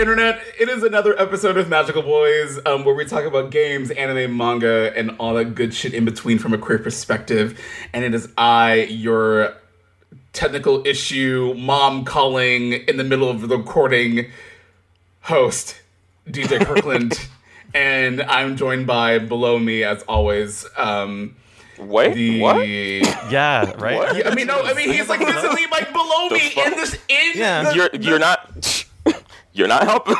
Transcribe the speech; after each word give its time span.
What's 0.00 0.08
good, 0.08 0.18
internet? 0.18 0.42
It 0.58 0.70
is 0.70 0.82
another 0.82 1.14
episode 1.20 1.58
of 1.58 1.68
Magical 1.68 2.00
Boys, 2.00 2.58
um, 2.64 2.86
where 2.86 2.94
we 2.94 3.04
talk 3.04 3.24
about 3.26 3.50
games, 3.50 3.90
anime, 3.90 4.34
manga, 4.34 4.96
and 4.96 5.10
all 5.18 5.34
that 5.34 5.54
good 5.54 5.74
shit 5.74 5.92
in 5.92 6.06
between 6.06 6.38
from 6.38 6.54
a 6.54 6.58
queer 6.58 6.78
perspective. 6.78 7.60
And 7.92 8.02
it 8.02 8.14
is 8.14 8.26
I, 8.38 8.84
your 8.88 9.52
technical 10.32 10.86
issue, 10.86 11.52
mom 11.58 12.06
calling 12.06 12.72
in 12.72 12.96
the 12.96 13.04
middle 13.04 13.28
of 13.28 13.46
the 13.46 13.58
recording 13.58 14.30
host, 15.20 15.78
DJ 16.26 16.64
Kirkland, 16.64 17.20
and 17.74 18.22
I'm 18.22 18.56
joined 18.56 18.86
by 18.86 19.18
below 19.18 19.58
me, 19.58 19.84
as 19.84 20.00
always. 20.04 20.64
Um, 20.78 21.36
Wait, 21.78 22.14
the 22.14 22.40
what? 22.40 22.66
Yeah, 22.66 23.70
right. 23.76 23.96
What? 23.96 24.26
I 24.26 24.34
mean, 24.34 24.46
no, 24.46 24.62
I 24.62 24.72
mean 24.72 24.90
he's 24.90 25.10
like 25.10 25.20
physically 25.20 25.66
like 25.70 25.92
below 25.92 26.30
The 26.30 26.36
me 26.36 26.50
fuck? 26.50 26.66
in 26.68 26.72
this 26.72 26.94
in 27.08 27.32
Yeah. 27.34 27.62
the- 27.64 27.74
You're 27.74 27.90
you're 28.00 28.18
not 28.18 28.79
you're 29.60 29.68
not 29.68 29.84
helping. 29.84 30.16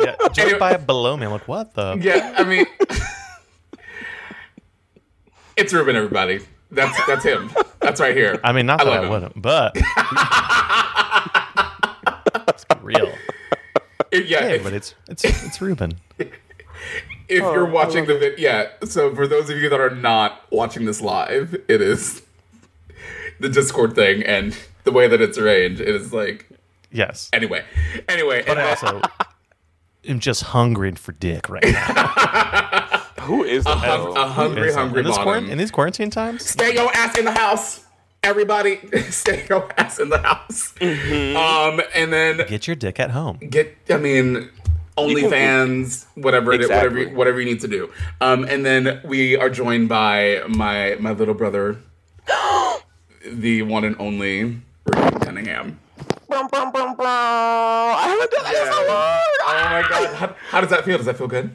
Yeah, 0.00 0.16
joined 0.32 0.58
by 0.58 0.76
below 0.78 1.16
me. 1.16 1.26
I'm 1.26 1.32
like, 1.32 1.46
what 1.46 1.74
the? 1.74 1.96
Yeah, 2.00 2.34
I 2.36 2.42
mean, 2.44 2.66
it's 5.56 5.72
Ruben. 5.72 5.94
Everybody, 5.94 6.40
that's 6.70 6.98
that's 7.06 7.24
him. 7.24 7.50
That's 7.80 8.00
right 8.00 8.16
here. 8.16 8.40
I 8.42 8.52
mean, 8.52 8.66
not 8.66 8.80
I 8.80 8.84
that 8.84 8.92
I 8.92 9.02
him. 9.04 9.10
wouldn't, 9.10 9.40
but 9.40 9.76
it's 12.48 12.64
real. 12.82 13.12
If- 14.10 14.28
yeah, 14.28 14.40
Hey, 14.40 14.56
if, 14.56 14.64
but 14.64 14.72
it's 14.72 14.94
it's 15.08 15.24
it's 15.24 15.60
Ruben. 15.60 15.92
if 16.18 16.28
you're 17.28 17.68
Oh, 17.68 17.70
watching 17.70 18.06
the 18.06 18.18
vid, 18.18 18.38
yeah. 18.38 18.68
So 18.84 19.14
for 19.14 19.26
those 19.26 19.50
of 19.50 19.58
you 19.58 19.68
that 19.68 19.80
are 19.80 19.94
not 19.94 20.42
watching 20.50 20.84
this 20.86 21.00
live, 21.00 21.54
it 21.68 21.80
is 21.80 22.22
the 23.40 23.48
Discord 23.48 23.94
thing 23.94 24.22
and 24.22 24.56
the 24.84 24.92
way 24.92 25.08
that 25.08 25.20
it's 25.20 25.38
arranged. 25.38 25.80
It 25.80 25.88
is 25.94 26.12
like 26.12 26.48
Yes, 26.92 27.30
anyway, 27.32 27.64
anyway. 28.08 28.42
but 28.46 28.58
and 28.58 28.60
I 28.60 28.70
also, 28.70 28.86
also 28.96 29.08
am 30.06 30.18
just 30.20 30.42
hungering 30.44 30.96
for 30.96 31.12
dick 31.12 31.48
right 31.48 31.64
now. 31.64 32.98
Who 33.22 33.44
is 33.44 33.64
the 33.64 33.70
a 33.70 33.76
hungry, 33.76 34.68
Is- 34.68 34.74
hungry 34.74 35.00
in, 35.00 35.06
this 35.06 35.16
bottom. 35.16 35.44
quarant- 35.44 35.50
in 35.50 35.58
these 35.58 35.70
quarantine 35.70 36.10
times. 36.10 36.44
Stay 36.44 36.74
your 36.74 36.90
ass 36.94 37.16
in 37.16 37.24
the 37.24 37.32
house. 37.32 37.84
Everybody, 38.24 38.78
stay 39.10 39.46
your 39.48 39.68
ass 39.78 39.98
in 40.00 40.08
the 40.08 40.18
house. 40.18 40.72
Mm-hmm. 40.80 41.36
Um, 41.36 41.80
and 41.94 42.12
then 42.12 42.36
Get 42.48 42.66
your 42.66 42.76
dick 42.76 42.98
at 43.00 43.10
home. 43.10 43.38
get 43.38 43.76
I 43.90 43.96
mean 43.96 44.48
OnlyFans, 44.98 46.06
whatever 46.16 46.52
it 46.52 46.60
is, 46.60 46.66
Exactly. 46.66 46.98
whatever 47.06 47.16
whatever 47.16 47.40
you 47.40 47.46
need 47.46 47.60
to 47.60 47.68
do. 47.68 47.90
Um, 48.20 48.44
and 48.44 48.64
then 48.66 49.00
we 49.04 49.36
are 49.36 49.48
joined 49.50 49.88
by 49.88 50.42
my 50.48 50.96
my 51.00 51.12
little 51.12 51.34
brother, 51.34 51.78
the 53.26 53.62
one 53.62 53.84
and 53.84 53.96
only 53.98 54.60
Ricky 54.84 55.18
Cunningham. 55.24 55.78
Brum, 56.32 56.48
brum, 56.48 56.72
brum, 56.72 56.94
brum. 56.96 57.06
I 57.06 58.06
haven't 58.08 58.30
done 58.30 58.44
that 58.44 58.54
in 58.54 58.72
so 58.72 58.88
long. 58.88 59.22
Oh 59.44 59.68
my 59.70 59.82
god, 59.88 60.14
how, 60.14 60.36
how 60.48 60.60
does 60.62 60.70
that 60.70 60.82
feel? 60.82 60.96
Does 60.96 61.04
that 61.04 61.18
feel 61.18 61.28
good? 61.28 61.54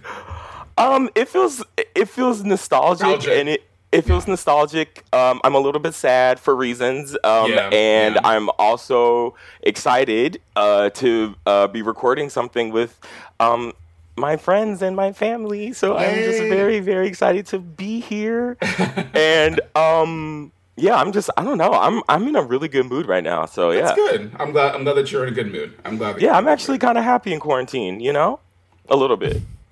Um, 0.78 1.10
it 1.16 1.28
feels 1.28 1.64
it 1.96 2.08
feels 2.08 2.44
nostalgic, 2.44 3.08
Nostalgic. 3.08 3.40
and 3.40 3.50
it 3.50 3.64
it 3.92 4.04
feels 4.04 4.28
nostalgic. 4.28 5.04
Um, 5.14 5.42
I'm 5.44 5.56
a 5.56 5.60
little 5.60 5.82
bit 5.82 5.96
sad 5.96 6.40
for 6.40 6.56
reasons. 6.56 7.18
Um, 7.24 7.50
Yeah, 7.52 7.70
and 7.72 8.16
yeah. 8.16 8.22
I'm 8.24 8.50
also 8.60 9.34
excited 9.64 10.40
uh, 10.56 10.92
to 10.92 11.36
uh, 11.48 11.66
be 11.68 11.82
recording 11.82 12.30
something 12.30 12.72
with 12.72 13.00
um 13.40 13.74
my 14.16 14.38
friends 14.38 14.84
and 14.84 14.96
my 14.96 15.12
family. 15.12 15.74
So 15.74 15.98
I'm 15.98 16.16
just 16.24 16.40
very 16.40 16.82
very 16.82 17.08
excited 17.08 17.48
to 17.48 17.58
be 17.58 18.00
here. 18.00 18.58
and 19.16 19.60
um, 19.76 20.52
yeah, 20.78 20.96
I'm 20.96 21.12
just 21.12 21.30
I 21.36 21.44
don't 21.44 21.58
know. 21.58 21.72
I'm 21.74 22.02
I'm 22.08 22.28
in 22.28 22.36
a 22.36 22.42
really 22.42 22.68
good 22.70 22.86
mood 22.86 23.08
right 23.08 23.24
now. 23.24 23.46
So 23.46 23.72
yeah, 23.72 23.82
That's 23.82 23.96
good. 23.96 24.32
I'm 24.40 24.52
glad. 24.54 24.76
I'm 24.76 24.84
glad 24.84 24.94
that 24.94 25.12
you're 25.12 25.24
in 25.26 25.34
a 25.34 25.36
good 25.36 25.52
mood. 25.52 25.74
I'm 25.84 25.98
glad. 25.98 26.16
That 26.16 26.22
yeah, 26.22 26.38
I'm 26.38 26.48
actually 26.48 26.78
kind 26.78 26.98
of 26.98 27.04
happy 27.04 27.34
in 27.34 27.40
quarantine. 27.40 28.00
You 28.00 28.14
know, 28.14 28.40
a 28.88 28.96
little 28.96 29.18
bit. 29.18 29.42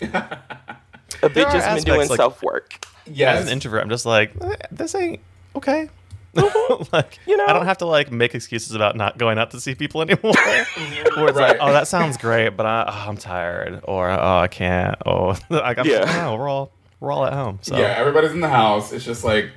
A 1.22 1.28
bit 1.30 1.34
There 1.34 1.44
just 1.50 1.84
been 1.84 1.94
doing 1.94 2.08
like- 2.08 2.16
self 2.16 2.42
work. 2.42 2.84
Yeah. 3.06 3.34
As 3.34 3.46
an 3.46 3.52
introvert, 3.52 3.82
I'm 3.82 3.88
just 3.88 4.04
like, 4.04 4.32
eh, 4.40 4.56
this 4.72 4.94
ain't 4.94 5.20
okay. 5.54 5.88
like, 6.92 7.18
You 7.26 7.36
know? 7.36 7.46
I 7.46 7.52
don't 7.54 7.64
have 7.64 7.78
to 7.78 7.86
like 7.86 8.10
make 8.10 8.34
excuses 8.34 8.74
about 8.74 8.96
not 8.96 9.16
going 9.16 9.38
out 9.38 9.52
to 9.52 9.60
see 9.60 9.74
people 9.76 10.02
anymore. 10.02 10.34
Where 10.34 10.66
it's 10.66 11.16
Right. 11.16 11.34
like, 11.50 11.56
oh, 11.60 11.72
that 11.72 11.86
sounds 11.88 12.16
great, 12.18 12.50
but 12.50 12.66
I, 12.66 12.84
oh, 12.88 13.08
I'm 13.08 13.16
tired, 13.16 13.80
or 13.84 14.10
oh, 14.10 14.38
I 14.38 14.48
can't. 14.48 14.96
Oh, 15.06 15.36
like, 15.48 15.78
I'm 15.78 15.86
Yeah. 15.86 16.00
just, 16.04 16.16
no, 16.18 16.34
we're 16.36 16.48
all 16.48 16.72
we're 17.00 17.12
all 17.12 17.24
at 17.24 17.32
home. 17.32 17.60
So 17.62 17.76
Yeah, 17.78 17.94
everybody's 17.96 18.32
in 18.32 18.40
the 18.40 18.48
house. 18.50 18.92
It's 18.92 19.04
just 19.04 19.22
like, 19.24 19.50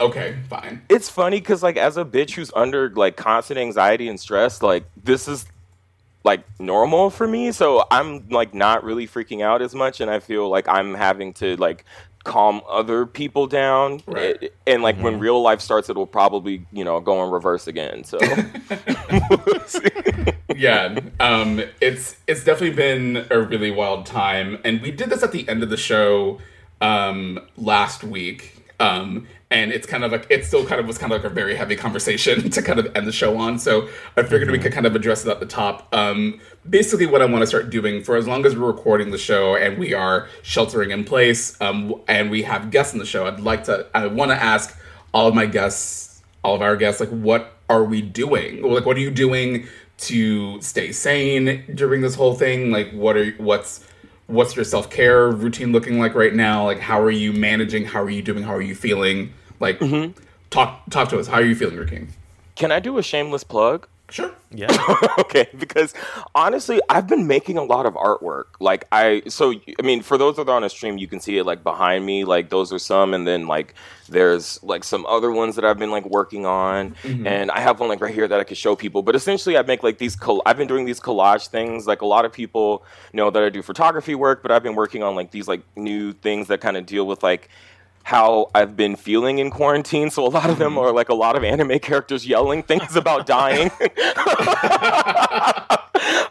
okay, 0.00 0.36
fine. 0.48 0.82
it's 0.88 1.08
funny 1.08 1.40
because 1.40 1.62
like 1.62 1.76
as 1.76 1.96
a 1.96 2.04
bitch 2.04 2.32
who's 2.32 2.50
under 2.54 2.90
like 2.90 3.16
constant 3.16 3.58
anxiety 3.58 4.08
and 4.08 4.18
stress 4.20 4.62
like 4.62 4.84
this 5.02 5.28
is 5.28 5.46
like 6.24 6.42
normal 6.58 7.10
for 7.10 7.28
me 7.28 7.52
so 7.52 7.84
i'm 7.90 8.26
like 8.30 8.54
not 8.54 8.82
really 8.82 9.06
freaking 9.06 9.42
out 9.42 9.60
as 9.60 9.74
much 9.74 10.00
and 10.00 10.10
i 10.10 10.18
feel 10.18 10.48
like 10.48 10.66
i'm 10.68 10.94
having 10.94 11.34
to 11.34 11.54
like 11.56 11.84
calm 12.24 12.62
other 12.66 13.04
people 13.04 13.46
down 13.46 14.00
Right. 14.06 14.42
A- 14.42 14.50
and 14.66 14.82
like 14.82 14.96
when 14.96 15.18
real 15.18 15.42
life 15.42 15.60
starts 15.60 15.90
it'll 15.90 16.06
probably 16.06 16.66
you 16.72 16.82
know 16.82 16.98
go 17.00 17.22
in 17.24 17.30
reverse 17.30 17.66
again 17.66 18.04
so 18.04 18.18
yeah 20.56 20.98
um 21.20 21.62
it's 21.80 22.16
it's 22.26 22.44
definitely 22.44 22.74
been 22.74 23.26
a 23.30 23.40
really 23.40 23.70
wild 23.70 24.06
time 24.06 24.58
and 24.64 24.80
we 24.80 24.90
did 24.90 25.10
this 25.10 25.22
at 25.22 25.32
the 25.32 25.48
end 25.48 25.62
of 25.62 25.70
the 25.70 25.76
show 25.76 26.38
um 26.80 27.38
last 27.56 28.04
week 28.04 28.72
um 28.80 29.26
and 29.54 29.72
it's 29.72 29.86
kind 29.86 30.04
of 30.04 30.12
like 30.12 30.26
it 30.28 30.44
still 30.44 30.66
kind 30.66 30.80
of 30.80 30.86
was 30.86 30.98
kind 30.98 31.12
of 31.12 31.22
like 31.22 31.30
a 31.30 31.34
very 31.34 31.54
heavy 31.54 31.76
conversation 31.76 32.50
to 32.56 32.60
kind 32.60 32.78
of 32.78 32.94
end 32.94 33.06
the 33.06 33.12
show 33.12 33.38
on. 33.38 33.58
So 33.58 33.88
i 34.16 34.22
figured 34.22 34.50
we 34.50 34.58
could 34.58 34.72
kind 34.72 34.84
of 34.84 34.94
address 34.94 35.24
it 35.24 35.30
at 35.30 35.40
the 35.40 35.46
top. 35.46 35.88
Um 35.94 36.40
basically 36.68 37.06
what 37.06 37.20
i 37.20 37.26
want 37.26 37.42
to 37.42 37.46
start 37.46 37.68
doing 37.68 38.02
for 38.02 38.16
as 38.16 38.26
long 38.26 38.44
as 38.46 38.56
we're 38.56 38.66
recording 38.66 39.10
the 39.10 39.18
show 39.18 39.54
and 39.54 39.78
we 39.78 39.92
are 39.92 40.28
sheltering 40.42 40.92
in 40.92 41.04
place 41.04 41.60
um 41.60 41.94
and 42.08 42.30
we 42.30 42.42
have 42.42 42.70
guests 42.70 42.94
in 42.94 42.98
the 42.98 43.04
show 43.04 43.26
i'd 43.26 43.38
like 43.38 43.64
to 43.64 43.86
i 43.94 44.06
want 44.06 44.30
to 44.30 44.42
ask 44.42 44.74
all 45.12 45.28
of 45.28 45.34
my 45.34 45.44
guests 45.44 46.22
all 46.42 46.54
of 46.54 46.62
our 46.62 46.74
guests 46.74 47.00
like 47.00 47.10
what 47.10 47.54
are 47.68 47.84
we 47.84 48.02
doing? 48.02 48.62
Like 48.62 48.86
what 48.86 48.96
are 48.96 49.00
you 49.00 49.10
doing 49.10 49.66
to 49.96 50.60
stay 50.60 50.92
sane 50.92 51.64
during 51.74 52.02
this 52.02 52.14
whole 52.14 52.34
thing? 52.34 52.70
Like 52.70 52.90
what 52.92 53.16
are 53.16 53.30
what's 53.32 53.86
what's 54.26 54.56
your 54.56 54.64
self-care 54.64 55.30
routine 55.30 55.72
looking 55.72 55.98
like 55.98 56.14
right 56.14 56.34
now? 56.34 56.64
Like 56.64 56.80
how 56.80 57.00
are 57.00 57.10
you 57.10 57.32
managing? 57.32 57.84
How 57.84 58.02
are 58.02 58.10
you 58.10 58.22
doing? 58.22 58.42
How 58.42 58.54
are 58.54 58.62
you 58.62 58.74
feeling 58.74 59.32
like 59.60 59.78
mm-hmm. 59.78 60.18
talk 60.50 60.82
talk 60.90 61.08
to 61.10 61.18
us. 61.18 61.26
How 61.26 61.36
are 61.36 61.44
you 61.44 61.54
feeling 61.54 61.76
Ricky? 61.76 62.08
can 62.56 62.72
i 62.72 62.80
do 62.80 62.98
a 62.98 63.02
shameless 63.02 63.44
plug? 63.44 63.88
Sure. 64.10 64.32
Yeah. 64.50 64.68
okay 65.18 65.48
because 65.58 65.94
honestly 66.34 66.78
i've 66.90 67.08
been 67.08 67.26
making 67.26 67.56
a 67.56 67.64
lot 67.64 67.86
of 67.86 67.94
artwork. 67.94 68.44
Like 68.60 68.86
i 68.92 69.22
so 69.28 69.54
i 69.78 69.82
mean 69.82 70.02
for 70.02 70.18
those 70.18 70.36
that 70.36 70.48
are 70.48 70.54
on 70.54 70.62
a 70.62 70.68
stream 70.68 70.98
you 70.98 71.08
can 71.08 71.20
see 71.20 71.38
it 71.38 71.44
like 71.44 71.64
behind 71.64 72.04
me. 72.04 72.24
Like 72.24 72.50
those 72.50 72.72
are 72.72 72.78
some 72.78 73.14
and 73.14 73.26
then 73.26 73.46
like 73.46 73.74
there's 74.10 74.62
like 74.62 74.84
some 74.84 75.06
other 75.06 75.32
ones 75.32 75.56
that 75.56 75.64
i've 75.64 75.78
been 75.78 75.90
like 75.90 76.04
working 76.04 76.44
on. 76.44 76.94
Mm-hmm. 77.02 77.26
And 77.26 77.50
i 77.50 77.60
have 77.60 77.80
one 77.80 77.88
like 77.88 78.02
right 78.02 78.14
here 78.14 78.28
that 78.28 78.38
i 78.38 78.44
could 78.44 78.58
show 78.58 78.76
people. 78.76 79.02
But 79.02 79.16
essentially 79.16 79.56
i 79.56 79.62
make 79.62 79.82
like 79.82 79.96
these 79.96 80.14
coll- 80.14 80.42
i've 80.44 80.58
been 80.58 80.68
doing 80.68 80.84
these 80.84 81.00
collage 81.00 81.48
things. 81.48 81.86
Like 81.86 82.02
a 82.02 82.06
lot 82.06 82.26
of 82.26 82.32
people 82.32 82.84
know 83.14 83.30
that 83.30 83.42
i 83.42 83.48
do 83.48 83.62
photography 83.62 84.14
work 84.14 84.42
but 84.42 84.52
i've 84.52 84.62
been 84.62 84.76
working 84.76 85.02
on 85.02 85.16
like 85.16 85.30
these 85.30 85.48
like 85.48 85.62
new 85.76 86.12
things 86.12 86.48
that 86.48 86.60
kind 86.60 86.76
of 86.76 86.84
deal 86.84 87.06
with 87.06 87.22
like 87.22 87.48
how 88.04 88.50
I've 88.54 88.76
been 88.76 88.96
feeling 88.96 89.38
in 89.38 89.50
quarantine. 89.50 90.10
So 90.10 90.26
a 90.26 90.28
lot 90.28 90.50
of 90.50 90.58
them 90.58 90.78
are 90.78 90.92
like 90.92 91.08
a 91.08 91.14
lot 91.14 91.36
of 91.36 91.42
anime 91.42 91.78
characters 91.80 92.26
yelling 92.26 92.62
things 92.62 92.96
about 92.96 93.26
dying. 93.26 93.70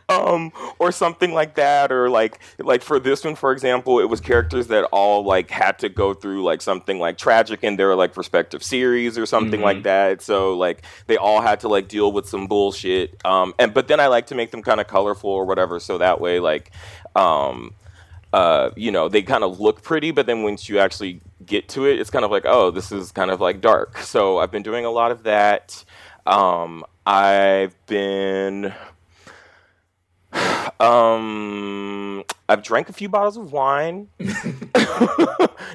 um, 0.10 0.52
or 0.78 0.92
something 0.92 1.34
like 1.34 1.56
that, 1.56 1.92
or 1.92 2.10
like 2.10 2.40
like 2.60 2.84
for 2.84 3.00
this 3.00 3.24
one, 3.24 3.36
for 3.36 3.52
example, 3.52 4.00
it 4.00 4.06
was 4.06 4.22
characters 4.22 4.68
that 4.68 4.84
all 4.86 5.24
like 5.24 5.50
had 5.50 5.80
to 5.80 5.90
go 5.90 6.14
through 6.14 6.44
like 6.44 6.62
something 6.62 7.00
like 7.00 7.18
tragic 7.18 7.64
in 7.64 7.76
their 7.76 7.96
like 7.96 8.16
respective 8.16 8.64
series 8.64 9.18
or 9.18 9.26
something 9.26 9.62
like 9.62 9.84
that. 9.84 10.22
So 10.22 10.56
like 10.56 10.84
they 11.08 11.18
all 11.18 11.42
had 11.42 11.60
to 11.62 11.68
like 11.68 11.88
deal 11.88 12.12
with 12.12 12.30
some 12.30 12.46
bullshit. 12.46 13.20
Um, 13.26 13.56
and 13.58 13.74
but 13.74 13.88
then 13.88 14.00
I 14.00 14.08
like 14.08 14.28
to 14.28 14.36
make 14.36 14.52
them 14.52 14.62
kind 14.62 14.80
of 14.80 14.88
colorful 14.88 15.32
or 15.32 15.46
whatever, 15.46 15.80
so 15.80 15.98
that 15.98 16.22
way 16.22 16.40
like. 16.40 16.72
Um, 17.16 17.76
uh, 18.34 18.72
you 18.76 18.92
know, 18.92 19.08
they 19.08 19.22
kind 19.22 19.44
of 19.44 19.60
look 19.62 19.82
pretty, 19.84 20.12
but 20.12 20.26
then 20.26 20.44
once 20.44 20.68
you 20.68 20.80
actually 20.80 21.22
get 21.46 21.70
to 21.70 21.86
it, 21.86 22.00
it's 22.00 22.10
kind 22.10 22.26
of 22.26 22.32
like, 22.32 22.44
oh, 22.46 22.72
this 22.72 22.92
is 22.92 23.12
kind 23.12 23.32
of 23.32 23.40
like 23.40 23.62
dark. 23.62 24.00
So 24.00 24.40
I've 24.40 24.52
been 24.52 24.64
doing 24.64 24.84
a 24.86 24.90
lot 24.92 25.12
of 25.12 25.24
that. 25.24 25.86
Um, 26.26 26.84
I've 27.06 27.76
been, 27.86 28.74
um, 30.80 32.24
I've 32.50 32.64
drank 32.64 32.90
a 32.90 32.94
few 32.94 33.10
bottles 33.10 33.38
of 33.38 33.52
wine. 33.52 34.08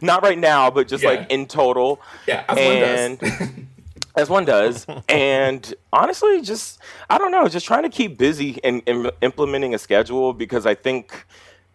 Not 0.02 0.22
right 0.22 0.38
now, 0.38 0.70
but 0.70 0.88
just 0.88 1.02
Yeah. 1.04 1.10
like 1.10 1.30
in 1.30 1.46
total. 1.46 2.00
yeah 2.26 2.44
as 2.48 2.58
And- 2.58 3.20
one 3.20 3.30
does 3.30 3.48
as 4.16 4.28
one 4.28 4.44
does. 4.44 4.86
and 5.08 5.74
honestly, 5.92 6.40
just 6.42 6.80
I 7.08 7.18
don't 7.18 7.30
know, 7.30 7.46
just 7.48 7.66
trying 7.66 7.84
to 7.84 7.88
keep 7.88 8.18
busy 8.18 8.58
and, 8.64 8.82
and 8.86 9.10
implementing 9.22 9.74
a 9.74 9.78
schedule 9.78 10.32
because 10.32 10.66
I 10.66 10.74
think 10.74 11.24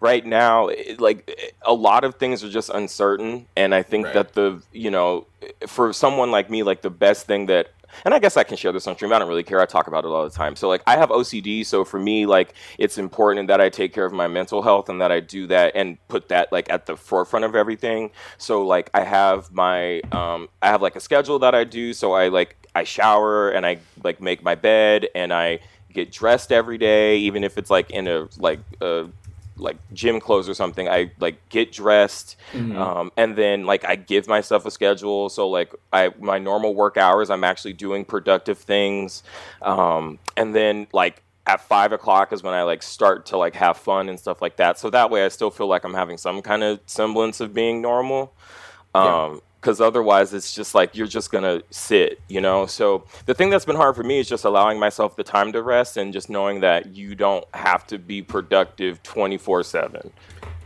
right 0.04 0.26
now, 0.26 0.68
it, 0.68 1.00
like 1.00 1.56
a 1.64 1.74
lot 1.74 2.04
of 2.04 2.16
things 2.16 2.44
are 2.44 2.50
just 2.50 2.70
uncertain, 2.70 3.48
and 3.56 3.74
I 3.74 3.82
think 3.82 4.06
Right. 4.06 4.14
that 4.16 4.34
the 4.34 4.62
you 4.74 4.92
know, 4.92 5.26
for 5.66 5.94
someone 5.94 6.30
like 6.30 6.50
me, 6.50 6.62
like 6.62 6.82
the 6.82 6.90
best 6.92 7.26
thing 7.26 7.48
that 7.48 7.68
and 8.06 8.14
I 8.14 8.18
guess 8.20 8.38
I 8.38 8.44
can 8.44 8.58
share 8.58 8.72
this 8.72 8.88
on 8.88 8.96
stream. 8.96 9.14
I 9.14 9.20
don't 9.20 9.28
really 9.28 9.44
care. 9.44 9.62
I 9.62 9.68
talk 9.68 9.86
about 9.88 10.04
it 10.04 10.08
all 10.08 10.24
the 10.24 10.36
time. 10.36 10.56
So 10.56 10.68
like 10.68 10.82
I 10.88 10.98
have 10.98 11.10
OCD, 11.10 11.64
so 11.66 11.86
for 11.86 12.00
me 12.00 12.26
like 12.26 12.54
it's 12.80 12.98
important 12.98 13.48
that 13.48 13.62
I 13.62 13.70
take 13.70 13.94
care 13.94 14.06
of 14.06 14.12
my 14.14 14.28
mental 14.28 14.62
health 14.64 14.90
and 14.90 15.00
that 15.00 15.12
I 15.12 15.20
do 15.20 15.48
that 15.48 15.74
and 15.76 15.98
put 16.08 16.28
that 16.30 16.52
like 16.52 16.70
at 16.72 16.86
the 16.88 16.98
forefront 16.98 17.46
of 17.46 17.56
everything. 17.56 18.10
So 18.38 18.66
like 18.66 18.90
I 18.94 19.02
have 19.04 19.52
my 19.52 20.02
um 20.12 20.50
I 20.62 20.68
have 20.68 20.82
like 20.82 20.96
a 20.96 21.00
schedule 21.00 21.40
that 21.40 21.54
I 21.56 21.64
do. 21.64 21.94
So 21.94 22.14
I 22.14 22.28
like 22.30 22.58
I 22.76 22.84
shower 22.84 23.50
and 23.52 23.64
I 23.66 23.78
like 24.04 24.20
make 24.20 24.44
my 24.44 24.56
bed 24.56 25.08
and 25.14 25.32
I 25.32 25.60
get 25.94 26.12
dressed 26.12 26.52
every 26.52 26.80
day, 26.80 27.18
even 27.20 27.44
if 27.44 27.60
it's 27.60 27.70
like 27.70 27.92
in 27.92 28.08
a 28.08 28.28
like 28.40 28.60
a 28.82 29.06
like 29.64 29.78
gym 29.94 30.20
clothes 30.20 30.48
or 30.48 30.54
something 30.54 30.88
i 30.90 31.12
like 31.20 31.38
get 31.50 31.72
dressed 31.72 32.36
Mm-hmm. 32.54 32.78
um, 32.78 33.12
and 33.18 33.36
then 33.36 33.66
like 33.66 33.84
i 33.86 33.96
give 33.96 34.28
myself 34.28 34.66
a 34.66 34.72
schedule 34.72 35.30
so 35.30 35.50
like 35.50 35.74
i 35.92 36.12
my 36.20 36.38
normal 36.38 36.76
work 36.76 36.98
hours 36.98 37.30
i'm 37.32 37.44
actually 37.44 37.74
doing 37.74 38.06
productive 38.06 38.58
things 38.60 39.24
um, 39.64 40.20
and 40.38 40.54
then 40.54 40.88
like 40.94 41.24
at 41.48 41.60
five 41.62 41.92
o'clock 41.92 42.32
is 42.32 42.44
when 42.44 42.54
i 42.54 42.64
like 42.64 42.84
start 42.84 43.26
to 43.28 43.38
like 43.38 43.56
have 43.56 43.76
fun 43.78 44.10
and 44.10 44.20
stuff 44.20 44.42
like 44.42 44.56
that 44.58 44.78
so 44.80 44.90
that 44.90 45.10
way 45.10 45.26
i 45.26 45.28
still 45.30 45.50
feel 45.52 45.68
like 45.68 45.84
i'm 45.84 45.94
having 45.94 46.18
some 46.18 46.42
kind 46.42 46.64
of 46.64 46.80
semblance 46.86 47.40
of 47.42 47.54
being 47.54 47.82
normal 47.82 48.34
Yeah. 48.96 49.38
Because 49.64 49.80
otherwise 49.80 50.34
it's 50.34 50.54
just 50.54 50.76
like 50.76 50.94
you're 50.94 51.08
just 51.08 51.32
gonna 51.32 51.62
sit, 51.70 52.20
you 52.28 52.42
know. 52.42 52.66
So 52.66 53.06
the 53.28 53.34
thing 53.34 53.50
that's 53.50 53.64
been 53.64 53.78
hard 53.78 53.96
for 53.96 54.04
me 54.04 54.20
is 54.20 54.28
just 54.28 54.44
allowing 54.44 54.78
myself 54.78 55.16
the 55.16 55.24
time 55.24 55.54
to 55.54 55.62
rest 55.62 55.96
and 55.96 56.12
just 56.12 56.30
knowing 56.30 56.60
that 56.60 56.94
you 56.94 57.16
don't 57.16 57.46
have 57.54 57.88
to 57.88 57.98
be 57.98 58.22
productive 58.22 59.02
twenty 59.04 59.38
four 59.38 59.64
seven. 59.64 60.12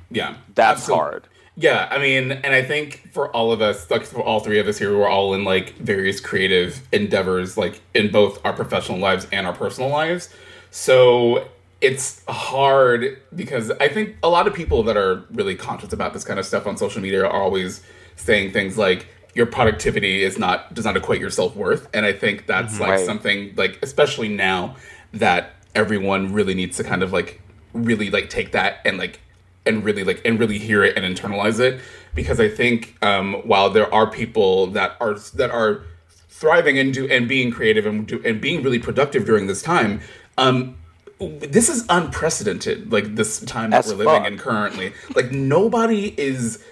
Yeah, 0.10 0.38
That's 0.56 0.82
absolutely. 0.82 1.04
hard. 1.04 1.28
Yeah, 1.56 1.88
I 1.92 2.00
mean, 2.00 2.32
and 2.32 2.56
I 2.56 2.64
think 2.64 3.12
for 3.14 3.30
all 3.36 3.52
of 3.52 3.62
us, 3.62 3.90
like 3.92 4.04
for 4.04 4.22
all 4.22 4.40
three 4.40 4.58
of 4.60 4.68
us 4.68 4.78
here, 4.80 4.98
we're 4.98 5.08
all 5.08 5.34
in 5.36 5.44
like 5.44 5.76
various 5.78 6.20
creative 6.20 6.88
endeavors, 6.92 7.56
like 7.58 7.82
in 7.94 8.12
both 8.12 8.44
our 8.46 8.54
professional 8.54 8.98
lives 8.98 9.28
and 9.32 9.46
our 9.46 9.54
personal 9.54 9.90
lives. 9.90 10.34
So 10.72 11.48
it's 11.82 12.24
hard 12.28 13.20
because 13.36 13.72
I 13.80 13.90
think 13.90 14.16
a 14.24 14.30
lot 14.30 14.48
of 14.48 14.54
people 14.54 14.82
that 14.84 14.98
are 14.98 15.24
really 15.32 15.56
conscious 15.56 15.94
about 15.94 16.14
this 16.14 16.24
kind 16.24 16.40
of 16.40 16.46
stuff 16.46 16.66
on 16.66 16.78
social 16.78 17.02
media 17.02 17.26
are 17.26 17.32
always 17.44 17.84
saying 18.18 18.52
things 18.52 18.78
like 18.78 19.08
your 19.34 19.46
productivity 19.46 20.24
is 20.24 20.38
not 20.38 20.74
does 20.74 20.84
not 20.86 20.98
equate 20.98 21.22
your 21.22 21.30
self-worth 21.30 21.88
and 21.94 22.06
i 22.06 22.12
think 22.12 22.46
that's 22.46 22.80
like 22.80 22.90
Right. 22.90 23.06
something 23.06 23.54
like 23.56 23.80
especially 23.82 24.28
now 24.28 24.76
that 25.14 25.54
everyone 25.76 26.34
really 26.34 26.54
needs 26.54 26.76
to 26.78 26.84
kind 26.84 27.02
of 27.04 27.14
like 27.14 27.42
really 27.74 28.10
like 28.10 28.30
take 28.30 28.52
that 28.52 28.80
and 28.84 28.98
like 28.98 29.20
and 29.66 29.84
really 29.84 30.04
like 30.04 30.22
and 30.26 30.40
really 30.40 30.58
hear 30.58 30.84
it 30.84 30.98
and 30.98 31.06
internalize 31.18 31.60
it 31.60 31.80
because 32.18 32.40
I 32.40 32.50
think 32.50 32.98
um, 33.04 33.36
while 33.46 33.70
there 33.70 33.94
are 33.94 34.10
people 34.10 34.68
that 34.68 34.98
are 35.00 35.14
that 35.36 35.52
are 35.52 35.84
thriving 36.30 36.78
and 36.80 36.94
do 36.94 37.08
and 37.08 37.28
being 37.28 37.52
creative 37.52 37.86
and 37.86 38.08
do, 38.08 38.22
and 38.26 38.42
being 38.42 38.64
really 38.64 38.80
productive 38.80 39.26
during 39.26 39.46
this 39.48 39.62
time, 39.62 40.02
um, 40.38 40.76
this 41.20 41.70
is 41.70 41.86
unprecedented. 41.90 42.92
Like 42.92 43.16
this 43.16 43.40
time 43.42 43.70
that 43.70 43.86
As 43.86 43.94
we're 43.94 44.04
living 44.06 44.26
in 44.26 44.38
currently, 44.40 44.94
like 45.16 45.32
nobody 45.32 46.16
is 46.20 46.64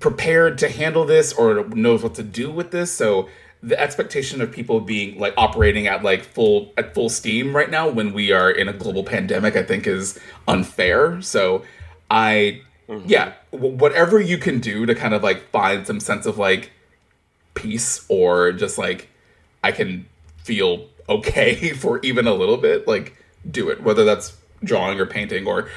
prepared 0.00 0.58
to 0.58 0.68
handle 0.68 1.04
this 1.04 1.32
or 1.32 1.64
knows 1.68 2.02
what 2.02 2.14
to 2.16 2.22
do 2.22 2.50
with 2.50 2.70
this. 2.70 2.92
So 2.92 3.28
the 3.62 3.80
expectation 3.80 4.42
of 4.42 4.52
people 4.52 4.80
being 4.80 5.18
like 5.18 5.32
operating 5.36 5.86
at 5.86 6.02
like 6.02 6.22
full 6.22 6.72
at 6.76 6.94
full 6.94 7.08
steam 7.08 7.56
right 7.56 7.70
now 7.70 7.88
when 7.88 8.12
we 8.12 8.30
are 8.30 8.50
in 8.50 8.68
a 8.68 8.72
global 8.72 9.04
pandemic, 9.04 9.56
I 9.56 9.62
think 9.62 9.86
is 9.86 10.18
unfair. 10.46 11.22
So 11.22 11.64
I 12.10 12.60
mm-hmm. 12.88 13.06
yeah, 13.06 13.32
w- 13.52 13.74
whatever 13.74 14.20
you 14.20 14.36
can 14.36 14.60
do 14.60 14.84
to 14.86 14.94
kind 14.94 15.14
of 15.14 15.22
like 15.22 15.50
find 15.50 15.86
some 15.86 16.00
sense 16.00 16.26
of 16.26 16.36
like 16.36 16.72
peace 17.54 18.04
or 18.08 18.52
just 18.52 18.76
like 18.76 19.08
I 19.62 19.72
can 19.72 20.06
feel 20.36 20.88
okay 21.08 21.70
for 21.72 22.00
even 22.00 22.26
a 22.26 22.34
little 22.34 22.58
bit, 22.58 22.86
like 22.86 23.16
do 23.50 23.70
it. 23.70 23.82
Whether 23.82 24.04
that's 24.04 24.36
drawing 24.62 25.00
or 25.00 25.06
painting 25.06 25.46
or 25.46 25.68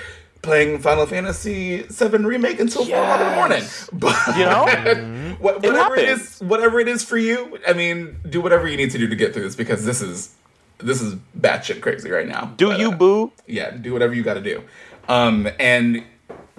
playing 0.48 0.80
Final 0.80 1.06
Fantasy 1.06 1.82
VII 1.84 2.18
remake 2.26 2.60
until 2.60 2.86
four 2.86 2.96
o'clock 2.98 3.20
in 3.22 3.28
the 3.30 3.36
morning. 3.36 3.64
But 3.94 4.38
You 4.38 4.46
know? 4.46 5.36
what, 5.40 5.56
whatever 5.62 5.96
it 5.98 6.08
happens. 6.08 6.36
is, 6.36 6.42
whatever 6.42 6.80
it 6.80 6.88
is 6.88 7.04
for 7.04 7.18
you. 7.18 7.60
I 7.68 7.74
mean, 7.74 8.20
do 8.30 8.40
whatever 8.42 8.68
you 8.68 8.78
need 8.78 8.92
to 8.92 8.98
do 8.98 9.08
to 9.08 9.16
get 9.16 9.34
through 9.34 9.44
this 9.44 9.56
because 9.56 9.86
this 9.86 10.02
is 10.02 10.34
this 10.80 11.02
is 11.02 11.16
batshit 11.38 11.82
crazy 11.82 12.10
right 12.10 12.28
now. 12.28 12.54
Do 12.58 12.68
But, 12.70 12.80
you 12.80 12.92
uh, 12.92 12.96
boo? 12.96 13.32
yeah, 13.46 13.72
do 13.72 13.92
whatever 13.94 14.14
you 14.14 14.24
got 14.24 14.36
to 14.36 14.42
do. 14.42 14.64
Um, 15.10 15.50
and 15.60 16.04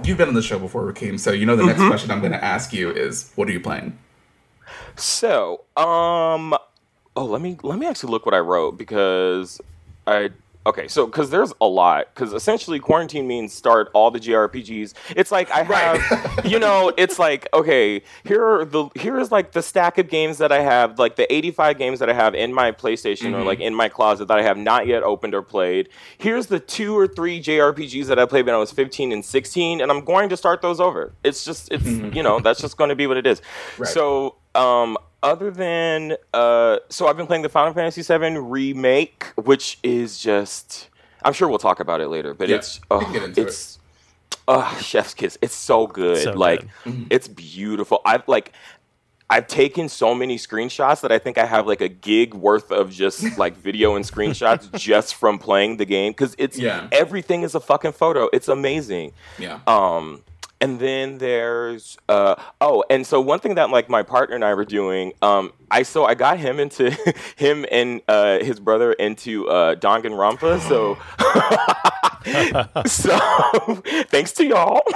you've 0.03 0.19
been 0.19 0.29
on 0.29 0.35
the 0.35 0.43
show 0.43 0.59
before, 0.59 0.83
Rakeem, 0.93 1.19
so 1.19 1.31
you 1.33 1.47
know 1.47 1.57
the 1.57 1.65
next 1.65 1.87
question 1.87 2.11
I'm 2.11 2.21
going 2.21 2.33
to 2.33 2.45
ask 2.45 2.73
you 2.73 2.91
is, 2.91 3.31
what 3.37 3.49
are 3.49 3.53
you 3.53 3.61
playing? 3.61 3.97
So, 4.97 5.65
um, 5.77 6.55
oh, 7.17 7.25
let 7.25 7.41
me 7.41 7.57
let 7.63 7.79
me 7.79 7.87
actually 7.87 8.11
look 8.11 8.27
what 8.27 8.35
I 8.35 8.41
wrote 8.41 8.77
because 8.77 9.61
I 10.07 10.31
okay. 10.67 10.89
So, 10.89 11.07
because 11.07 11.31
there's 11.31 11.53
a 11.61 11.67
lot. 11.67 12.15
Because 12.15 12.33
essentially, 12.33 12.79
quarantine 12.79 13.27
means 13.27 13.53
start 13.53 13.91
all 13.95 14.11
the 14.11 14.21
JRPGs. 14.21 14.95
It's 15.17 15.31
like 15.33 15.51
I 15.51 15.63
Right. 15.63 16.01
have, 16.01 16.47
you 16.47 16.59
know, 16.59 16.93
it's 16.97 17.19
like 17.19 17.49
okay, 17.55 18.03
here 18.25 18.45
are 18.45 18.65
the 18.65 18.89
here 18.95 19.19
is 19.19 19.31
like 19.33 19.53
the 19.53 19.63
stack 19.63 19.99
of 19.99 20.09
games 20.09 20.39
that 20.39 20.53
I 20.53 20.61
have, 20.61 20.99
like 20.99 21.17
the 21.17 21.33
85 21.33 21.79
games 21.79 21.99
that 22.01 22.09
I 22.11 22.13
have 22.13 22.35
in 22.35 22.53
my 22.53 22.73
PlayStation 22.73 23.35
or 23.35 23.43
like 23.43 23.61
in 23.61 23.75
my 23.75 23.89
closet 23.89 24.29
that 24.29 24.39
I 24.39 24.43
have 24.43 24.57
not 24.59 24.87
yet 24.87 25.03
opened 25.03 25.35
or 25.35 25.43
played. 25.43 25.89
Here's 26.19 26.47
the 26.47 26.61
two 26.61 26.97
or 26.99 27.07
three 27.07 27.41
JRPGs 27.43 28.07
that 28.07 28.19
I 28.19 28.27
played 28.27 28.47
when 28.47 28.55
I 28.55 28.59
was 28.59 28.73
15 28.73 29.13
and 29.13 29.25
16, 29.25 29.81
and 29.81 29.91
I'm 29.91 30.05
going 30.05 30.29
to 30.29 30.37
start 30.37 30.63
those 30.63 30.81
over. 30.81 31.13
It's 31.25 31.45
just 31.45 31.71
it's 31.73 31.87
you 31.87 32.23
know 32.23 32.41
that's 32.41 32.61
just 32.61 32.77
going 32.77 32.91
to 32.91 32.97
be 32.97 33.07
what 33.07 33.17
it 33.17 33.27
is. 33.27 33.43
Right. 33.79 33.89
So 33.89 34.37
um, 34.55 34.97
other 35.23 35.51
than 35.51 36.17
uh, 36.33 36.79
so 36.89 37.07
I've 37.09 37.17
been 37.17 37.27
playing 37.27 37.43
the 37.43 37.49
Final 37.49 37.73
Fantasy 37.75 38.03
VII 38.03 38.39
remake, 38.39 39.25
which 39.37 39.79
is 39.83 40.19
just 40.19 40.89
I'm 41.23 41.33
sure 41.33 41.49
we'll 41.49 41.59
talk 41.59 41.81
about 41.81 42.01
it 42.01 42.09
later, 42.09 42.35
but 42.35 42.49
Yeah, 42.49 42.57
it's 42.57 42.81
oh, 42.91 43.01
can 43.01 43.13
get 43.13 43.23
into 43.25 43.43
it's 43.43 43.79
uh, 44.47 44.77
chef's 44.79 45.15
kiss. 45.15 45.37
It's 45.43 45.55
so 45.55 45.87
good. 45.87 46.19
So 46.23 46.33
like 46.33 46.67
good. 46.85 47.07
it's 47.11 47.29
beautiful. 47.29 48.01
I've 48.05 48.27
like 48.29 48.53
I've 49.31 49.47
taken 49.47 49.91
so 49.91 50.15
many 50.15 50.39
screenshots 50.39 51.03
that 51.03 51.13
I 51.13 51.19
think 51.19 51.37
I 51.37 51.45
have 51.45 51.67
like 51.67 51.83
a 51.83 51.89
gig 51.89 52.33
worth 52.33 52.71
of 52.73 52.91
just 52.91 53.37
like 53.39 53.57
video 53.59 53.95
and 53.97 54.05
screenshots 54.05 54.73
just 54.79 55.15
from 55.17 55.39
playing 55.39 55.77
the 55.77 55.85
game 55.85 56.13
because 56.13 56.35
it's 56.39 56.59
Yeah. 56.59 56.89
everything 56.93 57.43
is 57.43 57.55
a 57.55 57.61
fucking 57.61 57.93
photo. 57.93 58.31
It's 58.33 58.49
amazing. 58.49 59.13
Yeah. 59.39 59.61
Um, 59.67 60.23
and 60.61 60.81
then 60.81 61.19
there's 61.19 61.97
uh 62.09 62.35
oh, 62.61 62.85
and 62.91 63.07
so 63.07 63.21
one 63.21 63.39
thing 63.39 63.55
that 63.57 63.71
like 63.71 63.89
my 63.89 64.03
partner 64.03 64.35
and 64.35 64.45
I 64.45 64.55
were 64.55 64.65
doing, 64.65 65.13
um, 65.23 65.53
I 65.71 65.83
so 65.83 66.05
I 66.05 66.15
got 66.15 66.39
him 66.39 66.59
into 66.61 66.91
him 67.37 67.65
and 67.71 68.03
uh 68.09 68.39
his 68.39 68.61
brother 68.61 68.93
into 68.93 69.49
uh 69.49 69.75
Danganronpa. 69.77 70.61
So 70.61 70.99
so 72.87 73.19
thanks 74.09 74.33
to 74.33 74.45
y'all. 74.47 74.83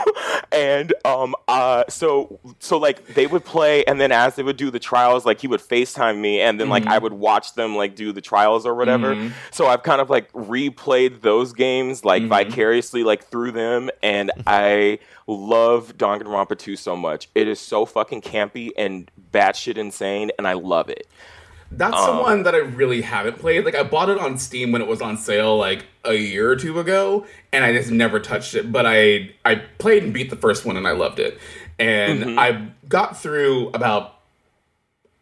And 0.53 0.93
um 1.07 1.35
uh 1.49 1.85
so 1.89 2.39
so 2.59 2.77
like 2.77 3.07
they 3.15 3.27
would 3.27 3.45
play 3.45 3.85
and 3.85 3.99
then 3.99 4.13
as 4.13 4.37
they 4.37 4.43
would 4.43 4.59
do 4.59 4.71
the 4.71 4.79
trials 4.79 5.25
like 5.25 5.41
he 5.41 5.47
would 5.47 5.61
facetime 5.61 6.19
me 6.21 6.41
and 6.41 6.61
then 6.61 6.69
like 6.69 6.87
i 6.87 6.99
would 6.99 7.15
watch 7.15 7.55
them 7.55 7.75
like 7.75 7.97
do 7.97 8.13
the 8.13 8.21
trials 8.21 8.67
or 8.67 8.75
whatever. 8.75 9.15
So 9.51 9.67
i've 9.67 9.83
kind 9.83 10.01
of 10.03 10.11
like 10.11 10.31
replayed 10.33 11.23
those 11.23 11.53
games 11.55 12.05
like 12.05 12.25
vicariously 12.25 13.03
like 13.03 13.25
through 13.25 13.53
them 13.53 13.89
and 14.03 14.31
i 14.47 14.99
love 15.27 15.97
danganronpa 15.97 16.59
2 16.59 16.77
so 16.77 16.95
much. 16.97 17.29
It 17.35 17.49
is 17.49 17.59
so 17.59 17.87
fucking 17.87 18.21
campy 18.21 18.71
and 18.77 19.11
batshit 19.33 19.79
insane 19.79 20.31
and 20.39 20.47
i 20.47 20.53
love 20.53 20.91
it 20.91 21.07
That's 21.75 21.97
Um, 21.97 22.17
the 22.17 22.23
one 22.23 22.43
that 22.43 22.55
I 22.55 22.59
really 22.59 23.01
haven't 23.03 23.39
played. 23.39 23.65
Like 23.65 23.75
I 23.75 23.83
bought 23.83 24.09
it 24.11 24.19
on 24.19 24.37
Steam 24.39 24.73
when 24.73 24.83
it 24.83 24.89
was 24.89 25.01
on 25.01 25.17
sale 25.17 25.57
like 25.57 25.87
a 26.05 26.15
year 26.15 26.51
or 26.51 26.57
two 26.57 26.79
ago, 26.81 27.27
and 27.53 27.65
I 27.65 27.73
just 27.73 27.91
never 27.91 28.21
touched 28.21 28.55
it. 28.55 28.71
But 28.71 28.85
I 28.87 29.31
I 29.45 29.57
played 29.79 30.03
and 30.05 30.13
beat 30.13 30.31
the 30.31 30.37
first 30.37 30.65
one, 30.65 30.77
and 30.77 30.87
I 30.87 30.93
loved 30.93 31.19
it. 31.19 31.39
And 31.79 32.23
Mm-hmm. 32.25 32.39
I 32.39 32.69
got 32.89 33.19
through 33.21 33.69
about 33.71 34.19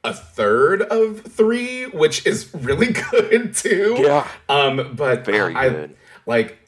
a 0.03 0.13
third 0.15 0.83
of 0.83 1.21
three, 1.21 1.85
which 1.87 2.27
is 2.27 2.53
really 2.55 2.93
good 3.11 3.55
too. 3.55 3.97
Yeah. 4.01 4.27
Um, 4.49 4.95
but 4.97 5.25
Very 5.25 5.55
I, 5.55 5.69
good. 5.69 5.97
Like, 6.27 6.59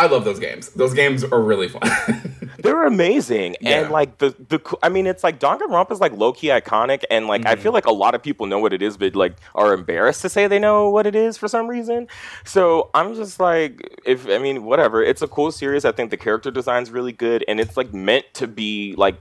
I 0.00 0.06
love 0.06 0.24
those 0.24 0.38
games. 0.38 0.70
Those 0.70 0.94
games 0.94 1.22
are 1.24 1.40
really 1.40 1.68
fun. 1.68 1.82
They're 2.58 2.84
amazing, 2.86 3.56
Yeah. 3.60 3.80
and 3.82 3.90
like 3.90 4.18
the 4.18 4.30
the 4.48 4.60
I 4.82 4.88
mean, 4.88 5.06
it's 5.06 5.22
like 5.22 5.38
Danganronpa 5.38 5.92
is 5.92 6.00
like 6.00 6.12
low 6.12 6.32
key 6.32 6.48
iconic, 6.48 7.04
and 7.10 7.26
like 7.26 7.44
I 7.46 7.52
Mm-hmm. 7.54 7.62
feel 7.62 7.72
like 7.72 7.86
a 7.86 7.92
lot 7.92 8.14
of 8.14 8.22
people 8.22 8.46
know 8.46 8.58
what 8.58 8.72
it 8.72 8.80
is, 8.82 8.96
but 8.96 9.14
like 9.14 9.34
are 9.54 9.74
embarrassed 9.74 10.22
to 10.22 10.28
say 10.28 10.46
they 10.46 10.58
know 10.58 10.88
what 10.90 11.06
it 11.06 11.14
is 11.14 11.36
for 11.36 11.48
some 11.48 11.68
reason. 11.68 12.08
So 12.44 12.88
I'm 12.94 13.14
just 13.14 13.40
like, 13.40 14.00
if 14.06 14.26
I 14.28 14.38
mean, 14.38 14.64
whatever. 14.64 15.02
It's 15.02 15.22
a 15.22 15.28
cool 15.28 15.52
series. 15.52 15.84
I 15.84 15.92
think 15.92 16.10
the 16.10 16.16
character 16.16 16.50
design's 16.50 16.90
really 16.90 17.12
good, 17.12 17.44
and 17.48 17.60
it's 17.60 17.76
like 17.76 17.92
meant 17.92 18.24
to 18.34 18.46
be 18.46 18.94
like 18.96 19.16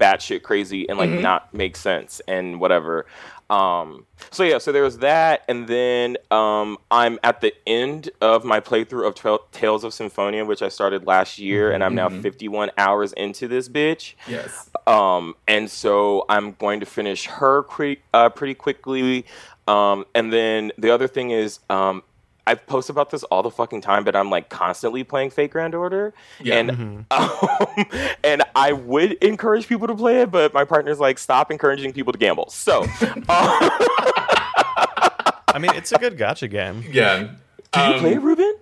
batshit 0.00 0.42
crazy 0.42 0.88
and 0.88 0.98
like 0.98 1.08
Mm-hmm. 1.10 1.22
not 1.22 1.54
make 1.54 1.76
sense 1.76 2.20
and 2.28 2.60
whatever. 2.60 3.06
Um, 3.48 4.06
so 4.32 4.42
yeah, 4.42 4.58
so 4.58 4.72
there 4.72 4.82
was 4.82 4.98
that, 4.98 5.42
and 5.48 5.68
then 5.68 6.16
um, 6.30 6.78
I'm 6.90 7.18
at 7.22 7.40
the 7.40 7.54
end 7.66 8.10
of 8.20 8.44
my 8.44 8.58
playthrough 8.60 9.06
of 9.06 9.14
Tra- 9.14 9.38
Tales 9.52 9.84
of 9.84 9.94
Symphonia, 9.94 10.44
which 10.44 10.62
I 10.62 10.68
started 10.68 11.06
last 11.06 11.38
year, 11.38 11.70
and 11.72 11.84
I'm 11.84 11.94
now 11.94 12.08
Mm-hmm. 12.08 12.22
51 12.22 12.70
hours 12.78 13.12
into 13.12 13.46
this 13.48 13.68
bitch. 13.68 14.14
yes. 14.28 14.68
Um, 14.86 15.34
and 15.46 15.70
so 15.70 16.24
I'm 16.28 16.52
going 16.52 16.80
to 16.80 16.86
finish 16.86 17.26
her 17.26 17.62
cre- 17.64 18.00
uh, 18.14 18.30
pretty 18.30 18.54
quickly. 18.54 19.26
Um, 19.68 20.04
and 20.14 20.32
then 20.32 20.72
the 20.78 20.90
other 20.90 21.06
thing 21.08 21.30
is, 21.30 21.60
um, 21.70 22.02
I 22.48 22.54
post 22.54 22.90
about 22.90 23.10
this 23.10 23.24
all 23.24 23.42
the 23.42 23.50
fucking 23.50 23.80
time, 23.80 24.04
but 24.04 24.14
I'm 24.14 24.30
like 24.30 24.48
constantly 24.50 25.02
playing 25.04 25.30
Fate 25.30 25.50
Grand 25.50 25.74
Order, 25.74 26.14
Yeah. 26.40 26.54
and 26.58 27.04
um, 27.10 27.86
and 28.22 28.42
I 28.54 28.72
would 28.72 29.12
encourage 29.14 29.66
people 29.66 29.88
to 29.88 29.94
play 29.94 30.20
it, 30.22 30.30
but 30.30 30.54
my 30.54 30.64
partner's 30.64 31.00
like, 31.00 31.18
stop 31.18 31.50
encouraging 31.50 31.92
people 31.92 32.12
to 32.12 32.18
gamble. 32.18 32.48
So, 32.50 32.84
uh, 33.28 33.70
I 35.48 35.58
mean, 35.58 35.72
it's 35.74 35.92
a 35.92 35.98
good 35.98 36.16
gacha 36.18 36.50
game. 36.50 36.84
Yeah. 36.90 37.28
do 37.72 37.80
you 37.80 37.98
play 37.98 38.12
it, 38.14 38.20
Ruben? 38.22 38.56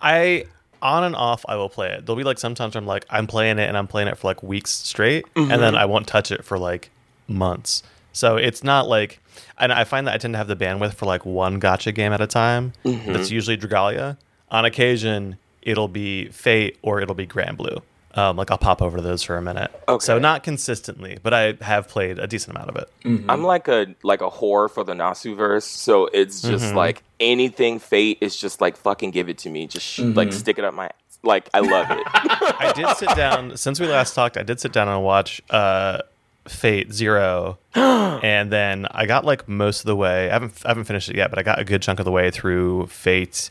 I 0.00 0.46
on 0.82 1.04
and 1.04 1.14
off 1.14 1.44
I 1.48 1.54
will 1.56 1.68
play 1.68 1.92
it. 1.92 2.04
There'll 2.04 2.16
be 2.16 2.24
like 2.24 2.38
sometimes 2.38 2.74
I'm 2.74 2.86
like 2.86 3.04
I'm 3.08 3.26
playing 3.28 3.58
it 3.60 3.68
and 3.68 3.76
I'm 3.78 3.86
playing 3.86 4.08
it 4.08 4.18
for 4.18 4.26
like 4.26 4.42
weeks 4.42 4.70
straight, 4.72 5.24
and 5.36 5.50
then 5.50 5.74
I 5.76 5.84
won't 5.86 6.06
touch 6.08 6.32
it 6.32 6.44
for 6.44 6.58
like 6.58 6.90
months. 7.28 7.82
So 8.12 8.36
it's 8.36 8.62
not 8.62 8.88
like, 8.88 9.20
and 9.58 9.72
I 9.72 9.84
find 9.84 10.06
that 10.06 10.14
I 10.14 10.18
tend 10.18 10.34
to 10.34 10.38
have 10.38 10.48
the 10.48 10.56
bandwidth 10.56 10.94
for 10.94 11.06
like 11.06 11.24
one 11.24 11.60
gacha 11.60 11.94
game 11.94 12.12
at 12.12 12.20
a 12.20 12.26
time. 12.26 12.72
That's 12.84 13.30
usually 13.30 13.56
Dragalia. 13.56 14.16
On 14.50 14.64
occasion, 14.64 15.36
it'll 15.62 15.88
be 15.88 16.28
Fate 16.28 16.76
or 16.82 17.00
it'll 17.00 17.14
be 17.14 17.26
Granblue. 17.26 17.80
Um, 18.14 18.36
like 18.36 18.50
I'll 18.50 18.58
pop 18.58 18.82
over 18.82 18.98
to 18.98 19.02
those 19.02 19.22
for 19.22 19.38
a 19.38 19.42
minute. 19.42 19.70
Okay. 19.88 20.04
So 20.04 20.18
not 20.18 20.42
consistently, 20.42 21.16
but 21.22 21.32
I 21.32 21.54
have 21.62 21.88
played 21.88 22.18
a 22.18 22.26
decent 22.26 22.54
amount 22.54 22.68
of 22.68 22.76
it. 22.76 22.90
I'm 23.30 23.42
like 23.42 23.68
a 23.68 23.94
like 24.02 24.20
a 24.20 24.28
whore 24.28 24.70
for 24.70 24.84
the 24.84 24.92
Nasu 24.92 25.34
verse, 25.34 25.64
so 25.64 26.08
it's 26.12 26.42
just 26.42 26.74
like 26.74 27.02
anything 27.20 27.78
Fate 27.78 28.18
is 28.20 28.36
just 28.36 28.60
like 28.60 28.76
fucking 28.76 29.12
give 29.12 29.30
it 29.30 29.38
to 29.38 29.48
me, 29.48 29.66
just 29.66 29.86
sh- 29.86 30.00
like 30.00 30.30
stick 30.34 30.58
it 30.58 30.64
up 30.64 30.74
my. 30.74 30.90
Like 31.24 31.48
I 31.54 31.60
love 31.60 31.86
it. 31.90 32.02
I 32.14 32.72
did 32.74 32.88
sit 32.98 33.16
down 33.16 33.56
since 33.56 33.78
we 33.80 33.86
last 33.86 34.12
talked. 34.12 34.36
I 34.36 34.42
did 34.42 34.60
sit 34.60 34.72
down 34.72 34.88
and 34.88 35.02
watch 35.04 35.40
uh, 35.48 36.02
Fate 36.48 36.92
Zero, 36.92 37.58
and 37.74 38.50
then 38.50 38.86
I 38.90 39.06
got 39.06 39.24
like 39.24 39.48
most 39.48 39.80
of 39.80 39.86
the 39.86 39.96
way. 39.96 40.28
I 40.30 40.32
haven't 40.32 40.54
I 40.64 40.68
haven't 40.68 40.84
finished 40.84 41.08
it 41.08 41.16
yet, 41.16 41.30
but 41.30 41.38
I 41.38 41.42
got 41.42 41.58
a 41.58 41.64
good 41.64 41.82
chunk 41.82 41.98
of 41.98 42.04
the 42.04 42.10
way 42.10 42.30
through 42.30 42.86
Fate. 42.88 43.50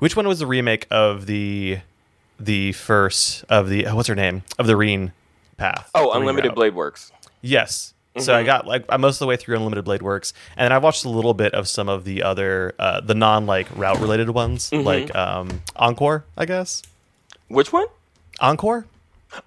Which 0.00 0.16
one 0.16 0.26
was 0.26 0.38
the 0.40 0.46
remake 0.46 0.86
of 0.90 1.26
the 1.26 1.78
the 2.40 2.72
first 2.72 3.44
of 3.48 3.68
the 3.68 3.86
oh, 3.86 3.94
what's 3.94 4.08
her 4.08 4.14
name 4.14 4.42
of 4.58 4.66
the 4.66 4.76
Rin 4.76 5.12
path? 5.56 5.90
Oh, 5.94 6.10
Unlimited 6.12 6.50
route. 6.50 6.54
Blade 6.56 6.74
Works. 6.74 7.12
Yes. 7.40 7.92
So 8.16 8.32
Mm-hmm. 8.32 8.40
I 8.40 8.42
got 8.44 8.66
like 8.66 8.84
I'm 8.88 9.00
most 9.00 9.16
of 9.16 9.18
the 9.20 9.26
way 9.26 9.36
through 9.36 9.56
Unlimited 9.56 9.84
Blade 9.84 10.02
Works, 10.02 10.32
and 10.56 10.64
then 10.66 10.72
I 10.72 10.78
watched 10.78 11.04
a 11.04 11.08
little 11.08 11.34
bit 11.34 11.52
of 11.54 11.66
some 11.68 11.88
of 11.88 12.04
the 12.04 12.22
other 12.22 12.72
uh, 12.78 13.00
the 13.00 13.14
non 13.14 13.46
like 13.46 13.66
route 13.76 13.98
related 14.00 14.30
ones, 14.30 14.70
Mm-hmm. 14.70 14.86
like 14.86 15.14
um, 15.16 15.62
Encore, 15.76 16.24
I 16.36 16.44
guess. 16.46 16.82
Which 17.48 17.72
one? 17.72 17.86
Encore. 18.40 18.86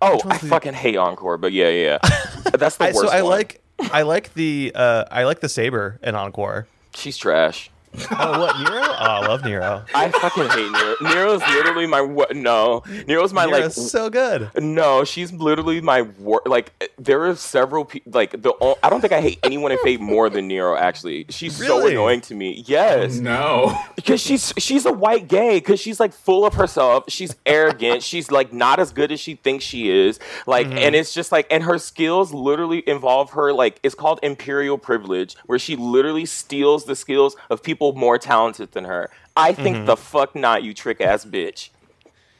Oh, 0.01 0.19
I 0.25 0.37
fucking 0.37 0.73
hate 0.73 0.97
Encore, 0.97 1.37
but 1.37 1.53
yeah, 1.53 1.69
yeah, 1.69 1.97
That's 2.57 2.77
the 2.77 2.85
I, 2.85 2.91
worst. 2.91 2.99
so 2.99 3.09
I 3.09 3.21
one. 3.21 3.31
like 3.31 3.61
I 3.91 4.01
like 4.03 4.33
the 4.33 4.71
uh, 4.75 5.05
I 5.11 5.23
like 5.23 5.39
the 5.39 5.49
saber 5.49 5.99
in 6.03 6.15
Encore. 6.15 6.67
She's 6.93 7.17
trash. 7.17 7.69
Oh, 8.19 8.39
what 8.39 8.57
Nero? 8.57 8.81
Oh, 8.83 8.95
I 8.99 9.27
love 9.27 9.43
Nero. 9.43 9.83
I 9.93 10.09
fucking 10.09 10.49
hate 10.49 10.71
Nero. 10.71 10.95
Nero's 11.01 11.41
literally 11.53 11.85
my 11.87 12.01
what? 12.01 12.35
No, 12.35 12.83
Nero's 13.07 13.31
my 13.31 13.45
like. 13.45 13.71
So 13.71 14.09
good. 14.09 14.49
No, 14.57 15.03
she's 15.03 15.31
literally 15.31 15.81
my 15.81 16.01
wor- 16.01 16.41
like. 16.45 16.91
There 16.97 17.25
are 17.25 17.35
several 17.35 17.85
people 17.85 18.11
like 18.13 18.41
the. 18.41 18.53
o- 18.59 18.77
I 18.81 18.89
don't 18.89 19.01
think 19.01 19.13
I 19.13 19.21
hate 19.21 19.39
anyone 19.43 19.71
in 19.71 19.77
Fate 19.79 20.01
more 20.01 20.29
than 20.29 20.47
Nero. 20.47 20.75
Actually, 20.75 21.25
she's 21.29 21.55
so 21.55 21.85
annoying 21.87 22.21
to 22.21 22.35
me. 22.35 22.63
Yes, 22.65 23.17
No. 23.17 23.77
because 23.95 24.21
she's 24.21 24.53
she's 24.57 24.85
a 24.85 24.93
white 24.93 25.27
gay 25.27 25.57
because 25.59 25.79
she's 25.79 25.99
like 25.99 26.13
full 26.13 26.45
of 26.45 26.53
herself 26.53 27.03
she's 27.07 27.35
arrogant 27.45 28.03
she's 28.03 28.31
like 28.31 28.53
not 28.53 28.79
as 28.79 28.91
good 28.91 29.11
as 29.11 29.19
she 29.19 29.35
thinks 29.35 29.63
she 29.65 29.89
is 29.89 30.19
like 30.45 30.67
mm-hmm. 30.67 30.77
and 30.77 30.95
it's 30.95 31.13
just 31.13 31.31
like 31.31 31.45
and 31.51 31.63
her 31.63 31.77
skills 31.77 32.33
literally 32.33 32.87
involve 32.87 33.31
her 33.31 33.51
like 33.53 33.79
it's 33.83 33.95
called 33.95 34.19
imperial 34.23 34.77
privilege 34.77 35.35
where 35.45 35.59
she 35.59 35.75
literally 35.75 36.25
steals 36.25 36.85
the 36.85 36.95
skills 36.95 37.35
of 37.49 37.61
people 37.61 37.86
more 37.93 38.17
talented 38.17 38.71
than 38.71 38.85
her 38.85 39.09
i 39.35 39.53
think 39.53 39.85
the 39.85 39.95
fuck 39.97 40.35
not 40.35 40.63
you 40.63 40.73
trick 40.73 40.99
ass 41.01 41.25
bitch 41.25 41.69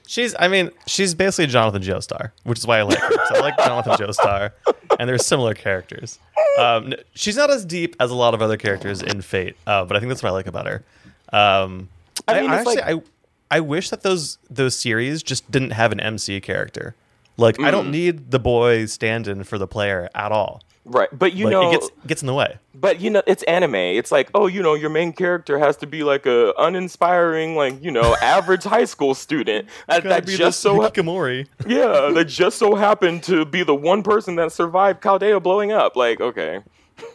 She's 0.09 0.33
I 0.39 0.47
mean 0.47 0.71
she's 0.85 1.13
basically 1.13 1.47
Jonathan 1.47 1.81
Joestar, 1.81 2.31
which 2.45 2.59
is 2.59 2.65
why 2.65 2.79
I 2.79 2.83
like 2.83 2.97
her. 2.97 3.09
I 3.35 3.39
like 3.41 3.57
Jonathan 3.57 3.91
Joestar, 3.97 4.51
and 4.97 5.09
they're 5.09 5.17
similar 5.17 5.53
characters. 5.53 6.17
Um, 6.57 6.93
she's 7.13 7.35
not 7.35 7.49
as 7.49 7.65
deep 7.65 7.93
as 7.99 8.09
a 8.09 8.15
lot 8.15 8.33
of 8.33 8.41
other 8.41 8.55
characters 8.55 9.01
in 9.01 9.21
Fate, 9.21 9.57
uh, 9.67 9.83
but 9.83 9.97
I 9.97 9.99
think 9.99 10.09
that's 10.09 10.23
what 10.23 10.29
I 10.29 10.31
like 10.31 10.47
about 10.47 10.65
her. 10.65 10.85
Um, 11.33 11.89
I 12.25 12.37
I, 12.37 12.41
mean, 12.41 12.49
I 12.51 12.59
it's 12.61 12.69
actually 12.69 12.93
like- 12.93 13.03
I 13.51 13.57
I 13.57 13.59
wish 13.59 13.89
that 13.89 14.03
those 14.03 14.37
those 14.49 14.77
series 14.77 15.23
just 15.23 15.51
didn't 15.51 15.71
have 15.71 15.91
an 15.91 15.99
MC 15.99 16.39
character. 16.39 16.95
Like 17.37 17.59
I 17.59 17.69
Mm. 17.69 17.71
don't 17.71 17.91
need 17.91 18.31
the 18.31 18.39
boy 18.39 18.85
stand-in 18.85 19.43
for 19.43 19.57
the 19.57 19.67
player 19.67 20.09
at 20.15 20.31
all. 20.31 20.61
right 20.85 21.09
but 21.11 21.33
you 21.33 21.45
Like 21.45 21.51
know 21.51 21.69
it 21.69 21.73
gets 21.73 21.89
gets 22.07 22.21
in 22.23 22.27
the 22.27 22.33
way. 22.33 22.57
but 22.73 23.01
you 23.01 23.09
know 23.09 23.21
it's 23.27 23.43
anime 23.43 23.75
it's 23.75 24.09
like 24.11 24.29
oh 24.33 24.47
you 24.47 24.61
know 24.63 24.73
your 24.73 24.89
main 24.89 25.11
character 25.11 25.59
has 25.59 25.75
to 25.77 25.85
be 25.85 26.01
like 26.03 26.25
a 26.25 26.53
uninspiring 26.57 27.55
like 27.57 27.75
you 27.83 27.91
know 27.91 28.15
average 28.21 28.63
high 28.63 28.85
school 28.85 29.13
student 29.13 29.67
that, 29.87 30.03
that 30.03 30.25
be 30.25 30.37
just 30.37 30.61
so 30.61 30.79
Hikikomori. 30.79 31.45
Yeah, 31.67 32.11
that 32.15 32.25
just 32.29 32.57
so 32.57 32.75
happened 32.75 33.23
to 33.23 33.43
be 33.45 33.63
the 33.63 33.75
one 33.75 34.01
person 34.01 34.35
that 34.37 34.51
survived 34.53 35.03
Chaldea 35.03 35.39
blowing 35.41 35.71
up. 35.73 35.95
Like, 35.97 36.21
okay. 36.21 36.61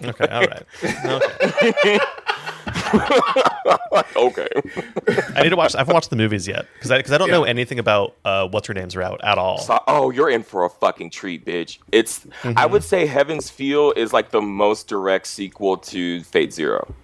Okay, 0.04 0.26
all 0.28 0.46
right. 0.46 0.64
Okay. 1.04 1.98
okay. 4.16 4.48
I 5.36 5.42
need 5.42 5.50
to 5.50 5.56
watch. 5.56 5.74
I 5.74 5.78
haven't 5.78 5.94
watched 5.94 6.10
the 6.10 6.16
movies 6.16 6.46
yet 6.46 6.66
because 6.74 6.90
I 6.90 6.98
because 6.98 7.12
I 7.12 7.18
don't 7.18 7.30
know 7.30 7.44
anything 7.44 7.78
about 7.78 8.16
uh, 8.24 8.48
what's 8.48 8.66
her 8.68 8.74
name's 8.74 8.96
route 8.96 9.20
at 9.24 9.38
all. 9.38 9.58
So- 9.58 9.82
oh, 9.86 10.10
you're 10.10 10.30
in 10.30 10.42
for 10.42 10.64
a 10.64 10.70
fucking 10.70 11.10
treat, 11.10 11.44
bitch. 11.44 11.78
It's 11.90 12.20
Mm-hmm. 12.42 12.58
I 12.58 12.66
would 12.66 12.82
say 12.84 13.06
Heaven's 13.06 13.50
Feel 13.50 13.92
is 13.96 14.12
like 14.12 14.30
the 14.30 14.40
most 14.42 14.88
direct 14.88 15.26
sequel 15.26 15.76
to 15.78 16.22
Fate 16.24 16.52
Zero. 16.52 16.94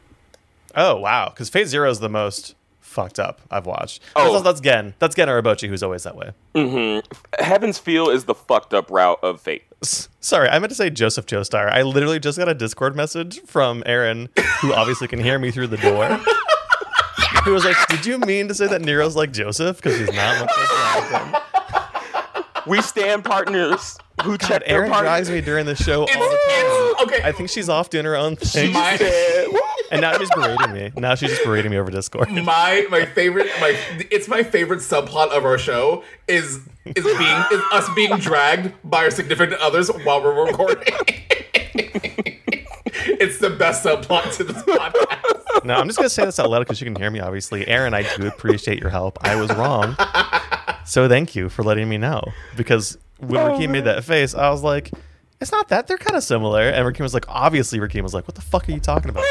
Oh 0.75 0.97
wow, 0.97 1.29
because 1.31 1.49
Fate 1.49 1.69
Zero 1.69 1.89
is 1.91 2.01
the 2.01 2.09
most 2.09 2.55
fucked 2.89 3.19
up 3.21 3.41
I've 3.51 3.67
watched. 3.67 4.03
Oh. 4.17 4.33
that's, 4.33 4.45
that's 4.45 4.61
Gen. 4.61 4.95
That's 4.99 5.15
Gen 5.15 5.29
Urobuchi, 5.29 5.69
who's 5.69 5.83
always 5.83 6.03
that 6.05 6.17
way. 6.17 6.33
Mm-hmm. 6.55 7.01
Heaven's 7.43 7.79
Feel 7.79 8.09
is 8.09 8.25
the 8.25 8.35
fucked 8.35 8.73
up 8.75 8.91
route 8.91 9.19
of 9.23 9.41
Fate. 9.41 9.65
S- 9.83 10.09
Sorry, 10.21 10.49
I 10.49 10.59
meant 10.59 10.71
to 10.71 10.75
say 10.75 10.91
Joseph 10.91 11.27
Joestar. 11.27 11.71
I 11.71 11.83
literally 11.83 12.19
just 12.19 12.39
got 12.39 12.49
a 12.49 12.55
Discord 12.55 12.97
message 12.97 13.41
from 13.43 13.83
Aaron, 13.87 14.29
who 14.61 14.73
obviously 14.73 15.07
can 15.07 15.21
hear 15.21 15.39
me 15.39 15.51
through 15.51 15.69
the 15.69 15.77
door. 15.77 16.07
Who 17.45 17.53
was 17.55 17.65
like, 17.65 17.77
"Did 17.89 18.05
you 18.05 18.19
mean 18.19 18.49
to 18.49 18.55
say 18.55 18.67
that 18.67 18.83
Nero's 18.83 19.15
like 19.17 19.33
Joseph? 19.33 19.77
Because 19.77 19.99
he's 19.99 20.13
not 20.13 20.41
much 20.41 20.51
like 20.57 21.11
Jonathan." 21.11 21.41
We 22.67 22.83
stand 22.83 23.25
partners 23.25 23.97
who 24.23 24.37
God, 24.37 24.63
Aaron 24.67 24.91
partners. 24.91 25.09
drives 25.09 25.31
me 25.31 25.41
during 25.41 25.65
the 25.65 25.75
show 25.77 26.01
all 26.01 26.07
the 26.07 26.15
time. 26.97 27.07
Okay. 27.07 27.23
I 27.27 27.33
think 27.33 27.49
she's 27.49 27.69
off 27.69 27.89
doing 27.91 28.05
her 28.05 28.17
own 28.17 28.37
thing, 28.37 28.73
my, 28.73 28.97
and 29.91 30.01
now 30.01 30.17
she's 30.17 30.31
berating 30.31 30.73
me. 30.73 30.93
Now 30.97 31.15
she's 31.15 31.31
just 31.31 31.45
berating 31.45 31.71
me 31.71 31.79
over 31.79 31.91
Discord. 31.91 32.31
my 32.31 32.87
my 32.91 33.05
favorite 33.07 33.47
my 33.61 33.79
it's 34.11 34.29
my 34.29 34.43
favorite 34.43 34.81
subplot 34.81 35.29
of 35.31 35.45
our 35.45 35.59
show 35.59 36.05
is 36.27 36.61
is 36.85 37.05
being 37.05 37.43
is 37.53 37.63
us 37.73 37.89
being 37.95 38.17
dragged 38.19 38.73
by 38.85 39.05
our 39.05 39.11
significant 39.11 39.61
others 39.61 39.89
while 40.05 40.23
we're 40.23 40.47
recording. 40.47 40.85
it's 43.21 43.39
the 43.39 43.51
best 43.51 43.85
subplot 43.85 44.37
to 44.37 44.45
this 44.45 44.63
podcast. 44.63 45.65
No, 45.65 45.75
I'm 45.75 45.87
just 45.87 45.99
gonna 45.99 46.09
say 46.09 46.25
this 46.25 46.39
out 46.39 46.51
loud 46.51 46.61
because 46.61 46.81
you 46.81 46.87
can 46.87 46.97
hear 46.97 47.11
me. 47.11 47.21
Obviously, 47.21 47.67
Aaron, 47.67 47.95
I 47.95 48.03
do 48.17 48.27
appreciate 48.27 48.79
your 48.81 48.91
help. 48.91 49.19
I 49.23 49.35
was 49.37 49.51
wrong, 49.51 49.97
so 50.85 51.09
thank 51.09 51.35
you 51.35 51.49
for 51.49 51.63
letting 51.63 51.89
me 51.89 51.99
know. 51.99 52.23
Because 52.57 52.97
when 53.19 53.41
Rakeem 53.41 53.71
made 53.71 53.85
that 53.85 54.05
face, 54.05 54.35
I 54.35 54.51
was 54.51 54.63
like, 54.63 54.93
"It's 55.41 55.53
not 55.53 55.69
that. 55.69 55.87
They're 55.87 55.99
kind 55.99 56.17
of 56.17 56.23
similar." 56.23 56.63
And 56.63 56.85
Rakeem 56.87 57.01
was 57.01 57.15
like, 57.15 57.27
"Obviously." 57.29 57.79
Rakeem 57.79 58.03
was 58.03 58.15
like, 58.15 58.27
"What 58.29 58.35
the 58.35 58.41
fuck 58.43 58.69
are 58.69 58.73
you 58.73 58.81
talking 58.81 59.11
about?" 59.11 59.25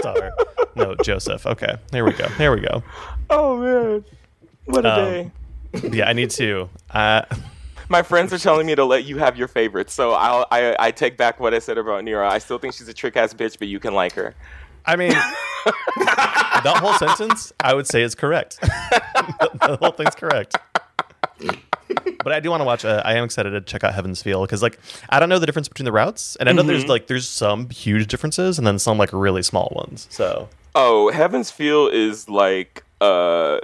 Star. 0.00 0.32
No, 0.74 0.94
Joseph. 1.02 1.46
Okay, 1.46 1.76
here 1.92 2.04
we 2.04 2.12
go. 2.12 2.26
Here 2.30 2.54
we 2.54 2.60
go. 2.60 2.82
Oh 3.30 3.56
man. 3.58 4.04
What 4.66 4.84
a 4.84 4.92
Um, 4.92 5.04
day. 5.04 5.30
Yeah, 5.96 6.08
I 6.08 6.12
need 6.12 6.30
to. 6.32 6.68
Uh, 6.90 7.22
My 7.88 8.02
friends 8.02 8.32
are 8.32 8.38
telling 8.38 8.66
me 8.66 8.74
to 8.74 8.84
let 8.84 9.04
you 9.04 9.18
have 9.18 9.36
your 9.36 9.46
favorites, 9.46 9.92
so 9.94 10.10
I'll, 10.12 10.44
I 10.50 10.74
I 10.78 10.90
take 10.90 11.16
back 11.16 11.38
what 11.38 11.54
I 11.54 11.60
said 11.60 11.78
about 11.78 12.02
Nero. 12.02 12.26
I 12.26 12.38
still 12.38 12.58
think 12.58 12.74
she's 12.74 12.88
a 12.88 12.92
trick 12.94 13.16
ass 13.16 13.32
bitch, 13.32 13.58
but 13.60 13.68
you 13.68 13.78
can 13.78 13.94
like 13.94 14.12
her. 14.14 14.34
I 14.84 14.96
mean, 14.96 15.10
that 15.96 16.76
whole 16.80 16.94
sentence, 16.94 17.52
I 17.60 17.74
would 17.74 17.86
say 17.86 18.02
is 18.02 18.14
correct. 18.16 18.58
the, 18.62 19.50
the 19.68 19.76
whole 19.76 19.92
thing's 19.92 20.14
correct. 20.16 20.56
But 22.24 22.32
I 22.32 22.40
do 22.40 22.50
want 22.50 22.60
to 22.60 22.64
watch. 22.64 22.84
Uh, 22.84 23.02
I 23.04 23.14
am 23.14 23.24
excited 23.24 23.50
to 23.50 23.60
check 23.60 23.84
out 23.84 23.94
Heaven's 23.94 24.20
Feel 24.22 24.42
because, 24.42 24.62
like, 24.62 24.78
I 25.10 25.20
don't 25.20 25.28
know 25.28 25.38
the 25.38 25.46
difference 25.46 25.68
between 25.68 25.84
the 25.84 25.92
routes, 25.92 26.34
and 26.36 26.48
I 26.48 26.52
know 26.52 26.62
there's 26.62 26.86
like 26.86 27.06
there's 27.06 27.28
some 27.28 27.70
huge 27.70 28.08
differences 28.08 28.58
and 28.58 28.66
then 28.66 28.78
some 28.78 28.98
like 28.98 29.10
really 29.12 29.42
small 29.42 29.72
ones. 29.76 30.08
So 30.10 30.48
Oh, 30.74 31.10
Heaven's 31.12 31.50
Feel 31.50 31.86
is 31.88 32.28
like 32.28 32.84
uh 33.00 33.60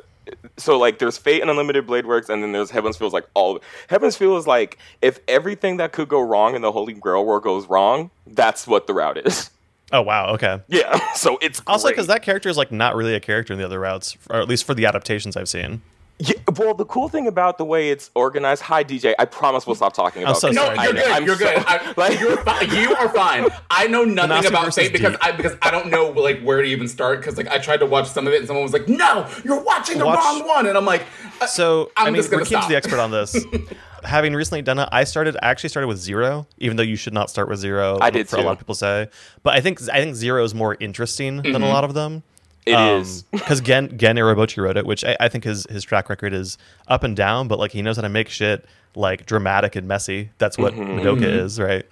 so 0.57 0.79
like 0.79 0.99
there's 0.99 1.19
Fate 1.19 1.41
and 1.43 1.51
Unlimited 1.51 1.87
Blade 1.87 2.07
Works 2.07 2.29
and 2.29 2.43
then 2.43 2.53
there's 2.53 2.71
Heaven's 2.71 2.97
Feel 2.97 3.09
is 3.09 3.13
like 3.13 3.27
all 3.35 3.61
Heaven's 3.89 4.17
Feel 4.17 4.37
is 4.37 4.47
like 4.47 4.79
if 5.03 5.19
everything 5.27 5.79
that 5.79 5.93
could 5.93 6.09
go 6.09 6.21
wrong 6.21 6.55
in 6.55 6.63
the 6.63 6.71
Holy 6.73 6.93
Grail 6.93 7.25
War 7.25 7.41
goes 7.41 7.67
wrong, 7.67 8.11
that's 8.29 8.67
what 8.67 8.87
the 8.87 8.95
route 8.95 9.19
is. 9.27 9.51
oh 9.93 10.03
wow, 10.03 10.29
okay. 10.35 10.61
Yeah. 10.69 10.99
So 11.17 11.39
it's 11.43 11.61
Also, 11.67 11.89
because 11.89 12.07
that 12.07 12.23
character 12.23 12.49
is 12.49 12.57
like 12.57 12.73
not 12.73 12.95
really 12.97 13.15
a 13.15 13.21
character 13.21 13.53
in 13.53 13.59
the 13.59 13.65
other 13.67 13.79
routes, 13.79 14.17
or 14.31 14.41
at 14.41 14.49
least 14.49 14.65
for 14.65 14.73
the 14.75 14.87
adaptations 14.87 15.37
I've 15.37 15.49
seen. 15.49 15.83
Yeah, 16.25 16.35
well, 16.57 16.73
the 16.75 16.85
cool 16.85 17.09
thing 17.09 17.27
about 17.27 17.59
the 17.59 17.65
way 17.65 17.91
it's 17.91 18.11
organized. 18.15 18.63
Hi, 18.63 18.85
DJ. 18.85 19.13
I 19.19 19.25
promise 19.25 19.67
we'll 19.67 19.75
stop 19.75 19.93
talking 19.93 20.23
about. 20.23 20.37
so 20.37 20.49
Fate. 20.49 20.55
No, 20.55 20.65
sorry. 20.67 20.79
I 20.79 20.85
you're 20.85 20.93
know- 20.95 21.03
good. 21.03 21.11
I'm 21.11 21.27
you're 21.27 21.37
good. 21.37 21.65
I, 21.67 21.95
like- 21.97 22.21
you're 22.21 22.37
fi- 22.37 22.61
you 22.81 22.95
are 22.95 23.09
fine. 23.09 23.49
I 23.71 23.89
know 23.89 24.05
nothing 24.05 24.47
about 24.47 24.67
versus 24.67 24.85
Fate 24.85 24.93
because 24.93 25.13
Deep. 25.15 25.25
I 25.25 25.33
because 25.33 25.57
I 25.63 25.71
don't 25.73 25.89
know 25.91 26.11
like 26.11 26.41
where 26.43 26.63
to 26.63 26.69
even 26.69 26.87
start 26.87 27.19
because 27.19 27.37
like 27.37 27.49
I 27.49 27.59
tried 27.59 27.79
to 27.79 27.87
watch 27.87 28.09
some 28.09 28.29
of 28.29 28.33
it 28.35 28.39
and 28.39 28.47
someone 28.47 28.63
was 28.63 28.73
like, 28.73 28.89
"No, 28.89 29.29
you're 29.45 29.61
watching 29.63 29.99
the 29.99 30.07
Watch- 30.07 30.19
wrong 30.19 30.47
one," 30.47 30.67
and 30.67 30.79
I'm 30.79 30.85
like, 30.87 31.03
uh, 31.41 31.47
So 31.47 31.91
I'm 31.97 32.07
I 32.07 32.11
mean, 32.11 32.17
just 32.21 32.31
gonna 32.31 32.45
Rakeem's 32.45 32.49
stop. 32.49 32.69
the 32.69 32.77
expert 32.77 33.01
on 33.01 33.11
this. 33.11 33.37
Having 34.05 34.35
recently 34.35 34.63
done 34.63 34.79
it, 34.81 34.89
I 34.93 35.05
started. 35.05 35.37
I 35.43 35.49
actually 35.51 35.71
started 35.71 35.87
with 35.89 35.99
zero, 35.99 36.47
even 36.59 36.77
though 36.77 36.83
you 36.83 36.97
should 36.97 37.15
not 37.15 37.31
start 37.31 37.49
with 37.49 37.59
zero. 37.61 37.99
I 38.01 38.11
did 38.11 38.29
for 38.29 38.37
a 38.37 38.43
lot 38.43 38.53
of 38.53 38.59
people 38.59 38.75
say, 38.75 39.09
but 39.43 39.55
I 39.55 39.61
think 39.61 39.81
I 39.93 40.01
think 40.01 40.15
zero 40.17 40.43
is 40.45 40.55
more 40.55 40.77
interesting 40.81 41.37
than 41.37 41.53
Mm-hmm. 41.53 41.63
a 41.65 41.69
lot 41.69 41.85
of 41.85 41.95
them. 41.95 42.23
It 42.65 42.79
is. 42.79 43.23
because 43.33 43.61
Gen 43.61 43.97
Gen 43.99 44.17
Urobuchi 44.17 44.63
wrote 44.63 44.77
it, 44.77 44.87
which 44.87 45.05
I, 45.05 45.17
I 45.21 45.29
think 45.29 45.45
his 45.45 45.67
his 45.71 45.83
track 45.83 46.09
record 46.09 46.33
is 46.33 46.59
up 46.89 47.03
and 47.03 47.17
down, 47.17 47.49
but 47.49 47.59
like 47.59 47.73
he 47.73 47.83
knows 47.83 47.97
how 47.97 48.03
to 48.03 48.09
make 48.09 48.29
shit 48.29 48.65
like 48.95 49.27
dramatic 49.27 49.75
and 49.77 49.89
messy. 49.89 50.31
That's 50.39 50.57
what 50.59 50.75
Mm-hmm. 50.75 50.99
Madoka 51.01 51.23
is, 51.25 51.59
right? 51.61 51.85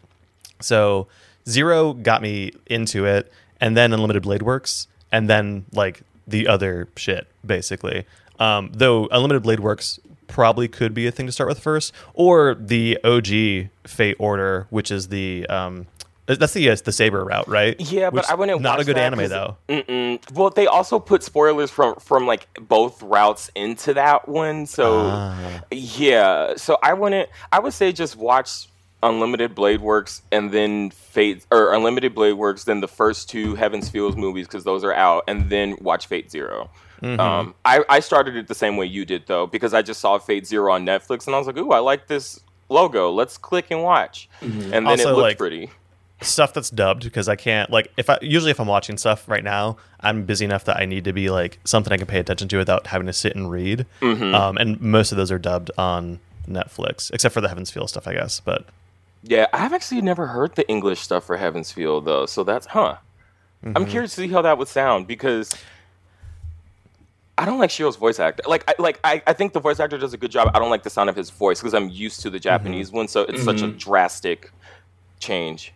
So 0.60 1.08
zero 1.48 1.92
got 1.94 2.22
me 2.22 2.52
into 2.66 3.04
it, 3.06 3.32
and 3.60 3.76
then 3.76 3.92
Unlimited 3.92 4.22
Blade 4.22 4.42
Works, 4.42 4.86
and 5.10 5.28
then 5.28 5.64
like 5.72 6.02
the 6.26 6.46
other 6.46 6.88
shit, 6.96 7.26
basically. 7.44 8.04
Um, 8.38 8.70
though 8.72 9.08
Unlimited 9.10 9.42
Blade 9.42 9.60
Works 9.60 9.98
probably 10.28 10.68
could 10.68 10.94
be 10.94 11.06
a 11.06 11.10
thing 11.10 11.26
to 11.26 11.32
start 11.32 11.48
with 11.48 11.58
first, 11.58 11.92
or 12.14 12.54
the 12.54 12.96
OG 13.02 13.70
Fate 13.90 14.16
Order, 14.20 14.66
which 14.70 14.90
is 14.92 15.08
the 15.08 15.46
um, 15.48 15.86
that's 16.38 16.52
the 16.52 16.60
yes, 16.60 16.82
the 16.82 16.92
saber 16.92 17.24
route, 17.24 17.48
right? 17.48 17.74
Yeah, 17.80 18.10
but 18.10 18.30
I 18.30 18.34
wouldn't. 18.34 18.60
Not 18.60 18.80
a 18.80 18.84
good 18.84 18.98
anime 18.98 19.28
though. 19.28 19.56
Mm-mm. 19.68 20.30
Well, 20.32 20.50
they 20.50 20.66
also 20.66 20.98
put 20.98 21.22
spoilers 21.22 21.70
from 21.70 21.94
from 21.96 22.26
like 22.26 22.46
both 22.60 23.02
routes 23.02 23.50
into 23.54 23.94
that 23.94 24.28
one. 24.28 24.66
So 24.66 25.00
Ah. 25.10 25.60
yeah, 25.70 26.54
so 26.56 26.78
I 26.82 26.92
wouldn't. 26.94 27.28
I 27.52 27.58
would 27.58 27.72
say 27.72 27.92
just 27.92 28.16
watch 28.16 28.68
Unlimited 29.02 29.54
Blade 29.54 29.80
Works 29.80 30.20
and 30.30 30.52
then 30.52 30.90
Fate 30.90 31.46
or 31.50 31.72
Unlimited 31.72 32.14
Blade 32.14 32.34
Works, 32.34 32.64
then 32.64 32.80
the 32.80 32.88
first 32.88 33.30
two 33.30 33.54
Heaven's 33.54 33.88
Feel 33.88 34.12
movies 34.12 34.46
because 34.46 34.64
those 34.64 34.84
are 34.84 34.92
out, 34.92 35.24
and 35.26 35.48
then 35.48 35.76
watch 35.80 36.06
Fate 36.06 36.30
0 36.30 36.68
Mm-hmm. 37.02 37.18
Um, 37.18 37.54
I, 37.64 37.82
I 37.88 38.00
started 38.00 38.36
it 38.36 38.46
the 38.46 38.54
same 38.54 38.76
way 38.76 38.84
you 38.84 39.06
did 39.06 39.26
though 39.26 39.46
because 39.46 39.72
I 39.72 39.80
just 39.80 40.00
saw 40.02 40.18
Fate 40.18 40.46
Zero 40.46 40.70
on 40.74 40.84
Netflix 40.84 41.26
and 41.26 41.34
I 41.34 41.38
was 41.38 41.46
like, 41.46 41.56
ooh, 41.56 41.70
I 41.70 41.78
like 41.78 42.08
this 42.08 42.38
logo. 42.68 43.10
Let's 43.10 43.38
click 43.38 43.70
and 43.70 43.82
watch, 43.82 44.28
and 44.42 44.70
then 44.70 44.86
Also, 44.86 45.04
it 45.04 45.12
looked 45.12 45.18
like- 45.22 45.38
pretty. 45.38 45.70
Stuff 46.22 46.52
that's 46.52 46.68
dubbed 46.70 47.02
because 47.04 47.28
I 47.28 47.36
can't 47.36 47.70
like 47.70 47.90
if 47.96 48.10
I 48.10 48.18
usually 48.20 48.50
if 48.50 48.60
I'm 48.60 48.66
watching 48.66 48.98
stuff 48.98 49.28
right 49.28 49.42
now, 49.44 49.76
I'm 50.00 50.24
busy 50.24 50.44
enough 50.44 50.64
that 50.66 50.76
I 50.76 50.84
need 50.84 51.04
to 51.04 51.12
be 51.12 51.30
like 51.30 51.58
something 51.64 51.92
I 51.92 51.96
can 51.96 52.06
pay 52.06 52.18
attention 52.18 52.48
to 52.48 52.58
without 52.58 52.86
having 52.88 53.06
to 53.06 53.12
sit 53.12 53.34
and 53.34 53.50
read. 53.50 53.86
Mm-hmm. 54.00 54.34
Um, 54.34 54.56
and 54.58 54.80
most 54.80 55.12
of 55.12 55.16
those 55.18 55.32
are 55.32 55.38
dubbed 55.38 55.70
on 55.78 56.20
Netflix, 56.48 57.10
except 57.12 57.32
for 57.32 57.40
the 57.40 57.48
Heavens 57.48 57.70
Feel 57.70 57.86
stuff, 57.86 58.06
I 58.06 58.14
guess. 58.14 58.40
But 58.40 58.66
Yeah, 59.22 59.46
I've 59.52 59.72
actually 59.72 60.02
never 60.02 60.26
heard 60.26 60.56
the 60.56 60.68
English 60.68 61.00
stuff 61.00 61.24
for 61.24 61.36
Heaven's 61.36 61.72
Feel 61.72 62.00
though, 62.00 62.26
so 62.26 62.44
that's 62.44 62.66
huh. 62.66 62.96
I'm 63.62 63.74
Mm-hmm. 63.74 63.90
curious 63.90 64.14
to 64.14 64.22
see 64.22 64.28
how 64.28 64.42
that 64.42 64.56
would 64.58 64.68
sound 64.68 65.06
because 65.06 65.52
I 67.36 67.44
don't 67.46 67.58
like 67.58 67.70
Shiro's 67.70 67.96
voice 67.96 68.18
actor. 68.20 68.42
Like, 68.46 68.64
I, 68.68 68.74
like 68.78 69.00
I, 69.04 69.22
I 69.26 69.32
think 69.32 69.54
the 69.54 69.60
voice 69.60 69.80
actor 69.80 69.96
does 69.96 70.12
a 70.12 70.18
good 70.18 70.30
job. 70.30 70.50
I 70.54 70.58
don't 70.58 70.68
like 70.70 70.82
the 70.82 70.90
sound 70.90 71.08
of 71.08 71.16
his 71.16 71.30
voice 71.30 71.60
because 71.60 71.72
I'm 71.74 71.88
used 71.88 72.20
to 72.22 72.30
the 72.30 72.38
Japanese 72.38 72.90
one, 72.92 73.08
so 73.08 73.22
it's 73.22 73.42
such 73.42 73.62
a 73.62 73.68
drastic 73.68 74.50
change. 75.20 75.72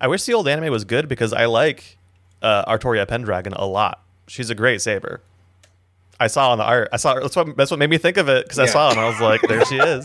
I 0.00 0.06
wish 0.08 0.24
the 0.24 0.34
old 0.34 0.46
anime 0.48 0.70
was 0.72 0.84
good 0.84 1.08
because 1.08 1.32
I 1.32 1.46
like 1.46 1.98
uh, 2.42 2.64
Artoria 2.70 3.06
Pendragon 3.06 3.52
a 3.54 3.66
lot. 3.66 4.02
She's 4.26 4.50
a 4.50 4.54
great 4.54 4.80
saber. 4.80 5.20
I 6.20 6.26
saw 6.26 6.50
on 6.52 6.58
the 6.58 6.64
art. 6.64 6.88
I 6.92 6.96
saw 6.96 7.14
that's 7.20 7.36
what 7.36 7.56
that's 7.56 7.70
what 7.70 7.78
made 7.78 7.90
me 7.90 7.98
think 7.98 8.16
of 8.16 8.28
it 8.28 8.44
because 8.44 8.58
I 8.58 8.66
saw 8.66 8.88
it 8.88 8.92
and 8.92 9.00
I 9.00 9.08
was 9.08 9.20
like, 9.20 9.40
there 9.42 9.64
she 9.64 9.76
is. 9.76 10.04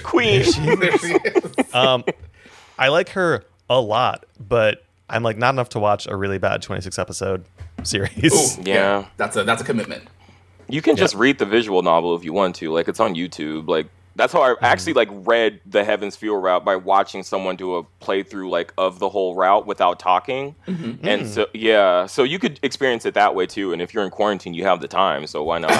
Queen. 0.02 0.42
there 0.80 0.98
she 0.98 1.12
is. 1.14 1.74
Um, 1.74 2.04
I 2.78 2.88
like 2.88 3.10
her 3.10 3.44
a 3.70 3.80
lot, 3.80 4.26
but 4.40 4.84
I'm 5.08 5.22
like 5.22 5.36
not 5.38 5.50
enough 5.54 5.68
to 5.70 5.78
watch 5.78 6.06
a 6.08 6.16
really 6.16 6.38
bad 6.38 6.62
26 6.62 6.98
episode 6.98 7.44
series. 7.84 8.58
Ooh, 8.58 8.62
Yeah. 8.64 9.06
that's 9.16 9.36
a 9.36 9.44
that's 9.44 9.62
a 9.62 9.64
commitment. 9.64 10.04
You 10.68 10.82
can 10.82 10.96
just 10.96 11.14
read 11.14 11.38
the 11.38 11.46
visual 11.46 11.80
novel 11.82 12.16
if 12.16 12.24
you 12.24 12.32
want 12.32 12.56
to. 12.56 12.72
Like 12.72 12.88
it's 12.88 12.98
on 12.98 13.14
YouTube. 13.14 13.68
Like 13.68 13.86
that's 14.16 14.32
how 14.32 14.42
I 14.42 14.50
Mm-hmm. 14.54 14.64
actually 14.64 14.92
like 14.94 15.08
read 15.12 15.60
the 15.66 15.84
Heavens 15.84 16.16
Feel 16.16 16.36
route 16.36 16.64
by 16.64 16.74
watching 16.76 17.22
someone 17.22 17.54
do 17.56 17.76
a 17.76 17.84
playthrough 18.02 18.50
like 18.50 18.72
of 18.78 18.98
the 18.98 19.08
whole 19.08 19.34
route 19.34 19.66
without 19.66 19.98
talking. 20.00 20.54
Mm-hmm. 20.66 21.06
And 21.06 21.26
so 21.28 21.46
yeah, 21.54 22.06
so 22.06 22.22
you 22.24 22.38
could 22.38 22.58
experience 22.62 23.04
it 23.06 23.14
that 23.14 23.34
way 23.34 23.46
too. 23.46 23.72
And 23.72 23.80
if 23.80 23.92
you're 23.94 24.04
in 24.04 24.10
quarantine, 24.10 24.54
you 24.54 24.64
have 24.64 24.80
the 24.80 24.88
time, 24.88 25.26
so 25.26 25.42
why 25.44 25.58
not? 25.58 25.70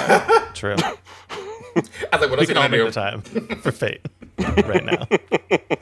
True. 0.55 0.75
I 1.31 1.81
was 1.81 1.89
like, 2.11 2.21
what 2.21 2.31
We 2.31 2.37
else 2.37 2.45
can 2.47 2.55
can 2.55 2.57
I 2.57 2.63
all 2.63 2.69
make 2.69 2.79
do? 2.79 2.85
the 2.85 2.91
time 2.91 3.21
for 3.61 3.71
fate 3.71 4.01
right 4.39 4.85
now. 4.85 5.07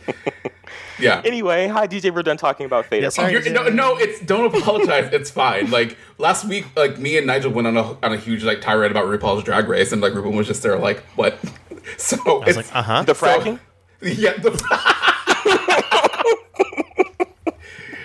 Yeah. 0.98 1.22
anyway, 1.26 1.68
hi 1.68 1.88
DJ. 1.88 2.14
We're 2.14 2.24
done 2.24 2.38
talking 2.38 2.66
about 2.66 2.86
Fate. 2.86 3.04
Yeah, 3.04 3.10
sorry. 3.10 3.34
You're- 3.34 3.50
no, 3.52 3.68
no, 3.68 3.98
it's 3.98 4.22
don't 4.22 4.56
apologize. 4.56 5.10
It's 5.12 5.30
fine. 5.30 5.70
Like 5.70 5.98
last 6.18 6.46
week, 6.46 6.66
like 6.78 6.98
me 6.98 7.18
and 7.18 7.28
Nigel 7.28 7.52
went 7.52 7.68
on 7.68 7.76
a 7.76 7.84
on 8.02 8.14
a 8.14 8.18
huge 8.18 8.46
like 8.46 8.62
tirade 8.62 8.92
about 8.92 9.06
RuPaul's 9.06 9.44
Drag 9.44 9.68
Race, 9.68 9.92
and 9.92 10.02
like 10.02 10.14
RuPaul 10.14 10.34
was 10.38 10.48
just 10.48 10.64
there, 10.64 10.80
like, 10.80 11.00
what? 11.18 11.38
So 11.98 12.18
I 12.18 12.34
was 12.34 12.48
it's 12.48 12.58
like, 12.58 12.76
uh 12.76 12.82
huh. 12.82 13.04
the 13.04 13.14
fracking. 13.14 13.60
yeah. 14.02 14.34
The, 14.34 14.52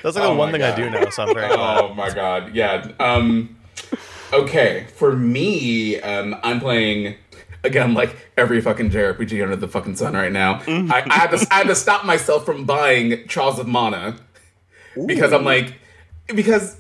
That's 0.03 0.17
like 0.17 0.25
Oh 0.25 0.33
the 0.33 0.39
one 0.39 0.53
thing 0.53 0.63
I 0.63 0.75
do 0.75 0.89
know, 0.89 1.11
so 1.11 1.25
I'm 1.25 1.35
very 1.35 1.53
oh 1.53 1.93
my 1.95 2.11
god, 2.11 2.55
yeah. 2.55 2.91
Um, 2.99 3.59
okay, 4.33 4.87
for 4.95 5.15
me, 5.15 6.01
um, 6.01 6.37
I'm 6.43 6.61
playing 6.61 7.17
again 7.65 7.93
like 7.95 8.17
every 8.37 8.61
fucking 8.61 8.91
JRPG 8.91 9.43
under 9.43 9.57
the 9.57 9.69
fucking 9.69 9.97
sun 9.97 10.15
right 10.15 10.33
now. 10.33 10.63
I, 10.67 11.03
I 11.07 11.15
had 11.15 11.31
to 11.31 11.47
I 11.51 11.55
had 11.59 11.67
to 11.67 11.75
stop 11.75 12.05
myself 12.05 12.47
from 12.47 12.65
buying 12.65 13.27
Trials 13.29 13.59
of 13.59 13.67
Mana 13.67 14.17
because 15.07 15.33
I'm 15.33 15.45
like 15.45 15.75
because 16.35 16.77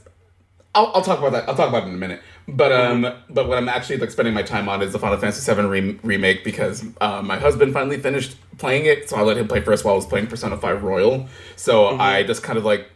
I'll, 0.74 0.90
I'll 0.94 1.02
talk 1.02 1.18
about 1.18 1.32
that. 1.32 1.48
I'll 1.48 1.56
talk 1.56 1.68
about 1.68 1.84
it 1.84 1.88
in 1.88 1.94
a 1.94 1.98
minute. 1.98 2.22
But 2.52 2.72
um, 2.72 3.02
but 3.28 3.48
what 3.48 3.58
I'm 3.58 3.68
actually 3.68 3.98
like 3.98 4.10
spending 4.10 4.34
my 4.34 4.42
time 4.42 4.68
on 4.68 4.82
is 4.82 4.92
the 4.92 4.98
Final 4.98 5.18
Fantasy 5.18 5.52
VII 5.52 5.62
re- 5.62 6.00
remake 6.02 6.42
because 6.42 6.84
uh, 7.00 7.22
my 7.22 7.38
husband 7.38 7.72
finally 7.72 7.98
finished 7.98 8.36
playing 8.58 8.86
it, 8.86 9.08
so 9.08 9.16
I 9.16 9.22
let 9.22 9.36
him 9.36 9.46
play 9.46 9.60
first 9.60 9.84
while 9.84 9.94
I 9.94 9.96
was 9.96 10.06
playing 10.06 10.26
Persona 10.26 10.56
Five 10.56 10.82
Royal. 10.82 11.28
So 11.56 11.98
I 11.98 12.22
just 12.24 12.42
kind 12.42 12.58
of 12.58 12.64
like 12.64 12.90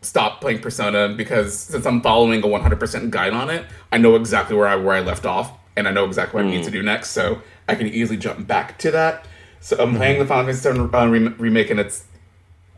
stopped 0.00 0.40
playing 0.40 0.60
Persona 0.60 1.08
because 1.14 1.58
since 1.58 1.86
I'm 1.86 2.00
following 2.00 2.42
a 2.42 2.46
100% 2.46 3.10
guide 3.10 3.32
on 3.32 3.50
it, 3.50 3.66
I 3.92 3.98
know 3.98 4.14
exactly 4.16 4.56
where 4.56 4.66
I 4.66 4.76
where 4.76 4.96
I 4.96 5.00
left 5.00 5.26
off, 5.26 5.52
and 5.76 5.86
I 5.86 5.90
know 5.90 6.06
exactly 6.06 6.42
what 6.42 6.48
I 6.48 6.50
need 6.50 6.64
to 6.64 6.70
do 6.70 6.82
next. 6.82 7.10
So 7.10 7.42
I 7.68 7.74
can 7.74 7.86
easily 7.88 8.16
jump 8.18 8.46
back 8.46 8.78
to 8.78 8.90
that. 8.92 9.26
So 9.60 9.76
I'm 9.78 9.96
playing 9.96 10.18
the 10.18 10.26
Final 10.26 10.52
Fantasy 10.52 10.70
VII 10.72 10.78
uh, 10.94 11.08
rem- 11.08 11.34
remake, 11.38 11.70
and 11.70 11.80
it's 11.80 12.04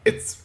it's 0.05 0.43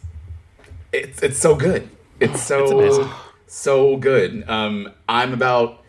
it's 0.92 1.22
it's 1.22 1.38
so 1.38 1.54
good. 1.56 1.88
It's 2.20 2.40
so 2.40 2.78
amazing. 2.78 3.10
So 3.56 3.96
good. 3.98 4.48
Um, 4.48 4.90
I'm 5.08 5.32
about 5.34 5.82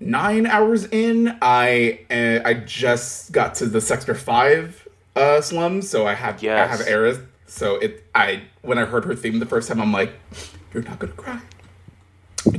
nine 0.00 0.46
hours 0.46 0.84
in. 0.86 1.36
I 1.40 2.00
uh, 2.10 2.40
I 2.46 2.54
just 2.54 3.32
got 3.32 3.54
to 3.56 3.66
the 3.66 3.80
sector 3.80 4.14
five 4.14 4.86
uh, 5.16 5.40
slums, 5.40 5.88
so 5.88 6.06
I 6.06 6.14
have 6.14 6.42
Yes. 6.42 6.70
I 6.70 6.76
have 6.76 6.86
Eris. 6.86 7.18
So 7.46 7.76
it 7.76 8.04
I 8.14 8.42
when 8.62 8.76
I 8.78 8.84
heard 8.84 9.04
her 9.06 9.14
theme 9.14 9.38
the 9.38 9.46
first 9.46 9.68
time, 9.68 9.80
I'm 9.80 9.92
like, 9.92 10.12
you're 10.74 10.82
not 10.82 10.98
gonna 10.98 11.12
cry. 11.14 11.40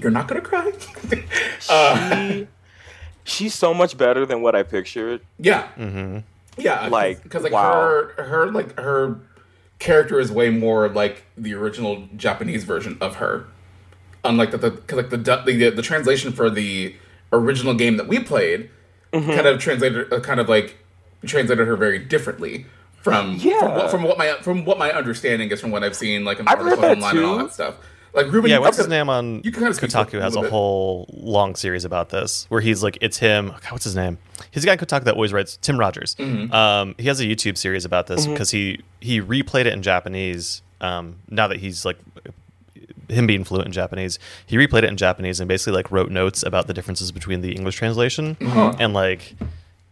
You're 0.01 0.11
not 0.11 0.27
gonna 0.27 0.41
cry. 0.41 0.71
uh, 1.69 2.27
She, 2.31 2.47
she's 3.23 3.53
so 3.53 3.73
much 3.73 3.95
better 3.97 4.25
than 4.25 4.41
what 4.41 4.55
I 4.55 4.63
pictured. 4.63 5.21
yeah, 5.37 5.67
Mm-hmm. 5.77 6.19
yeah. 6.57 6.87
Like, 6.87 7.21
because 7.21 7.43
like 7.43 7.51
wow. 7.53 7.73
her 7.73 8.23
her 8.23 8.51
like 8.51 8.77
her 8.79 9.19
character 9.77 10.19
is 10.19 10.31
way 10.31 10.49
more 10.49 10.89
like 10.89 11.23
the 11.37 11.53
original 11.53 12.07
Japanese 12.17 12.63
version 12.63 12.97
of 12.99 13.17
her. 13.17 13.45
Unlike 14.23 14.51
that, 14.51 14.61
the 14.61 14.95
like 14.95 15.09
the, 15.09 15.17
du- 15.17 15.43
the 15.45 15.69
the 15.69 15.81
translation 15.81 16.31
for 16.31 16.49
the 16.49 16.95
original 17.31 17.73
game 17.73 17.97
that 17.97 18.07
we 18.07 18.19
played 18.19 18.69
Mm-hmm. 19.11 19.31
kind 19.31 19.47
of 19.47 19.59
translated 19.59 20.13
uh, 20.13 20.19
kind 20.19 20.39
of 20.39 20.47
like 20.47 20.77
translated 21.25 21.65
her 21.67 21.75
very 21.75 21.97
differently 21.97 22.67
from 23.01 23.37
Yeah. 23.39 23.59
from, 23.59 23.73
what, 23.73 23.89
from 23.91 24.03
what 24.03 24.17
my 24.19 24.33
from 24.43 24.65
what 24.65 24.77
my 24.77 24.91
understanding 24.91 25.49
is 25.49 25.59
from 25.59 25.71
what 25.71 25.83
I've 25.83 25.95
seen 25.95 26.23
like 26.25 26.39
in 26.39 26.47
I've 26.47 26.59
articles 26.59 26.79
heard 26.79 26.89
that 26.89 26.97
online 26.97 27.17
and 27.17 27.25
all 27.25 27.37
that 27.39 27.51
stuff. 27.53 27.75
Like 28.13 28.31
Ruben, 28.31 28.51
Yeah, 28.51 28.59
what's 28.59 28.77
his 28.77 28.87
name 28.87 29.09
on 29.09 29.37
you 29.43 29.51
can 29.51 29.61
kinda 29.61 29.73
speak 29.73 29.89
to 29.91 29.99
it 30.01 30.07
Kotaku 30.09 30.19
a 30.19 30.21
has 30.21 30.35
a 30.35 30.41
bit. 30.41 30.51
whole 30.51 31.07
long 31.17 31.55
series 31.55 31.85
about 31.85 32.09
this 32.09 32.45
where 32.49 32.61
he's 32.61 32.83
like, 32.83 32.97
it's 33.01 33.17
him. 33.17 33.47
God, 33.47 33.71
what's 33.71 33.83
his 33.83 33.95
name? 33.95 34.19
He's 34.51 34.63
a 34.63 34.67
guy 34.67 34.73
on 34.73 34.77
Kotaku 34.77 35.05
that 35.05 35.15
always 35.15 35.33
writes 35.33 35.57
Tim 35.57 35.79
Rogers. 35.79 36.15
Mm-hmm. 36.15 36.53
Um, 36.53 36.93
he 36.99 37.07
has 37.07 37.19
a 37.19 37.23
YouTube 37.25 37.57
series 37.57 37.85
about 37.85 38.05
this 38.07 38.27
because 38.27 38.51
he 38.51 38.81
he 38.99 39.21
replayed 39.21 39.61
it 39.65 39.73
in 39.73 39.81
Japanese. 39.81 40.61
Um, 40.81 41.15
now 41.29 41.47
that 41.47 41.57
he's 41.59 41.83
like 41.83 41.97
him 43.09 43.27
being 43.27 43.43
fluent 43.43 43.67
in 43.67 43.71
Japanese, 43.71 44.19
he 44.45 44.57
replayed 44.57 44.83
it 44.83 44.85
in 44.85 44.97
Japanese 44.97 45.39
and 45.39 45.47
basically 45.47 45.73
like 45.73 45.91
wrote 45.91 46.11
notes 46.11 46.43
about 46.43 46.67
the 46.67 46.73
differences 46.73 47.11
between 47.11 47.41
the 47.41 47.53
English 47.53 47.75
translation 47.75 48.37
and 48.39 48.93
like 48.93 49.35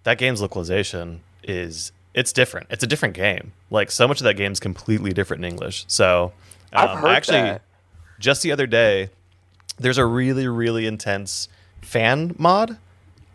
that 0.03 0.17
game's 0.17 0.41
localization 0.41 1.21
is 1.43 1.91
it's 2.13 2.33
different. 2.33 2.67
It's 2.69 2.83
a 2.83 2.87
different 2.87 3.13
game. 3.13 3.53
Like 3.69 3.91
so 3.91 4.07
much 4.07 4.19
of 4.19 4.23
that 4.25 4.35
game's 4.35 4.59
completely 4.59 5.11
different 5.13 5.43
in 5.43 5.51
English. 5.51 5.85
So 5.87 6.33
I've 6.73 6.91
um, 6.91 6.97
heard 6.99 7.11
actually 7.11 7.41
that. 7.41 7.61
just 8.19 8.41
the 8.41 8.51
other 8.51 8.67
day, 8.67 9.09
there's 9.77 9.97
a 9.97 10.05
really 10.05 10.47
really 10.47 10.85
intense 10.87 11.47
fan 11.81 12.35
mod 12.37 12.77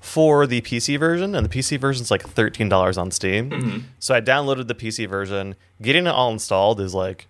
for 0.00 0.48
the 0.48 0.60
PC 0.62 0.98
version, 0.98 1.36
and 1.36 1.48
the 1.48 1.48
PC 1.48 1.78
version's 1.78 2.10
like 2.10 2.22
thirteen 2.22 2.68
dollars 2.68 2.98
on 2.98 3.10
Steam. 3.10 3.50
Mm-hmm. 3.50 3.78
So 4.00 4.14
I 4.14 4.20
downloaded 4.20 4.66
the 4.66 4.74
PC 4.74 5.08
version. 5.08 5.54
Getting 5.80 6.06
it 6.06 6.10
all 6.10 6.32
installed 6.32 6.80
is 6.80 6.92
like 6.92 7.28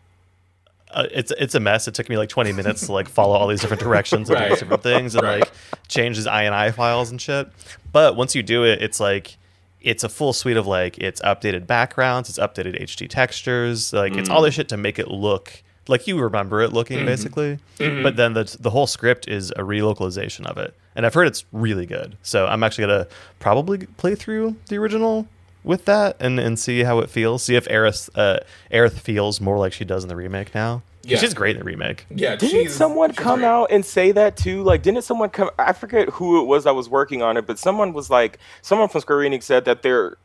uh, 0.93 1.07
it's 1.11 1.33
it's 1.39 1.55
a 1.55 1.61
mess. 1.61 1.89
It 1.89 1.95
took 1.95 2.09
me 2.09 2.17
like 2.17 2.29
20 2.29 2.53
minutes 2.53 2.87
to 2.87 2.93
like 2.93 3.09
follow 3.09 3.35
all 3.35 3.49
these 3.49 3.61
different 3.61 3.83
directions 3.83 4.29
and 4.29 4.39
Right. 4.41 4.51
these 4.51 4.61
different 4.61 4.83
things 4.83 5.15
and 5.15 5.25
Right. 5.25 5.41
like 5.41 5.53
change 5.89 6.17
these 6.17 6.27
INI 6.27 6.73
files 6.75 7.11
and 7.11 7.21
shit. 7.21 7.49
But 7.93 8.17
once 8.17 8.35
you 8.35 8.43
do 8.43 8.65
it, 8.65 8.83
it's 8.83 9.01
like 9.01 9.37
it's 9.81 10.05
a 10.05 10.09
full 10.09 10.33
suite 10.33 10.57
of 10.57 10.67
like 10.67 10.99
it's 10.99 11.21
updated 11.23 11.67
backgrounds, 11.67 12.29
it's 12.29 12.39
updated 12.39 12.81
HD 12.81 13.09
textures, 13.09 13.93
like 13.93 14.17
it's 14.17 14.29
all 14.29 14.43
mm. 14.43 14.47
this 14.47 14.55
shit 14.55 14.69
to 14.69 14.77
make 14.77 14.99
it 14.99 15.09
look 15.09 15.63
like 15.89 16.07
you 16.07 16.19
remember 16.19 16.61
it 16.63 16.73
looking 16.73 16.99
mm-hmm. 16.99 17.07
basically. 17.07 17.59
Mm-hmm. 17.79 18.03
But 18.03 18.17
then 18.17 18.35
the 18.35 18.57
the 18.61 18.71
whole 18.71 18.87
script 18.87 19.29
is 19.29 19.51
a 19.53 19.63
relocalization 19.63 20.47
of 20.47 20.59
it, 20.59 20.75
and 20.95 21.05
I've 21.05 21.15
heard 21.15 21.27
it's 21.27 21.45
really 21.53 21.87
good. 21.87 22.17
So 22.23 22.47
I'm 22.47 22.63
actually 22.63 22.87
gonna 22.87 23.07
probably 23.41 23.79
play 23.79 24.15
through 24.15 24.57
the 24.69 24.77
original 24.77 25.27
with 25.65 25.85
that 25.87 26.17
and, 26.21 26.39
and 26.41 26.59
see 26.59 26.83
how 26.85 26.99
it 27.01 27.11
feels. 27.11 27.43
See 27.43 27.55
if 27.57 27.67
Aerith 27.69 28.09
uh, 28.15 28.39
Aerith 28.71 28.99
feels 28.99 29.41
more 29.41 29.59
like 29.59 29.73
she 29.73 29.85
does 29.85 30.03
in 30.05 30.09
the 30.09 30.17
remake 30.17 30.55
now. 30.55 30.83
Yeah. 31.05 31.19
She's 31.19 31.35
great 31.35 31.57
in 31.57 31.61
the 31.61 31.65
remake. 31.65 32.07
Yeah, 32.15 32.37
Didn't 32.37 32.51
she's- 32.53 32.75
someone 32.75 33.11
she's 33.11 33.19
come 33.19 33.41
great. 33.41 33.49
out 33.49 33.65
and 33.73 33.85
say 33.85 34.13
that 34.13 34.37
too? 34.37 34.63
Like, 34.63 34.83
didn't 34.83 35.03
someone 35.03 35.31
come? 35.31 35.51
I 35.59 35.73
forget 35.73 36.09
who 36.11 36.41
it 36.41 36.45
was 36.47 36.63
that 36.63 36.77
was 36.77 36.89
working 36.89 37.23
on 37.23 37.37
it, 37.37 37.45
but 37.45 37.59
someone 37.59 37.93
was 37.93 38.09
like, 38.09 38.39
someone 38.61 38.89
from 38.89 39.01
Square 39.01 39.19
Enix 39.29 39.43
said 39.43 39.65
that 39.65 39.83
they're 39.83 40.17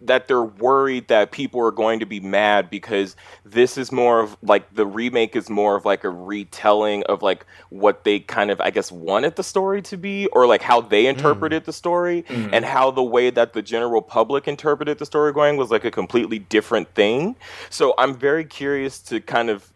that 0.00 0.28
they're 0.28 0.42
worried 0.42 1.08
that 1.08 1.30
people 1.30 1.60
are 1.60 1.70
going 1.70 2.00
to 2.00 2.06
be 2.06 2.20
mad 2.20 2.70
because 2.70 3.16
this 3.44 3.78
is 3.78 3.92
more 3.92 4.20
of 4.20 4.36
like 4.42 4.74
the 4.74 4.86
remake 4.86 5.36
is 5.36 5.48
more 5.48 5.76
of 5.76 5.84
like 5.84 6.04
a 6.04 6.08
retelling 6.08 7.02
of 7.04 7.22
like 7.22 7.46
what 7.70 8.04
they 8.04 8.20
kind 8.20 8.50
of 8.50 8.60
I 8.60 8.70
guess 8.70 8.90
wanted 8.90 9.36
the 9.36 9.44
story 9.44 9.82
to 9.82 9.96
be 9.96 10.26
or 10.28 10.46
like 10.46 10.62
how 10.62 10.80
they 10.80 11.06
interpreted 11.06 11.62
mm. 11.62 11.66
the 11.66 11.72
story 11.72 12.24
mm. 12.28 12.50
and 12.52 12.64
how 12.64 12.90
the 12.90 13.02
way 13.02 13.30
that 13.30 13.52
the 13.52 13.62
general 13.62 14.02
public 14.02 14.48
interpreted 14.48 14.98
the 14.98 15.06
story 15.06 15.32
going 15.32 15.56
was 15.56 15.70
like 15.70 15.84
a 15.84 15.90
completely 15.90 16.40
different 16.40 16.92
thing. 16.94 17.36
So 17.70 17.94
I'm 17.98 18.14
very 18.14 18.44
curious 18.44 18.98
to 19.00 19.20
kind 19.20 19.50
of 19.50 19.72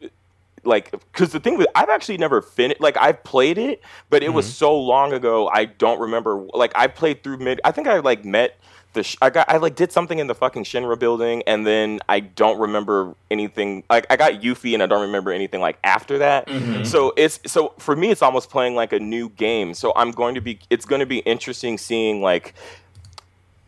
like 0.65 0.91
because 0.91 1.31
the 1.31 1.41
thing 1.41 1.57
with 1.57 1.69
I've 1.75 1.89
actually 1.89 2.19
never 2.19 2.43
finished 2.43 2.81
like 2.81 2.97
I've 2.97 3.23
played 3.23 3.59
it, 3.59 3.81
but 4.11 4.23
it 4.23 4.31
was 4.31 4.47
mm. 4.47 4.53
so 4.53 4.77
long 4.77 5.13
ago 5.13 5.49
I 5.49 5.67
don't 5.67 6.01
remember. 6.01 6.47
Like 6.53 6.73
I 6.75 6.89
played 6.89 7.23
through 7.23 7.39
mid. 7.39 7.61
I 7.65 7.71
think 7.71 7.87
I 7.87 7.99
like 8.01 8.25
met 8.25 8.59
the. 8.97 9.05
Sh- 9.05 9.17
I 9.23 9.31
got 9.31 9.49
I 9.49 9.59
like 9.59 9.77
did 9.77 9.93
something 9.93 10.19
in 10.19 10.27
the 10.27 10.35
fucking 10.35 10.65
Shinra 10.65 10.99
building, 10.99 11.45
and 11.47 11.65
then 11.65 12.01
I 12.09 12.19
don't 12.19 12.59
remember 12.59 13.15
anything. 13.31 13.85
Like 13.89 14.07
I 14.11 14.17
got 14.17 14.41
Yuffie, 14.41 14.75
and 14.75 14.83
I 14.83 14.87
don't 14.87 15.03
remember 15.03 15.31
anything 15.31 15.61
like 15.61 15.79
after 15.85 16.19
that. 16.19 16.49
Mm-hmm. 16.49 16.83
So 16.83 17.13
it's 17.17 17.39
so 17.47 17.75
for 17.79 17.95
me, 17.95 18.11
it's 18.11 18.23
almost 18.23 18.51
playing 18.51 18.75
like 18.75 18.93
a 18.93 18.99
new 18.99 19.29
game. 19.29 19.75
So 19.75 19.93
I'm 19.95 20.11
going 20.11 20.35
to 20.35 20.41
be. 20.41 20.59
It's 20.69 20.85
going 20.85 21.01
to 21.01 21.07
be 21.07 21.19
interesting 21.19 21.79
seeing 21.79 22.21
like 22.21 22.55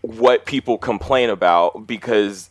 what 0.03 0.47
people 0.47 0.79
complain 0.79 1.29
about 1.31 1.87
because 1.87 2.51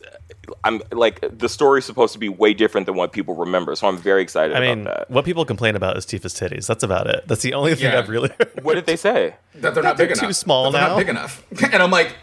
I'm 0.64 0.80
like 0.92 1.20
the 1.38 1.48
story's 1.48 1.84
supposed 1.84 2.12
to 2.14 2.18
be 2.18 2.28
way 2.28 2.54
different 2.54 2.86
than 2.86 2.94
what 2.94 3.12
people 3.12 3.34
remember. 3.34 3.74
So 3.74 3.86
I'm 3.88 3.96
very 3.98 4.22
excited 4.22 4.56
I 4.56 4.60
mean, 4.60 4.82
about 4.82 4.98
that. 5.08 5.10
what 5.10 5.24
people 5.24 5.44
complain 5.44 5.76
about 5.76 5.96
is 5.96 6.04
Tifa's 6.06 6.34
titties. 6.34 6.66
That's 6.66 6.82
about 6.82 7.06
it. 7.06 7.24
That's 7.26 7.42
the 7.42 7.54
only 7.54 7.74
thing 7.74 7.90
Yeah. 7.92 7.98
I've 7.98 8.08
really. 8.08 8.30
What 8.62 8.74
did 8.74 8.86
they 8.86 8.96
say? 8.96 9.34
that 9.56 9.74
they're 9.74 9.82
not 9.82 9.96
big 9.96 10.06
enough. 10.06 10.16
they're 10.16 10.16
too 10.16 10.24
enough. 10.26 10.36
small 10.36 10.70
that 10.70 10.78
they're 10.78 10.88
now. 10.88 10.94
Not 10.94 10.98
big 10.98 11.08
enough. 11.08 11.44
And 11.72 11.82
I'm 11.82 11.90
like, 11.90 12.14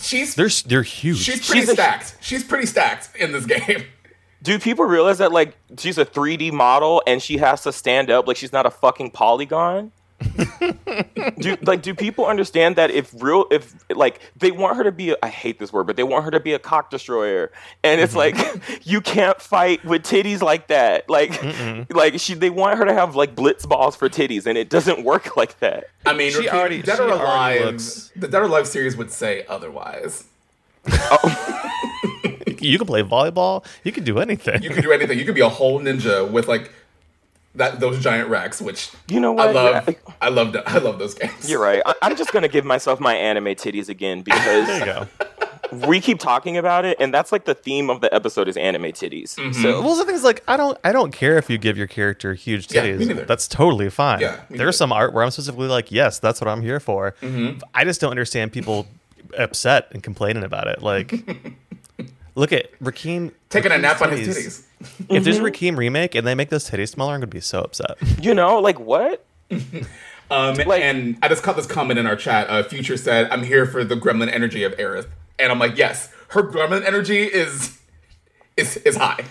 she's 0.00 0.34
they're 0.34 0.48
they're 0.66 0.82
huge. 0.82 1.18
she's 1.18 1.44
pretty 1.46 1.60
she's 1.62 1.68
a- 1.70 1.74
stacked. 1.74 2.16
she's 2.20 2.44
pretty 2.44 2.66
stacked 2.66 3.14
in 3.16 3.32
this 3.32 3.46
game. 3.46 3.84
Do 4.42 4.58
people 4.60 4.84
realize 4.84 5.18
that 5.18 5.32
like 5.32 5.56
she's 5.78 5.98
a 5.98 6.04
3D 6.06 6.52
model 6.52 7.02
and 7.06 7.20
she 7.20 7.38
has 7.38 7.62
to 7.62 7.72
stand 7.72 8.08
up 8.10 8.26
like 8.28 8.36
she's 8.36 8.52
not 8.52 8.66
a 8.66 8.70
fucking 8.70 9.10
polygon? 9.10 9.90
do 11.38 11.56
like 11.62 11.80
do 11.80 11.94
people 11.94 12.26
understand 12.26 12.74
that 12.74 12.90
if 12.90 13.14
real 13.22 13.46
if 13.52 13.72
like 13.94 14.20
they 14.36 14.50
want 14.50 14.76
her 14.76 14.82
to 14.82 14.90
be 14.90 15.10
a, 15.10 15.16
I 15.22 15.28
hate 15.28 15.60
this 15.60 15.72
word 15.72 15.86
but 15.86 15.94
they 15.94 16.02
want 16.02 16.24
her 16.24 16.32
to 16.32 16.40
be 16.40 16.54
a 16.54 16.58
cock 16.58 16.90
destroyer 16.90 17.52
and 17.84 18.00
it's 18.00 18.16
like 18.16 18.34
mm-hmm. 18.34 18.74
you 18.82 19.00
can't 19.00 19.40
fight 19.40 19.84
with 19.84 20.02
titties 20.02 20.42
like 20.42 20.66
that 20.68 21.08
like 21.08 21.40
like 21.94 22.18
she 22.18 22.34
they 22.34 22.50
want 22.50 22.78
her 22.78 22.84
to 22.84 22.92
have 22.92 23.14
like 23.14 23.36
blitz 23.36 23.64
balls 23.64 23.94
for 23.94 24.08
titties 24.08 24.46
and 24.46 24.58
it 24.58 24.68
doesn't 24.68 25.04
work 25.04 25.36
like 25.36 25.58
that 25.60 25.84
I 26.08 26.14
mean, 26.14 26.32
She 26.32 26.48
already- 26.48 26.82
Dead 26.82 26.96
she 26.96 27.02
or 27.02 27.10
already 27.10 27.24
Alive, 27.24 27.64
looks- 27.66 28.12
the 28.16 28.28
Dead 28.28 28.40
or 28.40 28.44
Alive 28.44 28.66
series 28.66 28.96
would 28.96 29.10
say 29.10 29.44
otherwise. 29.46 30.24
Oh. 30.90 31.70
you 32.60 32.78
can 32.78 32.86
play 32.86 33.02
volleyball. 33.02 33.64
You 33.84 33.92
can 33.92 34.04
do 34.04 34.18
anything. 34.18 34.62
You 34.62 34.70
could 34.70 34.82
do 34.82 34.92
anything. 34.92 35.18
You 35.18 35.26
could 35.26 35.34
be 35.34 35.42
a 35.42 35.48
whole 35.48 35.80
ninja 35.80 36.28
with 36.30 36.48
like 36.48 36.72
that 37.58 37.78
those 37.80 38.00
giant 38.00 38.28
racks, 38.30 38.60
which 38.60 38.90
You 39.08 39.20
know 39.20 39.32
what? 39.32 39.48
I 39.48 39.52
love. 39.52 39.88
Yeah. 39.88 39.94
I 40.20 40.28
love. 40.30 40.52
th- 40.52 40.64
I 40.66 40.78
love 40.78 40.98
those 40.98 41.14
games. 41.14 41.48
you're 41.48 41.60
right 41.62 41.82
I, 41.86 41.94
I'm 42.02 42.16
just 42.16 42.32
gonna 42.32 42.48
give 42.48 42.64
myself 42.64 42.98
my 43.00 43.14
anime 43.14 43.54
titties 43.54 43.88
again 43.88 44.22
because 44.22 44.66
there 44.66 44.78
you 44.80 44.84
go. 44.86 45.06
we 45.86 46.00
keep 46.00 46.18
talking 46.18 46.56
about 46.56 46.86
it, 46.86 46.96
and 46.98 47.12
that's 47.12 47.30
like 47.30 47.44
the 47.44 47.54
theme 47.54 47.90
of 47.90 48.00
the 48.00 48.12
episode 48.14 48.48
is 48.48 48.56
anime 48.56 48.84
titties. 48.84 49.30
So 49.54 49.82
Well, 49.82 49.96
the 49.96 50.04
thing 50.06 50.14
is, 50.14 50.24
like, 50.24 50.42
I 50.48 50.56
don't, 50.56 50.78
I 50.82 50.92
don't 50.92 51.12
care 51.12 51.36
if 51.36 51.50
you 51.50 51.58
give 51.58 51.76
your 51.76 51.86
character 51.86 52.32
huge 52.32 52.72
Yeah, 52.72 52.84
me 52.84 52.88
titties. 52.88 53.06
neither. 53.08 53.24
that's 53.26 53.46
totally 53.46 53.90
fine. 53.90 54.20
Yeah, 54.20 54.40
me 54.48 54.56
There's 54.56 54.78
some 54.78 54.92
art 54.92 55.12
where 55.12 55.22
I'm 55.22 55.30
specifically 55.30 55.68
like, 55.68 55.92
yes, 55.92 56.18
that's 56.20 56.40
what 56.40 56.48
I'm 56.48 56.62
here 56.62 56.80
for. 56.80 57.14
Mm-hmm. 57.20 57.58
I 57.74 57.84
just 57.84 58.00
don't 58.00 58.10
understand 58.10 58.50
people 58.52 58.86
upset 59.36 59.88
and 59.90 60.02
complaining 60.02 60.42
about 60.42 60.68
it. 60.68 60.80
Like, 60.82 61.12
look 62.38 62.52
at 62.52 62.78
Rakeem 62.80 63.32
Taking 63.50 63.72
a 63.72 63.74
Rakeem's 63.74 63.82
nap 63.82 64.02
on 64.02 64.12
his 64.12 64.28
titties. 64.28 64.64
If 65.10 65.24
there's 65.24 65.38
a 65.38 65.42
Rakeem 65.42 65.76
remake 65.76 66.14
and 66.14 66.26
they 66.26 66.34
make 66.36 66.50
those 66.50 66.70
titties 66.70 66.90
smaller, 66.90 67.14
I'm 67.14 67.20
gonna 67.20 67.26
be 67.28 67.40
so 67.40 67.60
upset. 67.62 67.96
you 68.22 68.32
know, 68.34 68.58
like 68.60 68.78
what? 68.80 69.24
Um, 70.30 70.56
Like- 70.56 70.82
and 70.82 71.16
I 71.22 71.28
just 71.28 71.42
caught 71.42 71.56
this 71.56 71.66
comment 71.66 71.98
in 71.98 72.06
our 72.06 72.14
chat. 72.16 72.50
Uh, 72.50 72.62
Future 72.62 72.98
said, 72.98 73.30
"I'm 73.30 73.42
here 73.42 73.64
for 73.64 73.82
the 73.82 73.94
gremlin 73.96 74.30
energy 74.30 74.62
of 74.62 74.72
Aerith," 74.76 75.06
and 75.38 75.50
I'm 75.50 75.58
like, 75.58 75.78
"Yes, 75.78 76.10
her 76.28 76.42
gremlin 76.42 76.84
energy 76.84 77.22
is 77.22 77.78
is 78.56 78.76
is 78.78 78.96
high." 78.96 79.24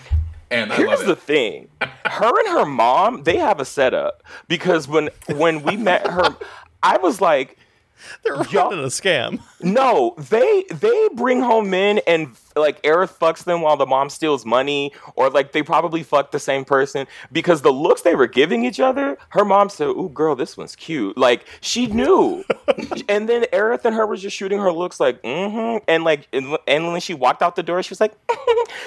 And 0.50 0.72
I 0.72 0.76
Here's 0.76 0.88
love 0.88 1.06
the 1.06 1.14
thing: 1.14 1.68
her 2.04 2.40
and 2.40 2.48
her 2.48 2.64
mom, 2.66 3.22
they 3.22 3.36
have 3.36 3.60
a 3.60 3.64
setup 3.64 4.24
because 4.48 4.88
when 4.88 5.10
when 5.28 5.62
we 5.62 5.76
met 5.76 6.04
her, 6.04 6.34
I 6.82 6.96
was 6.98 7.20
like, 7.20 7.56
They're 8.24 8.36
Y'all- 8.50 8.70
running 8.70 8.84
a 8.84 8.88
scam. 8.88 9.40
No, 9.60 10.14
they 10.16 10.64
they 10.70 11.08
bring 11.14 11.40
home 11.40 11.68
men 11.68 11.98
and 12.06 12.28
like 12.54 12.80
Aerith 12.84 13.10
fucks 13.18 13.42
them 13.42 13.60
while 13.60 13.76
the 13.76 13.86
mom 13.86 14.08
steals 14.08 14.46
money, 14.46 14.92
or 15.16 15.30
like 15.30 15.50
they 15.50 15.64
probably 15.64 16.04
fuck 16.04 16.30
the 16.30 16.38
same 16.38 16.64
person 16.64 17.08
because 17.32 17.62
the 17.62 17.72
looks 17.72 18.02
they 18.02 18.14
were 18.14 18.28
giving 18.28 18.64
each 18.64 18.78
other. 18.78 19.18
Her 19.30 19.44
mom 19.44 19.68
said, 19.68 19.88
"Ooh, 19.88 20.10
girl, 20.14 20.36
this 20.36 20.56
one's 20.56 20.76
cute." 20.76 21.18
Like 21.18 21.44
she 21.60 21.88
knew, 21.88 22.44
and 23.08 23.28
then 23.28 23.46
Aerith 23.52 23.84
and 23.84 23.96
her 23.96 24.06
was 24.06 24.22
just 24.22 24.36
shooting 24.36 24.60
her 24.60 24.70
looks 24.70 25.00
like, 25.00 25.20
mm-hmm, 25.22 25.78
and 25.88 26.04
like, 26.04 26.28
and, 26.32 26.56
and 26.68 26.92
when 26.92 27.00
she 27.00 27.14
walked 27.14 27.42
out 27.42 27.56
the 27.56 27.64
door, 27.64 27.82
she 27.82 27.90
was 27.90 28.00
like, 28.00 28.14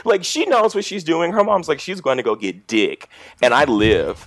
like 0.06 0.24
she 0.24 0.46
knows 0.46 0.74
what 0.74 0.86
she's 0.86 1.04
doing. 1.04 1.34
Her 1.34 1.44
mom's 1.44 1.68
like, 1.68 1.82
she's 1.82 2.00
going 2.00 2.16
to 2.16 2.24
go 2.24 2.34
get 2.36 2.66
dick, 2.68 3.10
and 3.42 3.54
I 3.54 3.66
live. 3.66 4.26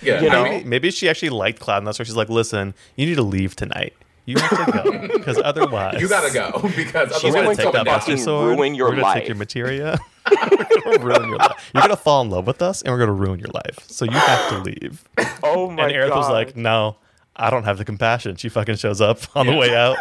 Yeah, 0.00 0.22
you 0.22 0.28
I 0.30 0.32
know? 0.32 0.44
mean, 0.44 0.66
Maybe 0.68 0.90
she 0.90 1.10
actually 1.10 1.28
liked 1.30 1.60
Cloud, 1.60 1.78
and 1.78 1.86
that's 1.86 1.98
why 1.98 2.06
she's 2.06 2.16
like, 2.16 2.30
"Listen, 2.30 2.72
you 2.96 3.04
need 3.04 3.16
to 3.16 3.22
leave 3.22 3.54
tonight. 3.54 3.92
You 4.26 4.38
have 4.38 4.66
to 4.66 4.72
go 4.72 5.08
because 5.18 5.38
otherwise, 5.38 6.00
you 6.00 6.08
gotta 6.08 6.32
go 6.32 6.50
because 6.76 7.14
She's 7.20 7.24
We're 7.32 7.40
otherwise 7.40 7.56
gonna 7.58 7.64
take 7.64 7.72
that 7.72 7.84
Buster 7.84 8.16
Sword. 8.16 8.56
ruin 8.58 8.74
your 8.74 8.88
we're 8.88 8.92
gonna 8.92 9.02
life. 9.02 9.18
take 9.18 9.28
your 9.28 9.36
materia. 9.36 9.98
we're 10.30 10.80
gonna 10.82 10.98
ruin 11.04 11.28
your 11.28 11.36
life. 11.38 11.70
You're 11.74 11.82
gonna 11.82 11.96
fall 11.96 12.22
in 12.22 12.30
love 12.30 12.46
with 12.46 12.62
us, 12.62 12.80
and 12.82 12.92
we're 12.92 12.98
gonna 12.98 13.12
ruin 13.12 13.38
your 13.38 13.50
life. 13.52 13.80
So 13.86 14.04
you 14.06 14.12
have 14.12 14.48
to 14.50 14.58
leave. 14.60 15.06
Oh 15.42 15.68
my 15.70 15.82
god 15.82 15.92
and 15.92 15.92
Aerith 16.12 16.16
was 16.16 16.30
like, 16.30 16.56
"No, 16.56 16.96
I 17.36 17.50
don't 17.50 17.64
have 17.64 17.76
the 17.78 17.84
compassion." 17.84 18.36
She 18.36 18.48
fucking 18.48 18.76
shows 18.76 19.00
up 19.02 19.18
on 19.36 19.46
the 19.46 19.54
way 19.56 19.76
out. 19.76 19.96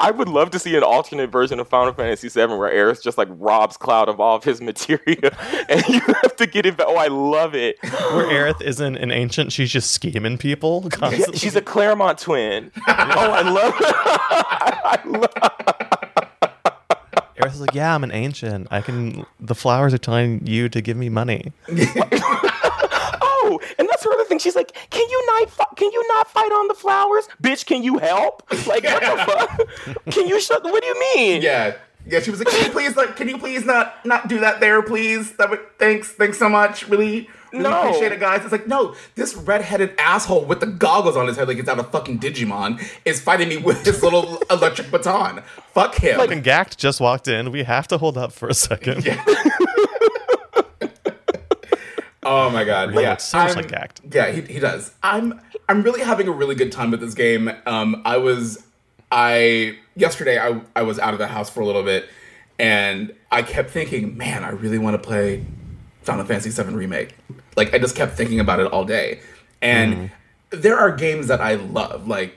I 0.00 0.10
would 0.10 0.28
love 0.28 0.50
to 0.50 0.58
see 0.58 0.76
an 0.76 0.82
alternate 0.82 1.30
version 1.30 1.60
of 1.60 1.68
Final 1.68 1.92
Fantasy 1.92 2.28
VII 2.28 2.54
where 2.54 2.70
Aerith 2.72 3.02
just 3.02 3.18
like 3.18 3.28
robs 3.30 3.76
Cloud 3.76 4.08
of 4.08 4.20
all 4.20 4.36
of 4.36 4.44
his 4.44 4.60
materia, 4.60 5.36
and 5.68 5.86
you 5.88 6.00
have 6.00 6.36
to 6.36 6.46
get 6.46 6.66
it 6.66 6.76
back. 6.76 6.86
Oh, 6.88 6.96
I 6.96 7.08
love 7.08 7.54
it. 7.54 7.76
Where 7.82 8.26
Aerith 8.26 8.60
isn't 8.62 8.96
an 8.96 9.10
ancient, 9.10 9.52
she's 9.52 9.70
just 9.70 9.90
scheming 9.90 10.38
people 10.38 10.88
Yeah, 11.00 11.26
she's 11.34 11.56
a 11.56 11.62
Claremont 11.62 12.18
twin. 12.18 12.70
oh, 12.76 12.82
I 12.88 13.42
love 13.42 13.74
it. 13.78 13.86
I 14.86 15.00
Aerith 17.38 17.52
is 17.54 17.60
like, 17.60 17.74
"Yeah, 17.74 17.94
I'm 17.94 18.02
an 18.02 18.12
ancient. 18.12 18.68
I 18.70 18.80
can. 18.80 19.26
The 19.40 19.54
flowers 19.54 19.92
are 19.92 19.98
telling 19.98 20.46
you 20.46 20.68
to 20.70 20.80
give 20.80 20.96
me 20.96 21.08
money." 21.08 21.52
And 23.96 24.02
that's 24.02 24.04
her 24.04 24.12
other 24.12 24.24
thing. 24.28 24.38
She's 24.38 24.56
like, 24.56 24.72
"Can 24.90 25.08
you 25.08 25.26
not? 25.26 25.50
Fi- 25.50 25.74
can 25.76 25.90
you 25.90 26.04
not 26.08 26.28
fight 26.28 26.52
on 26.52 26.68
the 26.68 26.74
flowers, 26.74 27.28
bitch? 27.42 27.64
Can 27.66 27.82
you 27.82 27.98
help? 27.98 28.42
Like, 28.66 28.84
what 28.84 29.00
the 29.00 29.64
fuck? 29.94 30.04
Can 30.10 30.26
you 30.28 30.40
shut? 30.40 30.62
What 30.64 30.82
do 30.82 30.88
you 30.88 31.00
mean? 31.14 31.42
Yeah. 31.42 31.76
Yeah, 32.08 32.20
she 32.20 32.30
was 32.30 32.38
like, 32.38 32.48
"Can 32.48 32.64
you 32.66 32.70
please, 32.70 32.96
like, 32.96 33.16
can 33.16 33.28
you 33.28 33.36
please 33.38 33.64
not 33.64 34.04
not 34.06 34.28
do 34.28 34.38
that 34.40 34.60
there, 34.60 34.80
please? 34.82 35.32
That 35.38 35.50
would 35.50 35.60
thanks, 35.78 36.12
thanks 36.12 36.38
so 36.38 36.48
much, 36.48 36.86
really, 36.88 37.28
really 37.52 37.64
No. 37.64 37.80
appreciate 37.82 38.12
it, 38.12 38.20
guys." 38.20 38.42
It's 38.42 38.52
like, 38.52 38.68
no, 38.68 38.94
this 39.16 39.34
redheaded 39.34 39.92
asshole 39.98 40.44
with 40.44 40.60
the 40.60 40.66
goggles 40.66 41.16
on 41.16 41.26
his 41.26 41.36
head, 41.36 41.48
like 41.48 41.58
it's 41.58 41.68
out 41.68 41.80
of 41.80 41.90
fucking 41.90 42.20
Digimon, 42.20 42.80
is 43.04 43.20
fighting 43.20 43.48
me 43.48 43.56
with 43.56 43.84
his 43.84 44.02
little 44.04 44.38
electric 44.50 44.90
baton. 44.92 45.42
Fuck 45.74 45.96
him. 45.96 46.18
Like, 46.18 46.30
And 46.30 46.44
Gackt 46.44 46.76
just 46.76 47.00
walked 47.00 47.26
in. 47.26 47.50
We 47.50 47.64
have 47.64 47.88
to 47.88 47.98
hold 47.98 48.16
up 48.16 48.32
for 48.32 48.48
a 48.48 48.54
second. 48.54 49.04
Yeah. 49.04 49.24
oh 52.26 52.50
my 52.50 52.64
god! 52.64 52.92
Yeah, 52.94 53.10
looks 53.10 53.24
so 53.24 53.38
much 53.38 53.48
I'm- 53.48 53.56
like 53.56 53.68
Gackt. 53.68 54.14
Yeah, 54.14 54.30
he, 54.30 54.40
he 54.42 54.58
does. 54.58 54.92
I'm 55.02 55.40
I'm 55.68 55.82
really 55.82 56.02
having 56.02 56.28
a 56.28 56.32
really 56.32 56.54
good 56.54 56.72
time 56.72 56.90
with 56.90 57.00
this 57.00 57.14
game. 57.14 57.50
Um, 57.64 58.02
I 58.04 58.16
was 58.18 58.64
I 59.10 59.78
yesterday 59.94 60.38
I 60.38 60.60
I 60.74 60.82
was 60.82 60.98
out 60.98 61.12
of 61.12 61.18
the 61.18 61.28
house 61.28 61.48
for 61.48 61.60
a 61.60 61.66
little 61.66 61.82
bit, 61.82 62.08
and 62.58 63.14
I 63.30 63.42
kept 63.42 63.70
thinking, 63.70 64.16
man, 64.16 64.44
I 64.44 64.50
really 64.50 64.78
want 64.78 65.00
to 65.00 65.06
play 65.06 65.44
Final 66.02 66.24
Fantasy 66.24 66.50
VII 66.50 66.74
remake. 66.74 67.16
Like 67.56 67.72
I 67.72 67.78
just 67.78 67.96
kept 67.96 68.16
thinking 68.16 68.40
about 68.40 68.60
it 68.60 68.70
all 68.72 68.84
day, 68.84 69.20
and 69.62 70.10
there 70.50 70.78
are 70.78 70.92
games 70.92 71.28
that 71.28 71.40
I 71.40 71.54
love, 71.54 72.06
like 72.06 72.34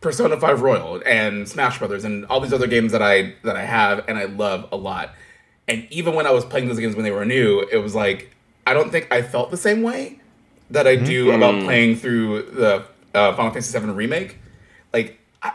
Persona 0.00 0.38
5 0.38 0.62
Royal 0.62 1.02
and 1.04 1.48
Smash 1.48 1.78
Brothers 1.78 2.04
and 2.04 2.24
all 2.26 2.40
these 2.40 2.52
other 2.52 2.66
games 2.66 2.92
that 2.92 3.02
I 3.02 3.34
that 3.44 3.56
I 3.56 3.64
have 3.64 4.04
and 4.08 4.16
I 4.18 4.24
love 4.24 4.68
a 4.72 4.76
lot. 4.76 5.14
And 5.68 5.86
even 5.90 6.14
when 6.14 6.26
I 6.26 6.30
was 6.30 6.44
playing 6.44 6.68
those 6.68 6.80
games 6.80 6.96
when 6.96 7.04
they 7.04 7.10
were 7.10 7.24
new, 7.24 7.60
it 7.70 7.76
was 7.78 7.94
like 7.94 8.34
I 8.66 8.74
don't 8.74 8.90
think 8.90 9.12
I 9.12 9.22
felt 9.22 9.50
the 9.50 9.56
same 9.56 9.82
way 9.82 10.20
that 10.70 10.86
I 10.86 10.96
do 10.96 11.32
about 11.32 11.62
playing 11.64 11.96
through 11.96 12.42
the 12.42 12.84
uh, 13.14 13.34
Final 13.34 13.50
Fantasy 13.50 13.78
VII 13.78 13.86
remake. 13.86 14.38
Like 14.92 15.18
I, 15.42 15.52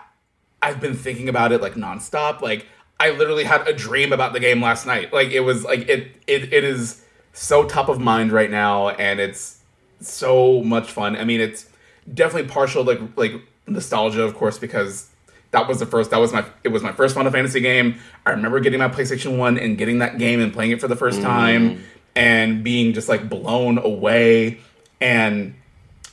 I've 0.61 0.81
been 0.81 0.95
thinking 0.95 1.29
about 1.29 1.51
it 1.51 1.61
like 1.61 1.75
nonstop. 1.75 2.41
Like 2.41 2.67
I 2.99 3.11
literally 3.11 3.43
had 3.43 3.67
a 3.67 3.73
dream 3.73 4.11
about 4.13 4.33
the 4.33 4.39
game 4.39 4.61
last 4.61 4.85
night. 4.85 5.13
Like 5.13 5.29
it 5.29 5.41
was 5.41 5.63
like 5.63 5.87
it 5.87 6.11
it, 6.27 6.53
it 6.53 6.63
is 6.63 7.03
so 7.33 7.65
top 7.65 7.89
of 7.89 7.99
mind 7.99 8.31
right 8.31 8.49
now, 8.51 8.89
and 8.89 9.19
it's 9.19 9.59
so 9.99 10.63
much 10.63 10.91
fun. 10.91 11.15
I 11.15 11.23
mean, 11.23 11.41
it's 11.41 11.69
definitely 12.13 12.49
partial 12.49 12.83
like 12.83 12.99
like 13.15 13.33
nostalgia, 13.67 14.23
of 14.23 14.35
course, 14.35 14.57
because 14.57 15.09
that 15.51 15.67
was 15.67 15.79
the 15.79 15.85
first 15.85 16.11
that 16.11 16.17
was 16.17 16.33
my 16.33 16.45
it 16.63 16.69
was 16.69 16.83
my 16.83 16.91
first 16.91 17.15
Final 17.15 17.31
Fantasy 17.31 17.61
game. 17.61 17.99
I 18.25 18.31
remember 18.31 18.59
getting 18.59 18.79
my 18.79 18.89
PlayStation 18.89 19.37
1 19.37 19.57
and 19.57 19.77
getting 19.77 19.99
that 19.99 20.17
game 20.17 20.39
and 20.41 20.51
playing 20.51 20.71
it 20.71 20.81
for 20.81 20.87
the 20.87 20.95
first 20.95 21.21
time 21.21 21.83
and 22.15 22.63
being 22.63 22.93
just 22.93 23.09
like 23.09 23.29
blown 23.29 23.77
away 23.77 24.59
and 25.01 25.53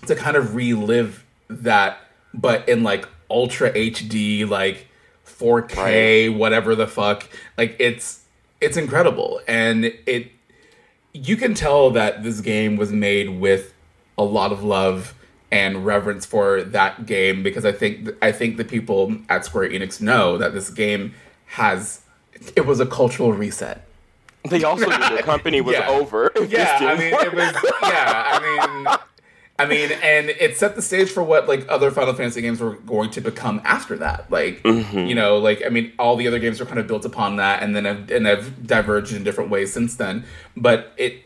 to 0.06 0.14
kind 0.14 0.36
of 0.36 0.54
relive 0.54 1.24
that 1.48 1.98
but 2.34 2.68
in 2.68 2.82
like 2.82 3.08
ultra 3.30 3.72
HD 3.72 4.48
like 4.48 4.88
4K 5.26 6.36
whatever 6.36 6.74
the 6.74 6.86
fuck 6.86 7.28
like 7.56 7.76
it's 7.78 8.24
it's 8.60 8.76
incredible 8.76 9.40
and 9.46 9.84
it 10.06 10.32
you 11.12 11.36
can 11.36 11.54
tell 11.54 11.90
that 11.90 12.22
this 12.22 12.40
game 12.40 12.76
was 12.76 12.90
made 12.90 13.28
with 13.28 13.74
a 14.16 14.24
lot 14.24 14.52
of 14.52 14.62
love 14.62 15.14
and 15.50 15.84
reverence 15.84 16.24
for 16.24 16.62
that 16.62 17.04
game 17.04 17.42
because 17.42 17.66
I 17.66 17.72
think 17.72 18.08
I 18.22 18.32
think 18.32 18.56
the 18.56 18.64
people 18.64 19.16
at 19.28 19.44
Square 19.44 19.70
Enix 19.70 20.00
know 20.00 20.38
that 20.38 20.54
this 20.54 20.70
game 20.70 21.14
has 21.46 22.00
it 22.56 22.64
was 22.66 22.80
a 22.80 22.86
cultural 22.86 23.32
reset. 23.32 23.86
They 24.48 24.64
also 24.64 24.86
knew 24.86 24.98
their 24.98 25.22
company 25.22 25.60
was 25.60 25.76
Yeah. 25.76 25.88
over. 25.88 26.32
Yeah, 26.48 26.78
I 26.80 26.98
mean 26.98 27.12
work. 27.12 27.24
it 27.24 27.34
was 27.34 27.54
yeah, 27.82 28.24
I 28.26 28.40
mean 28.40 28.98
I 29.58 29.66
mean 29.66 29.92
and 30.02 30.30
it 30.30 30.56
set 30.56 30.74
the 30.74 30.82
stage 30.82 31.10
for 31.10 31.22
what 31.22 31.46
like 31.46 31.64
other 31.68 31.90
Final 31.90 32.14
Fantasy 32.14 32.40
games 32.42 32.60
were 32.60 32.74
going 32.74 33.10
to 33.10 33.20
become 33.20 33.60
after 33.64 33.96
that. 33.98 34.30
Like 34.30 34.62
mm-hmm. 34.62 34.98
you 34.98 35.14
know, 35.14 35.38
like 35.38 35.62
I 35.64 35.68
mean 35.68 35.92
all 35.98 36.16
the 36.16 36.26
other 36.26 36.38
games 36.38 36.58
were 36.58 36.66
kind 36.66 36.78
of 36.78 36.86
built 36.86 37.04
upon 37.04 37.36
that 37.36 37.62
and 37.62 37.76
then 37.76 37.84
have, 37.84 38.10
and 38.10 38.26
have 38.26 38.66
diverged 38.66 39.12
in 39.12 39.22
different 39.22 39.50
ways 39.50 39.72
since 39.72 39.96
then. 39.96 40.24
But 40.56 40.92
it 40.96 41.24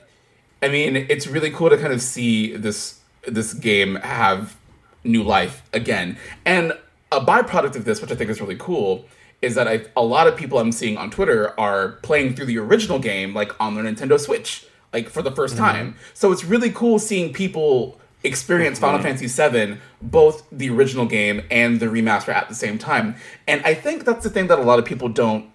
I 0.62 0.68
mean, 0.68 0.96
it's 0.96 1.26
really 1.26 1.50
cool 1.50 1.70
to 1.70 1.76
kind 1.76 1.92
of 1.92 2.02
see 2.02 2.56
this 2.56 3.00
this 3.26 3.54
game 3.54 3.96
have 3.96 4.56
new 5.04 5.22
life 5.22 5.62
again. 5.72 6.18
And 6.44 6.72
a 7.12 7.20
byproduct 7.20 7.76
of 7.76 7.84
this, 7.84 8.00
which 8.00 8.10
I 8.10 8.14
think 8.14 8.30
is 8.30 8.40
really 8.40 8.56
cool, 8.56 9.06
is 9.42 9.54
that 9.54 9.68
I, 9.68 9.84
a 9.96 10.02
lot 10.02 10.26
of 10.26 10.36
people 10.36 10.58
I'm 10.58 10.72
seeing 10.72 10.96
on 10.96 11.10
Twitter 11.10 11.58
are 11.58 11.92
playing 12.02 12.34
through 12.34 12.46
the 12.46 12.58
original 12.58 12.98
game 12.98 13.34
like 13.34 13.58
on 13.60 13.74
their 13.74 13.84
Nintendo 13.84 14.18
Switch, 14.18 14.66
like 14.92 15.08
for 15.08 15.22
the 15.22 15.30
1st 15.30 15.56
time. 15.56 15.96
So 16.14 16.32
it's 16.32 16.44
really 16.44 16.70
cool 16.70 16.98
seeing 16.98 17.32
people 17.32 18.00
experience 18.24 18.78
Final 18.78 19.00
Fantasy 19.00 19.26
VII, 19.26 19.78
both 20.02 20.44
the 20.50 20.70
original 20.70 21.06
game 21.06 21.42
and 21.50 21.80
the 21.80 21.86
remaster 21.86 22.34
at 22.34 22.48
the 22.48 22.54
same 22.54 22.78
time. 22.78 23.14
And 23.46 23.62
I 23.64 23.74
think 23.74 24.04
that's 24.04 24.24
the 24.24 24.30
thing 24.30 24.48
that 24.48 24.58
a 24.58 24.62
lot 24.62 24.78
of 24.78 24.84
people 24.84 25.08
don't 25.08 25.50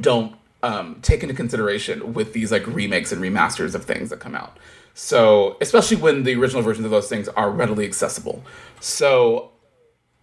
don't 0.00 0.34
um, 0.62 0.98
take 1.00 1.22
into 1.22 1.34
consideration 1.34 2.12
with 2.12 2.32
these 2.32 2.50
like 2.50 2.66
remakes 2.66 3.12
and 3.12 3.22
remasters 3.22 3.74
of 3.74 3.84
things 3.84 4.10
that 4.10 4.20
come 4.20 4.34
out. 4.34 4.58
So, 4.94 5.56
especially 5.60 5.98
when 5.98 6.24
the 6.24 6.34
original 6.34 6.62
versions 6.62 6.84
of 6.84 6.90
those 6.90 7.08
things 7.08 7.28
are 7.28 7.50
readily 7.50 7.84
accessible. 7.84 8.42
So, 8.80 9.50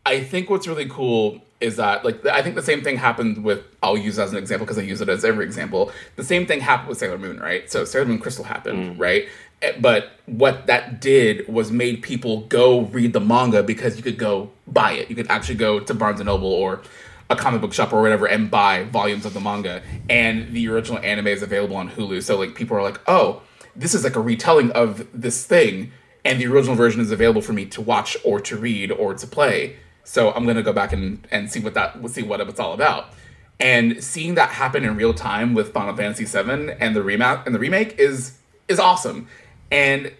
I 0.06 0.22
think 0.22 0.50
what's 0.50 0.68
really 0.68 0.90
cool 0.90 1.42
is 1.64 1.78
that 1.78 2.04
like 2.06 2.26
I 2.26 2.42
think 2.44 2.56
the 2.56 2.62
same 2.62 2.82
thing 2.84 2.98
happened 2.98 3.44
with 3.44 3.62
I'll 3.82 3.98
use 3.98 4.20
as 4.20 4.32
an 4.32 4.38
example 4.38 4.66
because 4.66 4.78
I 4.78 4.82
use 4.82 5.02
it 5.02 5.10
as 5.10 5.24
every 5.26 5.46
example. 5.46 5.92
The 6.18 6.24
same 6.24 6.46
thing 6.46 6.60
happened 6.60 6.90
with 6.90 6.98
Sailor 7.00 7.18
Moon, 7.18 7.40
right? 7.40 7.72
So 7.72 7.86
Sailor 7.86 8.06
Moon 8.06 8.20
Crystal 8.20 8.44
happened, 8.46 9.00
right? 9.00 9.28
Eh, 9.62 9.74
But 9.80 10.12
what 10.26 10.68
that 10.68 11.00
did 11.02 11.48
was 11.48 11.72
made 11.72 12.02
people 12.02 12.42
go 12.48 12.82
read 12.82 13.14
the 13.14 13.22
manga 13.22 13.64
because 13.64 13.96
you 13.98 14.04
could 14.04 14.18
go 14.18 14.52
buy 14.68 14.92
it. 14.92 15.10
You 15.10 15.16
could 15.16 15.30
actually 15.32 15.56
go 15.56 15.80
to 15.80 15.94
Barnes 15.94 16.20
and 16.20 16.28
Noble 16.28 16.52
or 16.52 16.82
a 17.30 17.36
comic 17.36 17.62
book 17.62 17.74
shop 17.74 17.94
or 17.94 18.02
whatever 18.02 18.26
and 18.28 18.52
buy 18.52 18.84
volumes 18.84 19.26
of 19.26 19.34
the 19.34 19.40
manga. 19.40 19.82
And 20.10 20.54
the 20.54 20.68
original 20.68 21.00
anime 21.00 21.28
is 21.28 21.42
available 21.42 21.78
on 21.78 21.90
Hulu. 21.90 22.22
So 22.22 22.38
like 22.38 22.56
people 22.56 22.76
are 22.78 22.84
like, 22.84 23.00
oh, 23.08 23.42
this 23.76 23.94
is 23.96 24.04
like 24.04 24.16
a 24.16 24.20
retelling 24.22 24.72
of 24.72 25.08
this 25.14 25.46
thing, 25.46 25.92
and 26.26 26.40
the 26.40 26.46
original 26.48 26.76
version 26.76 27.02
is 27.02 27.12
available 27.12 27.42
for 27.42 27.54
me 27.54 27.66
to 27.68 27.82
watch 27.82 28.16
or 28.24 28.40
to 28.42 28.56
read 28.58 28.92
or 28.92 29.14
to 29.16 29.26
play. 29.28 29.78
So 30.04 30.32
I'm 30.32 30.46
gonna 30.46 30.64
go 30.64 30.74
back 30.74 30.94
and, 30.94 31.26
and 31.32 31.52
see 31.52 31.60
what 31.60 31.74
that 31.74 32.10
see 32.10 32.24
what 32.24 32.42
it's 32.42 32.60
all 32.60 32.74
about. 32.74 33.14
And 33.60 34.04
seeing 34.04 34.36
that 34.36 34.50
happen 34.50 34.84
in 34.84 34.96
real 34.98 35.14
time 35.14 35.54
with 35.54 35.72
Final 35.72 35.96
Fantasy 35.96 36.26
VII 36.26 36.74
and 36.80 36.96
the 36.96 37.04
remake 37.04 37.40
and 37.46 37.56
the 37.56 37.60
remake 37.60 37.98
is 37.98 38.38
is 38.68 38.80
awesome. 38.80 39.28
And 39.72 40.12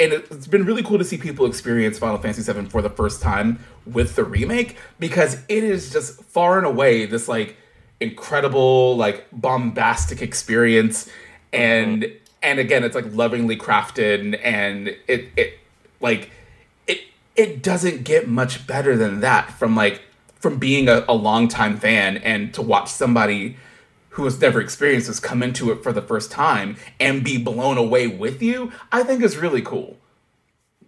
and 0.00 0.14
it's 0.14 0.46
been 0.46 0.64
really 0.64 0.82
cool 0.82 0.96
to 0.96 1.04
see 1.04 1.18
people 1.18 1.44
experience 1.44 1.98
Final 1.98 2.16
Fantasy 2.16 2.50
VII 2.50 2.66
for 2.66 2.80
the 2.80 2.88
first 2.88 3.20
time 3.20 3.58
with 3.84 4.16
the 4.16 4.24
remake 4.24 4.76
because 4.98 5.34
it 5.48 5.62
is 5.62 5.92
just 5.92 6.22
far 6.22 6.56
and 6.56 6.66
away 6.66 7.04
this 7.04 7.28
like 7.28 7.56
incredible 8.00 8.96
like 8.96 9.26
bombastic 9.30 10.22
experience 10.22 11.08
and 11.52 12.02
mm-hmm. 12.02 12.16
and 12.42 12.58
again 12.58 12.82
it's 12.82 12.94
like 12.94 13.04
lovingly 13.14 13.56
crafted 13.56 14.40
and 14.42 14.88
it 15.06 15.28
it 15.36 15.58
like 16.00 16.30
it 17.36 17.62
doesn't 17.62 18.04
get 18.04 18.28
much 18.28 18.66
better 18.66 18.96
than 18.96 19.20
that 19.20 19.50
from 19.52 19.74
like 19.76 20.02
from 20.34 20.58
being 20.58 20.88
a, 20.88 21.04
a 21.08 21.14
longtime 21.14 21.76
fan 21.76 22.16
and 22.18 22.52
to 22.54 22.62
watch 22.62 22.88
somebody 22.88 23.56
who 24.10 24.24
has 24.24 24.40
never 24.40 24.60
experienced 24.60 25.06
this 25.06 25.20
come 25.20 25.42
into 25.42 25.70
it 25.70 25.82
for 25.82 25.92
the 25.92 26.02
first 26.02 26.30
time 26.30 26.76
and 26.98 27.22
be 27.22 27.38
blown 27.38 27.78
away 27.78 28.06
with 28.06 28.42
you, 28.42 28.72
I 28.90 29.02
think 29.02 29.22
is 29.22 29.36
really 29.36 29.62
cool. 29.62 29.96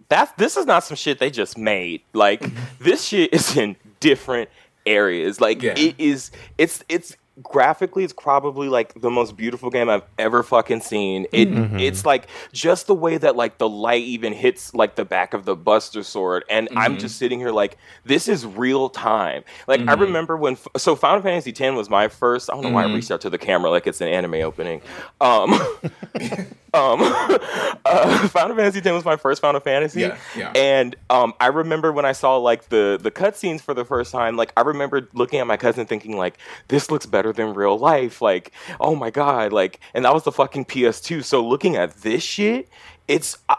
that's 0.09 0.31
this 0.33 0.57
is 0.57 0.65
not 0.65 0.83
some 0.83 0.97
shit 0.97 1.19
they 1.19 1.29
just 1.29 1.57
made. 1.57 2.01
Like 2.13 2.41
mm-hmm. 2.41 2.83
this 2.83 3.05
shit 3.05 3.33
is 3.33 3.55
in 3.55 3.75
different 3.99 4.49
areas. 4.85 5.39
Like 5.39 5.61
Yeah. 5.61 5.73
it 5.77 5.95
is 5.97 6.31
it's 6.57 6.83
it's 6.89 7.15
graphically 7.41 8.03
it's 8.03 8.13
probably 8.13 8.69
like 8.69 8.93
the 9.01 9.09
most 9.09 9.35
beautiful 9.35 9.71
game 9.71 9.89
I've 9.89 10.03
ever 10.19 10.43
fucking 10.43 10.81
seen. 10.81 11.25
It 11.31 11.49
mm-hmm. 11.49 11.63
Mm-hmm. 11.63 11.79
it's 11.79 12.05
like 12.05 12.27
just 12.51 12.87
the 12.87 12.93
way 12.93 13.17
that 13.17 13.35
like 13.35 13.57
the 13.57 13.67
light 13.67 14.03
even 14.03 14.33
hits 14.33 14.73
like 14.75 14.95
the 14.95 15.05
back 15.05 15.33
of 15.33 15.45
the 15.45 15.55
buster 15.55 16.03
sword 16.03 16.43
and 16.49 16.69
I'm 16.75 16.91
mm-hmm. 16.91 16.99
just 16.99 17.17
sitting 17.17 17.39
here 17.39 17.51
like 17.51 17.77
this 18.05 18.27
is 18.27 18.45
real 18.45 18.89
time. 18.89 19.43
Like 19.67 19.81
I 19.87 19.93
remember 19.93 20.37
when 20.37 20.57
so 20.77 20.95
Final 20.95 21.21
Fantasy 21.21 21.51
X 21.51 21.75
was 21.75 21.89
my 21.89 22.07
first 22.07 22.51
I 22.51 22.53
don't 22.53 22.63
know 22.63 22.71
why 22.71 22.83
I 22.83 22.93
reached 22.93 23.09
out 23.09 23.21
to 23.21 23.29
the 23.29 23.39
camera 23.39 23.71
like 23.71 23.87
it's 23.87 24.01
an 24.01 24.09
anime 24.09 24.35
opening. 24.35 24.81
Um 25.19 25.59
um, 26.73 26.99
uh, 27.85 28.27
Final 28.29 28.55
Fantasy 28.55 28.79
X 28.79 28.87
was 28.89 29.05
my 29.05 29.15
first 29.15 29.41
Final 29.41 29.59
Fantasy, 29.61 30.01
Yeah, 30.01 30.17
yeah. 30.35 30.51
and 30.55 30.95
um, 31.09 31.33
I 31.39 31.47
remember 31.47 31.91
when 31.91 32.05
I 32.05 32.11
saw 32.13 32.37
like 32.37 32.69
the 32.69 32.99
the 33.01 33.11
cutscenes 33.11 33.61
for 33.61 33.73
the 33.73 33.85
first 33.85 34.11
time. 34.11 34.35
Like 34.35 34.51
I 34.57 34.61
remember 34.61 35.07
looking 35.13 35.39
at 35.39 35.47
my 35.47 35.57
cousin, 35.57 35.85
thinking 35.85 36.17
like, 36.17 36.37
"This 36.69 36.89
looks 36.89 37.05
better 37.05 37.31
than 37.33 37.53
real 37.53 37.77
life." 37.77 38.21
Like, 38.21 38.51
oh 38.79 38.95
my 38.95 39.09
god, 39.11 39.53
like, 39.53 39.79
and 39.93 40.05
that 40.05 40.13
was 40.13 40.23
the 40.23 40.31
fucking 40.31 40.65
PS2. 40.65 41.23
So 41.23 41.45
looking 41.45 41.75
at 41.75 41.93
this 41.97 42.23
shit, 42.23 42.69
it's. 43.07 43.37
I, 43.49 43.57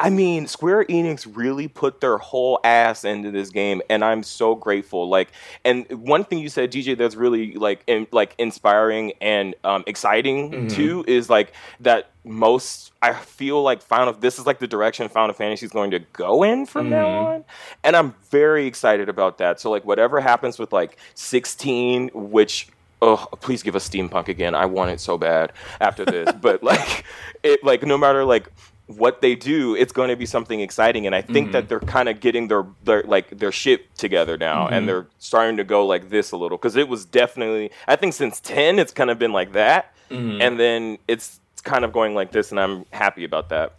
I 0.00 0.10
mean, 0.10 0.46
Square 0.46 0.84
Enix 0.84 1.26
really 1.28 1.66
put 1.66 2.00
their 2.00 2.18
whole 2.18 2.60
ass 2.62 3.04
into 3.04 3.32
this 3.32 3.50
game, 3.50 3.82
and 3.90 4.04
I'm 4.04 4.22
so 4.22 4.54
grateful. 4.54 5.08
Like, 5.08 5.32
and 5.64 5.90
one 5.90 6.24
thing 6.24 6.38
you 6.38 6.48
said, 6.48 6.70
DJ, 6.70 6.96
that's 6.96 7.16
really 7.16 7.54
like, 7.54 7.82
in, 7.88 8.06
like 8.12 8.36
inspiring 8.38 9.12
and 9.20 9.56
um, 9.64 9.82
exciting 9.88 10.68
too, 10.68 11.04
is 11.08 11.28
like 11.28 11.52
that. 11.80 12.10
Most 12.24 12.92
I 13.00 13.14
feel 13.14 13.62
like 13.62 13.80
Final. 13.80 14.12
This 14.12 14.38
is 14.38 14.44
like 14.44 14.58
the 14.58 14.66
direction 14.66 15.08
Final 15.08 15.34
Fantasy 15.34 15.64
is 15.64 15.72
going 15.72 15.92
to 15.92 16.00
go 16.12 16.42
in 16.42 16.66
from 16.66 16.90
now 16.90 17.08
on, 17.08 17.44
and 17.82 17.96
I'm 17.96 18.14
very 18.30 18.66
excited 18.66 19.08
about 19.08 19.38
that. 19.38 19.60
So 19.60 19.70
like, 19.70 19.86
whatever 19.86 20.20
happens 20.20 20.58
with 20.58 20.70
like 20.70 20.98
16, 21.14 22.10
which 22.12 22.68
oh 23.00 23.28
please 23.40 23.62
give 23.62 23.76
us 23.76 23.88
steampunk 23.88 24.26
again 24.26 24.56
i 24.56 24.66
want 24.66 24.90
it 24.90 24.98
so 24.98 25.16
bad 25.16 25.52
after 25.80 26.04
this 26.04 26.32
but 26.40 26.60
like 26.64 27.04
it 27.44 27.62
like 27.62 27.84
no 27.84 27.96
matter 27.96 28.24
like 28.24 28.50
what 28.88 29.20
they 29.20 29.34
do 29.34 29.76
it's 29.76 29.92
going 29.92 30.08
to 30.08 30.16
be 30.16 30.26
something 30.26 30.60
exciting 30.60 31.06
and 31.06 31.14
i 31.14 31.20
think 31.20 31.52
that 31.52 31.60
mm-hmm. 31.64 31.68
they're 31.68 31.80
kind 31.80 32.08
of 32.08 32.20
getting 32.20 32.48
their 32.48 32.64
their 32.84 33.02
like 33.04 33.38
their 33.38 33.52
ship 33.52 33.86
together 33.96 34.36
now 34.36 34.66
and 34.66 34.76
mm-hmm. 34.76 34.86
they're 34.86 35.06
starting 35.18 35.56
to 35.56 35.64
go 35.64 35.86
like 35.86 36.08
this 36.08 36.32
a 36.32 36.36
little 36.36 36.56
because 36.56 36.74
it 36.74 36.88
was 36.88 37.04
definitely 37.04 37.70
i 37.86 37.94
think 37.94 38.14
since 38.14 38.40
10 38.40 38.78
it's 38.78 38.92
kind 38.92 39.10
of 39.10 39.18
been 39.18 39.32
like 39.32 39.52
that 39.52 39.94
mm-hmm. 40.10 40.40
and 40.40 40.58
then 40.58 40.98
it's 41.06 41.38
kind 41.64 41.84
of 41.84 41.92
going 41.92 42.14
like 42.14 42.32
this 42.32 42.50
and 42.50 42.58
i'm 42.58 42.84
happy 42.90 43.24
about 43.24 43.50
that. 43.50 43.74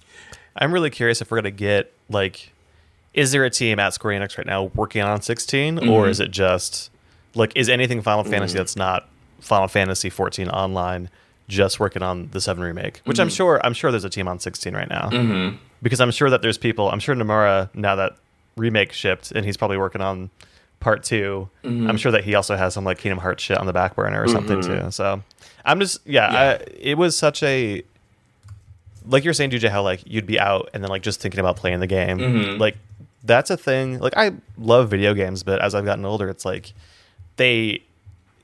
I'm 0.56 0.74
really 0.74 0.90
curious 0.90 1.22
if 1.22 1.32
we're 1.32 1.38
gonna 1.38 1.52
get 1.52 1.94
like 2.10 2.54
is 3.14 3.32
there 3.32 3.44
a 3.44 3.50
team 3.50 3.80
at 3.80 3.94
Square 3.94 4.20
Enix 4.20 4.38
right 4.38 4.46
now 4.46 4.66
working 4.76 5.02
on 5.02 5.22
16, 5.22 5.90
or 5.90 6.08
is 6.08 6.20
it 6.20 6.32
just 6.32 6.92
like 7.34 7.52
is 7.56 7.70
anything 7.70 8.02
Final 8.02 8.24
Fantasy 8.24 8.58
that's 8.58 8.76
not 8.76 9.10
Final 9.40 9.68
Fantasy 9.68 10.10
14 10.10 10.50
online 10.50 11.10
just 11.50 11.80
working 11.80 12.02
on 12.02 12.30
the 12.32 12.40
7 12.40 12.64
remake? 12.64 13.02
Which 13.04 13.20
I'm 13.20 13.28
mm-hmm. 13.28 13.36
sure 13.36 13.66
I'm 13.66 13.74
sure 13.74 13.92
there's 13.92 14.06
a 14.06 14.10
team 14.10 14.30
on 14.30 14.40
16 14.40 14.74
right 14.74 14.88
now 14.88 15.10
mm-hmm. 15.10 15.58
because 15.82 16.00
I'm 16.00 16.12
sure 16.12 16.30
that 16.30 16.42
there's 16.42 16.58
people. 16.58 16.90
I'm 16.90 17.00
sure 17.00 17.14
Nomura 17.14 17.70
now 17.76 17.98
that 17.98 18.16
remake 18.56 18.94
shipped 18.94 19.32
and 19.32 19.46
he's 19.46 19.58
probably 19.58 19.78
working 19.78 20.02
on 20.02 20.30
part 20.80 21.04
2 21.04 21.50
mm-hmm. 21.64 21.90
I'm 21.90 21.98
sure 21.98 22.12
that 22.14 22.24
he 22.24 22.36
also 22.36 22.56
has 22.56 22.74
some 22.74 22.86
like 22.86 23.00
Kingdom 23.00 23.20
Hearts 23.20 23.44
shit 23.44 23.58
on 23.58 23.66
the 23.66 23.74
back 23.74 23.96
burner 23.96 24.24
or 24.24 24.28
something 24.30 24.62
too. 24.62 24.92
So 24.92 25.22
I'm 25.66 25.80
just 25.82 26.00
yeah, 26.06 26.32
Yeah. 26.32 26.40
I, 26.40 26.66
it 26.80 26.98
was 26.98 27.18
such 27.18 27.44
a 27.44 27.84
like 29.06 29.24
you're 29.24 29.34
saying, 29.34 29.50
DJ, 29.50 29.70
how 29.70 29.82
like 29.82 30.04
you'd 30.06 30.28
be 30.28 30.40
out 30.40 30.70
and 30.74 30.84
then 30.84 30.90
like 30.90 31.02
just 31.02 31.20
thinking 31.20 31.40
about 31.40 31.58
playing 31.58 31.80
the 31.80 31.88
game. 31.88 32.18
Like 32.60 32.78
that's 33.24 33.50
a 33.50 33.58
thing. 33.58 34.00
Like 34.00 34.14
I 34.16 34.32
love 34.58 34.90
video 34.90 35.14
games, 35.14 35.44
but 35.44 35.62
as 35.62 35.76
I've 35.76 35.86
gotten 35.86 36.06
older, 36.06 36.30
it's 36.30 36.46
like 36.46 36.74
they 37.36 37.84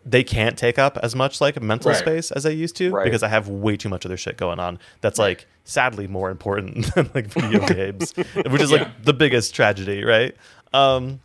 they 0.05 0.23
can't 0.23 0.57
take 0.57 0.77
up 0.77 0.97
as 1.01 1.15
much 1.15 1.41
like 1.41 1.59
mental 1.61 1.91
Right. 1.91 1.99
space 1.99 2.31
as 2.31 2.43
they 2.43 2.53
used 2.53 2.75
to 2.77 2.91
Right. 2.91 3.05
because 3.05 3.23
I 3.23 3.27
have 3.27 3.47
way 3.47 3.75
too 3.75 3.89
much 3.89 4.05
other 4.05 4.17
shit 4.17 4.37
going 4.37 4.59
on. 4.59 4.77
That's 5.01 5.17
like 5.17 5.47
sadly 5.63 6.07
more 6.07 6.29
important 6.29 6.85
than 6.95 7.09
like 7.15 7.27
video 7.27 7.65
games, 7.67 8.13
which 8.15 8.61
is 8.61 8.71
Yeah. 8.71 8.77
like 8.77 9.03
the 9.03 9.13
biggest 9.13 9.55
tragedy, 9.55 10.03
right? 10.03 10.35
Um, 10.73 11.21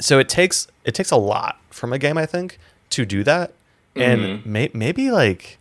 so 0.00 0.18
it 0.18 0.28
takes 0.28 0.66
it 0.84 0.94
takes 0.94 1.10
a 1.10 1.16
lot 1.16 1.58
from 1.70 1.92
a 1.92 1.98
game, 1.98 2.18
I 2.18 2.26
think, 2.26 2.58
to 2.90 3.04
do 3.04 3.22
that, 3.24 3.52
and 3.94 4.20
mm-hmm. 4.20 4.52
may, 4.52 4.70
maybe 4.72 5.10
like 5.10 5.58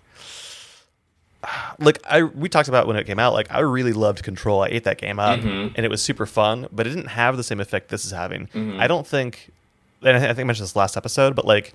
like 1.79 1.99
I 2.09 2.23
we 2.23 2.49
talked 2.49 2.67
about 2.67 2.87
when 2.87 2.95
it 2.95 3.05
came 3.05 3.19
out. 3.19 3.33
Like 3.33 3.47
I 3.51 3.59
really 3.59 3.93
loved 3.93 4.23
Control. 4.23 4.63
I 4.63 4.67
ate 4.67 4.83
that 4.85 4.97
game 4.97 5.19
up, 5.19 5.39
mm-hmm. 5.39 5.73
and 5.75 5.85
it 5.85 5.89
was 5.89 6.01
super 6.01 6.25
fun. 6.25 6.67
But 6.71 6.87
it 6.87 6.91
didn't 6.91 7.09
have 7.09 7.37
the 7.37 7.43
same 7.43 7.59
effect 7.59 7.89
this 7.89 8.05
is 8.05 8.11
having. 8.11 8.47
Mm-hmm. 8.47 8.79
I 8.79 8.87
don't 8.87 9.05
think, 9.07 9.49
and 10.01 10.17
I 10.17 10.19
think 10.19 10.39
I 10.39 10.43
mentioned 10.43 10.65
this 10.65 10.75
last 10.75 10.97
episode, 10.97 11.35
but 11.35 11.45
like 11.45 11.73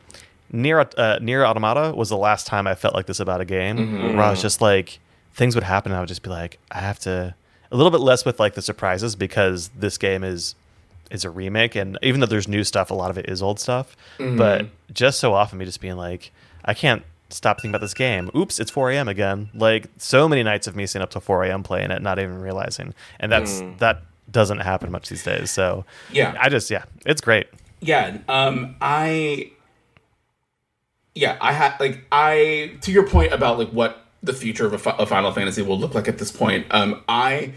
NieR 0.52 0.92
uh, 0.96 1.18
NieR 1.18 1.44
Automata 1.46 1.94
was 1.94 2.08
the 2.08 2.16
last 2.16 2.46
time 2.46 2.66
I 2.66 2.74
felt 2.74 2.94
like 2.94 3.06
this 3.06 3.20
about 3.20 3.40
a 3.40 3.44
game, 3.44 4.14
where 4.16 4.22
I 4.22 4.30
was 4.30 4.42
just 4.42 4.60
like 4.60 4.98
things 5.34 5.54
would 5.54 5.64
happen, 5.64 5.92
and 5.92 5.96
I 5.96 6.00
would 6.00 6.08
just 6.08 6.22
be 6.22 6.30
like, 6.30 6.58
I 6.70 6.78
have 6.80 6.98
to 7.00 7.34
a 7.72 7.76
little 7.76 7.90
bit 7.90 8.00
less 8.00 8.24
with 8.24 8.38
like 8.38 8.54
the 8.54 8.62
surprises 8.62 9.16
because 9.16 9.68
this 9.76 9.98
game 9.98 10.22
is 10.22 10.54
is 11.10 11.24
a 11.24 11.30
remake, 11.30 11.74
and 11.74 11.98
even 12.02 12.20
though 12.20 12.26
there's 12.26 12.48
new 12.48 12.64
stuff, 12.64 12.90
a 12.90 12.94
lot 12.94 13.10
of 13.10 13.18
it 13.18 13.28
is 13.28 13.42
old 13.42 13.58
stuff. 13.60 13.96
But 14.18 14.66
just 14.92 15.18
so 15.20 15.34
often, 15.34 15.58
me 15.58 15.64
just 15.64 15.80
being 15.80 15.96
like, 15.96 16.32
I 16.64 16.74
can't 16.74 17.02
stop 17.30 17.58
thinking 17.58 17.70
about 17.72 17.80
this 17.80 17.94
game. 17.94 18.30
Oops, 18.36 18.58
it's 18.60 18.70
4 18.70 18.92
a.m. 18.92 19.08
again. 19.08 19.50
Like 19.54 19.88
so 19.98 20.28
many 20.28 20.42
nights 20.42 20.66
of 20.66 20.76
me 20.76 20.86
staying 20.86 21.02
up 21.02 21.10
till 21.10 21.20
4 21.20 21.44
a.m. 21.44 21.62
playing 21.62 21.90
it, 21.90 22.00
not 22.00 22.18
even 22.18 22.40
realizing, 22.40 22.94
and 23.18 23.30
that's 23.32 23.60
that 23.78 24.02
doesn't 24.30 24.58
happen 24.60 24.90
much 24.90 25.08
these 25.08 25.22
days. 25.24 25.50
So 25.50 25.84
Yeah. 26.10 26.34
I 26.40 26.48
just 26.48 26.70
yeah, 26.70 26.84
it's 27.04 27.20
great. 27.20 27.48
Yeah, 27.80 28.16
um, 28.28 28.76
I, 28.80 29.50
yeah, 31.14 31.36
I 31.40 31.52
had 31.52 31.78
like 31.78 32.04
I 32.10 32.72
to 32.82 32.92
your 32.92 33.06
point 33.06 33.32
about 33.32 33.58
like 33.58 33.70
what 33.70 34.04
the 34.22 34.32
future 34.32 34.66
of 34.66 34.86
a, 34.86 34.90
a 34.90 35.06
Final 35.06 35.32
Fantasy 35.32 35.62
will 35.62 35.78
look 35.78 35.94
like 35.94 36.08
at 36.08 36.18
this 36.18 36.32
point. 36.32 36.66
Um, 36.70 37.02
I, 37.08 37.52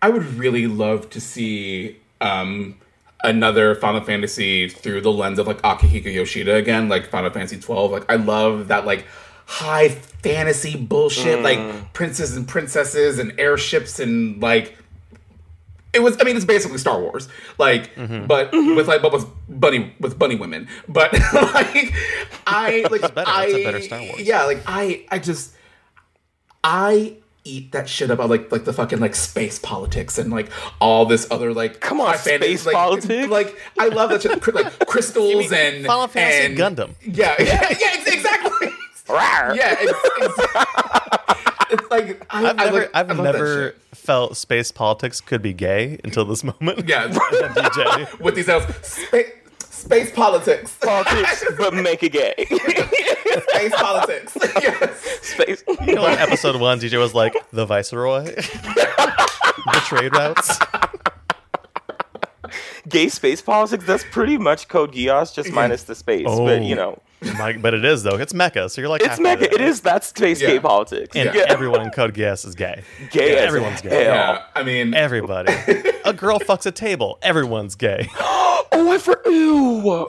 I 0.00 0.08
would 0.08 0.24
really 0.34 0.66
love 0.66 1.10
to 1.10 1.20
see 1.20 1.98
um 2.20 2.76
another 3.24 3.74
Final 3.74 4.00
Fantasy 4.00 4.68
through 4.68 5.00
the 5.00 5.12
lens 5.12 5.38
of 5.38 5.46
like 5.46 5.60
Akihiko 5.62 6.12
Yoshida 6.12 6.54
again, 6.54 6.88
like 6.88 7.08
Final 7.08 7.30
Fantasy 7.30 7.58
twelve. 7.58 7.90
Like 7.90 8.10
I 8.10 8.16
love 8.16 8.68
that 8.68 8.86
like 8.86 9.04
high 9.46 9.88
fantasy 9.88 10.76
bullshit, 10.76 11.42
like 11.42 11.92
princes 11.92 12.36
and 12.36 12.46
princesses 12.48 13.18
and 13.18 13.38
airships 13.38 14.00
and 14.00 14.40
like 14.40 14.76
it 15.92 16.00
was 16.00 16.20
i 16.20 16.24
mean 16.24 16.36
it's 16.36 16.44
basically 16.44 16.78
star 16.78 17.00
wars 17.00 17.28
like 17.58 17.94
mm-hmm. 17.96 18.26
but 18.26 18.50
mm-hmm. 18.52 18.76
with 18.76 18.88
like 18.88 19.02
but 19.02 19.12
with 19.12 19.26
bunny 19.48 19.94
with 20.00 20.18
bunny 20.18 20.36
women 20.36 20.68
but 20.88 21.12
like 21.32 21.92
i 22.46 22.84
like 22.90 23.00
better. 23.14 23.24
i 23.26 23.46
That's 23.46 23.54
a 23.54 23.64
better 23.64 23.80
Star 23.82 24.00
Wars. 24.00 24.20
yeah 24.20 24.44
like 24.44 24.62
i 24.66 25.04
i 25.10 25.18
just 25.18 25.54
i 26.64 27.16
eat 27.44 27.72
that 27.72 27.88
shit 27.88 28.08
up 28.10 28.20
I 28.20 28.26
like 28.26 28.52
like 28.52 28.64
the 28.64 28.72
fucking 28.72 29.00
like 29.00 29.16
space 29.16 29.58
politics 29.58 30.16
and 30.16 30.30
like 30.30 30.48
all 30.80 31.06
this 31.06 31.26
other 31.30 31.52
like 31.52 31.80
Come 31.80 32.00
on, 32.00 32.08
high 32.08 32.16
fantasy- 32.16 32.56
space 32.56 32.66
like, 32.66 32.74
politics? 32.74 33.28
like 33.28 33.58
i 33.78 33.88
love 33.88 34.10
that 34.10 34.22
shit 34.22 34.54
like 34.54 34.78
crystals 34.86 35.50
and 35.50 35.84
Final 35.84 36.06
Fantasy 36.06 36.46
and 36.46 36.56
Gundam. 36.56 36.94
yeah 37.02 37.34
yeah 37.42 37.74
yeah 37.80 38.12
exactly 38.12 38.68
Rawr. 39.06 39.56
yeah 39.56 39.74
it's, 39.80 39.92
it's, 40.18 41.72
it's 41.72 41.90
like 41.90 42.24
I, 42.30 42.50
I've 42.50 42.60
I 42.60 42.64
never 42.64 42.90
I've 42.94 43.10
I 43.10 43.14
love 43.14 43.24
that 43.24 43.32
never 43.32 43.70
shit. 43.70 43.81
Felt 44.02 44.36
space 44.36 44.72
politics 44.72 45.20
could 45.20 45.40
be 45.40 45.52
gay 45.52 45.96
until 46.02 46.24
this 46.24 46.42
moment. 46.42 46.88
yeah 46.88 47.06
DJ. 47.08 48.20
with 48.20 48.34
these 48.34 48.48
else 48.48 48.64
space, 48.82 49.30
space 49.60 50.10
politics 50.10 50.76
Politics, 50.82 51.44
but 51.56 51.72
make 51.72 52.02
it 52.02 52.10
gay. 52.10 52.34
space 53.48 53.72
politics 53.76 54.36
yes 54.60 55.00
Space. 55.22 55.64
You 55.86 55.94
know, 55.94 56.06
in 56.06 56.18
episode 56.18 56.60
one, 56.60 56.80
DJ 56.80 56.98
was 56.98 57.14
like 57.14 57.32
the 57.52 57.64
viceroy, 57.64 58.24
the 58.24 59.82
trade 59.86 60.12
routes. 60.16 60.58
Gay 62.88 63.08
space 63.08 63.40
politics, 63.40 63.84
that's 63.86 64.04
pretty 64.10 64.36
much 64.36 64.66
Code 64.66 64.92
Geass, 64.92 65.32
just 65.32 65.52
minus 65.52 65.84
the 65.84 65.94
space. 65.94 66.26
But, 66.26 66.62
you 66.62 66.74
oh. 66.74 66.76
know, 66.76 67.02
My- 67.38 67.52
but 67.54 67.74
it 67.74 67.84
is 67.84 68.02
though. 68.02 68.16
It's 68.16 68.32
mecha, 68.32 68.70
so 68.70 68.80
you're 68.80 68.90
like 68.90 69.02
it's 69.02 69.18
mecha. 69.18 69.42
It 69.42 69.60
is, 69.60 69.80
that's 69.80 70.08
space 70.08 70.40
Yeah. 70.40 70.48
gay 70.48 70.60
politics. 70.60 71.14
and 71.16 71.34
yeah. 71.34 71.44
everyone 71.48 71.82
in 71.82 71.90
Code 71.90 72.14
Geass 72.14 72.46
is 72.46 72.54
gay. 72.54 72.82
gay 73.10 73.36
as 73.36 73.42
everyone's 73.42 73.80
gay. 73.80 73.90
hell. 74.04 74.14
yeah 74.14 74.44
i 74.54 74.62
mean 74.62 74.94
Everybody. 74.94 75.52
a 76.04 76.12
girl 76.12 76.38
fucks 76.38 76.66
a 76.66 76.72
table. 76.72 77.18
Everyone's 77.22 77.74
gay. 77.74 78.08
Oh, 78.74 78.90
I 78.90 78.96
for 78.96 79.20
ew. 79.26 80.08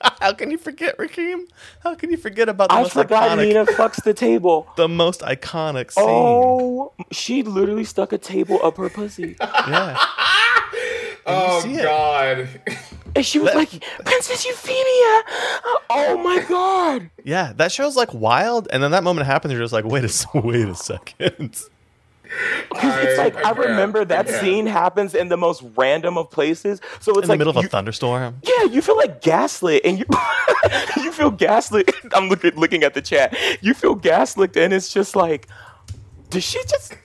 How 0.20 0.32
can 0.32 0.50
you 0.52 0.58
forget 0.58 0.96
Rakeem? 0.96 1.46
How 1.82 1.94
can 1.96 2.10
you 2.10 2.16
forget 2.16 2.48
about 2.48 2.68
the 2.68 2.76
I 2.76 2.82
most 2.82 2.92
forgot 2.92 3.30
iconic, 3.36 3.48
Nina 3.48 3.66
fucks 3.66 4.02
the 4.02 4.14
table. 4.14 4.68
the 4.76 4.88
most 4.88 5.20
iconic 5.22 5.92
oh, 5.96 6.92
scene? 6.96 7.04
Oh, 7.06 7.06
she 7.10 7.42
literally 7.42 7.84
stuck 7.84 8.12
a 8.12 8.18
table 8.18 8.60
up 8.62 8.76
her 8.76 8.88
pussy. 8.88 9.36
Yeah. 9.40 9.98
oh 11.26 11.60
see 11.62 11.74
it. 11.74 11.82
god 11.82 12.48
And 13.14 13.24
she 13.26 13.38
was 13.38 13.50
That- 13.52 13.56
like, 13.56 13.84
Princess 14.04 14.44
Euphemia. 14.46 15.22
Oh 15.90 16.20
my 16.22 16.44
god. 16.48 17.10
Yeah, 17.24 17.52
that 17.56 17.70
show's 17.70 17.94
like 17.96 18.12
wild, 18.12 18.68
and 18.72 18.82
then 18.82 18.90
that 18.92 19.04
moment 19.04 19.26
happens. 19.26 19.52
You're 19.52 19.62
just 19.62 19.72
like, 19.72 19.84
wait 19.84 20.02
a 20.02 20.06
s- 20.08 20.26
wait 20.34 20.68
a 20.68 20.74
second. 20.74 21.60
It's 22.74 23.18
like 23.18 23.36
I, 23.44 23.50
I 23.50 23.52
remember 23.52 24.06
that 24.06 24.26
I 24.26 24.30
can't. 24.30 24.40
scene 24.42 24.66
happens 24.66 25.14
in 25.14 25.28
the 25.28 25.36
most 25.36 25.62
random 25.76 26.16
of 26.16 26.30
places. 26.30 26.80
So 26.98 27.12
it's 27.12 27.24
In 27.24 27.28
like 27.28 27.38
the 27.38 27.44
middle 27.44 27.52
you, 27.52 27.58
of 27.60 27.66
a 27.66 27.68
thunderstorm. 27.68 28.40
Yeah, 28.42 28.64
you 28.64 28.80
feel 28.80 28.96
like 28.96 29.20
gaslit, 29.20 29.82
and 29.84 29.98
you 29.98 30.06
you 30.96 31.12
feel 31.12 31.30
gaslit. 31.30 31.90
I'm 32.14 32.30
looking 32.30 32.54
looking 32.54 32.84
at 32.84 32.94
the 32.94 33.02
chat. 33.02 33.36
You 33.60 33.74
feel 33.74 33.94
gaslit, 33.94 34.56
and 34.56 34.72
it's 34.72 34.90
just 34.90 35.14
like, 35.14 35.46
did 36.30 36.42
she 36.42 36.58
just? 36.66 36.96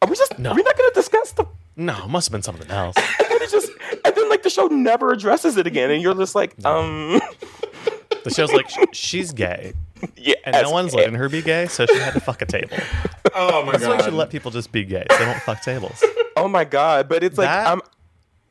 Are 0.00 0.08
we 0.08 0.16
just? 0.16 0.38
No. 0.38 0.52
Are 0.52 0.54
we 0.54 0.62
not 0.62 0.78
going 0.78 0.88
to 0.90 0.94
discuss 0.94 1.32
the? 1.32 1.44
No, 1.78 2.04
it 2.04 2.08
must 2.08 2.28
have 2.28 2.32
been 2.32 2.42
something 2.42 2.70
else. 2.70 2.96
And 3.20 3.30
then 3.30 3.42
it's 3.42 3.52
just, 3.52 3.70
and 4.04 4.14
then 4.14 4.28
like 4.28 4.42
the 4.42 4.50
show 4.50 4.66
never 4.66 5.12
addresses 5.12 5.56
it 5.56 5.66
again, 5.66 5.90
and 5.90 6.02
you're 6.02 6.14
just 6.14 6.34
like, 6.34 6.54
um, 6.64 7.20
The 8.24 8.30
show's 8.30 8.52
like, 8.52 8.68
she's 8.92 9.32
gay, 9.32 9.74
yeah, 10.16 10.34
and 10.44 10.56
no 10.62 10.70
one's 10.70 10.92
letting 10.92 11.14
her 11.14 11.28
be 11.28 11.40
gay, 11.40 11.66
so 11.68 11.86
she 11.86 11.96
had 11.98 12.14
to 12.14 12.20
fuck 12.20 12.42
a 12.42 12.46
table. 12.46 12.76
oh 13.34 13.64
my 13.64 13.72
That's 13.72 13.84
why 13.84 13.92
you 13.92 13.98
god 13.98 14.04
should 14.04 14.14
let 14.14 14.30
people 14.30 14.50
just 14.50 14.72
be 14.72 14.84
gay. 14.84 15.06
So 15.10 15.18
they 15.18 15.24
don't 15.24 15.40
fuck 15.42 15.62
tables. 15.62 16.02
Oh 16.36 16.48
my 16.48 16.64
god! 16.64 17.08
But 17.08 17.22
it's 17.22 17.38
like 17.38 17.46
That- 17.48 17.66
I'm. 17.68 17.80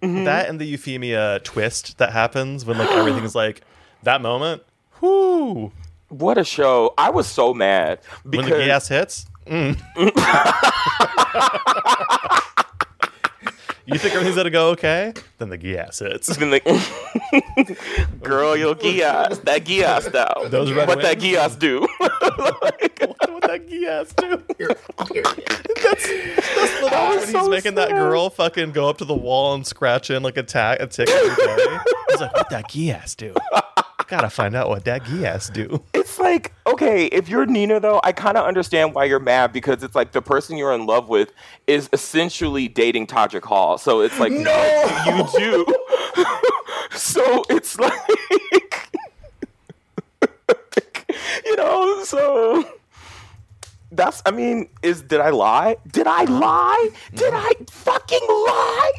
Mm-hmm. 0.01 0.23
That 0.25 0.47
and 0.47 0.59
the 0.61 0.65
Euphemia 0.65 1.39
twist 1.43 1.97
that 1.97 2.11
happens 2.13 2.65
when 2.65 2.77
like 2.77 2.89
everything 2.91 3.23
is 3.23 3.33
like 3.35 3.61
that 4.03 4.21
moment. 4.21 4.63
Whoo! 5.01 5.71
What 6.09 6.37
a 6.37 6.43
show! 6.43 6.93
I 6.97 7.09
was 7.09 7.27
so 7.27 7.53
mad 7.53 7.99
When 8.23 8.31
because 8.31 8.49
the 8.49 8.65
gas 8.65 8.87
hits. 8.87 9.25
Mm. 9.47 9.77
You 13.89 13.97
think 13.97 14.15
everything's 14.15 14.35
gonna 14.35 14.49
go 14.49 14.71
okay? 14.71 15.13
Then 15.37 15.47
the 15.47 15.57
gas 15.57 15.99
hits. 15.99 16.35
been 16.35 16.51
like, 16.51 16.65
girl, 18.21 18.57
your 18.57 18.75
Geass, 18.75 19.41
that 19.45 19.63
Geass 19.63 20.11
though. 20.11 20.49
Those 20.49 20.73
red 20.73 20.89
what 20.89 21.01
that 21.03 21.21
wings? 21.21 21.37
Geass 21.37 21.57
do? 21.57 21.87
what 21.97 23.33
would 23.33 23.43
that 23.43 23.65
gas 23.69 24.11
do? 24.11 24.43
Here, 24.57 24.75
here. 25.13 25.23
That's, 25.81 26.05
that's 26.05 26.81
the 26.81 26.87
part 26.89 27.15
was 27.15 27.23
when 27.23 27.27
so 27.27 27.39
he's 27.39 27.49
making 27.49 27.75
that 27.75 27.91
girl 27.91 28.29
fucking 28.29 28.73
go 28.73 28.89
up 28.89 28.97
to 28.97 29.05
the 29.05 29.15
wall 29.15 29.53
and 29.53 29.65
scratch 29.65 30.09
in 30.09 30.21
like 30.21 30.35
a 30.35 30.43
tack 30.43 30.81
a 30.81 30.87
tick 30.87 31.07
every 31.07 31.45
day. 31.45 31.77
He's 32.09 32.19
like, 32.19 32.33
what 32.33 32.49
that 32.49 32.67
gas 32.67 33.15
do? 33.15 33.33
Gotta 34.07 34.29
find 34.29 34.55
out 34.55 34.69
what 34.69 34.85
that 34.85 35.03
gas 35.05 35.49
do. 35.49 35.83
it's 35.93 36.17
like, 36.17 36.53
okay, 36.65 37.07
if 37.07 37.27
you're 37.27 37.45
Nina 37.45 37.81
though, 37.81 37.99
I 38.03 38.13
kind 38.13 38.37
of 38.37 38.45
understand 38.45 38.95
why 38.95 39.03
you're 39.03 39.19
mad 39.19 39.51
because 39.51 39.83
it's 39.83 39.95
like 39.95 40.13
the 40.13 40.21
person 40.21 40.55
you're 40.55 40.73
in 40.73 40.85
love 40.85 41.09
with 41.09 41.33
is 41.67 41.89
essentially 41.91 42.69
dating 42.69 43.07
Todrick 43.07 43.43
Hall. 43.43 43.77
So 43.77 43.99
it's 43.99 44.17
like, 44.17 44.31
no, 44.31 45.03
you 45.05 45.27
do. 45.37 45.65
so 46.91 47.43
it's 47.49 47.77
like, 47.79 47.93
you 51.45 51.55
know, 51.57 52.03
so 52.05 52.65
that's 53.91 54.21
I 54.25 54.31
mean, 54.31 54.69
is 54.83 55.01
did 55.01 55.19
I 55.19 55.31
lie? 55.31 55.75
Did 55.91 56.07
I 56.07 56.23
lie? 56.23 56.89
Did 57.13 57.33
I 57.33 57.51
fucking 57.69 58.25
lie? 58.29 58.91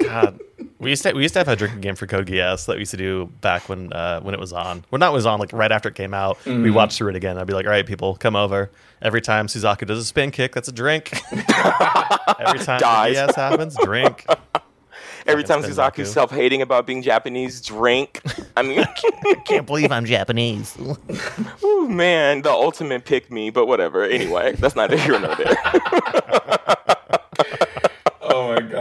God, 0.00 0.40
we 0.82 0.90
used 0.90 1.02
to 1.04 1.12
we 1.12 1.22
used 1.22 1.34
to 1.34 1.40
have 1.40 1.48
a 1.48 1.56
drinking 1.56 1.80
game 1.80 1.94
for 1.94 2.06
Code 2.06 2.26
Geass 2.26 2.66
that 2.66 2.74
we 2.74 2.80
used 2.80 2.90
to 2.90 2.96
do 2.96 3.26
back 3.40 3.68
when 3.68 3.92
uh, 3.92 4.20
when 4.20 4.34
it 4.34 4.40
was 4.40 4.52
on. 4.52 4.84
Well, 4.90 4.98
not 4.98 5.10
it 5.10 5.14
was 5.14 5.24
on 5.26 5.38
like 5.40 5.52
right 5.52 5.72
after 5.72 5.88
it 5.88 5.94
came 5.94 6.12
out. 6.12 6.38
We 6.44 6.52
Mm-hmm. 6.52 6.74
watched 6.74 6.98
through 6.98 7.10
it 7.10 7.16
again. 7.16 7.38
I'd 7.38 7.46
be 7.46 7.54
like, 7.54 7.64
all 7.66 7.70
right, 7.72 7.86
people, 7.86 8.16
come 8.16 8.36
over. 8.36 8.70
Every 9.00 9.20
time 9.20 9.46
Suzaku 9.46 9.86
does 9.86 9.98
a 9.98 10.04
spin 10.04 10.30
kick, 10.30 10.52
that's 10.54 10.68
a 10.68 10.72
drink. 10.72 11.12
Every 11.32 12.58
time 12.58 12.80
Dies. 12.80 13.16
Code 13.16 13.28
Geass 13.30 13.34
happens, 13.34 13.76
drink. 13.82 14.26
Every 15.26 15.44
time 15.44 15.62
Suzaku's 15.62 16.12
self-hating 16.12 16.62
about 16.62 16.84
being 16.84 17.00
Japanese, 17.00 17.60
drink. 17.60 18.20
I 18.56 18.62
mean, 18.62 18.80
I 19.24 19.34
Can't 19.46 19.66
believe 19.66 19.92
I'm 19.92 20.04
Japanese. 20.04 20.76
ooh, 21.62 21.88
man, 21.88 22.42
the 22.42 22.50
ultimate 22.50 23.04
pick 23.04 23.30
me. 23.30 23.50
But 23.50 23.66
whatever. 23.66 24.02
Anyway, 24.02 24.56
that's 24.56 24.74
neither 24.74 24.96
here 24.98 25.20
nor 25.20 25.34
there. 25.36 25.56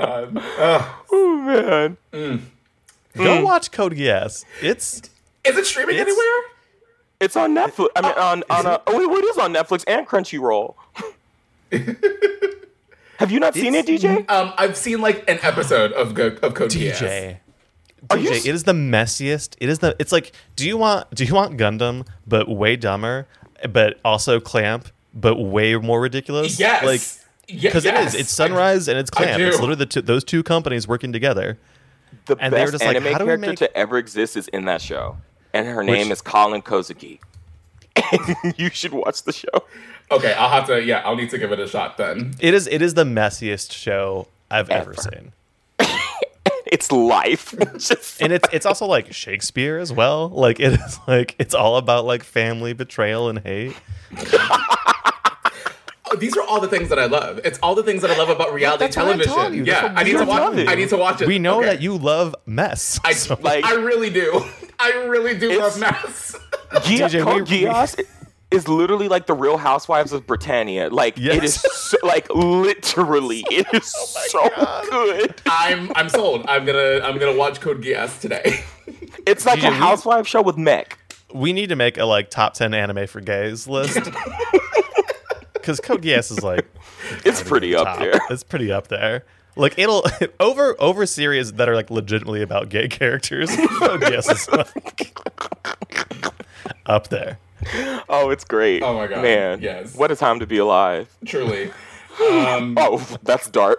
Oh 0.01 0.25
my 0.31 0.41
god. 0.41 0.43
Ugh. 0.59 1.13
Ooh, 1.13 1.37
man. 1.41 1.97
Mm. 2.13 2.41
Go 3.15 3.23
mm. 3.23 3.43
watch 3.43 3.71
Code 3.71 3.93
Geass. 3.93 4.45
It's 4.61 5.01
Is 5.43 5.57
it 5.57 5.65
streaming 5.65 5.95
It's- 5.95 6.07
anywhere? 6.07 6.47
It's 7.19 7.35
on 7.35 7.55
Netflix. 7.55 7.89
I 7.95 8.01
mean, 8.01 8.13
oh. 8.17 8.21
on 8.21 8.43
on 8.49 8.65
a, 8.65 8.69
uh, 8.69 8.77
oh, 8.87 9.07
wait, 9.07 9.19
it 9.19 9.25
is 9.25 9.37
on 9.37 9.53
Netflix 9.53 9.83
and 9.85 10.07
Crunchyroll. 10.07 10.73
Have 13.17 13.31
you 13.31 13.39
not 13.39 13.53
seen 13.53 13.75
it, 13.75 13.85
DJ? 13.85 14.27
Um, 14.27 14.53
I've 14.57 14.75
seen 14.75 15.01
like 15.01 15.29
an 15.29 15.37
episode 15.43 15.91
of 15.91 16.15
Go- 16.15 16.37
of 16.41 16.55
Code 16.55 16.71
Geass. 16.71 16.93
DJ. 16.93 17.37
Are 18.09 18.17
you 18.17 18.29
DJ, 18.31 18.37
s- 18.37 18.45
it 18.47 18.55
is 18.55 18.63
the 18.63 18.73
messiest. 18.73 19.55
It 19.61 19.69
is 19.69 19.77
the. 19.79 19.95
It's 19.99 20.11
like, 20.11 20.31
do 20.55 20.67
you 20.67 20.77
want 20.77 21.13
do 21.13 21.23
you 21.23 21.35
want 21.35 21.57
Gundam, 21.57 22.07
but 22.25 22.49
way 22.49 22.75
dumber, 22.75 23.27
but 23.69 23.99
also 24.03 24.39
Clamp, 24.39 24.87
but 25.13 25.35
way 25.35 25.75
more 25.75 26.01
ridiculous? 26.01 26.59
Yes. 26.59 26.83
like 26.83 27.01
Ye- 27.51 27.61
because 27.61 27.85
yes. 27.85 28.13
it 28.13 28.15
is. 28.15 28.21
It's 28.21 28.31
Sunrise 28.31 28.87
and 28.87 28.97
it's 28.99 29.11
I 29.15 29.23
Clamp. 29.23 29.41
It's 29.41 29.57
literally 29.59 29.75
the 29.79 29.85
two, 29.85 30.01
those 30.01 30.23
two 30.23 30.43
companies 30.43 30.87
working 30.87 31.11
together. 31.13 31.57
The 32.25 32.35
And 32.39 32.51
best 32.51 32.71
just 32.73 32.83
like, 32.83 32.95
anime 32.95 33.11
how 33.13 33.19
character 33.19 33.37
make- 33.47 33.57
to 33.59 33.77
ever 33.77 33.97
exist 33.97 34.35
is 34.37 34.47
in 34.49 34.65
that 34.65 34.81
show, 34.81 35.17
and 35.53 35.67
her 35.67 35.83
name 35.83 36.09
Which- 36.09 36.13
is 36.17 36.21
Kallen 36.21 36.63
Kozuki. 36.63 37.19
You 38.57 38.69
should 38.69 38.93
watch 38.93 39.23
the 39.23 39.33
show. 39.33 39.65
Okay, 40.09 40.33
I'll 40.33 40.49
have 40.49 40.67
to. 40.67 40.81
Yeah, 40.83 40.99
I'll 41.05 41.15
need 41.15 41.29
to 41.31 41.37
give 41.37 41.51
it 41.51 41.59
a 41.59 41.67
shot 41.67 41.97
then. 41.97 42.33
It 42.39 42.53
is. 42.53 42.67
It 42.67 42.81
is 42.81 42.93
the 42.95 43.03
messiest 43.05 43.71
show 43.71 44.27
I've 44.49 44.69
ever, 44.69 44.91
Ever. 44.91 45.01
seen, 45.01 45.31
It's 46.65 46.91
life. 46.91 47.53
Just 47.77 48.21
and 48.21 48.31
it's 48.33 48.47
it's 48.53 48.65
also 48.65 48.85
like 48.85 49.13
Shakespeare 49.13 49.77
as 49.77 49.91
well. 49.93 50.29
Like 50.29 50.59
it 50.59 50.73
is 50.73 50.99
like 51.07 51.35
it's 51.39 51.53
all 51.53 51.77
about 51.77 52.05
like 52.05 52.23
family 52.23 52.73
betrayal 52.73 53.29
and 53.29 53.39
hate. 53.39 53.75
Oh, 56.12 56.16
these 56.18 56.36
are 56.36 56.43
all 56.43 56.59
the 56.59 56.68
things 56.68 56.89
that 56.89 56.99
I 56.99 57.05
love. 57.05 57.39
It's 57.45 57.57
all 57.59 57.74
the 57.76 57.84
things 57.84 58.01
that 58.01 58.12
I 58.12 58.18
love 58.18 58.30
about 58.30 58.53
reality 58.53 58.84
That's 58.86 58.97
what 58.97 59.03
I'm 59.07 59.20
television. 59.20 59.34
telling 59.34 59.53
you. 59.55 59.66
That's 59.66 59.82
Yeah, 59.82 59.88
what 59.93 59.97
I 59.99 60.03
need 60.03 60.18
to 60.18 60.26
watch. 60.26 60.39
telling 60.41 60.68
I 60.68 60.76
need 60.76 60.89
to 60.89 60.97
watch 60.97 61.22
it. 61.22 61.28
We 61.28 61.39
know 61.39 61.57
Okay. 61.59 61.68
that 61.68 61.82
you 61.82 61.97
love 61.97 62.36
mess. 62.45 62.99
I 63.03 63.14
so- 63.14 63.38
like- 63.41 63.64
I 63.66 63.76
really 63.76 64.09
do. 64.09 64.43
I 64.80 64.91
really 65.07 65.38
do 65.38 65.57
love 65.59 65.80
mess. 65.80 66.36
Gia- 66.84 67.05
DJ, 67.07 67.24
Code 67.24 67.49
we- 67.49 67.62
Geass 67.64 68.01
is 68.49 68.68
literally 68.68 69.07
like 69.07 69.28
the 69.28 69.34
Real 69.34 69.57
Housewives 69.57 70.12
of 70.12 70.26
Britannia. 70.28 70.89
Like 70.89 71.18
it 71.18 71.43
is 71.43 71.55
so, 71.62 71.97
like 72.03 72.28
literally, 72.34 73.45
it 73.51 73.68
is 73.74 73.93
oh 73.97 74.28
so 74.28 74.89
good. 74.89 75.36
I'm 75.45 75.91
I'm 75.95 76.09
sold. 76.09 76.45
I'm 76.47 76.66
gonna 76.66 76.99
I'm 77.03 77.18
gonna 77.20 77.38
watch 77.38 77.62
Code 77.62 77.82
Geass 77.84 78.20
today. 78.20 78.62
It's 79.28 79.45
like 79.45 79.59
DJ, 79.59 79.68
a 79.68 79.70
we- 79.72 79.76
housewife 79.78 80.28
show 80.28 80.41
with 80.41 80.57
mech. 80.57 80.97
we 81.34 81.53
need 81.53 81.70
to 81.70 81.76
make 81.78 81.97
a 81.97 82.03
like 82.05 82.30
top 82.30 82.53
10 82.55 82.74
anime 82.74 83.07
for 83.07 83.22
gays 83.22 83.68
list 83.68 83.97
because 85.62 85.80
code 85.80 86.01
geass 86.01 86.32
is 86.32 86.43
like 86.43 86.66
It's 87.26 87.41
pretty 87.43 87.76
up 87.76 87.86
top. 87.86 87.99
there. 87.99 88.20
it's 88.30 88.43
pretty 88.43 88.72
up 88.72 88.88
there 88.89 89.24
like 89.55 89.78
it'll 89.78 90.03
over 90.39 90.76
over 90.80 91.05
series 91.05 91.53
that 91.53 91.68
are 91.70 91.76
like 91.76 91.89
legitimately 91.91 92.41
about 92.41 92.70
gay 92.70 92.88
characters 92.88 93.49
code 93.80 94.01
geass 94.01 94.32
is 94.32 94.49
like 94.49 95.18
up 96.86 97.07
there 97.09 97.38
Oh, 98.09 98.32
it's 98.32 98.43
great. 98.43 98.82
Oh 98.82 98.95
my 98.95 99.05
God, 99.05 99.22
man! 99.22 99.62
yes. 99.62 99.95
what 99.95 100.09
a 100.09 100.16
time 100.16 100.39
to 100.39 100.47
be 100.47 100.57
alive. 100.57 101.07
Truly. 101.26 101.72
Um, 102.20 102.74
Oh, 102.76 102.97
that's 103.22 103.51
dark. 103.51 103.78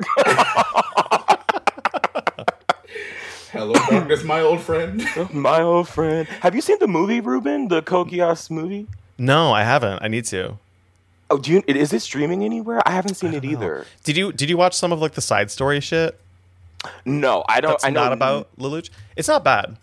hello, 3.50 3.72
darkness, 3.90 4.22
my 4.24 4.40
old 4.40 4.60
friend. 4.60 5.04
My 5.32 5.60
old 5.62 5.88
friend. 5.88 6.26
Have 6.42 6.54
you 6.54 6.60
seen 6.60 6.78
the 6.78 6.86
movie, 6.86 7.20
Ruben? 7.20 7.68
The 7.68 7.82
Code 7.82 8.08
Geass 8.10 8.50
movie? 8.50 8.86
no 9.18 9.52
i 9.52 9.62
haven't 9.62 10.02
i 10.02 10.08
need 10.08 10.24
to 10.24 10.58
Oh, 11.30 11.38
do 11.38 11.52
you? 11.52 11.62
Is 11.66 11.92
it 11.92 12.00
streaming 12.00 12.44
anywhere? 12.44 12.82
I 12.86 12.90
haven't 12.92 13.14
seen 13.14 13.32
it 13.34 13.44
either. 13.44 13.86
did 14.04 14.16
you 14.16 14.32
did 14.32 14.50
you 14.50 14.56
watch 14.56 14.74
some 14.74 14.92
of 14.92 15.00
like 15.00 15.12
the 15.12 15.20
side 15.22 15.50
story 15.50 15.80
shit 15.80 16.18
No, 17.06 17.44
I 17.48 17.60
don't. 17.60 17.70
that's 17.72 17.84
I 17.84 17.90
know 17.90 18.02
not 18.04 18.12
about 18.12 18.48
lelouch 18.58 18.90
it's 19.16 19.28
not 19.28 19.42
bad 19.44 19.76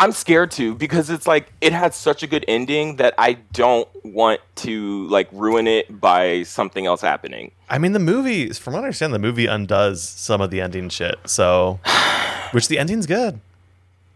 I'm 0.00 0.12
scared 0.12 0.50
to 0.52 0.74
because 0.74 1.08
it's 1.08 1.26
like 1.26 1.52
it 1.60 1.72
had 1.72 1.94
such 1.94 2.22
a 2.22 2.26
good 2.26 2.44
ending 2.48 2.96
that 2.96 3.14
I 3.16 3.34
don't 3.52 3.88
want 4.04 4.40
to 4.56 5.06
like 5.08 5.28
ruin 5.32 5.66
it 5.66 6.00
by 6.00 6.42
something 6.42 6.84
else 6.86 7.00
happening. 7.00 7.52
I 7.70 7.78
mean, 7.78 7.92
the 7.92 7.98
movie, 8.00 8.50
from 8.50 8.72
what 8.74 8.80
I 8.80 8.84
understand, 8.84 9.14
the 9.14 9.18
movie 9.20 9.46
undoes 9.46 10.02
some 10.02 10.40
of 10.40 10.50
the 10.50 10.60
ending 10.60 10.88
shit. 10.88 11.16
So, 11.26 11.78
which 12.52 12.66
the 12.68 12.78
ending's 12.78 13.06
good. 13.06 13.40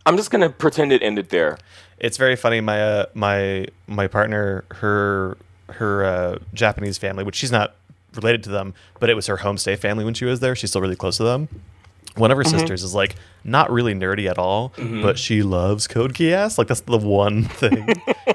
I'm 0.05 0.17
just 0.17 0.31
gonna 0.33 0.51
pretend 0.51 0.91
it 0.93 1.03
ended 1.03 1.29
there. 1.31 1.59
It's 1.99 2.17
very 2.17 2.35
funny. 2.35 2.61
My 2.61 2.83
uh, 2.83 3.07
my 3.15 3.67
my 3.87 4.09
partner, 4.09 4.65
her 4.73 5.37
her 5.73 6.05
uh, 6.05 6.39
Japanese 6.55 6.99
family, 6.99 7.25
which 7.25 7.37
she's 7.37 7.53
not 7.53 7.75
related 8.15 8.43
to 8.45 8.51
them, 8.51 8.75
but 9.01 9.09
it 9.11 9.15
was 9.15 9.27
her 9.27 9.39
homestay 9.39 9.79
family 9.79 10.05
when 10.05 10.15
she 10.15 10.25
was 10.25 10.41
there. 10.41 10.55
She's 10.55 10.71
still 10.71 10.83
really 10.83 10.97
close 10.97 11.17
to 11.17 11.25
them. 11.25 11.49
One 12.17 12.31
of 12.31 12.37
her 12.37 12.45
sisters 12.45 12.83
is 12.83 12.95
like 12.95 13.17
not 13.43 13.71
really 13.71 13.95
nerdy 13.95 14.29
at 14.29 14.37
all, 14.37 14.75
but 14.77 15.19
she 15.19 15.43
loves 15.43 15.89
Code 15.89 16.13
Geass. 16.13 16.59
Like 16.59 16.69
that's 16.69 16.81
the 16.83 16.99
one 16.99 17.45
thing. 17.61 17.89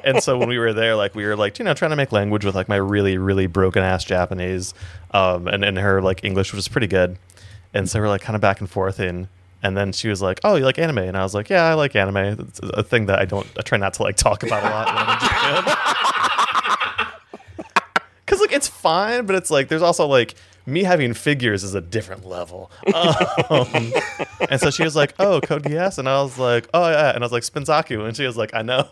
and 0.03 0.23
so 0.23 0.35
when 0.39 0.49
we 0.49 0.57
were 0.57 0.73
there, 0.73 0.95
like 0.95 1.13
we 1.13 1.25
were 1.25 1.35
like 1.35 1.59
you 1.59 1.65
know 1.65 1.75
trying 1.75 1.91
to 1.91 1.95
make 1.95 2.11
language 2.11 2.43
with 2.43 2.55
like 2.55 2.67
my 2.67 2.75
really 2.77 3.19
really 3.19 3.45
broken 3.45 3.83
ass 3.83 4.03
Japanese, 4.03 4.73
um, 5.11 5.47
and 5.47 5.63
and 5.63 5.77
her 5.77 6.01
like 6.01 6.23
English 6.23 6.55
was 6.55 6.67
pretty 6.67 6.88
good, 6.88 7.19
and 7.71 7.88
so 7.88 7.99
we're 7.99 8.07
like 8.09 8.21
kind 8.21 8.35
of 8.35 8.41
back 8.41 8.59
and 8.59 8.69
forth 8.69 8.99
and. 8.99 9.27
And 9.63 9.75
then 9.75 9.91
she 9.91 10.07
was 10.07 10.21
like, 10.21 10.39
"Oh, 10.43 10.55
you 10.55 10.63
like 10.63 10.77
anime?" 10.77 10.99
And 10.99 11.17
I 11.17 11.23
was 11.23 11.33
like, 11.33 11.49
"Yeah, 11.49 11.63
I 11.63 11.73
like 11.73 11.95
anime. 11.95 12.17
It's 12.17 12.59
a 12.61 12.83
thing 12.83 13.07
that 13.07 13.17
I 13.17 13.25
don't. 13.25 13.45
I 13.57 13.63
try 13.63 13.79
not 13.79 13.95
to 13.95 14.03
like 14.03 14.15
talk 14.15 14.43
about 14.43 14.63
a 14.63 14.69
lot 14.69 14.85
when 14.93 14.97
I'm 14.97 15.13
in 15.13 15.19
Japan." 15.19 16.67
Because 18.28 18.41
like 18.41 18.51
it's 18.51 18.67
fine, 18.67 19.25
but 19.25 19.38
it's 19.38 19.49
like 19.49 19.69
there's 19.69 19.82
also 19.82 20.05
like 20.05 20.36
me 20.65 20.84
having 20.84 21.13
figures 21.13 21.63
is 21.63 21.73
a 21.73 21.80
different 21.80 22.25
level. 22.25 22.69
Um, 22.93 23.93
and 24.49 24.59
so 24.59 24.69
she 24.69 24.84
was 24.84 24.97
like, 24.97 25.13
"Oh, 25.17 25.39
Code 25.39 25.63
Geass," 25.63 25.97
and 25.97 26.09
I 26.09 26.21
was 26.21 26.38
like, 26.38 26.67
"Oh 26.73 26.89
yeah," 26.89 27.15
and 27.15 27.23
I 27.23 27.25
was 27.25 27.32
like, 27.32 27.43
"Spinzaku," 27.43 28.05
and 28.05 28.17
she 28.17 28.25
was 28.25 28.36
like, 28.36 28.53
"I 28.53 28.63
know." 28.63 28.86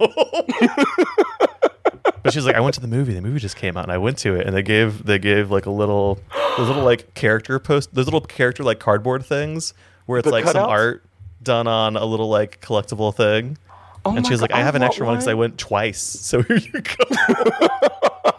but 2.24 2.32
she 2.32 2.38
was 2.38 2.46
like, 2.46 2.56
"I 2.56 2.62
went 2.62 2.76
to 2.76 2.82
the 2.82 2.88
movie. 2.88 3.14
The 3.14 3.22
movie 3.22 3.40
just 3.40 3.58
came 3.58 3.76
out, 3.76 3.84
and 3.84 3.92
I 3.92 3.98
went 3.98 4.18
to 4.20 4.36
it, 4.36 4.48
and 4.48 4.56
they 4.56 4.64
gave 4.64 5.06
they 5.06 5.20
gave 5.20 5.52
like 5.52 5.66
a 5.66 5.72
little 5.72 6.18
those 6.56 6.70
little 6.70 6.86
like 6.86 7.14
character 7.14 7.60
post 7.60 7.94
those 7.94 8.06
little 8.06 8.22
character 8.22 8.64
like 8.64 8.80
cardboard 8.80 9.26
things 9.26 9.74
where 10.06 10.20
it's 10.20 10.26
The 10.28 10.32
like 10.32 10.46
some 10.46 10.70
art 10.70 11.04
done 11.44 11.68
on 11.68 11.98
a 11.98 12.06
little 12.06 12.30
like 12.30 12.62
collectible 12.62 13.14
thing." 13.14 13.58
Oh 14.06 14.12
and 14.12 14.22
my 14.22 14.30
she 14.30 14.32
was 14.34 14.42
like, 14.42 14.54
"I 14.54 14.62
have 14.62 14.76
an 14.76 14.82
extra 14.84 15.06
one 15.06 15.16
because 15.16 15.28
I 15.28 15.34
went 15.34 15.58
twice, 15.58 16.00
so 16.02 16.42
here 16.42 16.56
you 16.56 16.80
go." 16.80 18.32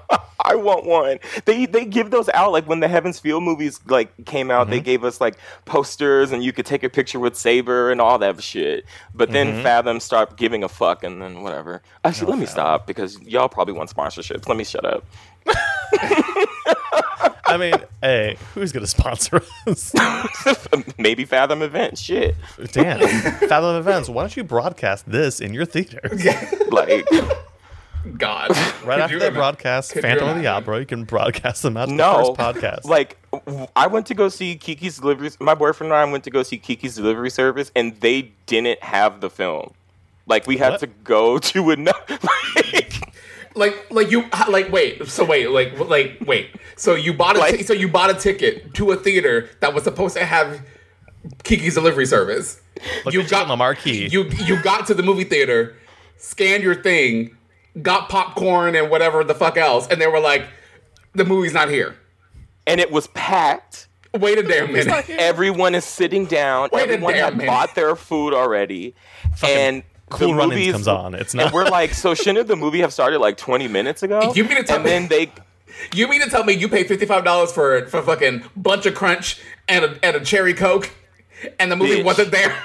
I 0.46 0.54
want 0.54 0.86
one. 0.86 1.18
They 1.44 1.66
they 1.66 1.84
give 1.84 2.10
those 2.10 2.28
out 2.30 2.52
like 2.52 2.66
when 2.68 2.80
the 2.80 2.88
Heaven's 2.88 3.18
Feel 3.18 3.40
movies 3.40 3.80
like 3.86 4.24
came 4.26 4.50
out. 4.50 4.62
Mm-hmm. 4.62 4.70
They 4.70 4.80
gave 4.80 5.04
us 5.04 5.20
like 5.20 5.36
posters 5.64 6.30
and 6.32 6.42
you 6.44 6.52
could 6.52 6.64
take 6.66 6.82
a 6.84 6.88
picture 6.88 7.18
with 7.18 7.36
Saber 7.36 7.90
and 7.90 8.00
all 8.00 8.18
that 8.18 8.42
shit. 8.42 8.84
But 9.14 9.32
then 9.32 9.46
Mm-hmm. 9.48 9.62
Fathom 9.62 10.00
stopped 10.00 10.36
giving 10.36 10.62
a 10.64 10.68
fuck 10.68 11.02
and 11.04 11.20
then 11.20 11.42
whatever. 11.42 11.82
Actually, 12.04 12.28
Oh, 12.28 12.30
let 12.30 12.38
me 12.38 12.46
stop 12.46 12.86
because 12.86 13.20
y'all 13.22 13.48
probably 13.48 13.74
want 13.74 13.90
sponsorships. 13.90 14.48
Let 14.48 14.56
me 14.56 14.64
shut 14.64 14.84
up. 14.84 15.04
I 17.48 17.56
mean, 17.58 17.74
hey, 18.00 18.36
who's 18.54 18.72
gonna 18.72 18.86
sponsor 18.88 19.40
us? 19.66 19.92
Maybe 20.98 21.24
Fathom 21.24 21.62
Events. 21.62 22.00
shit. 22.00 22.34
Dan, 22.72 22.98
Fathom 23.48 23.76
Events, 23.76 24.08
why 24.08 24.22
don't 24.22 24.36
you 24.36 24.42
broadcast 24.44 25.08
this 25.10 25.40
in 25.40 25.54
your 25.54 25.64
theaters? 25.64 26.24
Like 26.70 27.06
God. 28.16 28.50
Right 28.86 29.00
after 29.00 29.14
you 29.14 29.20
they 29.20 29.30
broadcast 29.30 29.92
could 29.92 30.02
Phantom 30.02 30.28
of 30.28 30.36
the? 30.36 30.46
Opera, 30.46 30.78
you 30.78 30.86
can 30.86 31.02
broadcast 31.04 31.62
them 31.64 31.76
out 31.76 31.88
to 31.88 31.94
no 31.94 32.18
the 32.18 32.34
first 32.36 32.58
podcast. 32.58 32.84
Like 32.88 33.18
I 33.74 33.88
went 33.88 34.06
to 34.06 34.14
go 34.14 34.28
see 34.28 34.54
Kiki's 34.56 34.98
delivery. 34.98 35.30
My 35.40 35.54
boyfriend 35.56 35.92
and 35.92 35.98
I 36.00 36.04
went 36.10 36.22
to 36.24 36.30
go 36.30 36.42
see 36.44 36.56
Kiki's 36.58 36.94
delivery 36.94 37.30
service, 37.30 37.72
and 37.74 37.96
they 38.00 38.30
didn't 38.46 38.80
have 38.84 39.20
the 39.20 39.28
film. 39.28 39.72
Like 40.26 40.46
we 40.46 40.56
had 40.56 40.72
What? 40.72 40.80
to 40.80 40.86
go 40.86 41.38
to 41.50 41.70
another. 41.70 42.18
Like, 42.54 42.94
Like, 43.56 43.90
like 43.90 44.10
you, 44.10 44.24
like, 44.48 44.70
wait. 44.70 45.06
So 45.08 45.24
wait, 45.24 45.50
like, 45.50 45.76
like, 45.78 46.18
wait. 46.26 46.50
So 46.76 46.94
you 46.94 47.12
bought 47.12 47.36
a, 47.36 47.40
Like- 47.40 47.56
ti- 47.56 47.62
so 47.64 47.72
you 47.72 47.88
bought 47.88 48.10
a 48.10 48.14
ticket 48.14 48.72
to 48.74 48.92
a 48.92 48.96
theater 48.96 49.48
that 49.60 49.74
was 49.74 49.82
supposed 49.84 50.16
to 50.16 50.24
have 50.24 50.60
Kiki's 51.42 51.74
delivery 51.74 52.06
service. 52.06 52.60
Look 53.04 53.14
you 53.14 53.20
at 53.22 53.30
you 53.30 53.36
on 53.38 53.48
the 53.48 53.56
marquee. 53.56 54.06
You 54.08 54.24
you 54.44 54.62
got 54.62 54.86
to 54.86 54.94
the 54.94 55.02
movie 55.02 55.24
theater, 55.24 55.76
scanned 56.18 56.62
your 56.62 56.74
thing, 56.74 57.35
got 57.82 58.08
popcorn 58.08 58.74
and 58.74 58.90
whatever 58.90 59.22
the 59.24 59.34
fuck 59.34 59.56
else, 59.56 59.86
and 59.88 60.00
they 60.00 60.06
were 60.06 60.20
like, 60.20 60.46
the 61.14 61.24
movie's 61.24 61.52
not 61.54 61.68
here. 61.68 61.96
and 62.66 62.80
it 62.80 62.90
was 62.90 63.06
packed. 63.08 63.88
Wait 64.14 64.38
a 64.38 64.42
damn 64.42 64.72
minute. 64.72 65.10
Everyone 65.10 65.74
is 65.74 65.84
sitting 65.84 66.24
down. 66.26 66.70
Wait 66.72 66.80
a 66.88 66.92
Everyone 66.94 67.12
damn 67.14 67.24
had 67.24 67.36
minute. 67.36 67.50
bought 67.50 67.74
their 67.74 67.94
food 67.96 68.32
already, 68.32 68.94
and 69.42 69.82
Cool 70.08 70.28
the 70.28 70.34
Runnings 70.34 70.60
movie 70.60 70.72
comes 70.72 70.88
on. 70.88 71.14
It's 71.14 71.34
And 71.34 71.42
not. 71.44 71.52
we're 71.52 71.64
like, 71.68 71.92
so 71.92 72.14
shouldn't 72.14 72.48
the 72.48 72.56
movie 72.56 72.80
have 72.80 72.92
started 72.92 73.18
like 73.18 73.36
20 73.36 73.68
minutes 73.68 74.02
ago? 74.02 74.32
You 74.34 74.44
mean 74.44 74.56
to 74.56 74.62
tell 74.62 74.76
and 74.76 74.84
me- 74.84 74.90
then 74.90 75.08
they 75.08 75.32
You 75.92 76.08
mean 76.08 76.22
to 76.22 76.30
tell 76.30 76.44
me 76.44 76.54
you 76.54 76.68
paid 76.68 76.86
fifty 76.88 77.04
five 77.04 77.24
dollars 77.24 77.52
for 77.52 77.86
for 77.88 78.00
fucking 78.00 78.44
bunch 78.56 78.86
of 78.86 78.94
crunch 78.94 79.38
and 79.68 79.84
a 79.84 79.98
and 80.02 80.16
a 80.16 80.20
cherry 80.20 80.54
coke, 80.54 80.90
and 81.58 81.70
the 81.70 81.76
movie 81.76 81.96
Bitch. 82.00 82.04
wasn't 82.04 82.30
there? 82.30 82.56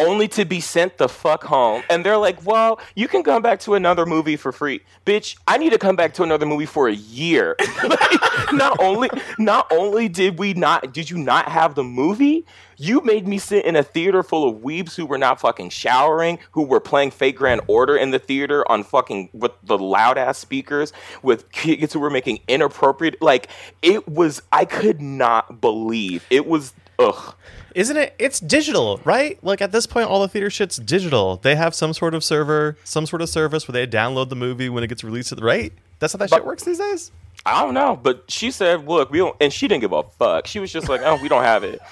Only 0.00 0.28
to 0.28 0.44
be 0.44 0.60
sent 0.60 0.98
the 0.98 1.08
fuck 1.08 1.44
home. 1.44 1.82
And 1.90 2.04
they're 2.04 2.16
like, 2.16 2.44
well, 2.44 2.80
you 2.94 3.06
can 3.06 3.22
come 3.22 3.42
back 3.42 3.60
to 3.60 3.74
another 3.74 4.06
movie 4.06 4.36
for 4.36 4.50
free. 4.50 4.80
Bitch, 5.04 5.36
I 5.46 5.58
need 5.58 5.72
to 5.72 5.78
come 5.78 5.96
back 5.96 6.14
to 6.14 6.22
another 6.22 6.46
movie 6.46 6.66
for 6.66 6.88
a 6.88 6.94
year. 6.94 7.56
Like, 7.82 8.52
not 8.52 8.78
only 8.80 9.08
not 9.38 9.66
only 9.72 10.08
did 10.08 10.38
we 10.38 10.54
not 10.54 10.92
did 10.92 11.08
you 11.08 11.16
not 11.16 11.48
have 11.48 11.74
the 11.74 11.82
movie, 11.82 12.44
you 12.76 13.00
made 13.02 13.26
me 13.26 13.38
sit 13.38 13.64
in 13.64 13.76
a 13.76 13.82
theater 13.82 14.22
full 14.22 14.48
of 14.48 14.56
weebs 14.62 14.94
who 14.94 15.06
were 15.06 15.18
not 15.18 15.40
fucking 15.40 15.70
showering, 15.70 16.38
who 16.52 16.62
were 16.62 16.80
playing 16.80 17.10
Fate 17.10 17.36
Grand 17.36 17.60
Order 17.66 17.96
in 17.96 18.10
the 18.10 18.18
theater 18.18 18.70
on 18.70 18.84
fucking 18.84 19.30
with 19.32 19.52
the 19.62 19.78
loud 19.78 20.18
ass 20.18 20.38
speakers, 20.38 20.92
with 21.22 21.50
kids 21.52 21.92
who 21.92 22.00
were 22.00 22.10
making 22.10 22.40
inappropriate 22.48 23.20
like 23.20 23.48
it 23.82 24.08
was 24.08 24.42
I 24.52 24.64
could 24.64 25.00
not 25.00 25.60
believe 25.60 26.26
it 26.30 26.46
was 26.46 26.74
ugh. 26.98 27.34
Isn't 27.74 27.96
it? 27.96 28.14
It's 28.18 28.40
digital, 28.40 29.00
right? 29.04 29.38
Like 29.42 29.60
at 29.60 29.72
this 29.72 29.86
point, 29.86 30.08
all 30.08 30.20
the 30.20 30.28
theater 30.28 30.50
shit's 30.50 30.76
digital. 30.76 31.36
They 31.36 31.56
have 31.56 31.74
some 31.74 31.92
sort 31.92 32.14
of 32.14 32.24
server, 32.24 32.76
some 32.84 33.06
sort 33.06 33.22
of 33.22 33.28
service 33.28 33.66
where 33.68 33.72
they 33.72 33.86
download 33.86 34.28
the 34.28 34.36
movie 34.36 34.68
when 34.68 34.82
it 34.84 34.88
gets 34.88 35.04
released. 35.04 35.32
Right? 35.40 35.72
That's 35.98 36.12
how 36.12 36.18
that 36.18 36.30
shit 36.30 36.44
works 36.44 36.64
these 36.64 36.78
days. 36.78 37.10
I 37.46 37.62
don't 37.62 37.74
know, 37.74 37.96
but 37.96 38.24
she 38.30 38.50
said, 38.50 38.86
"Look, 38.86 39.10
we 39.10 39.18
don't," 39.18 39.36
and 39.40 39.52
she 39.52 39.66
didn't 39.68 39.80
give 39.82 39.92
a 39.92 40.02
fuck. 40.02 40.46
She 40.46 40.58
was 40.58 40.72
just 40.72 40.88
like, 40.88 41.00
"Oh, 41.02 41.18
we 41.22 41.28
don't 41.28 41.44
have 41.44 41.64
it." 41.64 41.80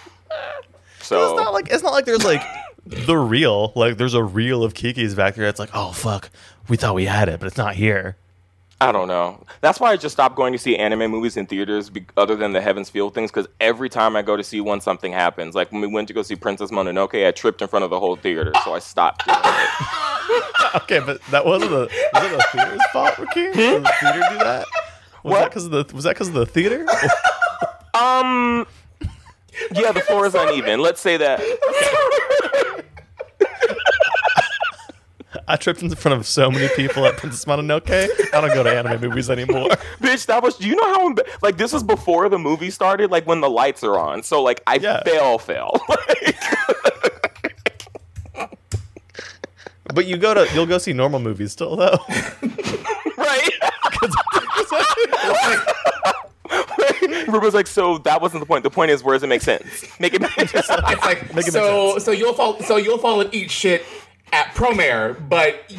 So 1.00 1.30
It's 1.30 1.42
not 1.42 1.54
like 1.54 1.68
it's 1.70 1.82
not 1.82 1.92
like 1.92 2.04
there's 2.04 2.24
like 2.24 2.42
the 2.84 3.16
reel. 3.16 3.72
Like 3.74 3.96
there's 3.96 4.12
a 4.12 4.22
reel 4.22 4.62
of 4.62 4.74
Kiki's 4.74 5.14
back 5.14 5.36
there. 5.36 5.48
It's 5.48 5.58
like, 5.58 5.70
oh 5.72 5.92
fuck, 5.92 6.28
we 6.68 6.76
thought 6.76 6.94
we 6.94 7.06
had 7.06 7.30
it, 7.30 7.40
but 7.40 7.46
it's 7.46 7.56
not 7.56 7.74
here. 7.76 8.16
I 8.80 8.92
don't 8.92 9.08
know. 9.08 9.42
That's 9.60 9.80
why 9.80 9.90
I 9.90 9.96
just 9.96 10.14
stopped 10.14 10.36
going 10.36 10.52
to 10.52 10.58
see 10.58 10.76
anime 10.76 11.10
movies 11.10 11.36
in 11.36 11.46
theaters, 11.46 11.90
be- 11.90 12.06
other 12.16 12.36
than 12.36 12.52
the 12.52 12.60
Heaven's 12.60 12.88
Feel 12.88 13.10
things, 13.10 13.30
because 13.32 13.48
every 13.60 13.88
time 13.88 14.14
I 14.14 14.22
go 14.22 14.36
to 14.36 14.44
see 14.44 14.60
one, 14.60 14.80
something 14.80 15.12
happens. 15.12 15.56
Like 15.56 15.72
when 15.72 15.80
we 15.80 15.88
went 15.88 16.06
to 16.08 16.14
go 16.14 16.22
see 16.22 16.36
Princess 16.36 16.70
Mononoke, 16.70 17.26
I 17.26 17.32
tripped 17.32 17.60
in 17.60 17.66
front 17.66 17.84
of 17.84 17.90
the 17.90 17.98
whole 17.98 18.14
theater, 18.14 18.52
so 18.64 18.74
I 18.74 18.78
stopped. 18.78 19.24
Okay, 20.74 21.00
but 21.00 21.22
that 21.30 21.46
wasn't 21.46 21.70
the 21.70 21.88
was 22.12 22.24
it 22.24 22.30
the 22.30 22.44
theater's 22.52 22.86
fault, 22.92 23.14
Rakeem? 23.14 23.54
Did 23.54 23.82
the 23.84 23.92
theater 24.00 24.20
do 24.30 24.38
that? 24.38 24.66
Was 25.22 25.32
What? 25.32 25.38
that 25.40 25.48
because 25.48 25.64
of 25.64 25.70
the 25.70 25.94
was 25.96 26.04
that 26.04 26.10
because 26.14 26.28
of 26.28 26.34
the 26.34 26.44
theater? 26.44 26.84
Um, 27.94 28.66
yeah, 29.72 29.92
the 29.92 30.02
floor 30.06 30.26
is 30.26 30.34
uneven. 30.34 30.80
Let's 30.80 31.00
say 31.00 31.16
that. 31.16 31.40
I 35.48 35.56
tripped 35.56 35.82
in 35.82 35.88
front 35.94 36.18
of 36.18 36.26
so 36.26 36.50
many 36.50 36.68
people 36.76 37.06
at 37.06 37.16
Princess 37.16 37.44
Mononoke. 37.46 37.90
I 38.34 38.40
don't 38.40 38.52
go 38.54 38.62
to 38.62 38.70
anime 38.70 39.00
movies 39.00 39.30
anymore. 39.30 39.68
Bitch, 40.00 40.26
that 40.26 40.42
was. 40.42 40.56
Do 40.58 40.68
you 40.68 40.76
know 40.76 40.84
how? 40.94 41.08
emba- 41.12 41.26
Like 41.42 41.56
this 41.56 41.72
was 41.72 41.82
before 41.82 42.28
the 42.28 42.38
movie 42.38 42.70
started. 42.70 43.10
Like 43.10 43.26
when 43.26 43.40
the 43.40 43.48
lights 43.50 43.82
are 43.82 43.98
on. 43.98 44.22
So 44.22 44.42
like 44.42 44.62
I 44.66 44.76
Yeah. 44.76 45.02
fail. 45.04 45.38
fell. 45.38 45.80
But 49.94 50.04
you 50.06 50.18
go 50.18 50.34
to 50.34 50.46
you'll 50.54 50.66
go 50.66 50.76
see 50.78 50.92
normal 50.92 51.18
movies 51.18 51.52
still 51.52 51.74
though. 51.74 51.98
right? 53.16 53.50
Ruben's 57.26 57.54
like, 57.54 57.66
so 57.66 57.98
that 57.98 58.20
wasn't 58.20 58.40
the 58.40 58.46
point. 58.46 58.64
The 58.64 58.70
point 58.70 58.90
is, 58.90 59.02
where 59.02 59.14
does 59.14 59.22
it 59.22 59.28
make 59.28 59.42
sense? 59.42 59.84
Make 59.98 60.14
it 60.14 60.20
make 60.20 60.30
sense. 60.32 60.52
It's 60.54 60.68
like 60.68 61.04
Make 61.04 61.20
it 61.30 61.34
make 61.36 61.44
so 61.46 61.92
sense. 61.92 62.04
so 62.04 62.10
you'll 62.12 62.34
fall 62.34 62.60
so 62.60 62.76
you'll 62.76 62.98
fall 62.98 63.20
and 63.22 63.32
eat 63.34 63.50
shit 63.50 63.84
at 64.32 64.54
Promare, 64.54 65.28
but 65.28 65.70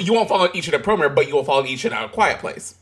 you 0.00 0.12
won't 0.12 0.54
eat 0.54 0.64
shit 0.64 0.74
at 0.74 0.82
Promare, 0.82 1.14
but 1.14 1.28
you 1.28 1.36
will 1.36 1.66
eat 1.66 1.78
shit 1.78 1.92
at 1.92 2.04
a 2.04 2.08
quiet 2.08 2.38
place. 2.38 2.74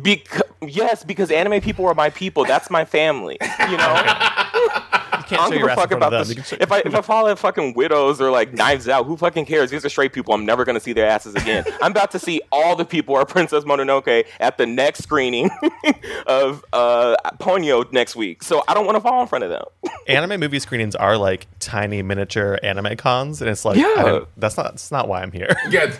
Because 0.00 0.42
yes, 0.66 1.02
because 1.04 1.30
anime 1.30 1.60
people 1.60 1.86
are 1.86 1.94
my 1.94 2.10
people. 2.10 2.44
That's 2.44 2.70
my 2.70 2.84
family. 2.84 3.38
You 3.40 3.76
know, 3.76 3.94
can't 5.30 5.40
I 5.40 5.44
show 5.44 5.50
don't 5.50 5.52
give 5.52 5.60
your 5.60 5.70
a 5.70 5.74
fuck 5.76 5.90
about 5.92 6.10
this. 6.10 6.50
You 6.50 6.58
If 6.60 6.72
I 6.72 6.78
if 6.80 6.94
I 6.94 7.00
follow 7.00 7.34
fucking 7.36 7.74
widows 7.74 8.20
or 8.20 8.30
like 8.30 8.52
Knives 8.52 8.88
Out, 8.88 9.06
who 9.06 9.16
fucking 9.16 9.46
cares? 9.46 9.70
These 9.70 9.84
are 9.84 9.88
straight 9.88 10.12
people. 10.12 10.34
I'm 10.34 10.44
never 10.44 10.64
gonna 10.64 10.80
see 10.80 10.92
their 10.92 11.06
asses 11.06 11.34
again. 11.34 11.64
I'm 11.82 11.92
about 11.92 12.10
to 12.12 12.18
see 12.18 12.40
all 12.52 12.76
the 12.76 12.84
people 12.84 13.16
are 13.16 13.24
Princess 13.24 13.64
Mononoke 13.64 14.26
at 14.40 14.58
the 14.58 14.66
next 14.66 15.02
screening 15.02 15.50
of 16.26 16.64
uh 16.72 17.16
Ponyo 17.38 17.90
next 17.92 18.16
week. 18.16 18.42
So 18.42 18.62
I 18.68 18.74
don't 18.74 18.84
want 18.86 18.96
to 18.96 19.00
fall 19.00 19.22
in 19.22 19.28
front 19.28 19.44
of 19.44 19.50
them. 19.50 19.64
anime 20.08 20.40
movie 20.40 20.58
screenings 20.58 20.94
are 20.96 21.16
like 21.16 21.46
tiny 21.58 22.02
miniature 22.02 22.58
anime 22.62 22.96
cons, 22.96 23.40
and 23.40 23.50
it's 23.50 23.64
like, 23.64 23.76
Yeah. 23.76 23.86
I 23.96 24.20
that's 24.36 24.56
not 24.56 24.72
that's 24.72 24.90
not 24.90 25.08
why 25.08 25.22
I'm 25.22 25.32
here. 25.32 25.56
Yeah. 25.70 25.94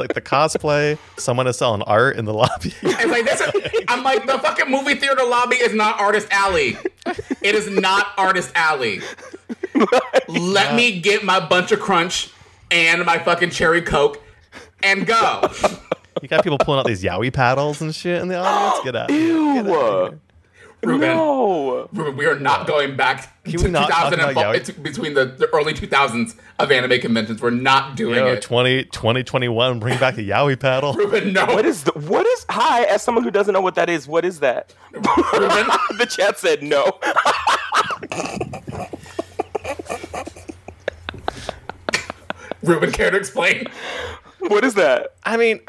Like 0.00 0.14
the 0.14 0.20
cosplay, 0.20 0.98
someone 1.16 1.46
is 1.46 1.56
selling 1.56 1.82
art 1.82 2.16
in 2.16 2.24
the 2.24 2.34
lobby. 2.34 2.74
It's 2.82 3.06
like 3.10 3.24
this 3.24 3.40
is, 3.40 3.84
I'm 3.88 4.02
like 4.02 4.26
the 4.26 4.38
fucking 4.38 4.70
movie 4.70 4.94
theater 4.96 5.24
lobby 5.24 5.56
is 5.56 5.74
not 5.74 6.00
artist 6.00 6.28
alley. 6.30 6.76
It 7.42 7.54
is 7.54 7.68
not 7.70 8.08
artist 8.18 8.50
alley. 8.54 9.00
Let 10.28 10.74
me 10.74 11.00
get 11.00 11.24
my 11.24 11.40
bunch 11.40 11.72
of 11.72 11.80
crunch 11.80 12.30
and 12.70 13.04
my 13.04 13.18
fucking 13.18 13.50
cherry 13.50 13.82
coke 13.82 14.22
and 14.82 15.06
go. 15.06 15.48
you 16.22 16.28
got 16.28 16.42
people 16.42 16.58
pulling 16.58 16.80
out 16.80 16.86
these 16.86 17.02
yaoi 17.02 17.32
paddles 17.32 17.80
and 17.80 17.94
shit 17.94 18.20
in 18.20 18.28
the 18.28 18.36
audience. 18.36 18.84
Get 18.84 18.96
out! 18.96 19.08
Get 19.08 19.16
out 19.16 19.20
Ew. 19.20 19.58
of 19.60 20.10
here. 20.10 20.20
Ruben, 20.82 21.00
No. 21.08 21.88
Ruben, 21.92 22.16
we 22.16 22.24
are 22.26 22.38
not 22.38 22.66
going 22.66 22.96
back 22.96 23.42
Can 23.44 23.52
to 23.58 23.58
we 23.58 23.64
2000 23.72 24.20
and 24.20 24.30
about 24.30 24.56
fo- 24.56 24.72
between 24.82 25.12
the, 25.14 25.26
the 25.26 25.48
early 25.54 25.74
2000s 25.74 26.36
of 26.58 26.72
anime 26.72 27.00
conventions. 27.00 27.42
We're 27.42 27.50
not 27.50 27.96
doing 27.96 28.16
Yo, 28.16 28.26
it. 28.28 28.42
20, 28.42 28.84
2021, 28.84 29.78
bring 29.78 29.98
back 29.98 30.14
the 30.14 30.26
yaoi 30.28 30.58
paddle. 30.58 30.94
Ruben, 30.94 31.32
no. 31.34 31.44
What 31.46 31.66
is 31.66 31.84
the, 31.84 31.92
what 31.92 32.26
is 32.26 32.46
hi? 32.48 32.84
As 32.84 33.02
someone 33.02 33.24
who 33.24 33.30
doesn't 33.30 33.52
know 33.52 33.60
what 33.60 33.74
that 33.74 33.90
is, 33.90 34.08
what 34.08 34.24
is 34.24 34.40
that? 34.40 34.74
Ruben? 34.92 35.06
the 35.98 36.06
chat 36.08 36.38
said 36.38 36.62
no. 36.62 36.98
Ruben, 42.62 42.92
care 42.92 43.10
to 43.10 43.16
explain? 43.16 43.66
What 44.40 44.64
is 44.64 44.74
that? 44.74 45.14
I 45.24 45.36
mean, 45.36 45.60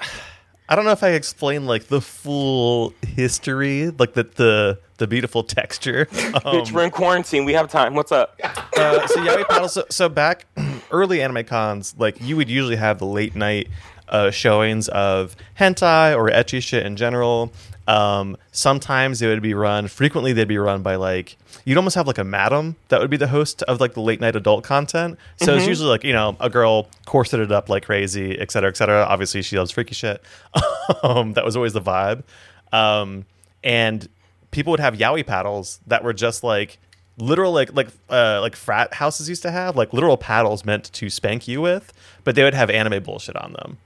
I 0.67 0.75
don't 0.75 0.85
know 0.85 0.91
if 0.91 1.03
I 1.03 1.09
explain 1.09 1.65
like 1.65 1.87
the 1.87 2.01
full 2.01 2.93
history, 3.05 3.89
like 3.91 4.13
the 4.13 4.23
the, 4.23 4.79
the 5.01 5.07
beautiful 5.07 5.43
texture. 5.43 6.07
Um, 6.31 6.55
Bitch, 6.55 6.71
we're 6.71 6.83
in 6.83 6.91
quarantine. 6.91 7.43
We 7.43 7.53
have 7.53 7.69
time. 7.69 7.93
What's 7.93 8.11
up? 8.11 8.39
uh, 8.43 9.05
so 9.07 9.19
yaoi 9.19 9.45
paddles. 9.47 9.73
So, 9.73 9.83
so 9.89 10.07
back 10.07 10.45
early 10.91 11.21
anime 11.21 11.43
cons, 11.43 11.93
like 11.97 12.21
you 12.21 12.37
would 12.37 12.49
usually 12.49 12.77
have 12.77 12.99
the 12.99 13.05
late 13.05 13.35
night 13.35 13.67
uh, 14.07 14.31
showings 14.31 14.87
of 14.89 15.35
hentai 15.59 16.15
or 16.15 16.29
ecchi 16.29 16.61
shit 16.63 16.85
in 16.85 16.95
general. 16.95 17.51
Um, 17.87 18.37
sometimes 18.51 19.19
they 19.19 19.27
would 19.27 19.41
be 19.41 19.53
run. 19.53 19.87
Frequently, 19.87 20.31
they'd 20.31 20.47
be 20.47 20.57
run 20.57 20.83
by 20.83 20.95
like 20.95 21.37
you'd 21.65 21.77
almost 21.77 21.95
have 21.95 22.07
like 22.07 22.17
a 22.17 22.23
madam 22.23 22.75
that 22.87 23.01
would 23.01 23.09
be 23.09 23.17
the 23.17 23.27
host 23.27 23.61
of 23.63 23.81
like 23.81 23.93
the 23.93 24.01
late 24.01 24.21
night 24.21 24.35
adult 24.35 24.63
content. 24.63 25.17
So 25.37 25.55
it's 25.55 25.67
usually 25.67 25.89
like 25.89 26.03
you 26.03 26.13
know 26.13 26.37
a 26.39 26.49
girl 26.49 26.87
corseted 27.05 27.51
up 27.51 27.67
like 27.67 27.83
crazy, 27.83 28.39
et 28.39 28.51
cetera, 28.51 28.69
et 28.69 28.77
cetera. 28.77 29.03
Obviously, 29.03 29.41
she 29.41 29.57
loves 29.57 29.71
freaky 29.71 29.95
shit. 29.95 30.23
um, 31.03 31.33
that 31.33 31.43
was 31.43 31.55
always 31.55 31.73
the 31.73 31.81
vibe. 31.81 32.23
Um, 32.71 33.25
and 33.63 34.07
people 34.51 34.71
would 34.71 34.79
have 34.79 34.95
yaoi 34.95 35.25
paddles 35.25 35.79
that 35.87 36.03
were 36.03 36.13
just 36.13 36.43
like 36.43 36.77
literal 37.17 37.51
like 37.51 37.73
like 37.73 37.89
uh 38.09 38.39
like 38.41 38.55
frat 38.55 38.93
houses 38.93 39.27
used 39.29 39.41
to 39.41 39.51
have 39.51 39.75
like 39.75 39.93
literal 39.93 40.17
paddles 40.17 40.63
meant 40.65 40.91
to 40.93 41.09
spank 41.09 41.47
you 41.47 41.61
with 41.61 41.91
but 42.23 42.35
they 42.35 42.43
would 42.43 42.53
have 42.53 42.69
anime 42.69 43.01
bullshit 43.03 43.35
on 43.35 43.53
them. 43.53 43.77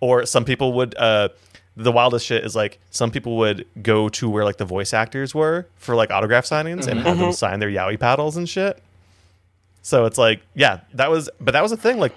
Or 0.00 0.26
some 0.26 0.44
people 0.44 0.72
would 0.74 0.96
uh 0.96 1.28
the 1.76 1.90
wildest 1.90 2.26
shit 2.26 2.44
is 2.44 2.54
like 2.54 2.78
some 2.90 3.10
people 3.10 3.36
would 3.36 3.66
go 3.82 4.08
to 4.08 4.30
where 4.30 4.44
like 4.44 4.58
the 4.58 4.64
voice 4.64 4.92
actors 4.94 5.34
were 5.34 5.66
for 5.76 5.94
like 5.96 6.10
autograph 6.10 6.44
signings 6.44 6.86
and 6.86 7.00
have 7.00 7.18
them 7.18 7.32
sign 7.32 7.58
their 7.60 7.70
yaoi 7.70 7.98
paddles 7.98 8.36
and 8.36 8.48
shit 8.48 8.80
so 9.84 10.06
it's 10.06 10.16
like 10.16 10.40
yeah 10.54 10.80
that 10.94 11.10
was 11.10 11.28
but 11.40 11.52
that 11.52 11.62
was 11.62 11.70
a 11.70 11.76
thing 11.76 11.98
like 11.98 12.14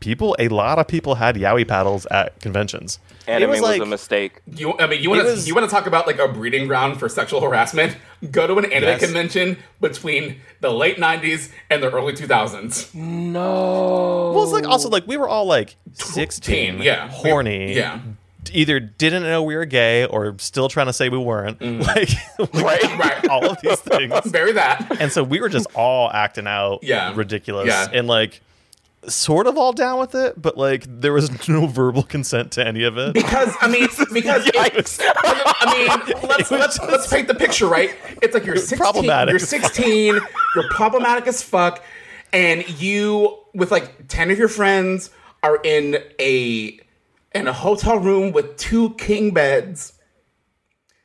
people 0.00 0.34
a 0.38 0.48
lot 0.48 0.78
of 0.78 0.88
people 0.88 1.14
had 1.14 1.36
yaoi 1.36 1.68
paddles 1.68 2.06
at 2.06 2.40
conventions 2.40 2.98
Anime 3.28 3.42
it 3.42 3.52
was 3.52 3.60
was, 3.60 3.78
a 3.80 3.86
mistake. 3.86 4.40
You, 4.56 4.74
I 4.78 4.86
mean, 4.88 5.02
you 5.02 5.10
want 5.10 5.24
to 5.24 5.46
you 5.46 5.54
want 5.54 5.68
to 5.68 5.72
talk 5.72 5.86
about 5.86 6.06
like 6.06 6.18
a 6.18 6.26
breeding 6.26 6.66
ground 6.66 6.98
for 6.98 7.08
sexual 7.08 7.40
harassment? 7.40 7.96
Go 8.30 8.46
to 8.48 8.58
an 8.58 8.64
anime 8.64 8.88
Yes. 8.88 9.04
convention 9.04 9.56
between 9.80 10.40
the 10.60 10.70
late 10.70 10.96
'90s 10.96 11.52
and 11.70 11.80
the 11.82 11.90
early 11.92 12.12
2000s. 12.14 12.92
No. 12.94 14.32
Well, 14.34 14.42
it's 14.42 14.52
like 14.52 14.66
also 14.66 14.88
like 14.88 15.06
we 15.06 15.16
were 15.16 15.28
all 15.28 15.44
like 15.44 15.76
sixteen, 15.92 16.82
yeah. 16.82 17.08
horny, 17.08 17.74
Yeah. 17.74 18.00
Either 18.52 18.80
didn't 18.80 19.22
know 19.24 19.42
we 19.42 19.54
were 19.54 19.64
gay 19.66 20.06
or 20.06 20.36
still 20.38 20.68
trying 20.68 20.86
to 20.86 20.92
say 20.92 21.08
we 21.08 21.18
weren't. 21.18 21.58
Mm. 21.58 21.80
Like 21.86 22.54
right. 22.64 22.98
Right. 22.98 23.28
all 23.28 23.46
of 23.48 23.60
these 23.62 23.78
things, 23.80 24.30
Bury 24.32 24.52
that. 24.52 24.96
and 25.00 25.12
so 25.12 25.22
we 25.22 25.40
were 25.40 25.48
just 25.48 25.66
all 25.74 26.10
acting 26.10 26.46
out, 26.46 26.80
Yeah. 26.82 27.12
ridiculous, 27.14 27.68
Yeah. 27.68 27.86
and 27.92 28.08
like 28.08 28.40
sort 29.06 29.46
of 29.46 29.56
all 29.56 29.72
down 29.72 29.98
with 29.98 30.14
it, 30.14 30.40
but 30.40 30.56
like 30.58 30.84
there 30.86 31.12
was 31.12 31.30
no 31.48 31.66
verbal 31.66 32.02
consent 32.02 32.52
to 32.52 32.66
any 32.66 32.82
of 32.84 32.98
it. 32.98 33.14
Because 33.14 33.54
I 33.60 33.68
mean, 33.68 33.86
because 34.12 34.46
it's, 34.46 34.98
Yikes. 34.98 35.00
I 35.04 35.74
mean, 36.12 36.28
let's 36.28 36.50
let's 36.50 36.78
let's 36.80 37.06
paint 37.06 37.28
the 37.28 37.34
picture, 37.34 37.66
right? 37.66 37.94
It's 38.22 38.34
like 38.34 38.44
you're 38.46 38.56
16, 38.56 38.78
problematic. 38.78 39.32
you're 39.32 39.38
16, 39.38 40.18
you're 40.54 40.68
problematic 40.70 41.26
as 41.26 41.42
fuck, 41.42 41.82
and 42.32 42.68
you 42.80 43.38
with 43.54 43.70
like 43.70 44.08
10 44.08 44.30
of 44.30 44.38
your 44.38 44.48
friends 44.48 45.10
are 45.42 45.56
in 45.64 46.02
a 46.18 46.78
in 47.32 47.46
a 47.46 47.52
hotel 47.52 47.98
room 47.98 48.32
with 48.32 48.56
two 48.56 48.94
king 48.94 49.32
beds. 49.32 49.94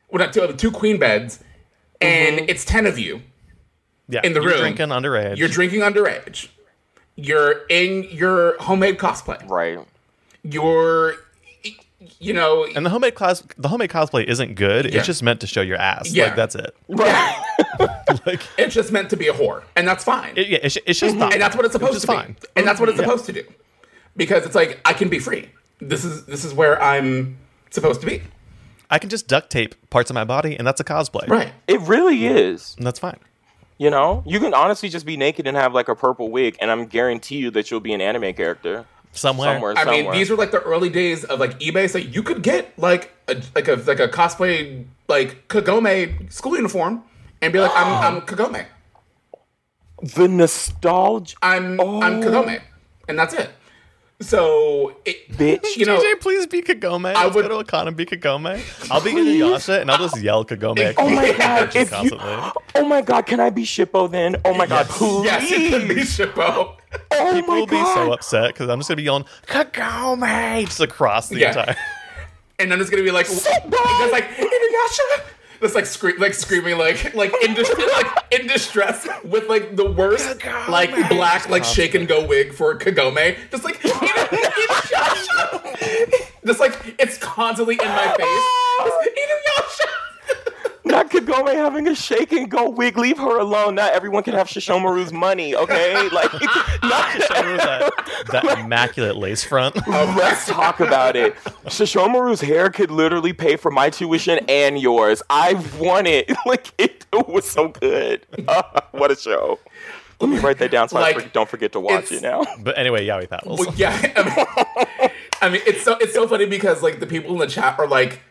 Well, 0.09 0.23
not 0.23 0.33
two, 0.33 0.41
uh, 0.41 0.51
two 0.53 0.71
queen 0.71 0.97
beds, 0.99 1.39
and 2.01 2.37
mm-hmm. 2.37 2.49
it's 2.49 2.65
10 2.65 2.85
of 2.85 2.97
you. 2.97 3.21
Yeah, 4.07 4.21
in 4.23 4.33
the 4.33 4.41
you're 4.41 4.51
room. 4.51 4.59
drinking 4.59 4.89
underage. 4.89 5.37
You're 5.37 5.47
drinking 5.47 5.79
underage. 5.81 6.49
You're 7.15 7.65
in 7.69 8.03
your 8.11 8.55
homemade 8.61 8.97
cosplay. 8.97 9.49
Right. 9.49 9.79
You're, 10.43 11.15
you 12.19 12.33
know, 12.33 12.65
and 12.75 12.85
the 12.85 12.91
homemade 12.91 13.15
cos 13.15 13.41
the 13.57 13.67
homemade 13.67 13.89
cosplay 13.89 14.25
isn't 14.25 14.55
good. 14.55 14.85
Yeah. 14.85 14.99
It's 14.99 15.07
just 15.07 15.23
meant 15.23 15.41
to 15.41 15.47
show 15.47 15.61
your 15.61 15.77
ass. 15.77 16.11
Yeah. 16.11 16.25
Like 16.25 16.35
that's 16.35 16.55
it. 16.55 16.75
right. 16.87 17.41
Like 18.25 18.41
it's 18.57 18.73
just 18.73 18.91
meant 18.91 19.09
to 19.09 19.17
be 19.17 19.27
a 19.27 19.33
whore, 19.33 19.63
and 19.75 19.87
that's 19.87 20.03
fine. 20.03 20.33
it, 20.35 20.47
yeah, 20.47 20.59
it's, 20.61 20.77
it's 20.85 20.99
just 20.99 21.13
mm-hmm. 21.13 21.19
not. 21.19 21.33
and 21.33 21.41
that's 21.41 21.55
what 21.55 21.65
it's 21.65 21.73
supposed 21.73 21.93
Which 21.93 21.97
is 21.97 22.01
to 22.03 22.07
be. 22.07 22.13
fine. 22.13 22.35
And 22.55 22.67
that's 22.67 22.79
what 22.79 22.89
it's 22.89 22.97
Yeah. 22.97 23.05
supposed 23.05 23.25
to 23.25 23.33
do, 23.33 23.43
because 24.15 24.45
it's 24.45 24.55
like 24.55 24.79
I 24.85 24.93
can 24.93 25.09
be 25.09 25.19
free. 25.19 25.49
This 25.79 26.05
is 26.05 26.25
this 26.25 26.45
is 26.45 26.53
where 26.53 26.81
I'm 26.81 27.37
supposed 27.69 28.01
to 28.01 28.07
be. 28.07 28.21
I 28.89 28.99
can 28.99 29.09
just 29.09 29.27
duct 29.27 29.49
tape 29.49 29.75
parts 29.89 30.09
of 30.09 30.13
my 30.13 30.23
body, 30.23 30.55
and 30.57 30.65
that's 30.65 30.79
a 30.79 30.83
cosplay. 30.83 31.27
Right. 31.27 31.51
It 31.67 31.81
really 31.81 32.27
is. 32.27 32.75
And 32.77 32.85
that's 32.85 32.99
fine. 32.99 33.17
You 33.77 33.89
know, 33.89 34.23
you 34.25 34.39
can 34.39 34.53
honestly 34.53 34.87
just 34.89 35.05
be 35.05 35.17
naked 35.17 35.47
and 35.47 35.57
have 35.57 35.73
like 35.73 35.89
a 35.89 35.95
purple 35.95 36.29
wig, 36.31 36.55
and 36.61 36.71
I'm 36.71 36.85
guarantee 36.85 37.37
you 37.37 37.51
that 37.51 37.69
you'll 37.71 37.81
be 37.81 37.93
an 37.93 37.99
anime 37.99 38.33
character 38.33 38.85
Somewhere. 39.11 39.53
somewhere. 39.55 39.71
I 39.77 39.83
somewhere. 39.83 40.03
mean, 40.03 40.11
these 40.13 40.31
are 40.31 40.35
like 40.35 40.51
the 40.51 40.61
early 40.61 40.89
days 40.89 41.23
of 41.25 41.39
like 41.39 41.59
eBay. 41.59 41.89
So 41.89 41.97
you 41.97 42.23
could 42.23 42.41
get 42.41 42.77
like 42.79 43.11
a 43.27 43.41
like 43.53 43.67
a 43.67 43.75
like 43.75 43.99
a 43.99 44.07
cosplay 44.07 44.85
like 45.09 45.47
Kagome 45.49 46.31
school 46.31 46.55
uniform 46.55 47.03
and 47.41 47.51
be 47.51 47.59
like, 47.59 47.71
I'm 47.75 48.15
I'm 48.15 48.21
Kagome. 48.21 48.65
the 50.01 50.27
nostalgia, 50.29 51.35
I'm 51.41 51.79
Oh. 51.79 52.01
I'm 52.01 52.21
Kagome, 52.21 52.61
and 53.09 53.19
that's 53.19 53.33
it. 53.33 53.49
So 54.21 54.95
it, 55.03 55.29
bitch. 55.33 55.75
you 55.75 55.85
know, 55.85 55.99
DJ, 55.99 56.19
please 56.21 56.47
be 56.47 56.61
Kagome. 56.61 57.13
I 57.13 57.23
Let's 57.25 57.35
would- 57.35 57.41
go 57.43 57.49
to 57.49 57.57
a 57.57 57.65
con 57.65 57.87
and 57.89 57.97
be 57.97 58.05
Kagome. 58.05 58.61
I'll 58.89 59.01
be 59.01 59.11
Inuyasha, 59.11 59.81
and 59.81 59.91
I'll 59.91 59.97
just 59.97 60.21
yell 60.21 60.45
Kagome. 60.45 60.93
Oh 60.97 61.09
my 61.09 61.33
god! 61.37 61.75
If 61.75 61.91
you, 62.01 62.11
oh 62.75 62.85
my 62.87 63.01
god, 63.01 63.25
can 63.25 63.41
I 63.41 63.49
be 63.49 63.63
Shippo 63.63 64.09
then? 64.09 64.37
Oh 64.45 64.53
my 64.53 64.67
god, 64.67 64.87
please! 64.87 65.25
yes, 65.25 65.51
you 65.51 65.69
can 65.69 65.87
be 65.89 65.95
Shippo. 65.95 66.77
Oh 67.11 67.31
People 67.33 67.53
my 67.55 67.59
will 67.59 67.67
be 67.67 67.75
so 67.93 68.13
upset 68.13 68.53
because 68.53 68.69
I'm 68.69 68.79
just 68.79 68.87
gonna 68.87 68.95
be 68.97 69.03
yelling 69.03 69.25
Kagome 69.47 70.65
just 70.65 70.79
across 70.79 71.27
the 71.27 71.39
Yeah. 71.39 71.49
entire. 71.49 71.75
and 72.59 72.71
then 72.71 72.79
it's 72.79 72.89
gonna 72.89 73.03
be 73.03 73.11
like 73.11 73.27
because 73.27 74.11
like 74.13 74.29
Inuyasha. 74.29 75.23
That's 75.61 75.75
like 75.75 75.85
scream, 75.85 76.19
like 76.19 76.33
screaming, 76.33 76.77
like 76.77 77.13
like 77.13 77.33
in 77.43 77.53
dis- 77.53 77.73
like 77.93 78.07
in 78.31 78.47
distress 78.47 79.07
with 79.23 79.47
like 79.49 79.75
the 79.75 79.89
worst 79.89 80.43
like 80.69 81.09
black 81.09 81.49
like 81.49 81.63
shake 81.63 81.95
and 81.95 82.07
go 82.07 82.25
wig 82.25 82.53
for 82.53 82.77
Kagome, 82.77 83.35
just 83.51 83.63
like 83.63 83.79
Inuyasha. 83.81 85.51
Just 86.45 86.59
like 86.59 86.95
it's 86.99 87.17
constantly 87.17 87.73
in 87.81 87.87
my 87.87 88.13
face. 88.17 88.43
Just, 88.83 89.09
Inuyasha. 89.17 89.89
Not 90.85 91.09
Kagome 91.09 91.53
having 91.55 91.87
a 91.87 91.95
shake 91.95 92.31
and 92.31 92.49
go 92.49 92.69
wig. 92.69 92.97
Leave 92.97 93.17
her 93.17 93.39
alone. 93.39 93.75
Not 93.75 93.93
everyone 93.93 94.23
can 94.23 94.33
have 94.35 94.47
Sesshomaru's 94.47 95.11
money, 95.11 95.55
okay? 95.55 96.07
Like, 96.15 96.31
not, 96.83 97.11
Show 97.13 97.57
that, 97.57 97.91
that 98.31 98.59
immaculate 98.59 99.15
lace 99.17 99.43
front. 99.43 99.75
let's 99.87 100.45
talk 100.45 100.79
about 100.79 101.15
it. 101.15 101.35
Sesshomaru's 101.65 102.39
hair 102.41 102.69
could 102.69 102.91
literally 102.91 103.33
pay 103.33 103.55
for 103.57 103.71
my 103.71 103.89
tuition 103.89 104.39
and 104.47 104.79
yours. 104.79 105.21
I 105.29 105.53
want 105.79 106.07
it. 106.07 106.31
Like, 106.45 106.71
it, 106.77 107.05
it 107.11 107.27
was 107.27 107.45
so 107.49 107.69
good. 107.69 108.25
Uh, 108.47 108.61
what 108.91 109.09
a 109.11 109.15
show. 109.15 109.59
Let 110.21 110.29
me 110.29 110.37
write 110.39 110.59
that 110.59 110.71
down 110.71 110.87
so 110.87 110.97
I 110.97 111.01
Like, 111.01 111.21
for- 111.21 111.29
don't 111.29 111.49
forget 111.49 111.71
to 111.73 111.79
watch 111.79 112.11
it 112.11 112.21
now. 112.21 112.45
But 112.59 112.77
anyway, 112.77 113.05
Yaoi 113.07 113.27
paddles. 113.29 113.59
Well, 113.59 113.73
yeah, 113.75 114.13
I 114.15 114.23
mean, 114.23 115.09
I 115.41 115.49
mean, 115.49 115.61
it's 115.67 115.83
so 115.83 115.97
it's 115.97 116.13
so 116.13 116.27
funny 116.27 116.45
because 116.45 116.81
like 116.81 116.99
the 116.99 117.05
people 117.07 117.33
in 117.33 117.39
the 117.39 117.47
chat 117.47 117.77
are 117.79 117.87
like 117.87 118.21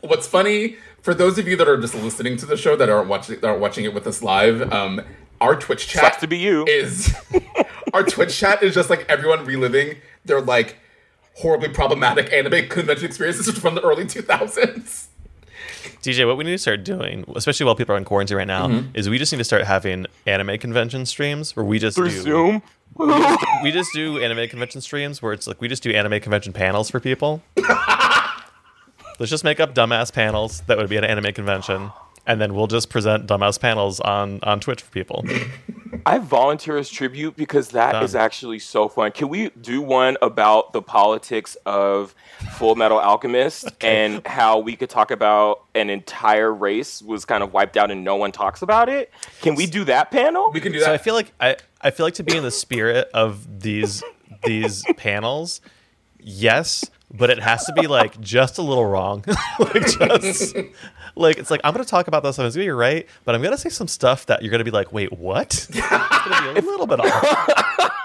what's 0.02 0.26
funny 0.26 0.76
for 1.02 1.12
those 1.14 1.36
of 1.38 1.46
you 1.48 1.56
that 1.56 1.68
are 1.68 1.78
just 1.80 1.94
listening 1.94 2.36
to 2.38 2.46
the 2.46 2.56
show 2.56 2.76
that 2.76 2.88
aren't 2.88 3.08
watching 3.08 3.40
that 3.40 3.46
aren't 3.46 3.60
watching 3.60 3.84
it 3.84 3.92
with 3.92 4.06
us 4.06 4.22
live, 4.22 4.72
um, 4.72 5.02
our 5.40 5.56
Twitch 5.56 5.86
chat 5.88 6.02
Sucks 6.04 6.16
to 6.18 6.26
be 6.28 6.38
you. 6.38 6.64
is 6.66 7.14
our 7.92 8.04
Twitch 8.04 8.36
chat 8.38 8.62
is 8.62 8.74
just 8.74 8.88
like 8.88 9.04
everyone 9.08 9.44
reliving 9.44 9.96
their 10.26 10.40
like 10.40 10.76
horribly 11.36 11.68
problematic 11.68 12.32
anime 12.32 12.68
convention 12.68 13.06
experiences 13.06 13.56
from 13.58 13.74
the 13.74 13.82
early 13.82 14.04
2000s. 14.04 15.06
DJ, 16.02 16.26
what 16.26 16.36
we 16.36 16.44
need 16.44 16.52
to 16.52 16.58
start 16.58 16.84
doing, 16.84 17.24
especially 17.34 17.66
while 17.66 17.74
people 17.74 17.94
are 17.94 17.98
in 17.98 18.04
quarantine 18.04 18.36
right 18.36 18.46
now, 18.46 18.68
Mm-hmm. 18.68 18.94
is 18.94 19.08
we 19.08 19.18
just 19.18 19.32
need 19.32 19.38
to 19.38 19.44
start 19.44 19.64
having 19.64 20.06
anime 20.26 20.56
convention 20.58 21.04
streams 21.06 21.56
where 21.56 21.64
we 21.64 21.78
just 21.78 21.96
Through 21.96 22.10
do 22.10 22.20
Zoom. 22.22 22.62
we 23.62 23.72
just 23.72 23.90
do 23.92 24.18
anime 24.18 24.48
convention 24.48 24.80
streams 24.80 25.20
where 25.20 25.32
it's 25.32 25.46
like 25.46 25.60
we 25.60 25.68
just 25.68 25.82
do 25.82 25.90
anime 25.90 26.20
convention 26.20 26.52
panels 26.52 26.90
for 26.90 27.00
people. 27.00 27.42
Let's 29.18 29.30
just 29.30 29.44
make 29.44 29.60
up 29.60 29.74
dumbass 29.74 30.12
panels 30.12 30.60
that 30.66 30.76
would 30.76 30.88
be 30.88 30.96
at 30.98 31.04
an 31.04 31.10
anime 31.10 31.32
convention, 31.32 31.90
and 32.26 32.40
then 32.40 32.54
we'll 32.54 32.66
just 32.66 32.90
present 32.90 33.26
dumbass 33.26 33.60
panels 33.60 34.00
on 34.00 34.40
on 34.42 34.60
Twitch 34.60 34.82
for 34.82 34.90
people. 34.90 35.24
I 36.04 36.18
volunteer 36.18 36.76
as 36.76 36.88
tribute 36.88 37.36
because 37.36 37.70
that 37.70 38.02
is 38.02 38.12
Done. 38.12 38.22
actually 38.22 38.58
so 38.58 38.88
fun. 38.88 39.12
Can 39.12 39.28
we 39.28 39.50
do 39.50 39.82
one 39.82 40.16
about 40.22 40.72
the 40.72 40.82
politics 40.82 41.56
of 41.66 42.14
Full 42.52 42.76
Metal 42.76 42.98
Alchemist 42.98 43.68
and 43.80 44.24
how 44.26 44.58
we 44.58 44.76
could 44.76 44.90
talk 44.90 45.10
about 45.10 45.64
an 45.74 45.90
entire 45.90 46.52
race 46.52 47.02
was 47.02 47.24
kind 47.24 47.42
of 47.42 47.52
wiped 47.52 47.76
out 47.76 47.90
and 47.90 48.04
no 48.04 48.16
one 48.16 48.30
talks 48.30 48.62
about 48.62 48.88
it? 48.88 49.12
Can 49.40 49.54
we 49.54 49.66
do 49.66 49.84
that 49.84 50.10
panel? 50.10 50.50
We 50.52 50.60
can 50.60 50.72
do 50.72 50.78
that. 50.80 50.86
So 50.86 50.92
I 50.92 50.98
feel 50.98 51.14
like 51.14 51.32
I 51.40 51.56
I 51.80 51.90
feel 51.90 52.06
like 52.06 52.14
to 52.14 52.24
be 52.24 52.36
in 52.36 52.42
the 52.42 52.50
spirit 52.50 53.08
of 53.12 53.60
these 53.60 54.02
these 54.44 54.84
panels, 54.96 55.60
yes, 56.20 56.84
but 57.16 57.30
it 57.30 57.38
has 57.38 57.64
to 57.66 57.72
be 57.72 57.86
like 57.86 58.20
just 58.20 58.58
a 58.58 58.62
little 58.62 58.84
wrong. 58.86 59.24
like 59.58 59.86
just 59.98 60.56
like 61.14 61.38
it's 61.38 61.50
like 61.50 61.60
I'm 61.64 61.72
gonna 61.72 61.84
talk 61.84 62.08
about 62.08 62.22
this 62.22 62.38
and 62.38 62.46
it's 62.46 62.56
gonna 62.56 62.66
be 62.66 62.70
right, 62.70 63.06
but 63.24 63.34
I'm 63.34 63.42
gonna 63.42 63.58
say 63.58 63.68
some 63.70 63.88
stuff 63.88 64.26
that 64.26 64.42
you're 64.42 64.50
gonna 64.50 64.64
be 64.64 64.70
like, 64.70 64.92
wait, 64.92 65.12
what? 65.12 65.52
It's 65.54 65.66
gonna 65.80 66.52
be 66.54 66.58
a 66.60 66.62
little 66.70 66.86
bit 66.86 67.00
off. 67.00 67.48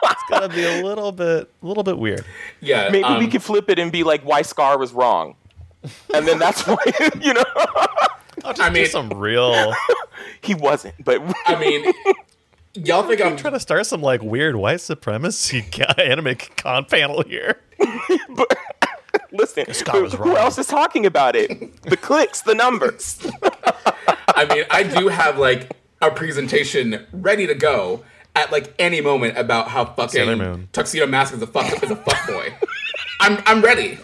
It's 0.03 0.23
gonna 0.29 0.49
be 0.49 0.63
a 0.63 0.83
little 0.83 1.11
bit 1.11 1.51
a 1.61 1.65
little 1.65 1.83
bit 1.83 1.97
weird. 1.97 2.25
yeah. 2.61 2.89
Maybe 2.89 3.03
we 3.03 3.25
um, 3.25 3.29
could 3.29 3.43
flip 3.43 3.69
it 3.69 3.79
and 3.79 3.91
be 3.91 4.03
like, 4.03 4.23
why 4.23 4.41
Scar 4.43 4.77
was 4.77 4.93
wrong. 4.93 5.35
And 6.13 6.27
then 6.27 6.37
that's 6.39 6.65
why, 6.67 6.77
you 7.21 7.33
know. 7.33 7.43
I'll 8.43 8.53
just 8.53 8.61
I 8.61 8.69
do 8.69 8.73
mean- 8.81 8.87
some 8.89 9.09
real. 9.09 9.73
He 10.41 10.55
wasn't, 10.55 10.95
but 11.03 11.21
I 11.45 11.59
mean, 11.59 11.91
y'all 12.73 13.03
think 13.03 13.21
I'm 13.21 13.35
trying 13.37 13.53
to 13.53 13.59
start 13.59 13.85
some 13.85 14.01
like 14.01 14.21
weird 14.23 14.55
white 14.55 14.81
supremacy 14.81 15.63
anime 15.97 16.35
con 16.57 16.85
panel 16.85 17.23
here. 17.23 17.59
Listen, 19.31 19.65
who, 19.91 20.07
who 20.09 20.35
else 20.35 20.57
is 20.57 20.67
talking 20.67 21.05
about 21.05 21.35
it? 21.35 21.51
The 21.83 21.97
clicks, 21.97 22.41
the 22.41 22.55
numbers. 22.55 23.19
I 24.35 24.45
mean, 24.45 24.63
I 24.69 24.83
do 24.83 25.09
have 25.09 25.37
like 25.37 25.71
a 26.01 26.09
presentation 26.11 27.05
ready 27.11 27.47
to 27.47 27.55
go 27.55 28.03
at 28.35 28.51
like 28.51 28.73
any 28.79 29.01
moment 29.01 29.37
about 29.37 29.67
how 29.67 29.85
fucking 29.85 30.69
Tuxedo 30.71 31.07
Mask 31.07 31.33
is 31.33 31.41
a 31.41 31.47
fuck 31.47 31.83
is 31.83 31.91
a 31.91 31.95
fuck 31.95 32.27
boy. 32.27 32.53
I'm 33.19 33.41
I'm 33.45 33.61
ready. 33.61 33.99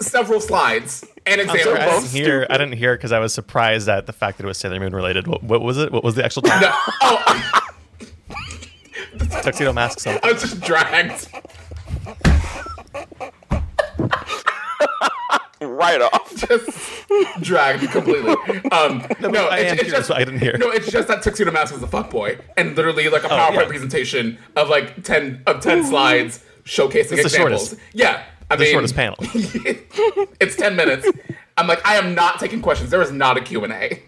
Several 0.00 0.40
slides 0.40 1.04
and 1.26 1.40
Sorry, 1.42 1.60
I 1.60 1.62
examples. 1.62 2.12
didn't 2.12 2.26
hear. 2.26 2.46
I 2.50 2.58
didn't 2.58 2.76
hear 2.76 2.96
because 2.96 3.12
I 3.12 3.18
was 3.18 3.32
surprised 3.32 3.88
at 3.88 4.06
the 4.06 4.12
fact 4.12 4.38
that 4.38 4.44
it 4.44 4.46
was 4.46 4.58
Sailor 4.58 4.80
Moon 4.80 4.94
related. 4.94 5.26
What, 5.26 5.42
what 5.42 5.62
was 5.62 5.78
it? 5.78 5.92
What 5.92 6.04
was 6.04 6.14
the 6.14 6.24
actual 6.24 6.42
title? 6.42 6.68
No, 6.68 6.74
oh, 7.02 7.60
Tuxedo 9.42 9.72
Mask. 9.72 10.00
Something. 10.00 10.20
I 10.22 10.32
was 10.32 10.42
just 10.42 10.60
dragged. 10.60 11.28
Right 15.60 16.00
off. 16.02 16.34
Just 16.48 17.06
dragged 17.40 17.88
completely. 17.90 18.32
Um, 18.70 19.04
no, 19.20 19.46
I 19.46 19.58
it's, 19.58 19.72
am 19.72 19.78
it's 19.78 19.82
curious, 19.82 19.92
just 19.92 20.08
so 20.08 20.14
I 20.14 20.18
didn't 20.24 20.40
hear. 20.40 20.56
No, 20.58 20.70
it's 20.70 20.90
just 20.90 21.08
that 21.08 21.22
Tuxedo 21.22 21.50
Mask 21.52 21.74
is 21.74 21.82
a 21.82 21.86
fuckboy, 21.86 22.40
and 22.56 22.76
literally 22.76 23.08
like 23.08 23.24
a 23.24 23.28
PowerPoint 23.28 23.54
yeah. 23.54 23.66
presentation 23.66 24.38
of 24.56 24.68
like 24.68 25.02
ten 25.04 25.42
of 25.46 25.60
ten 25.60 25.84
slides 25.90 26.44
showcasing 26.64 27.10
the 27.10 27.20
examples. 27.20 27.68
shortest. 27.68 27.76
Yeah, 27.92 28.24
I 28.50 28.56
The 28.56 28.64
mean, 28.64 28.72
shortest 28.72 28.94
panel. 28.96 29.16
it's 30.40 30.56
10 30.56 30.76
minutes. 30.76 31.06
I'm 31.56 31.66
like, 31.66 31.86
I 31.86 31.96
am 31.96 32.14
not 32.14 32.40
taking 32.40 32.62
questions. 32.62 32.90
There 32.90 33.02
is 33.02 33.12
not 33.12 33.36
a 33.36 33.40
Q&A. 33.42 34.02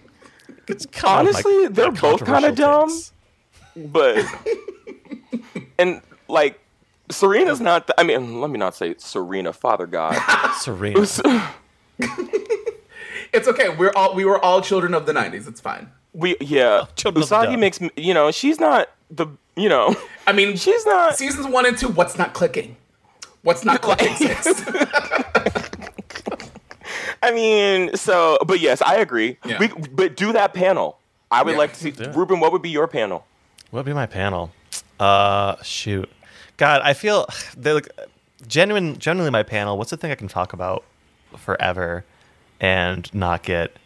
It's 0.67 0.87
come 0.87 1.11
on, 1.11 1.19
Honestly, 1.29 1.65
my- 1.65 1.69
they're 1.69 1.93
both 1.93 2.25
kinda 2.25 2.53
dumb. 2.53 2.91
But 3.77 4.25
and 5.79 6.01
like 6.29 6.59
Serena's 7.11 7.61
not. 7.61 7.87
The, 7.87 8.01
I 8.01 8.03
mean, 8.05 8.41
let 8.41 8.51
me 8.51 8.59
not 8.59 8.75
say 8.75 8.95
Serena, 8.99 9.53
Father 9.53 9.87
God. 9.87 10.17
Serena. 10.59 11.07
It's 13.33 13.49
okay. 13.49 13.69
We're 13.69 13.93
all 13.95 14.15
we 14.15 14.25
were 14.25 14.43
all 14.43 14.63
children 14.63 14.95
of 14.95 15.05
the 15.05 15.13
90s. 15.13 15.47
It's 15.47 15.61
fine. 15.61 15.91
We 16.15 16.37
yeah. 16.41 16.87
Children 16.95 17.25
Usagi 17.27 17.51
Dumb. 17.51 17.61
makes. 17.61 17.79
You 17.97 18.15
know, 18.15 18.31
she's 18.31 18.59
not 18.61 18.89
the. 19.11 19.27
You 19.57 19.69
know, 19.69 19.95
I 20.27 20.33
mean, 20.33 20.57
she's 20.65 20.87
not. 20.87 21.17
seasons 21.17 21.47
1 21.47 21.67
and 21.67 21.77
2 21.77 21.89
what's 21.89 22.17
not 22.17 22.33
clicking? 22.35 22.77
What's 23.43 23.65
not 23.65 23.83
clicking? 23.83 24.15
I 27.23 27.33
mean, 27.33 27.97
so, 27.97 28.39
but 28.47 28.61
yes, 28.61 28.81
I 28.83 28.97
agree. 28.97 29.39
Yeah. 29.45 29.59
We, 29.59 29.69
but 29.69 30.17
do 30.17 30.33
that 30.33 30.55
panel. 30.55 30.99
I 31.31 31.43
would 31.43 31.53
Yeah. 31.53 31.59
like 31.59 31.73
to 31.75 31.79
see. 31.81 31.93
Ruben, 32.15 32.39
what 32.41 32.53
would 32.53 32.63
be 32.63 32.71
your 32.71 32.87
panel? 32.87 33.27
What 33.71 33.81
would 33.81 33.87
be 33.87 33.93
my 33.95 34.07
panel? 34.07 34.53
Uh, 35.01 35.57
shoot. 35.63 36.09
God, 36.57 36.81
I 36.83 36.93
feel 36.95 37.27
they 37.57 37.73
like 37.73 37.89
genuine. 38.47 38.99
Generally, 38.99 39.31
my 39.31 39.43
panel. 39.43 39.79
What's 39.79 39.91
the 39.91 39.97
thing 39.97 40.11
I 40.11 40.15
can 40.15 40.29
talk 40.29 40.53
about 40.53 40.85
forever 41.37 42.05
and 42.61 43.13
not 43.15 43.43
get? 43.43 43.77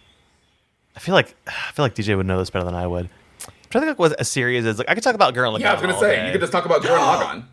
I 0.96 1.00
feel 1.00 1.14
like 1.14 1.34
I 1.46 1.72
feel 1.72 1.84
like 1.84 1.94
DJ 1.94 2.16
would 2.16 2.26
know 2.26 2.38
this 2.38 2.50
better 2.50 2.64
than 2.64 2.74
I 2.74 2.86
would. 2.86 3.06
I'm 3.46 3.52
trying 3.70 3.82
to 3.82 3.86
think 3.86 3.98
like 3.98 4.10
what 4.10 4.20
a 4.20 4.24
series 4.24 4.64
is. 4.64 4.78
Like 4.78 4.88
I 4.90 4.94
could 4.94 5.02
talk 5.04 5.14
about 5.14 5.34
Girl 5.34 5.54
and 5.54 5.62
yeah, 5.62 5.70
I 5.70 5.74
was 5.74 5.82
going 5.82 5.94
to 5.94 6.00
say, 6.00 6.26
you 6.26 6.32
could 6.32 6.40
just 6.40 6.52
talk 6.52 6.64
about 6.64 6.82
Gurren 6.82 6.98
Lagann. 7.20 7.44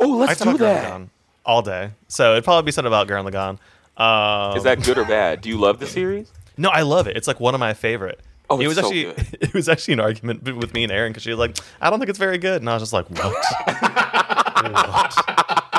Oh, 0.00 0.14
I 0.14 0.26
let's 0.26 0.38
could 0.38 0.44
talk 0.44 0.56
do 0.56 0.64
about 0.64 0.76
Gurren 0.76 0.82
that. 0.82 0.92
Lagann 1.00 1.08
all 1.44 1.62
day. 1.62 1.90
So 2.08 2.32
it'd 2.32 2.44
probably 2.44 2.66
be 2.66 2.72
something 2.72 2.86
about 2.88 3.08
Gurren 3.08 3.30
Lagann. 3.30 3.58
Um, 4.02 4.56
Is 4.56 4.62
that 4.62 4.82
good 4.82 4.96
or 4.96 5.04
bad? 5.04 5.42
Do 5.42 5.48
you 5.50 5.58
love 5.58 5.78
the 5.78 5.86
series? 5.86 6.32
No, 6.56 6.70
I 6.70 6.82
love 6.82 7.06
it. 7.06 7.16
It's 7.16 7.28
like 7.28 7.40
one 7.40 7.54
of 7.54 7.60
my 7.60 7.74
favorite. 7.74 8.20
Oh, 8.48 8.58
it 8.58 8.66
was 8.66 8.76
so 8.76 8.86
actually 8.86 9.02
good. 9.04 9.38
it 9.40 9.54
was 9.54 9.68
actually 9.68 9.94
an 9.94 10.00
argument 10.00 10.42
with 10.56 10.72
me 10.74 10.82
and 10.84 10.90
Aaron 10.92 11.12
because 11.12 11.22
she 11.22 11.30
was 11.30 11.38
like, 11.38 11.56
"I 11.80 11.88
don't 11.90 11.98
think 12.00 12.08
it's 12.08 12.18
very 12.18 12.38
good," 12.38 12.62
and 12.62 12.68
I 12.68 12.74
was 12.74 12.82
just 12.82 12.92
like, 12.92 13.08
"What? 13.10 13.44
what? 14.64 15.14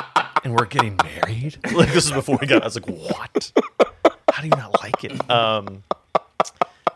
And 0.44 0.54
we're 0.54 0.66
getting 0.66 0.96
married? 1.04 1.56
Like 1.72 1.92
this 1.92 2.04
is 2.04 2.10
before 2.10 2.36
we 2.40 2.48
got." 2.48 2.62
I 2.62 2.64
was 2.64 2.74
like, 2.74 2.86
"What? 2.88 3.52
How 4.32 4.42
do 4.42 4.48
you 4.48 4.56
not 4.56 4.82
like 4.82 5.04
it?" 5.04 5.30
Um, 5.30 5.84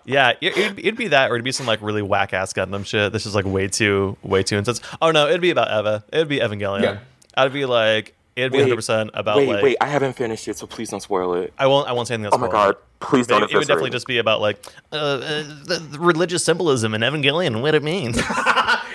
yeah, 0.04 0.30
it, 0.40 0.56
it'd, 0.56 0.78
it'd 0.80 0.96
be 0.96 1.08
that, 1.08 1.30
or 1.30 1.34
it'd 1.34 1.44
be 1.44 1.52
some 1.52 1.64
like 1.66 1.80
really 1.80 2.02
whack 2.02 2.32
ass 2.32 2.52
Gundam 2.52 2.84
shit. 2.84 3.12
This 3.12 3.24
is 3.24 3.36
like 3.36 3.44
way 3.44 3.68
too 3.68 4.16
way 4.24 4.42
too 4.42 4.56
intense. 4.56 4.80
Oh 5.00 5.12
no, 5.12 5.28
it'd 5.28 5.40
be 5.40 5.50
about 5.50 5.68
Eva. 5.70 6.02
It'd 6.12 6.26
be 6.26 6.40
Evangelion. 6.40 6.82
Yeah. 6.82 6.98
I'd 7.36 7.52
be 7.52 7.66
like, 7.66 8.15
it'd 8.36 8.52
be 8.52 8.60
hundred 8.60 8.76
percent 8.76 9.10
about 9.14 9.38
wait, 9.38 9.48
like. 9.48 9.62
wait. 9.62 9.76
I 9.80 9.86
haven't 9.86 10.12
finished 10.14 10.46
it, 10.48 10.56
so 10.58 10.66
please 10.66 10.90
don't 10.90 11.00
spoil 11.00 11.34
it. 11.34 11.52
I 11.58 11.66
won't. 11.66 11.88
I 11.88 11.92
won't 11.92 12.06
say 12.08 12.14
anything 12.14 12.26
else. 12.32 12.34
Oh 12.36 12.38
my 12.38 12.48
god, 12.50 12.76
please 13.00 13.26
don't. 13.26 13.42
It, 13.42 13.50
it 13.50 13.56
would 13.56 13.66
definitely 13.66 13.90
just 13.90 14.06
be 14.06 14.18
about 14.18 14.40
like 14.40 14.64
uh, 14.92 14.96
uh, 14.96 15.18
the, 15.64 15.84
the 15.92 15.98
religious 15.98 16.44
symbolism 16.44 16.94
in 16.94 17.00
Evangelion 17.00 17.48
and 17.48 17.62
what 17.62 17.74
it 17.74 17.82
means. 17.82 18.20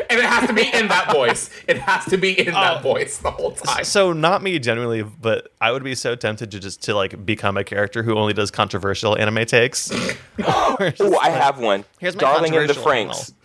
And 0.09 0.19
it 0.19 0.25
has 0.25 0.45
to 0.49 0.53
be 0.53 0.63
in 0.73 0.89
that 0.89 1.09
voice. 1.13 1.49
It 1.69 1.77
has 1.77 2.03
to 2.05 2.17
be 2.17 2.37
in 2.37 2.49
Oh. 2.49 2.59
that 2.59 2.83
voice 2.83 3.19
the 3.19 3.31
whole 3.31 3.51
time. 3.53 3.85
so 3.85 4.11
not 4.11 4.43
me 4.43 4.59
genuinely, 4.59 5.03
but 5.03 5.53
I 5.61 5.71
would 5.71 5.85
be 5.85 5.95
so 5.95 6.15
tempted 6.15 6.51
to 6.51 6.59
just 6.59 6.83
to 6.83 6.93
like 6.95 7.25
become 7.25 7.55
a 7.55 7.63
character 7.63 8.03
who 8.03 8.17
only 8.17 8.33
does 8.33 8.51
controversial 8.51 9.17
anime 9.17 9.45
takes. 9.45 9.89
Where 10.35 10.89
it's 10.89 10.99
Oh, 10.99 11.05
I 11.17 11.29
like- 11.29 11.41
have 11.41 11.59
one. 11.59 11.85
Here's 11.99 12.15
my 12.15 12.19
Darling 12.19 12.53
in 12.55 12.67
the 12.67 12.73
Franxx. 12.73 13.31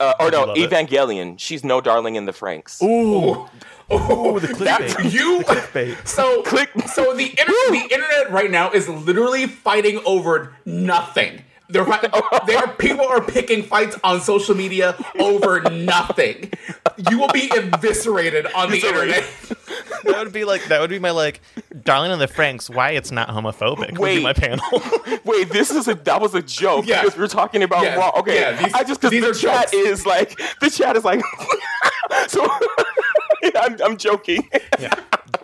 Uh, 0.00 0.12
or 0.18 0.30
no, 0.32 0.44
love 0.44 0.58
it. 0.58 0.68
Evangelion. 0.68 1.38
She's 1.38 1.62
no 1.64 1.80
Darling 1.80 2.16
in 2.16 2.26
the 2.26 2.32
Franxx. 2.32 2.82
Ooh. 2.82 2.86
Ooh, 3.32 3.48
the 3.98 4.46
that- 4.64 4.80
clickbait. 4.80 5.12
you 5.12 5.40
clickbait. 5.40 6.06
so 6.06 6.42
Click. 6.42 6.70
so 6.94 7.14
the 7.14 7.26
internet, 7.26 7.70
the 7.70 7.88
internet 7.92 8.30
right 8.30 8.50
now 8.50 8.70
is 8.70 8.88
literally 8.88 9.46
fighting 9.46 10.00
over 10.04 10.54
nothing. 10.64 11.42
They're 11.68 11.86
fi- 11.86 12.06
oh, 12.12 12.40
they 12.46 12.54
are 12.54 12.68
people 12.74 13.06
are 13.06 13.22
picking 13.22 13.62
fights 13.62 13.98
on 14.04 14.20
social 14.20 14.54
media 14.54 14.94
over 15.18 15.62
nothing. 15.70 16.52
You 17.10 17.18
will 17.18 17.28
be 17.32 17.50
eviscerated 17.50 18.46
on 18.54 18.70
the 18.70 18.76
Eviscerated. 18.78 19.16
internet. 19.16 19.58
That 20.04 20.18
would 20.24 20.32
be 20.32 20.44
like 20.44 20.64
that 20.66 20.80
would 20.80 20.90
be 20.90 20.98
my 20.98 21.12
like, 21.12 21.40
darling 21.84 22.10
of 22.10 22.18
the 22.18 22.26
Franxx. 22.26 22.68
Why 22.74 22.90
it's 22.90 23.10
not 23.12 23.28
homophobic? 23.28 23.92
Would 23.92 23.98
Wait. 23.98 24.16
be 24.16 24.22
my 24.22 24.32
panel. 24.32 24.64
Wait, 25.24 25.48
this 25.50 25.70
is 25.70 25.86
a 25.86 25.94
that 25.94 26.20
was 26.20 26.34
a 26.34 26.42
joke 26.42 26.86
Yeah. 26.86 27.02
because 27.02 27.16
we 27.16 27.22
are 27.24 27.28
talking 27.28 27.62
about 27.62 27.84
Yeah, 27.84 27.94
raw. 27.94 28.10
Okay, 28.16 28.40
yeah, 28.40 28.60
these- 28.62 28.74
I 28.74 28.82
just 28.82 29.00
because 29.00 29.38
the 29.38 29.40
chat 29.40 29.70
jokes. 29.70 29.72
is 29.72 30.04
like 30.04 30.38
the 30.60 30.68
chat 30.70 30.96
is 30.96 31.04
like. 31.04 31.22
so 32.26 32.44
I'm, 33.56 33.76
I'm 33.82 33.96
joking. 33.96 34.48
yeah. 34.78 34.94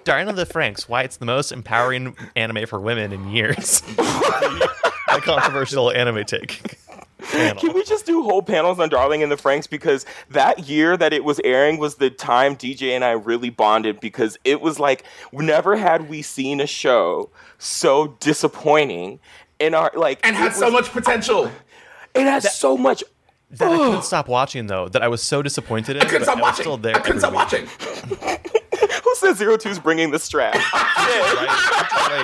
Darling 0.04 0.28
in 0.28 0.36
the 0.36 0.46
Franxx. 0.46 0.88
Why 0.88 1.02
it's 1.02 1.16
the 1.16 1.26
most 1.26 1.52
empowering 1.52 2.16
anime 2.36 2.66
for 2.66 2.80
women 2.80 3.12
in 3.12 3.28
years. 3.28 3.82
a 3.98 5.20
controversial 5.20 5.90
anime 5.90 6.24
take. 6.24 6.78
Panel. 7.18 7.60
Can 7.60 7.74
we 7.74 7.84
just 7.84 8.06
do 8.06 8.22
whole 8.22 8.42
panels 8.42 8.78
on 8.78 8.88
Darling 8.88 9.22
in 9.22 9.28
the 9.28 9.36
Franxx? 9.36 9.68
Because 9.68 10.06
that 10.30 10.68
year 10.68 10.96
that 10.96 11.12
it 11.12 11.24
was 11.24 11.40
airing 11.44 11.78
was 11.78 11.96
the 11.96 12.10
time 12.10 12.56
DJ 12.56 12.90
and 12.90 13.04
I 13.04 13.10
really 13.10 13.50
bonded 13.50 14.00
because 14.00 14.38
it 14.44 14.60
was 14.60 14.78
like 14.78 15.04
never 15.32 15.76
had 15.76 16.08
we 16.08 16.22
seen 16.22 16.60
a 16.60 16.66
show 16.66 17.30
so 17.58 18.16
disappointing 18.20 19.18
in 19.58 19.74
our 19.74 19.90
like 19.94 20.20
And 20.24 20.36
it 20.36 20.38
had 20.38 20.54
so 20.54 20.70
much 20.70 20.90
potential. 20.90 21.50
It 22.14 22.22
has 22.22 22.56
so 22.56 22.76
much. 22.76 23.02
That 23.52 23.72
I 23.72 23.76
couldn't 23.78 24.02
stop 24.04 24.28
watching 24.28 24.66
though. 24.66 24.88
That 24.88 25.02
I 25.02 25.08
was 25.08 25.22
so 25.22 25.40
disappointed 25.42 25.96
in. 25.96 26.02
I 26.02 26.04
couldn't 26.06 26.24
stop 26.24 26.36
I 26.36 26.40
was 26.40 26.42
watching. 26.42 26.62
Still 26.64 26.76
there 26.76 26.96
I 26.96 27.00
couldn't 27.00 27.20
stop 27.20 27.32
week. 27.32 27.38
watching. 27.38 27.66
Who 29.04 29.14
said 29.16 29.36
Zero 29.36 29.56
Two's 29.56 29.78
bringing 29.78 30.10
the 30.10 30.18
strap? 30.18 30.54
Right? 31.08 31.48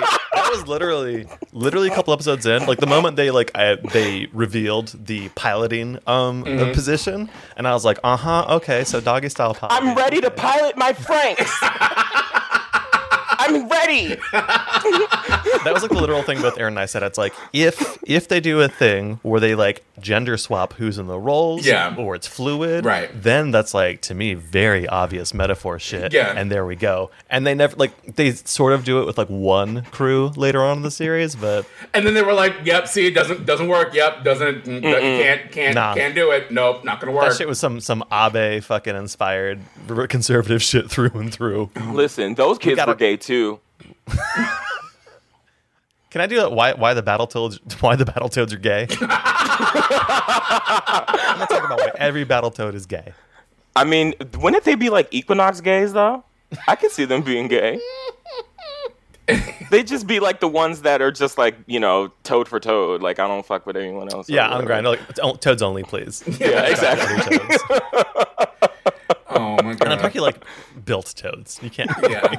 Right. 0.01 0.19
That 0.33 0.49
was 0.51 0.67
literally, 0.67 1.27
literally 1.51 1.87
a 1.87 1.95
couple 1.95 2.13
episodes 2.13 2.45
in. 2.45 2.65
Like 2.67 2.79
the 2.79 2.85
moment 2.87 3.15
they 3.15 3.31
like 3.31 3.49
I, 3.55 3.75
they 3.93 4.27
revealed 4.33 4.95
the 5.05 5.29
piloting 5.29 5.97
um 6.05 6.43
Mm-hmm. 6.43 6.69
uh, 6.69 6.73
position, 6.73 7.29
and 7.57 7.67
I 7.67 7.73
was 7.73 7.83
like, 7.85 7.97
uh 8.03 8.15
huh, 8.17 8.45
okay, 8.57 8.83
so 8.83 9.01
doggy 9.01 9.29
style 9.29 9.55
piloting. 9.55 9.89
I'm 9.89 9.95
ready 9.97 10.21
to 10.21 10.29
pilot 10.29 10.77
my 10.77 10.93
Franxx. 10.93 11.49
I'm 13.37 13.67
ready. 13.67 14.15
That 15.63 15.73
was 15.73 15.81
like 15.83 15.91
the 15.91 15.99
literal 15.99 16.21
thing 16.23 16.41
both 16.41 16.57
Aaron 16.59 16.73
and 16.73 16.79
I 16.79 16.85
said. 16.85 17.03
It's 17.03 17.17
like 17.17 17.33
if 17.53 17.97
if 18.05 18.27
they 18.27 18.39
do 18.39 18.61
a 18.61 18.67
thing 18.67 19.19
where 19.23 19.39
they 19.39 19.55
like 19.55 19.83
gender 19.99 20.37
swap 20.37 20.73
who's 20.73 20.97
in 20.97 21.07
the 21.07 21.17
roles, 21.19 21.65
Yeah. 21.65 21.95
or 21.97 22.15
it's 22.15 22.27
fluid, 22.27 22.85
Right. 22.85 23.09
Then 23.13 23.51
that's 23.51 23.73
like 23.73 24.01
to 24.01 24.13
me 24.13 24.33
very 24.33 24.87
obvious 24.87 25.33
metaphor 25.33 25.79
shit. 25.79 26.13
Yeah. 26.13 26.33
and 26.35 26.51
there 26.51 26.65
we 26.65 26.75
go. 26.75 27.11
And 27.29 27.45
they 27.47 27.53
never 27.55 27.75
like 27.75 28.15
they 28.15 28.31
sort 28.33 28.73
of 28.73 28.83
do 28.83 28.99
it 29.01 29.05
with 29.05 29.17
like 29.17 29.29
one 29.29 29.83
crew 29.91 30.31
later 30.35 30.61
on 30.63 30.77
in 30.77 30.83
the 30.83 30.91
series, 30.91 31.35
but 31.35 31.65
And 31.93 32.05
then 32.05 32.13
they 32.13 32.21
were 32.23 32.33
like, 32.33 32.53
"Yep, 32.63 32.87
see, 32.87 33.07
it 33.07 33.13
doesn't 33.15 33.45
doesn't 33.45 33.67
work. 33.67 33.93
Yep, 33.93 34.23
doesn't 34.23 34.65
mm, 34.65 34.81
can't 34.81 35.51
can't 35.51 35.75
Nah. 35.75 35.93
can't 35.95 36.13
do 36.15 36.31
it. 36.31 36.51
Nope, 36.51 36.83
not 36.83 36.99
gonna 36.99 37.11
work." 37.13 37.29
that 37.29 37.37
shit 37.37 37.47
was 37.47 37.59
some 37.59 37.79
some 37.79 38.03
Abe 38.11 38.61
fucking 38.63 38.95
inspired 38.95 39.61
conservative 40.09 40.61
shit 40.61 40.89
through 40.89 41.11
and 41.15 41.33
through. 41.33 41.69
Listen, 41.91 42.35
those 42.35 42.57
kids 42.57 42.75
gotta- 42.75 42.91
were 42.91 42.95
gay 42.95 43.17
too. 43.17 43.59
Can 46.15 46.21
I 46.21 46.27
do 46.27 46.37
that? 46.37 46.53
Why 46.53 46.71
why 46.71 46.93
the 46.93 47.03
Battletoads 47.03 47.59
why 47.81 47.97
the 47.97 48.05
Battletoads 48.05 48.53
are 48.53 48.57
gay? 48.57 48.87
I'm 49.01 49.07
gonna 51.39 51.45
talk 51.47 51.65
about 51.65 51.77
why 51.77 51.91
every 51.97 52.23
Battletoad 52.25 52.73
is 52.73 52.85
gay. 52.85 53.11
I 53.75 53.83
mean, 53.83 54.13
wouldn't 54.39 54.63
they 54.63 54.75
be 54.75 54.89
like 54.89 55.13
Equinox 55.13 55.59
gays 55.59 55.91
though? 55.91 56.23
I 56.69 56.77
could 56.77 56.91
see 56.91 57.03
them 57.03 57.21
being 57.21 57.49
gay. 57.49 57.81
they 59.71 59.83
just 59.83 60.07
be 60.07 60.21
like 60.21 60.39
the 60.39 60.47
ones 60.47 60.83
that 60.83 61.01
are 61.01 61.11
just 61.11 61.37
like 61.37 61.57
you 61.65 61.81
know 61.81 62.13
toad 62.23 62.47
for 62.47 62.61
toad. 62.61 63.01
Like 63.01 63.19
I 63.19 63.27
don't 63.27 63.45
fuck 63.45 63.65
with 63.65 63.75
anyone 63.75 64.07
else. 64.13 64.29
or 64.29 64.33
Yeah, 64.33 64.45
on 64.47 64.51
the 64.63 64.63
whatever. 64.63 64.67
grind. 64.67 64.87
Like 64.87 65.19
"Oh, 65.21 65.35
toads 65.35 65.61
only, 65.61 65.83
please. 65.83 66.23
Yeah, 66.39 66.61
exactly. 66.61 67.39
Oh 69.31 69.57
my 69.61 69.73
god. 69.73 69.81
And 69.81 69.91
I'm 69.91 69.99
talking 69.99 70.21
like 70.21 70.45
built 70.85 71.13
toads. 71.17 71.59
You 71.61 71.69
can't. 71.69 71.91
yeah. 72.09 72.35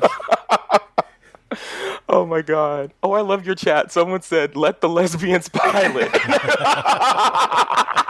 Oh 2.09 2.25
my 2.25 2.41
god. 2.43 2.93
Oh, 3.03 3.13
I 3.13 3.21
love 3.21 3.45
your 3.45 3.57
chat. 3.57 3.91
Someone 3.93 4.23
said, 4.23 4.57
"Let 4.57 4.81
the 4.81 4.89
lesbians 4.89 5.49
pilot." 5.49 6.11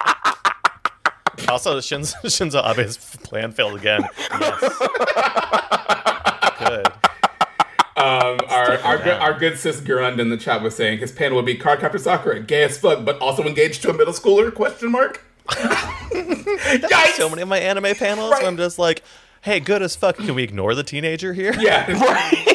Also, 1.49 1.79
Shinzo, 1.79 2.15
Shinzo 2.25 2.61
Abe's 2.65 2.97
plan 3.23 3.53
failed 3.53 3.79
again. 3.79 4.03
Yes. 4.41 4.61
Good. 6.59 6.87
Um, 7.97 8.39
our 8.49 8.79
our 8.79 8.99
good, 8.99 9.21
our 9.21 9.39
good 9.39 9.59
sis 9.59 9.81
Gurund 9.81 10.19
in 10.19 10.29
the 10.29 10.37
chat 10.37 10.61
was 10.61 10.75
saying 10.75 10.99
his 10.99 11.13
panel 11.13 11.37
would 11.37 11.47
be 11.47 11.57
Cardcaptor 11.57 12.01
Sakura, 12.01 12.41
gay 12.41 12.65
as 12.65 12.79
fuck, 12.79 13.05
but 13.05 13.19
also 13.21 13.45
engaged 13.45 13.83
to 13.83 13.91
a 13.91 13.93
middle 13.93 14.13
schooler? 14.13 14.53
Question 14.53 14.91
mark. 14.91 15.23
Yikes! 15.49 17.13
So 17.17 17.29
many 17.31 17.43
of 17.43 17.49
my 17.49 17.59
anime 17.59 17.95
panels 17.95 18.33
Right. 18.33 18.45
I'm 18.45 18.57
just 18.57 18.79
like, 18.79 19.03
hey, 19.43 19.61
good 19.61 19.83
as 19.83 19.95
fuck. 19.95 20.17
Can 20.17 20.35
we 20.35 20.43
ignore 20.43 20.75
the 20.75 20.83
teenager 20.83 21.33
here? 21.33 21.55
Yeah, 21.59 21.87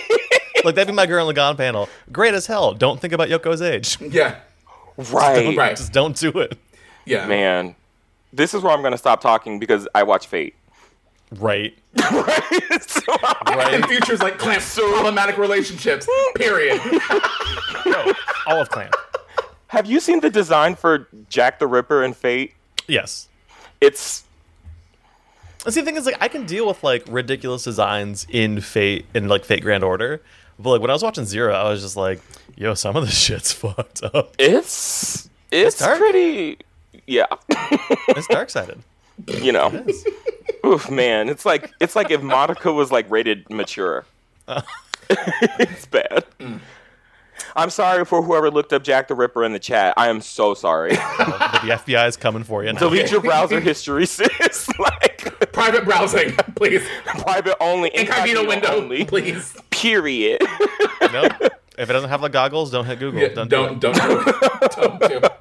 like 0.65 0.75
that'd 0.75 0.87
be 0.87 0.93
my 0.93 1.07
Gurren 1.07 1.31
Lagann 1.33 1.57
panel. 1.57 1.89
Great 2.11 2.33
as 2.33 2.47
hell. 2.47 2.73
Don't 2.73 2.99
think 2.99 3.13
about 3.13 3.29
Yoko's 3.29 3.61
age. 3.61 3.99
yeah, 4.01 4.39
right. 5.11 5.55
right. 5.57 5.75
Just 5.77 5.91
don't 5.93 6.15
do 6.15 6.29
it. 6.39 6.57
Yeah, 7.05 7.25
Man, 7.27 7.75
this 8.31 8.53
is 8.53 8.61
where 8.61 8.71
I'm 8.73 8.81
gonna 8.83 8.97
stop 8.97 9.21
talking 9.21 9.59
because 9.59 9.87
I 9.95 10.03
watch 10.03 10.27
Fate. 10.27 10.55
Right. 11.31 11.77
Right. 12.11 12.81
So, 12.83 13.01
And 13.45 13.57
Right. 13.57 13.85
futures 13.87 14.21
like 14.21 14.37
clamp 14.37 14.61
problematic 14.63 15.37
relationships. 15.37 16.07
Period. 16.35 16.79
No, 17.85 18.13
all 18.47 18.61
of 18.61 18.69
Clamp. 18.69 18.93
have 19.67 19.85
you 19.85 19.99
seen 19.99 20.19
the 20.19 20.29
design 20.29 20.75
for 20.75 21.07
Jack 21.29 21.59
the 21.59 21.67
Ripper 21.67 22.03
in 22.03 22.13
Fate? 22.13 22.53
Yes. 22.87 23.27
It's 23.79 24.23
And 25.65 25.73
see, 25.73 25.81
the 25.81 25.85
thing 25.85 25.95
is, 25.95 26.05
like, 26.05 26.17
I 26.21 26.27
can 26.27 26.45
deal 26.45 26.67
with 26.67 26.83
like 26.83 27.03
ridiculous 27.09 27.63
designs 27.63 28.25
in 28.29 28.61
Fate 28.61 29.05
in 29.13 29.27
like 29.27 29.43
Fate 29.45 29.61
Grand 29.63 29.83
Order, 29.83 30.21
but 30.61 30.69
like 30.71 30.81
when 30.81 30.89
I 30.89 30.93
was 30.93 31.03
watching 31.03 31.25
Zero, 31.25 31.53
I 31.53 31.69
was 31.69 31.81
just 31.81 31.95
like, 31.97 32.21
yo, 32.55 32.73
some 32.73 32.95
of 32.95 33.05
this 33.05 33.17
shit's 33.25 33.51
fucked 33.51 34.03
up. 34.03 34.35
it's 34.39 35.29
it's 35.51 35.79
dark. 35.79 35.97
pretty. 35.99 36.57
Yeah, 37.07 37.25
It's 38.09 38.27
dark 38.27 38.49
sided. 38.49 38.79
you 39.27 39.51
know. 39.51 39.85
Oof, 40.65 40.89
man, 40.91 41.27
it's 41.29 41.45
like 41.45 41.71
it's 41.81 41.95
like 41.95 42.11
if 42.11 42.21
Monica 42.21 42.71
was 42.71 42.91
like 42.91 43.09
rated 43.09 43.49
mature. 43.49 44.05
Uh. 44.47 44.61
it's 45.09 45.85
bad. 45.87 46.23
I'm 47.55 47.69
sorry 47.69 48.05
for 48.05 48.21
whoever 48.21 48.49
looked 48.49 48.71
up 48.71 48.83
Jack 48.83 49.07
the 49.09 49.15
Ripper 49.15 49.43
in 49.43 49.51
the 49.51 49.59
chat. 49.59 49.93
I 49.97 50.07
am 50.09 50.21
so 50.21 50.53
sorry. 50.53 50.91
But 51.17 51.61
the 51.63 51.69
FBI 51.71 52.07
is 52.07 52.15
coming 52.15 52.43
for 52.43 52.63
you. 52.63 52.71
Now. 52.71 52.79
Delete 52.79 53.11
your 53.11 53.19
browser 53.19 53.59
history, 53.59 54.05
sis. 54.05 54.69
like 54.79 55.51
Private 55.51 55.83
browsing, 55.83 56.31
please. 56.55 56.81
private 57.05 57.57
only, 57.59 57.91
Incognito 57.93 58.47
window, 58.47 58.77
only. 58.77 59.03
please. 59.05 59.53
Period. 59.81 60.41
Nope. 61.11 61.33
If 61.77 61.89
it 61.89 61.93
doesn't 61.93 62.09
have 62.09 62.21
the 62.21 62.29
goggles, 62.29 62.71
don't 62.71 62.85
hit 62.85 62.99
Google. 62.99 63.19
Yeah, 63.21 63.29
don't 63.29 63.49
don't 63.49 63.79
do 63.81 63.91
don't 63.91 63.97
it. 63.97 64.25
do 64.25 64.31
it. 64.61 64.71
Don't 64.77 64.99
do 65.01 65.17
it. 65.17 65.31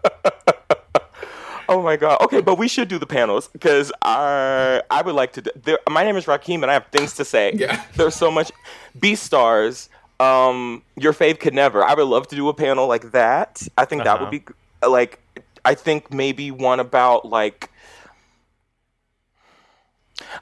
Oh 1.68 1.80
my 1.82 1.96
god. 1.96 2.20
Okay, 2.22 2.40
but 2.40 2.56
we 2.58 2.66
should 2.66 2.88
do 2.88 2.98
the 2.98 3.06
panels 3.06 3.46
because 3.48 3.92
I 4.02 4.82
I 4.90 5.02
would 5.02 5.14
like 5.14 5.32
to. 5.34 5.42
Do, 5.42 5.50
there, 5.62 5.78
my 5.88 6.02
name 6.02 6.16
is 6.16 6.24
Rakeem, 6.24 6.62
and 6.62 6.70
I 6.70 6.72
have 6.74 6.86
things 6.90 7.14
to 7.14 7.24
say. 7.24 7.52
Yeah. 7.54 7.84
There's 7.94 8.16
so 8.16 8.30
much. 8.30 8.50
B 8.98 9.14
stars. 9.14 9.88
Um, 10.18 10.82
your 10.96 11.12
fave 11.12 11.38
could 11.38 11.54
never. 11.54 11.84
I 11.84 11.94
would 11.94 12.02
love 12.08 12.26
to 12.28 12.36
do 12.36 12.48
a 12.48 12.54
panel 12.54 12.88
like 12.88 13.12
that. 13.12 13.62
I 13.78 13.84
think 13.84 14.02
that 14.04 14.18
would 14.20 14.34
Uh-huh. 14.34 14.52
be 14.82 14.88
like. 14.88 15.20
I 15.64 15.74
think 15.74 16.12
maybe 16.12 16.50
one 16.50 16.80
about 16.80 17.24
like. 17.26 17.69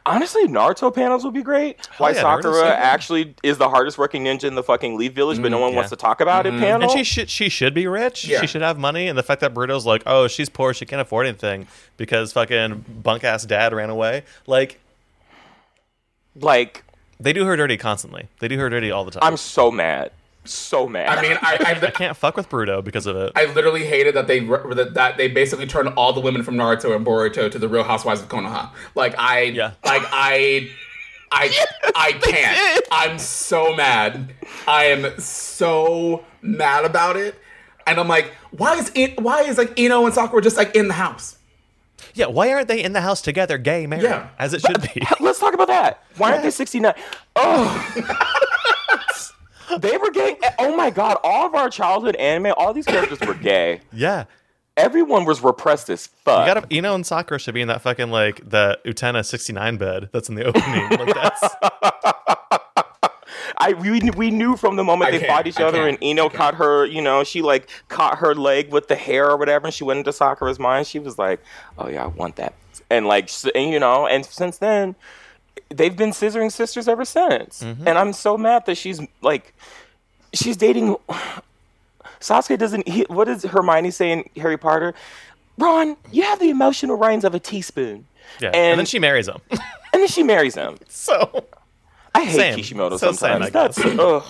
Honestly, 0.04 0.46
Naruto 0.46 0.94
panels 0.94 1.24
would 1.24 1.34
be 1.34 1.42
great. 1.42 1.86
Why 1.98 2.10
yeah, 2.10 2.22
Sakura 2.22 2.68
actually 2.68 3.34
is 3.42 3.58
the 3.58 3.68
hardest 3.68 3.98
working 3.98 4.24
ninja 4.24 4.44
in 4.44 4.54
the 4.54 4.62
fucking 4.62 4.96
Leaf 4.96 5.12
Village, 5.12 5.40
but 5.40 5.50
no 5.50 5.58
mm, 5.58 5.62
one 5.62 5.70
yeah. 5.70 5.76
wants 5.76 5.90
to 5.90 5.96
talk 5.96 6.20
about 6.20 6.46
it. 6.46 6.52
Mm-hmm. 6.52 6.62
Panel. 6.62 6.82
And 6.82 6.90
she 6.90 7.04
should 7.04 7.30
she 7.30 7.48
should 7.48 7.74
be 7.74 7.86
rich. 7.86 8.26
Yeah. 8.26 8.40
She 8.40 8.46
should 8.46 8.62
have 8.62 8.78
money. 8.78 9.08
And 9.08 9.16
the 9.16 9.22
fact 9.22 9.40
that 9.40 9.54
Boruto's 9.54 9.86
like, 9.86 10.02
oh, 10.06 10.28
she's 10.28 10.48
poor, 10.48 10.74
she 10.74 10.86
can't 10.86 11.00
afford 11.00 11.26
anything 11.26 11.66
because 11.96 12.32
fucking 12.32 12.84
bunk 13.02 13.24
ass 13.24 13.44
dad 13.44 13.72
ran 13.72 13.90
away. 13.90 14.24
Like 14.46 14.80
like, 16.42 16.84
they 17.18 17.32
do 17.32 17.44
her 17.44 17.56
dirty 17.56 17.76
constantly. 17.76 18.28
They 18.40 18.48
do 18.48 18.58
her 18.58 18.70
dirty 18.70 18.90
all 18.90 19.04
the 19.04 19.10
time. 19.12 19.22
I'm 19.22 19.36
so 19.36 19.70
mad, 19.70 20.10
so 20.48 20.86
mad. 20.88 21.08
I 21.18 21.22
mean, 21.22 21.38
I, 21.42 21.56
I 21.60 21.86
I, 21.86 21.90
can't 21.90 22.16
fuck 22.16 22.36
with 22.36 22.48
Boruto 22.48 22.82
because 22.82 23.06
of 23.06 23.16
it. 23.16 23.32
I 23.36 23.46
literally 23.46 23.84
hated 23.84 24.14
that 24.14 24.26
they 24.26 24.40
that, 24.40 24.90
that 24.94 25.16
they 25.16 25.28
basically 25.28 25.66
turned 25.66 25.88
all 25.90 26.12
the 26.12 26.20
women 26.20 26.42
from 26.42 26.56
Naruto 26.56 26.94
and 26.94 27.06
Boruto 27.06 27.50
to 27.50 27.58
the 27.58 27.68
Real 27.68 27.84
Housewives 27.84 28.20
of 28.22 28.28
Konoha. 28.28 28.70
Like 28.94 29.14
I, 29.18 29.42
Yeah. 29.42 29.72
like 29.84 30.02
I, 30.12 30.68
I, 31.30 31.54
I 31.94 32.12
can't. 32.12 32.86
I'm 32.90 33.18
so 33.18 33.74
mad. 33.74 34.32
I 34.66 34.84
am 34.86 35.18
so 35.20 36.24
mad 36.42 36.84
about 36.84 37.16
it, 37.16 37.34
and 37.86 37.98
I'm 38.00 38.08
like, 38.08 38.32
why 38.50 38.76
is 38.76 38.90
it? 38.94 39.20
Why 39.20 39.42
is 39.42 39.58
like 39.58 39.78
Ino 39.78 40.04
and 40.04 40.14
Sakura 40.14 40.42
just 40.42 40.56
like 40.56 40.74
in 40.74 40.88
the 40.88 40.94
house? 40.94 41.36
yeah, 42.14 42.26
why 42.26 42.52
aren't 42.52 42.66
they 42.68 42.82
in 42.82 42.92
the 42.94 43.00
house 43.00 43.20
together, 43.22 43.58
gay 43.58 43.86
married, 43.86 44.04
Yeah. 44.04 44.28
as 44.38 44.52
it 44.54 44.60
should 44.60 44.80
be? 44.82 45.02
Let's 45.20 45.38
talk 45.38 45.54
about 45.54 45.68
that. 45.68 46.02
Why 46.16 46.30
aren't 46.32 46.42
they 46.42 46.50
69? 46.50 46.94
Oh. 47.36 48.24
They 49.80 49.96
were 49.98 50.10
gay. 50.10 50.38
Oh 50.58 50.76
my 50.76 50.90
god, 50.90 51.18
all 51.22 51.46
of 51.46 51.54
our 51.54 51.68
childhood 51.70 52.16
anime, 52.16 52.52
all 52.56 52.72
these 52.72 52.86
characters 52.86 53.20
were 53.20 53.34
gay. 53.34 53.80
yeah. 53.92 54.24
Everyone 54.76 55.24
was 55.24 55.42
repressed 55.42 55.90
as 55.90 56.06
fuck. 56.06 56.46
You 56.46 56.54
gotta, 56.54 56.66
Ino 56.74 56.94
and 56.94 57.04
Sakura 57.04 57.40
should 57.40 57.54
be 57.54 57.60
in 57.60 57.68
that 57.68 57.82
fucking 57.82 58.10
like 58.10 58.48
the 58.48 58.78
Utena 58.86 59.24
sixty 59.24 59.52
nine 59.52 59.76
bed 59.76 60.08
that's 60.12 60.28
in 60.28 60.36
the 60.36 60.44
opening. 60.44 60.88
Like 60.90 61.14
that's 61.14 61.42
I 63.60 63.72
we, 63.72 64.00
we 64.16 64.30
knew 64.30 64.56
from 64.56 64.76
the 64.76 64.84
moment 64.84 65.12
I 65.12 65.18
they 65.18 65.26
fought 65.26 65.46
each 65.48 65.58
I 65.58 65.64
other 65.64 65.78
can't. 65.78 65.94
and 65.94 66.02
Ino 66.02 66.28
caught 66.28 66.54
her, 66.54 66.86
you 66.86 67.02
know, 67.02 67.24
she 67.24 67.42
like 67.42 67.68
caught 67.88 68.18
her 68.18 68.34
leg 68.34 68.72
with 68.72 68.86
the 68.86 68.94
hair 68.94 69.28
or 69.28 69.36
whatever 69.36 69.66
and 69.66 69.74
she 69.74 69.82
went 69.82 69.98
into 69.98 70.12
Sakura's 70.12 70.60
mind. 70.60 70.86
She 70.86 71.00
was 71.00 71.18
like, 71.18 71.42
"Oh 71.76 71.88
yeah, 71.88 72.04
I 72.04 72.06
want 72.06 72.36
that." 72.36 72.54
And 72.88 73.06
like 73.06 73.30
and 73.56 73.72
you 73.72 73.80
know, 73.80 74.06
and 74.06 74.24
since 74.24 74.58
then 74.58 74.94
they've 75.70 75.96
been 75.96 76.10
scissoring 76.10 76.50
sisters 76.52 76.88
ever 76.88 77.04
since. 77.04 77.62
Mm-hmm. 77.62 77.86
And 77.88 77.98
I'm 77.98 78.12
so 78.12 78.36
mad 78.36 78.66
that 78.66 78.76
she's 78.76 79.00
like 79.22 79.54
she's 80.32 80.56
dating 80.56 80.96
Sasuke 82.20 82.58
doesn't 82.58 82.88
he, 82.88 83.02
what 83.08 83.28
is 83.28 83.44
Hermione 83.44 83.90
saying 83.90 84.30
Harry 84.36 84.56
Potter? 84.58 84.92
Ron, 85.56 85.96
you 86.12 86.22
have 86.24 86.38
the 86.40 86.50
emotional 86.50 86.96
reins 86.96 87.24
of 87.24 87.34
a 87.34 87.38
teaspoon. 87.40 88.06
yeah. 88.40 88.48
And- 88.48 88.56
And, 88.56 88.78
then 88.78 88.86
she 88.86 88.98
marries 88.98 89.28
him. 89.28 89.38
And 89.92 90.02
then 90.02 90.08
she 90.08 90.22
marries 90.22 90.54
him. 90.54 90.78
so 90.88 91.46
I 92.14 92.24
hate 92.24 92.36
Same. 92.36 92.54
Kishimoto 92.56 92.96
So 92.98 93.12
same, 93.12 93.14
sometimes. 93.14 93.50
Guess. 93.50 93.76
That's 93.76 93.98
ugh. 93.98 94.22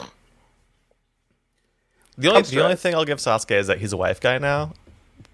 the 2.16 2.28
only 2.28 2.42
the 2.42 2.62
only 2.62 2.76
thing 2.76 2.94
I'll 2.94 3.04
give 3.04 3.18
Sasuke 3.18 3.52
is 3.58 3.66
that 3.66 3.78
he's 3.78 3.92
a 3.92 3.96
wife 3.96 4.20
guy 4.20 4.38
now, 4.38 4.72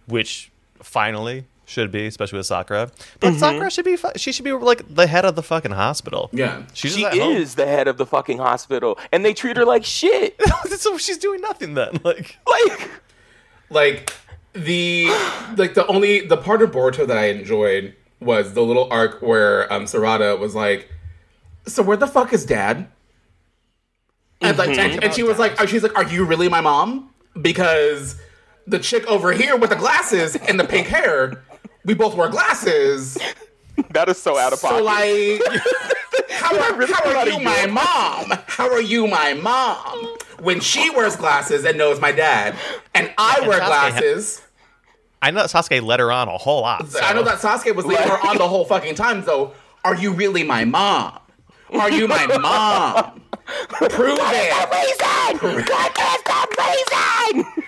which 0.07 0.51
finally 0.83 1.45
should 1.67 1.91
be, 1.91 2.07
especially 2.07 2.39
with 2.39 2.47
Sakura. 2.47 2.91
But 3.21 3.29
Mm-hmm. 3.31 3.39
Sakura 3.39 3.71
should 3.71 3.85
be 3.85 3.97
fu- 3.97 4.11
she 4.17 4.33
should 4.33 4.45
be 4.45 4.53
like 4.53 4.83
the 4.95 5.07
head 5.07 5.25
of 5.25 5.35
the 5.37 5.43
fucking 5.43 5.71
hospital. 5.73 6.29
Yeah. 6.33 6.62
She's 6.75 6.95
She 6.95 7.03
just 7.03 7.19
home. 7.19 7.33
is 7.37 7.55
the 7.55 7.67
head 7.67 7.89
of 7.89 7.97
the 7.97 8.07
fucking 8.07 8.39
hospital, 8.39 8.99
and 9.12 9.25
they 9.25 9.33
treat 9.35 9.57
her 9.57 9.65
like 9.65 9.85
shit. 9.85 10.39
so 10.69 10.99
she's 10.99 11.19
doing 11.19 11.41
nothing 11.41 11.75
then. 11.75 12.01
Like 12.05 12.37
like, 12.47 12.91
like 13.71 14.12
the 14.53 15.07
like 15.57 15.75
the 15.75 15.87
only 15.89 16.21
the 16.27 16.37
part 16.37 16.62
of 16.62 16.71
Boruto 16.71 17.07
that 17.07 17.17
I 17.19 17.27
enjoyed 17.29 17.95
was 18.21 18.53
the 18.55 18.62
little 18.62 18.89
arc 18.93 19.21
where 19.23 19.71
um 19.73 19.85
Sarada 19.85 20.39
was 20.39 20.55
like, 20.55 20.91
"So 21.67 21.83
where 21.83 21.97
the 21.97 22.07
fuck 22.07 22.33
is 22.33 22.45
Dad?" 22.47 22.89
And 24.41 24.59
like, 24.59 24.77
and, 24.79 25.03
and 25.03 25.15
she 25.15 25.23
was 25.23 25.39
like, 25.39 25.59
"She's 25.69 25.83
like, 25.83 25.97
are 25.97 26.05
you 26.05 26.25
really 26.25 26.49
my 26.49 26.61
mom?" 26.61 27.11
Because 27.41 28.21
the 28.67 28.79
chick 28.79 29.07
over 29.07 29.33
here 29.33 29.57
with 29.57 29.71
the 29.71 29.77
glasses 29.77 30.37
and 30.37 30.59
the 30.61 30.65
pink 30.65 30.87
hair, 30.89 31.43
we 31.85 31.95
both 31.95 32.14
wear 32.16 32.28
glasses. 32.28 33.18
that 33.91 34.09
is 34.09 34.20
so 34.20 34.39
out 34.39 34.53
of 34.53 34.61
pocket. 34.61 34.78
So 34.78 34.85
like, 34.85 35.43
how 36.30 36.59
are, 36.59 36.76
really 36.76 36.93
how 36.93 37.18
are 37.18 37.26
you 37.28 37.39
you? 37.39 37.45
my 37.45 37.66
mom? 37.66 38.39
How 38.47 38.70
are 38.70 38.80
you 38.82 39.07
my 39.07 39.35
mom? 39.35 40.16
When 40.41 40.61
she 40.61 40.91
wears 40.91 41.16
glasses 41.16 41.64
and 41.64 41.78
knows 41.78 42.01
my 42.01 42.12
dad, 42.12 42.55
and 42.95 43.12
I 43.18 43.39
and 43.39 43.49
wear 43.49 43.59
Sasuke 43.61 43.62
ha- 43.62 43.91
glasses. 43.91 44.43
I 45.22 45.30
know 45.30 45.41
that 45.47 45.51
Sasuke 45.51 45.82
let 45.82 46.01
her 46.01 46.12
on 46.12 46.28
a 46.28 46.37
whole 46.37 46.62
lot. 46.62 46.87
so- 46.89 47.01
I 47.01 47.12
know 47.14 47.22
that 47.22 47.39
Sasuke 47.39 47.74
was 47.74 47.87
leaving 47.87 48.07
her 48.09 48.26
on 48.28 48.37
the 48.37 48.47
whole 48.49 48.64
fucking 48.64 48.95
time. 48.95 49.22
So, 49.24 49.55
are 49.85 49.95
you 49.97 50.12
really 50.12 50.43
my 50.43 50.64
mom? 50.64 51.18
Are 51.72 51.91
you 51.91 52.07
my 52.07 52.26
mom? 52.26 53.20
Prove 53.68 54.18
it. 54.20 54.70
reason. 54.70 55.39
What 55.41 55.99
is 55.99 56.22
the 56.24 57.43
reason? 57.43 57.64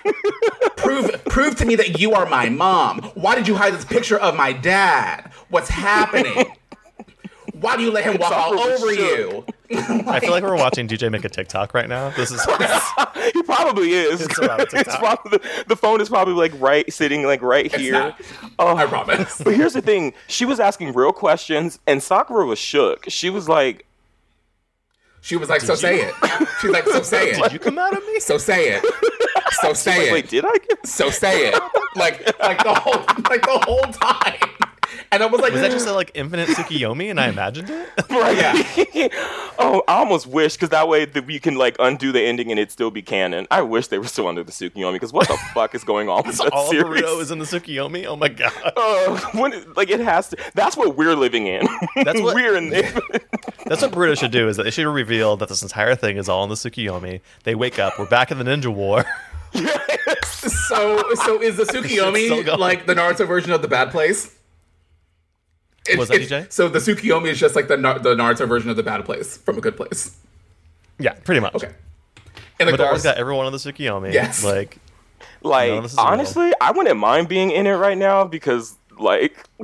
Prove 0.77 1.25
prove 1.25 1.57
to 1.57 1.65
me 1.65 1.75
that 1.77 1.99
you 1.99 2.13
are 2.13 2.27
my 2.27 2.49
mom. 2.49 3.01
Why 3.15 3.35
did 3.35 3.49
you 3.49 3.55
hide 3.55 3.75
this 3.75 3.85
picture 3.85 4.19
of 4.19 4.37
my 4.37 4.53
dad? 4.53 5.33
What's 5.49 5.69
happening? 5.69 6.53
Why 7.61 7.77
do 7.77 7.83
you 7.83 7.91
let 7.91 8.05
him 8.05 8.19
walk 8.19 8.33
all 8.33 8.59
over 8.59 8.95
shook. 8.95 8.99
you? 8.99 9.45
I 10.07 10.21
feel 10.21 10.31
like 10.31 10.45
we're 10.45 10.57
watching 10.57 10.87
DJ 10.87 11.11
make 11.11 11.25
a 11.25 11.29
TikTok 11.29 11.73
right 11.73 11.89
now. 11.89 12.11
This 12.11 12.31
is 12.31 12.45
he 13.33 13.43
probably 13.43 13.93
is. 13.93 14.21
It's 14.21 14.39
around 14.39 14.61
It's 14.73 14.97
probably, 14.97 15.39
the, 15.39 15.65
the 15.69 15.77
phone 15.77 16.01
is 16.01 16.09
probably 16.09 16.35
like 16.35 16.53
right 16.61 16.91
sitting 16.93 17.25
like 17.25 17.43
right 17.43 17.75
here. 17.75 17.93
not. 17.93 18.21
Oh, 18.59 18.77
I 18.77 18.87
promise. 18.87 19.41
But 19.43 19.55
here's 19.55 19.73
the 19.73 19.83
thing: 19.83 20.13
she 20.29 20.45
was 20.45 20.61
asking 20.61 20.93
real 20.93 21.13
questions, 21.13 21.79
and 21.87 22.03
Sakura 22.03 22.45
was 22.45 22.59
shook. 22.59 23.07
She 23.09 23.31
was 23.31 23.49
like, 23.49 23.86
She 25.27 25.35
was 25.37 25.49
like, 25.49 25.61
"So 25.61 25.75
say 25.75 26.03
it." 26.03 26.15
She's 26.61 26.71
like, 26.71 26.85
"So 26.85 27.03
say 27.03 27.31
it." 27.31 27.43
Did 27.43 27.53
you 27.53 27.59
come 27.59 27.81
out 27.81 27.93
of 27.97 28.07
me? 28.07 28.21
So 28.21 28.39
say 28.39 28.69
it. 28.77 28.85
So 29.61 29.73
say 29.73 30.13
"Wait, 30.13 30.27
it. 30.27 30.31
did 30.31 30.45
I 30.45 30.53
get?" 30.69 30.87
So 30.87 31.11
say 31.11 31.49
it. 31.49 31.61
Like 31.97 32.39
like 32.39 32.63
the 32.63 32.73
whole 32.73 33.03
like 33.29 33.43
the 33.43 33.59
whole 33.67 33.83
time. 33.93 34.39
And 35.17 35.23
I 35.23 35.27
was 35.27 35.41
like, 35.41 35.53
Was 35.53 35.63
that 35.63 35.71
just 35.71 35.87
a 35.87 35.93
like 35.93 36.11
infinite 36.15 36.49
Tsukiyomi 36.51 37.11
and 37.11 37.19
I 37.19 37.29
imagined 37.29 37.71
it? 37.71 37.89
Right. 38.11 38.37
Yeah. 38.95 39.09
oh, 39.59 39.83
I 39.89 39.95
almost 39.99 40.27
wish 40.27 40.55
because 40.55 40.69
that 40.69 40.89
way 40.89 41.07
that 41.07 41.27
we 41.27 41.39
can 41.39 41.55
like 41.57 41.75
undo 41.79 42.13
the 42.13 42.21
ending 42.23 42.51
and 42.51 42.61
it 42.61 42.71
still 42.71 42.91
be 42.91 43.01
canon. 43.03 43.47
I 43.51 43.63
wish 43.63 43.87
they 43.89 43.99
were 43.99 44.07
still 44.07 44.29
under 44.29 44.43
the 44.45 44.53
Tsukiyomi 44.53 44.93
because 44.93 45.13
what 45.13 45.27
the 45.29 45.39
fuck 45.55 45.75
is 45.75 45.85
going 45.85 46.09
on 46.11 46.27
with 46.27 46.37
that 46.39 46.53
All 46.53 46.65
of 46.65 46.69
series? 46.69 47.03
Naruto 47.03 47.21
is 47.23 47.31
in 47.31 47.39
the 47.39 47.45
Tsukiyomi. 47.47 48.05
Oh 48.07 48.17
my 48.17 48.29
god. 48.29 48.53
Uh, 48.77 49.19
when, 49.33 49.73
like 49.75 49.89
it 49.91 50.01
has 50.01 50.29
to. 50.29 50.37
That's 50.55 50.77
what 50.77 50.97
we're 50.97 51.15
living 51.17 51.47
in. 51.47 51.67
That's 52.05 52.21
what- 52.21 52.35
we're 52.35 52.55
in. 52.57 52.69
There. 52.71 52.93
That's 53.67 53.81
what 53.83 53.93
Naruto 53.93 54.19
should 54.19 54.33
do. 54.33 54.49
Is 54.49 54.57
that 54.59 54.65
they 54.65 54.71
should 54.71 54.87
reveal 54.87 55.37
that 55.39 55.49
this 55.49 55.63
entire 55.63 55.95
thing 55.95 56.19
is 56.19 56.29
all 56.29 56.45
in 56.45 56.51
the 56.51 56.57
Tsukiyomi. 56.57 57.21
They 57.45 57.55
wake 57.55 57.79
up. 57.79 57.99
We're 57.99 58.07
back 58.07 58.31
in 58.31 58.37
the 58.39 58.45
Ninja 58.45 58.69
War. 58.75 59.05
so 59.55 61.03
so 61.15 61.41
is 61.43 61.57
the 61.57 61.65
still 61.67 61.83
Tsukiyomi 61.83 62.45
going. 62.45 62.61
like 62.61 62.87
the 62.87 62.95
Naruto 62.95 63.27
version 63.27 63.53
of 63.53 63.63
the 63.63 63.69
bad 63.69 63.91
place? 63.91 64.35
It- 65.89 65.99
Was 65.99 66.09
that 66.09 66.21
it- 66.21 66.29
DJ? 66.29 66.53
So 66.53 66.69
the 66.69 66.79
Tsukiyomi 66.79 67.29
is 67.29 67.39
just 67.39 67.55
like 67.57 67.69
the 67.69 67.77
Nar- 67.77 67.99
the 67.99 68.15
Naruto 68.15 68.47
version 68.49 68.71
of 68.71 68.77
the 68.77 68.83
bad 68.83 69.05
place 69.05 69.37
from 69.39 69.59
a 69.59 69.61
good 69.61 69.77
place. 69.77 70.17
yeah, 70.99 71.13
pretty 71.25 71.41
much. 71.41 71.55
Okay. 71.55 71.71
And 72.59 72.69
the 72.69 72.73
Madara's 72.73 72.91
girls, 72.91 73.03
got 73.03 73.17
everyone 73.19 73.47
on 73.47 73.53
the 73.53 73.59
Tsukiyomi. 73.59 74.13
Yes. 74.13 74.43
Like 74.45 74.79
Like 75.43 75.71
No, 75.71 75.81
this 75.83 75.95
real. 75.95 76.07
honestly, 76.07 76.53
I 76.61 76.71
wouldn't 76.73 76.99
mind 76.99 77.29
being 77.29 77.51
in 77.51 77.67
it 77.67 77.73
right 77.75 77.99
now 77.99 78.25
because 78.25 78.75
like, 78.99 79.37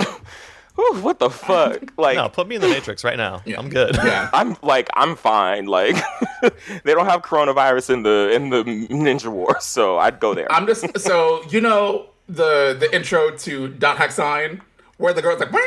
whew, 0.74 0.96
what 1.00 1.18
the 1.18 1.30
fuck? 1.30 1.78
Like, 1.98 2.16
no, 2.16 2.28
put 2.28 2.46
me 2.48 2.56
in 2.56 2.60
the 2.60 2.68
Matrix 2.68 3.02
right 3.04 3.16
now. 3.16 3.42
Yeah. 3.46 3.58
I'm 3.58 3.68
good. 3.70 3.96
yeah. 3.96 4.28
I'm 4.34 4.56
like 4.62 4.90
I'm 4.94 5.16
fine. 5.16 5.66
Like, 5.66 5.96
they 6.84 6.92
don't 6.94 7.06
have 7.06 7.22
coronavirus 7.22 7.90
in 7.94 8.02
the 8.02 8.30
in 8.34 8.50
the 8.50 8.62
Ninja 8.90 9.28
War, 9.32 9.56
so 9.60 9.98
I'd 9.98 10.20
go 10.20 10.34
there. 10.34 10.50
I'm 10.52 10.66
just 10.66 10.98
so 10.98 11.42
you 11.48 11.60
know 11.62 12.06
the 12.28 12.76
the 12.78 12.94
intro 12.94 13.30
to 13.38 13.68
Dot 13.68 13.96
Hack 13.96 14.10
Sign 14.12 14.60
where 15.02 15.12
the 15.12 15.20
girl's 15.20 15.40
like, 15.40 15.52
"Wow, 15.52 15.60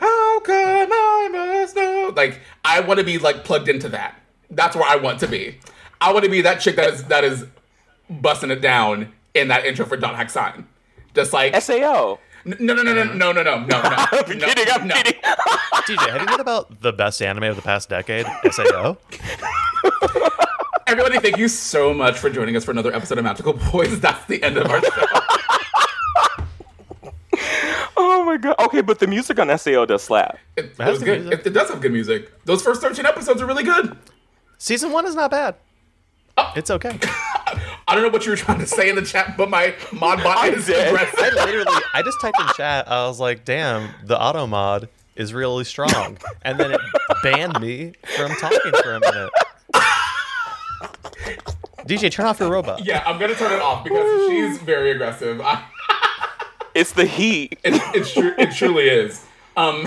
how 0.00 0.40
come 0.40 0.88
I 0.90 1.28
must 1.30 1.76
know?" 1.76 2.12
Like 2.16 2.40
I 2.64 2.80
want 2.80 2.98
to 2.98 3.04
be 3.04 3.18
like 3.18 3.44
plugged 3.44 3.68
into 3.68 3.88
that. 3.90 4.18
That's 4.50 4.74
where 4.74 4.88
I 4.88 4.96
want 4.96 5.20
to 5.20 5.28
be. 5.28 5.58
I 6.00 6.12
want 6.12 6.24
to 6.24 6.30
be 6.30 6.40
that 6.40 6.60
chick 6.60 6.76
that 6.76 6.94
is 6.94 7.04
that 7.04 7.22
is 7.22 7.44
busting 8.08 8.50
it 8.50 8.62
down 8.62 9.12
in 9.34 9.48
that 9.48 9.66
intro 9.66 9.84
for 9.84 9.96
Dot 9.96 10.16
Hack 10.16 10.30
Sign. 10.30 10.66
Just 11.14 11.34
like 11.34 11.54
Sao. 11.60 12.18
no 12.44 12.56
no 12.58 12.74
no 12.74 12.82
no 12.82 12.94
no 12.94 13.04
no 13.04 13.32
no 13.32 13.42
no 13.42 13.42
no 13.42 13.66
no. 13.66 13.66
I'm 13.78 14.38
no, 14.38 14.46
kidding. 14.46 14.66
I'm 14.72 14.88
no. 14.88 14.94
kidding. 14.94 15.20
DJ, 15.88 16.10
have 16.10 16.22
you 16.22 16.28
heard 16.28 16.40
about 16.40 16.80
the 16.80 16.92
best 16.92 17.20
anime 17.20 17.44
of 17.44 17.56
the 17.56 17.62
past 17.62 17.90
decade? 17.90 18.26
Sao. 18.50 18.96
Everybody, 20.86 21.18
thank 21.18 21.36
you 21.36 21.48
so 21.48 21.92
much 21.92 22.18
for 22.18 22.30
joining 22.30 22.56
us 22.56 22.64
for 22.64 22.70
another 22.70 22.94
episode 22.94 23.18
of 23.18 23.24
Magical 23.24 23.52
Boys. 23.52 24.00
That's 24.00 24.24
the 24.24 24.42
end 24.42 24.56
of 24.56 24.66
our 24.70 24.80
show. 24.80 25.38
Oh 28.00 28.22
my 28.24 28.36
god. 28.36 28.54
Okay, 28.60 28.80
but 28.80 29.00
the 29.00 29.06
music 29.08 29.38
on 29.40 29.56
Sao 29.58 29.84
does 29.84 30.02
slap. 30.04 30.38
It, 30.56 30.66
it 30.66 30.76
has 30.78 30.90
was 30.92 30.98
good 31.00 31.04
good. 31.06 31.20
music. 31.22 31.40
It, 31.40 31.46
it 31.48 31.50
does 31.50 31.68
have 31.68 31.80
good 31.80 31.92
music. 31.92 32.44
Those 32.44 32.62
first 32.62 32.80
13 32.80 33.04
episodes 33.04 33.42
are 33.42 33.46
really 33.46 33.64
good. 33.64 33.96
Season 34.56 34.92
one 34.92 35.04
is 35.06 35.14
not 35.16 35.30
bad. 35.32 35.56
Oh. 36.36 36.52
It's 36.54 36.70
okay. 36.70 36.96
I 37.88 37.94
don't 37.94 38.02
know 38.02 38.10
what 38.10 38.24
you 38.24 38.30
were 38.30 38.36
trying 38.36 38.58
to 38.60 38.66
say 38.66 38.88
in 38.88 38.94
the 38.96 39.02
chat, 39.02 39.36
but 39.36 39.50
my 39.50 39.74
mod 39.92 40.22
bot 40.22 40.36
I'm 40.40 40.54
is 40.54 40.66
dead. 40.66 40.94
I 40.94 41.30
literally, 41.44 41.82
I 41.94 42.02
just 42.02 42.20
typed 42.20 42.38
in 42.40 42.46
chat. 42.54 42.88
I 42.88 43.06
was 43.08 43.18
like, 43.18 43.44
"Damn, 43.44 43.90
the 44.04 44.20
auto 44.20 44.46
mod 44.46 44.88
is 45.16 45.32
really 45.34 45.64
strong," 45.64 46.18
and 46.42 46.60
then 46.60 46.72
it 46.72 46.80
banned 47.22 47.58
me 47.60 47.94
from 48.16 48.30
talking 48.36 48.72
for 48.82 48.94
a 48.94 49.00
minute. 49.00 49.30
DJ, 51.86 52.10
turn 52.10 52.26
off 52.26 52.38
your 52.38 52.50
robot. 52.50 52.84
Yeah, 52.84 53.02
I'm 53.06 53.18
gonna 53.18 53.34
turn 53.34 53.52
it 53.52 53.62
off 53.62 53.82
because 53.82 54.28
she's 54.28 54.58
very 54.58 54.90
aggressive. 54.92 55.40
I, 55.40 55.64
It's 56.78 56.92
the 56.92 57.04
heat. 57.06 57.58
it, 57.64 57.74
it's 57.94 58.12
true. 58.12 58.34
It 58.38 58.52
truly 58.52 58.88
is. 58.88 59.24
Um, 59.56 59.86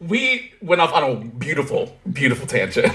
we 0.00 0.52
went 0.60 0.80
off 0.80 0.92
on 0.92 1.04
a 1.04 1.14
beautiful, 1.24 1.96
beautiful 2.12 2.46
tangent, 2.46 2.92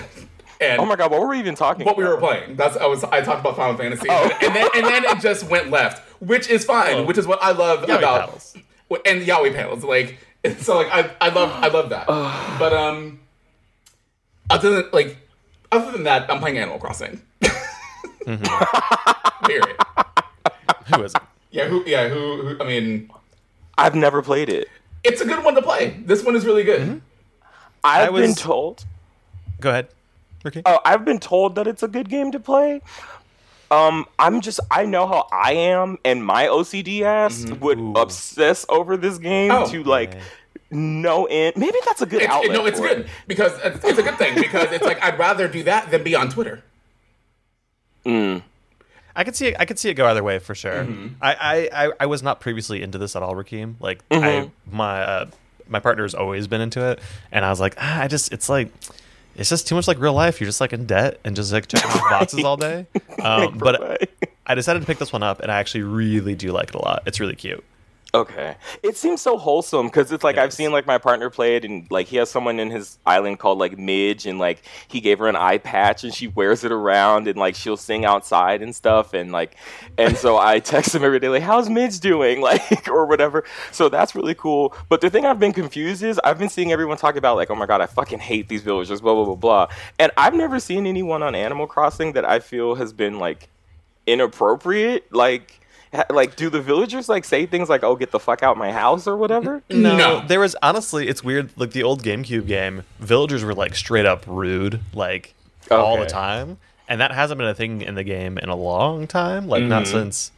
and 0.60 0.82
Oh 0.82 0.86
my 0.86 0.96
god, 0.96 1.12
what 1.12 1.22
were 1.22 1.28
we 1.30 1.40
even 1.40 1.56
talking 1.56 1.86
what 1.86 1.96
we 1.98 2.04
were 2.04 2.18
about? 2.18 2.30
playing. 2.30 2.56
That's 2.58 2.76
I 2.78 2.86
was. 2.88 3.04
I 3.06 3.22
talked 3.22 3.40
about 3.40 3.56
Final 3.56 3.78
Fantasy, 3.78 4.08
Oh. 4.10 4.30
and 4.42 4.54
then 4.56 4.68
and 4.76 4.86
then 4.86 5.06
it 5.06 5.20
just 5.22 5.50
went 5.50 5.70
left, 5.72 6.02
which 6.22 6.50
is 6.50 6.66
fine. 6.66 6.96
Oh. 6.96 7.04
Which 7.04 7.18
is 7.18 7.26
what 7.28 7.40
I 7.42 7.52
love 7.52 7.86
Yaoi 7.86 8.00
about 8.00 8.22
paddles. 8.28 8.56
and 9.06 9.22
Yaoi 9.22 9.54
panels. 9.54 9.84
Like 9.84 10.18
so, 10.60 10.76
like 10.78 10.88
I 10.92 11.10
I 11.22 11.30
love 11.30 11.52
I 11.64 11.68
love 11.70 11.90
that. 11.92 12.08
but 12.60 12.74
um, 12.74 13.20
other 14.50 14.70
than 14.82 14.90
like 14.92 15.18
other 15.72 15.92
than 15.92 16.04
that, 16.04 16.30
I'm 16.30 16.40
playing 16.40 16.58
Animal 16.58 16.80
Crossing. 16.80 17.22
Period. 19.46 19.78
Who 20.96 21.04
is 21.04 21.14
it? 21.16 21.22
Yeah, 21.56 21.68
who? 21.70 21.84
Yeah, 21.88 22.10
who, 22.10 22.42
who? 22.48 22.62
I 22.62 22.68
mean, 22.68 23.10
I've 23.78 23.96
never 23.96 24.22
played 24.22 24.50
it. 24.50 24.68
it's 25.06 25.22
a 25.22 25.26
good 25.26 25.42
one 25.44 25.56
to 25.56 25.62
play. 25.62 25.98
This 26.06 26.22
one 26.24 26.36
is 26.36 26.46
really 26.46 26.64
good. 26.64 26.82
Mm-hmm. 26.82 26.98
I've 27.84 28.08
I 28.08 28.10
was- 28.10 28.22
been 28.22 28.36
told. 28.36 28.86
Go 29.62 29.70
ahead, 29.70 29.88
Ricky. 30.44 30.62
Oh, 30.66 30.80
I've 30.84 31.06
been 31.06 31.20
told 31.20 31.56
that 31.56 31.66
it's 31.66 31.82
a 31.82 31.88
good 31.88 32.10
game 32.10 32.32
to 32.34 32.40
play. 32.42 32.82
Um, 33.72 34.06
I'm 34.20 34.42
just 34.42 34.60
I 34.70 34.86
know 34.86 35.08
how 35.08 35.28
I 35.32 35.54
am, 35.54 35.98
and 36.04 36.24
my 36.26 36.48
OCD 36.48 37.02
ass 37.04 37.46
mm-hmm. 37.46 37.64
would 37.64 37.80
Ooh. 37.80 37.94
obsess 37.96 38.66
over 38.68 38.98
this 38.98 39.18
game 39.18 39.50
Oh. 39.52 39.66
to 39.72 39.82
like 39.84 40.14
Yeah. 40.14 40.22
no 40.72 41.26
end. 41.26 41.56
Maybe 41.56 41.78
that's 41.86 42.02
a 42.02 42.06
good 42.06 42.22
It's, 42.22 42.32
outlet. 42.32 42.52
no, 42.52 42.66
it's 42.66 42.80
for 42.80 42.88
good 42.90 43.00
it. 43.02 43.08
because 43.28 43.54
it's, 43.64 43.84
it's 43.86 43.98
a 43.98 44.04
good 44.04 44.18
thing 44.18 44.36
because 44.36 44.72
it's 44.74 44.84
like 44.84 45.02
I'd 45.02 45.18
rather 45.18 45.48
do 45.48 45.64
that 45.64 45.90
than 45.90 46.04
be 46.04 46.16
on 46.16 46.30
Twitter. 46.30 46.64
Mm. 48.06 48.44
I 49.16 49.24
could 49.24 49.36
see 49.36 49.48
it. 49.48 49.56
I 49.60 49.66
could 49.66 49.80
see 49.80 49.90
it 49.90 49.94
go 49.94 50.08
either 50.08 50.24
way 50.24 50.40
for 50.40 50.54
sure. 50.56 50.84
Mm-hmm. 50.84 51.08
I, 51.22 51.34
I, 51.72 51.86
I, 51.88 51.92
I 52.02 52.06
was 52.08 52.22
not 52.22 52.40
previously 52.42 52.82
into 52.82 52.98
this 52.98 53.16
at 53.16 53.24
all, 53.24 53.34
Rakeem. 53.36 53.76
Like 53.80 54.02
I, 54.12 54.16
Mm-hmm. 54.16 54.76
my 54.78 55.02
uh, 55.02 55.26
my 55.68 55.80
partner's 55.80 56.14
always 56.14 56.48
been 56.48 56.62
into 56.62 56.86
it, 56.92 57.00
and 57.32 57.44
I 57.46 57.50
was 57.50 57.60
like, 57.60 57.76
ah, 57.78 58.02
I 58.02 58.08
just 58.08 58.32
it's 58.34 58.50
like 58.50 58.70
it's 59.36 59.50
just 59.50 59.68
too 59.68 59.76
much 59.76 59.88
like 59.88 60.00
real 60.00 60.14
life. 60.14 60.40
You're 60.40 60.48
just 60.48 60.62
like 60.62 60.74
in 60.74 60.86
debt 60.86 61.20
and 61.24 61.36
just 61.36 61.52
like 61.54 61.68
checking 61.68 61.90
off 61.92 62.10
boxes 62.10 62.44
all 62.44 62.58
day. 62.58 62.88
Um, 63.24 63.58
but 63.58 64.08
I 64.46 64.54
decided 64.54 64.82
to 64.82 64.86
pick 64.86 65.00
this 65.00 65.12
one 65.12 65.24
up, 65.24 65.40
and 65.40 65.52
I 65.52 65.58
actually 65.60 65.82
really 65.84 66.36
do 66.36 66.52
like 66.52 66.70
it 66.70 66.76
a 66.76 66.80
lot. 66.80 67.02
It's 67.08 67.20
really 67.20 67.36
cute. 67.36 67.64
Okay. 68.16 68.56
It 68.82 68.96
seems 68.96 69.22
so 69.22 69.38
wholesome 69.38 69.88
because 69.88 70.10
it's 70.14 70.24
like 70.24 70.38
It 70.38 70.44
I've 70.44 70.50
is. 70.50 70.56
seen 70.56 70.72
like 70.72 70.88
my 70.88 70.98
partner 70.98 71.30
play 71.30 71.58
it 71.58 71.66
and 71.66 71.86
like 71.92 72.08
he 72.08 72.16
has 72.16 72.30
someone 72.30 72.62
in 72.62 72.70
his 72.72 72.98
island 73.06 73.40
called 73.40 73.58
like 73.58 73.78
Midge 73.78 74.26
and 74.26 74.40
like 74.40 74.62
he 74.88 75.02
gave 75.02 75.20
her 75.20 75.28
an 75.28 75.36
eye 75.36 75.58
patch 75.58 76.06
and 76.06 76.14
she 76.14 76.30
wears 76.30 76.64
it 76.64 76.72
around 76.72 77.28
and 77.28 77.38
like 77.38 77.56
she'll 77.56 77.76
sing 77.76 78.06
outside 78.06 78.62
and 78.62 78.74
stuff 78.74 79.14
and 79.14 79.34
like 79.34 79.58
and 79.98 80.16
so 80.16 80.38
I 80.38 80.60
text 80.74 80.96
him 80.96 81.04
every 81.04 81.20
day 81.20 81.28
like 81.28 81.44
how's 81.44 81.70
Midge 81.70 82.00
doing 82.00 82.40
like 82.50 82.88
or 82.88 83.06
whatever. 83.06 83.44
So 83.74 83.90
that's 83.90 84.16
really 84.16 84.36
cool. 84.36 84.74
But 84.88 85.02
the 85.02 85.10
thing 85.10 85.26
I've 85.26 85.40
been 85.40 85.54
confused 85.54 86.02
is 86.02 86.18
I've 86.24 86.40
been 86.40 86.50
seeing 86.50 86.72
everyone 86.72 86.96
talk 86.96 87.18
about 87.18 87.36
like 87.36 87.50
oh 87.52 87.56
my 87.56 87.66
god 87.66 87.82
I 87.82 87.86
fucking 87.86 88.20
hate 88.20 88.48
these 88.48 88.62
villagers 88.62 89.02
blah 89.02 89.14
blah 89.14 89.26
blah 89.26 89.36
blah 89.36 89.68
and 90.00 90.14
I've 90.16 90.34
never 90.36 90.62
seen 90.62 90.88
anyone 90.88 91.22
on 91.22 91.36
Animal 91.36 91.68
Crossing 91.68 92.14
that 92.14 92.24
I 92.24 92.40
feel 92.40 92.76
has 92.76 92.94
been 92.94 93.20
like 93.20 93.50
inappropriate 94.08 95.12
like 95.14 95.60
like 96.10 96.36
do 96.36 96.50
the 96.50 96.62
villagers 96.62 97.08
like 97.10 97.26
say 97.26 97.46
things 97.46 97.70
like 97.70 97.84
oh 97.84 97.96
get 97.96 98.12
the 98.12 98.20
fuck 98.20 98.44
out 98.44 98.58
my 98.58 98.72
house 98.72 99.08
or 99.08 99.16
whatever 99.18 99.62
No. 99.70 99.96
no. 99.98 100.24
there 100.28 100.40
was 100.40 100.56
honestly, 100.62 101.08
it's 101.08 101.24
weird. 101.24 101.50
Like 101.56 101.72
the 101.72 101.84
old 101.84 102.04
GameCube 102.04 102.48
game, 102.48 102.84
villagers 103.00 103.44
were 103.44 103.54
like 103.54 103.76
straight 103.76 104.06
up 104.06 104.24
rude, 104.28 104.80
like 104.94 105.34
all 105.72 105.98
the 106.00 106.06
time, 106.06 106.58
and 106.88 107.02
that 107.02 107.12
hasn't 107.12 107.38
been 107.38 107.48
a 107.48 107.54
thing 107.56 107.82
in 107.82 107.96
the 107.96 108.04
game 108.04 108.38
in 108.38 108.50
a 108.50 108.56
long 108.56 109.08
time. 109.08 109.48
Like 109.48 109.64
not 109.64 109.84
Mhm. 109.84 109.88
since 109.92 110.32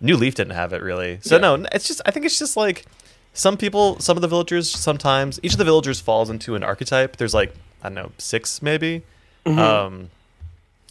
New 0.00 0.16
Leaf 0.16 0.34
didn't 0.34 0.54
have 0.54 0.72
it 0.72 0.82
really. 0.82 1.18
So 1.22 1.36
Yeah. 1.36 1.40
no, 1.56 1.66
it's 1.72 1.86
just 1.88 2.00
I 2.06 2.10
think 2.10 2.26
it's 2.26 2.38
just 2.38 2.56
like 2.56 2.84
some 3.32 3.56
people, 3.56 3.98
some 4.00 4.16
of 4.16 4.22
the 4.22 4.28
villagers, 4.28 4.70
sometimes 4.70 5.38
each 5.42 5.52
of 5.52 5.58
the 5.58 5.64
villagers 5.64 6.00
falls 6.00 6.30
into 6.30 6.54
an 6.54 6.62
archetype. 6.62 7.16
There's 7.16 7.34
like 7.34 7.54
I 7.82 7.88
don't 7.88 7.94
know 7.94 8.12
six 8.18 8.60
maybe. 8.62 9.02
Um, 9.46 10.10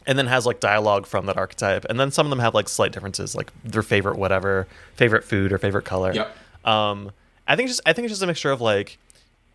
and 0.07 0.17
then 0.17 0.27
has 0.27 0.45
like 0.45 0.59
dialogue 0.59 1.05
from 1.05 1.25
that 1.27 1.37
archetype, 1.37 1.85
and 1.89 1.99
then 1.99 2.11
some 2.11 2.25
of 2.25 2.29
them 2.29 2.39
have 2.39 2.53
like 2.53 2.69
slight 2.69 2.91
differences, 2.91 3.35
like 3.35 3.51
their 3.63 3.81
favorite 3.83 4.17
whatever, 4.17 4.67
favorite 4.95 5.23
food 5.23 5.51
or 5.51 5.57
favorite 5.57 5.85
color. 5.85 6.13
Yep. 6.13 6.35
Um, 6.65 7.11
I 7.47 7.55
think 7.55 7.67
it's 7.69 7.77
just 7.77 7.87
I 7.87 7.93
think 7.93 8.05
it's 8.05 8.11
just 8.13 8.23
a 8.23 8.27
mixture 8.27 8.51
of 8.51 8.61
like 8.61 8.97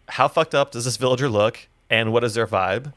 how 0.09 0.29
fucked 0.29 0.55
up 0.55 0.73
does 0.73 0.85
this 0.85 0.97
villager 0.97 1.29
look, 1.29 1.69
and 1.89 2.13
what 2.13 2.25
is 2.25 2.35
their 2.35 2.47
vibe. 2.47 2.93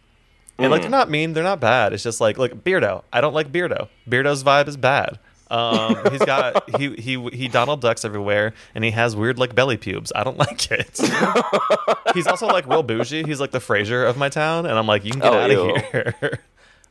And 0.60 0.72
like 0.72 0.82
they're 0.82 0.90
not 0.92 1.10
mean, 1.10 1.34
they're 1.34 1.44
not 1.44 1.60
bad. 1.60 1.94
It's 1.94 2.04
just 2.04 2.22
like 2.22 2.38
like 2.38 2.64
Beardo. 2.64 3.04
I 3.12 3.22
don't 3.22 3.34
like 3.34 3.52
Beardo. 3.52 3.88
Beardo's 4.08 4.44
vibe 4.44 4.68
is 4.68 4.78
bad. 4.78 5.18
Um, 5.50 5.98
he's 6.12 6.24
got 6.24 6.70
he 6.80 6.96
he 6.96 7.30
he 7.32 7.48
Donald 7.48 7.82
ducks 7.82 8.06
everywhere, 8.06 8.54
and 8.76 8.84
he 8.84 8.92
has 8.92 9.16
weird 9.16 9.38
like 9.40 9.56
belly 9.56 9.78
pubes. 9.78 10.12
I 10.16 10.24
don't 10.24 10.38
like 10.46 10.72
it. 10.72 11.00
he's 12.14 12.28
also 12.28 12.48
like 12.48 12.68
real 12.68 12.84
bougie. 12.84 13.24
He's 13.24 13.40
like 13.40 13.52
the 13.52 13.60
Fraser 13.60 14.06
of 14.06 14.16
my 14.18 14.30
town, 14.30 14.66
and 14.68 14.78
I'm 14.78 14.86
like, 14.88 15.04
you 15.06 15.12
can 15.12 15.22
get 15.22 15.34
Oh, 15.34 15.38
out 15.40 15.52
ew. 15.52 15.76
of 15.76 15.82
here. 15.92 16.40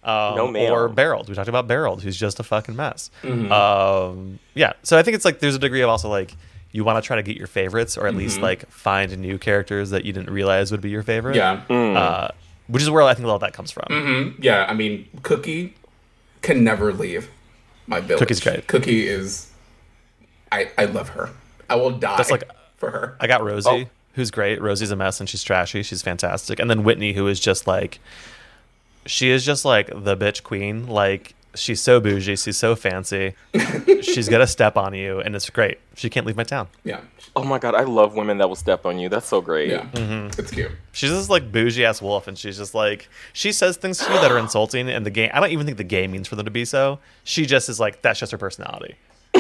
Um, 0.04 0.34
No. 0.36 0.46
Or 0.72 0.88
Barold. 0.88 1.28
We 1.28 1.34
talked 1.34 1.48
about 1.48 1.68
Barold, 1.68 2.02
who's 2.02 2.16
just 2.16 2.40
a 2.40 2.42
fucking 2.42 2.74
mess. 2.76 3.10
Mm-hmm. 3.22 3.52
Um, 3.52 4.38
yeah. 4.54 4.72
So 4.82 4.98
I 4.98 5.02
think 5.02 5.14
it's 5.14 5.24
like 5.24 5.38
there's 5.40 5.54
a 5.54 5.58
degree 5.60 5.80
of 5.82 5.88
also 5.90 6.08
like 6.08 6.34
you 6.72 6.84
want 6.84 7.02
to 7.02 7.06
try 7.06 7.16
to 7.16 7.22
get 7.22 7.36
your 7.36 7.46
favorites, 7.46 7.96
or 7.98 8.06
at 8.06 8.14
least 8.16 8.36
Mm-hmm. 8.36 8.44
like 8.44 8.70
find 8.70 9.16
new 9.18 9.38
characters 9.38 9.90
that 9.90 10.04
you 10.04 10.12
didn't 10.12 10.30
realize 10.30 10.70
would 10.72 10.80
be 10.80 10.90
your 10.90 11.02
favorite. 11.02 11.36
Yeah. 11.36 11.62
Mm. 11.68 11.96
Uh, 11.96 12.28
which 12.68 12.82
is 12.82 12.88
where 12.90 13.02
I 13.02 13.12
think 13.14 13.24
a 13.24 13.28
lot 13.28 13.34
of 13.36 13.40
that 13.42 13.52
comes 13.52 13.70
from. 13.70 13.84
Mm-hmm. 13.90 14.42
Yeah, 14.42 14.64
I 14.68 14.72
mean, 14.72 15.06
Cookie 15.22 15.74
can 16.40 16.64
never 16.64 16.92
leave 16.92 17.28
my 17.86 18.00
village. 18.00 18.20
Cookie's 18.20 18.40
great. 18.40 18.66
Cookie 18.66 19.06
is. 19.06 19.50
I 20.50 20.70
I 20.78 20.84
love 20.86 21.10
her. 21.10 21.30
I 21.68 21.76
will 21.76 21.90
die 21.90 22.16
That's 22.16 22.30
like- 22.30 22.50
for 22.76 22.90
her. 22.90 23.16
I 23.20 23.26
got 23.26 23.44
Rosie, 23.44 23.68
Oh. 23.70 23.84
who's 24.14 24.30
great. 24.30 24.60
Rosie's 24.60 24.90
a 24.90 24.96
mess 24.96 25.20
and 25.20 25.28
she's 25.28 25.42
trashy. 25.44 25.82
She's 25.82 26.02
fantastic. 26.02 26.58
And 26.58 26.68
then 26.68 26.82
Whitney, 26.82 27.12
who 27.12 27.28
is 27.28 27.38
just 27.38 27.66
like, 27.66 28.00
she 29.06 29.30
is 29.30 29.44
just 29.44 29.64
like 29.64 29.88
the 29.88 30.16
bitch 30.16 30.42
queen. 30.42 30.86
Like 30.86 31.34
she's 31.54 31.80
so 31.80 32.00
bougie, 32.00 32.36
she's 32.36 32.56
so 32.56 32.74
fancy. 32.74 33.34
she's 34.02 34.28
gonna 34.28 34.46
step 34.46 34.76
on 34.76 34.94
you, 34.94 35.20
and 35.20 35.34
it's 35.36 35.48
great. 35.50 35.78
She 35.94 36.08
can't 36.10 36.26
leave 36.26 36.36
my 36.36 36.44
town. 36.44 36.68
Yeah. 36.84 37.00
Oh 37.34 37.44
my 37.44 37.58
god, 37.58 37.74
I 37.74 37.82
love 37.82 38.14
women 38.14 38.38
that 38.38 38.48
will 38.48 38.56
step 38.56 38.84
on 38.86 38.98
you. 38.98 39.08
That's 39.08 39.26
so 39.26 39.40
great. 39.40 39.70
Yeah. 39.70 39.86
Mm-hmm. 39.92 40.40
It's 40.40 40.50
cute. 40.50 40.72
She's 40.92 41.10
this 41.10 41.30
like 41.30 41.50
bougie 41.52 41.84
ass 41.84 42.02
wolf, 42.02 42.28
and 42.28 42.36
she's 42.38 42.56
just 42.56 42.74
like 42.74 43.08
she 43.32 43.52
says 43.52 43.76
things 43.76 43.98
to 43.98 44.12
you 44.12 44.20
that 44.20 44.30
are 44.30 44.38
insulting. 44.46 44.88
And 44.88 45.04
the 45.06 45.10
game, 45.10 45.30
I 45.32 45.40
don't 45.40 45.50
even 45.50 45.66
think 45.66 45.78
the 45.78 45.84
game 45.84 46.12
means 46.12 46.28
for 46.28 46.36
them 46.36 46.44
to 46.44 46.50
be 46.50 46.64
so. 46.64 46.98
She 47.24 47.46
just 47.46 47.68
is 47.68 47.80
like 47.80 48.02
that's 48.02 48.20
just 48.20 48.32
her 48.32 48.38
personality. 48.38 48.96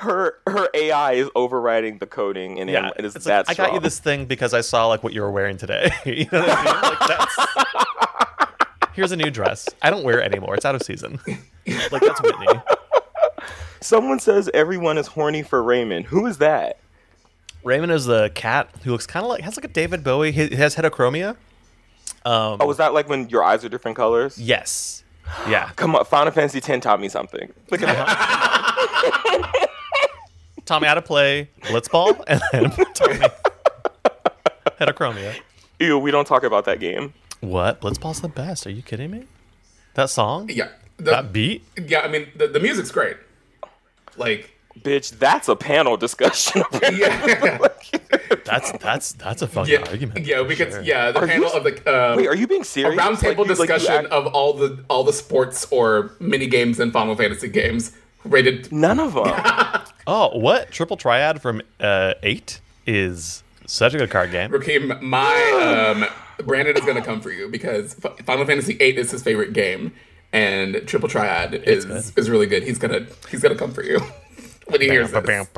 Her 0.00 0.38
her 0.48 0.68
AI 0.74 1.12
is 1.12 1.28
overriding 1.36 1.98
the 1.98 2.06
coding, 2.06 2.58
and 2.58 2.68
Yeah, 2.68 2.90
it 2.96 3.04
is 3.04 3.14
it's 3.14 3.24
that 3.26 3.46
like, 3.46 3.58
I 3.58 3.66
got 3.66 3.74
you 3.74 3.80
this 3.80 4.00
thing 4.00 4.26
because 4.26 4.52
I 4.52 4.60
saw 4.62 4.86
like 4.88 5.04
what 5.04 5.12
you 5.12 5.20
were 5.22 5.30
wearing 5.30 5.56
today. 5.56 5.90
you 6.04 6.26
know 6.32 6.40
what 6.40 6.48
I 6.50 6.64
mean? 6.64 6.82
Like 6.82 6.98
that's 7.08 7.36
here's 8.96 9.12
a 9.12 9.16
new 9.16 9.30
dress. 9.30 9.68
I 9.82 9.90
don't 9.90 10.02
wear 10.04 10.18
it 10.20 10.24
anymore. 10.32 10.54
It's 10.56 10.64
out 10.64 10.74
of 10.74 10.82
season. 10.82 11.20
like 11.26 12.02
that's 12.02 12.20
Whitney. 12.22 12.46
Someone 13.80 14.18
says 14.18 14.50
everyone 14.52 14.98
is 14.98 15.06
horny 15.06 15.42
for 15.42 15.62
Raymond. 15.62 16.06
Who 16.06 16.26
is 16.26 16.38
that? 16.38 16.78
Raymond 17.62 17.92
is 17.92 18.06
the 18.06 18.30
cat 18.34 18.68
who 18.82 18.90
looks 18.92 19.06
kind 19.06 19.24
of 19.24 19.30
like 19.30 19.42
has 19.42 19.56
like 19.56 19.64
a 19.64 19.68
David 19.68 20.02
Bowie. 20.02 20.32
He, 20.32 20.46
he 20.48 20.56
has 20.56 20.74
heterochromia. 20.76 21.30
Um, 22.24 22.58
Oh, 22.60 22.66
was 22.66 22.78
that 22.78 22.94
like 22.94 23.08
when 23.08 23.28
your 23.28 23.44
eyes 23.44 23.64
are 23.64 23.68
different 23.68 23.96
colors? 23.96 24.38
yes, 24.38 25.04
yeah. 25.48 25.70
Come 25.76 25.94
on, 25.94 26.04
Final 26.04 26.32
Fantasy 26.32 26.58
X 26.58 26.82
taught 26.84 27.00
me 27.00 27.08
something. 27.08 27.52
Look 27.70 27.82
at 27.82 27.88
that. 27.94 29.52
Taught 30.64 30.82
me 30.82 30.88
how 30.88 30.94
to 30.94 31.02
play 31.02 31.48
Blitzball, 31.62 32.20
and 32.26 32.40
then 32.50 32.70
taught 32.94 33.10
me 33.10 33.26
heterochromia. 34.80 35.36
Ew, 35.78 35.96
we 35.96 36.10
don't 36.10 36.26
talk 36.26 36.42
about 36.42 36.64
that 36.64 36.80
game. 36.80 37.14
What? 37.40 37.80
Blitzball's 37.80 38.20
the 38.20 38.28
best. 38.28 38.66
Are 38.66 38.70
you 38.70 38.82
kidding 38.82 39.10
me? 39.10 39.24
That 39.94 40.10
song? 40.10 40.48
Yeah. 40.52 40.68
The, 40.98 41.10
That 41.10 41.32
beat? 41.32 41.62
yeah. 41.76 42.00
I 42.00 42.08
mean, 42.08 42.28
the, 42.36 42.46
the 42.48 42.60
music's 42.60 42.90
great. 42.90 43.16
Like. 44.16 44.52
Bitch, 44.82 45.18
that's 45.18 45.48
a 45.48 45.56
panel 45.56 45.96
discussion. 45.96 46.62
Yeah. 46.92 47.58
That's 48.44 48.70
that's 48.78 49.12
that's 49.14 49.42
a 49.42 49.46
fun 49.48 49.66
yeah. 49.68 49.78
argument. 49.88 50.24
Yeah. 50.26 50.42
We 50.42 50.54
could. 50.56 50.70
Sure. 50.70 50.82
Yeah. 50.82 51.10
The 51.12 51.20
Are 51.20 51.26
panel 51.26 51.48
you- 51.48 51.54
of 51.56 51.64
the. 51.64 52.10
Um, 52.10 52.16
Wait, 52.18 52.26
are 52.28 52.34
you 52.36 52.46
being 52.46 52.62
a 52.62 52.64
serious? 52.64 53.00
roundtable 53.00 53.38
Like, 53.38 53.48
you- 53.48 53.54
like, 53.54 53.68
discussion 53.68 54.04
act- 54.04 54.12
of 54.12 54.26
all 54.28 54.52
the 54.52 54.84
all 54.88 55.02
the 55.04 55.12
sports 55.12 55.66
or 55.70 56.12
mini 56.20 56.46
games 56.46 56.78
and 56.78 56.92
Final 56.92 57.14
Fantasy 57.16 57.48
games 57.48 57.92
rated. 58.24 58.70
None 58.72 58.98
of 59.00 59.14
them. 59.14 59.26
Oh, 60.08 60.38
what? 60.38 60.70
Triple 60.70 60.96
Triad 60.96 61.42
from 61.42 61.60
uh, 61.80 62.14
eight 62.22 62.60
is 62.86 63.42
such 63.66 63.92
a 63.92 63.98
good 63.98 64.08
card 64.10 64.30
game. 64.30 64.50
Rakeem, 64.52 65.00
my 65.02 65.90
um, 65.96 66.04
Brandon 66.44 66.76
is 66.76 66.84
gonna 66.84 67.02
come 67.04 67.20
for 67.20 67.30
you 67.30 67.48
because 67.48 67.94
Final 68.24 68.44
Fantasy 68.46 68.74
VIII 68.74 68.96
is 68.98 69.10
his 69.10 69.22
favorite 69.22 69.52
game, 69.52 69.92
and 70.32 70.82
Triple 70.86 71.08
Triad 71.08 71.54
is 71.54 71.84
is 72.16 72.30
really 72.30 72.46
good. 72.46 72.62
He's 72.62 72.78
gonna 72.78 73.06
he's 73.30 73.40
gonna 73.42 73.54
come 73.56 73.72
for 73.72 73.82
you 73.82 74.00
when 74.66 74.80
he 74.80 74.88
hears 74.88 75.10
this. 75.10 75.48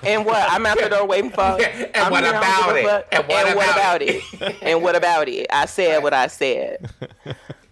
and 0.04 0.24
what? 0.26 0.50
I'm 0.52 0.66
out 0.66 0.78
the 0.78 0.88
door 0.88 1.06
waiting 1.06 1.30
for. 1.30 1.42
and 1.94 2.10
what 2.10 2.24
here, 2.24 2.32
I 2.32 2.32
don't 2.32 2.36
about 2.36 2.66
give 2.66 2.76
a 2.76 2.78
it? 2.78 2.84
fuck. 2.86 3.06
And 3.12 3.28
what 3.28 3.52
about 3.52 3.72
about 3.72 4.02
it? 4.02 4.62
and 4.62 4.82
what 4.82 4.96
about 4.96 5.28
it? 5.28 5.46
I 5.50 5.66
said 5.66 6.02
what 6.02 6.14
I 6.14 6.26
said. 6.28 6.90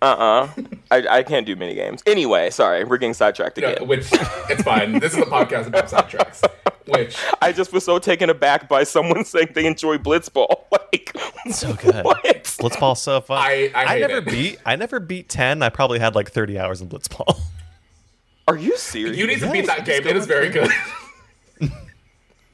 Uh-uh. 0.03 0.49
I, 0.91 1.07
I 1.19 1.23
can't 1.23 1.45
do 1.45 1.55
mini 1.57 1.75
games. 1.75 2.03
Anyway, 2.07 2.49
sorry, 2.51 2.85
we're 2.85 2.97
getting 2.97 3.13
sidetracked 3.15 3.59
Yeah, 3.59 3.71
again. 3.71 3.89
which 3.89 4.09
it's 4.49 4.63
fine. 4.63 4.99
This 4.99 5.13
is 5.13 5.19
a 5.19 5.27
podcast 5.27 5.67
about 5.67 5.89
soundtracks. 5.89 6.43
Which 6.87 7.17
I 7.43 7.53
just 7.53 7.73
was 7.73 7.85
so 7.85 7.99
taken 7.99 8.31
aback 8.31 8.69
by 8.69 8.85
someone 8.85 9.25
saying 9.27 9.49
they 9.55 9.67
enjoy 9.67 9.99
Blitzball. 9.99 10.65
Like, 10.93 11.13
So 11.53 11.73
good. 11.75 12.05
what? 12.05 12.23
Blitzball's 12.25 13.01
so 13.03 13.21
fun. 13.21 13.39
I- 13.39 13.71
I 13.75 13.87
hate 13.87 14.01
never 14.01 14.17
it. 14.19 14.25
beat 14.27 14.59
I 14.67 14.75
never 14.77 14.99
beat 14.99 15.29
ten. 15.29 15.63
I 15.63 15.69
probably 15.69 16.01
had 16.01 16.15
like 16.17 16.31
thirty 16.33 16.59
hours 16.59 16.81
in 16.81 16.89
Blitzball. 16.89 17.39
Are 18.49 18.57
you 18.57 18.77
serious? 18.77 19.17
you 19.17 19.27
need 19.29 19.39
to 19.39 19.45
Yes, 19.47 19.53
beat 19.53 19.67
that 19.67 19.85
game. 19.85 20.05
It 20.07 20.17
is 20.17 20.27
very 20.27 20.49
good. 20.49 20.69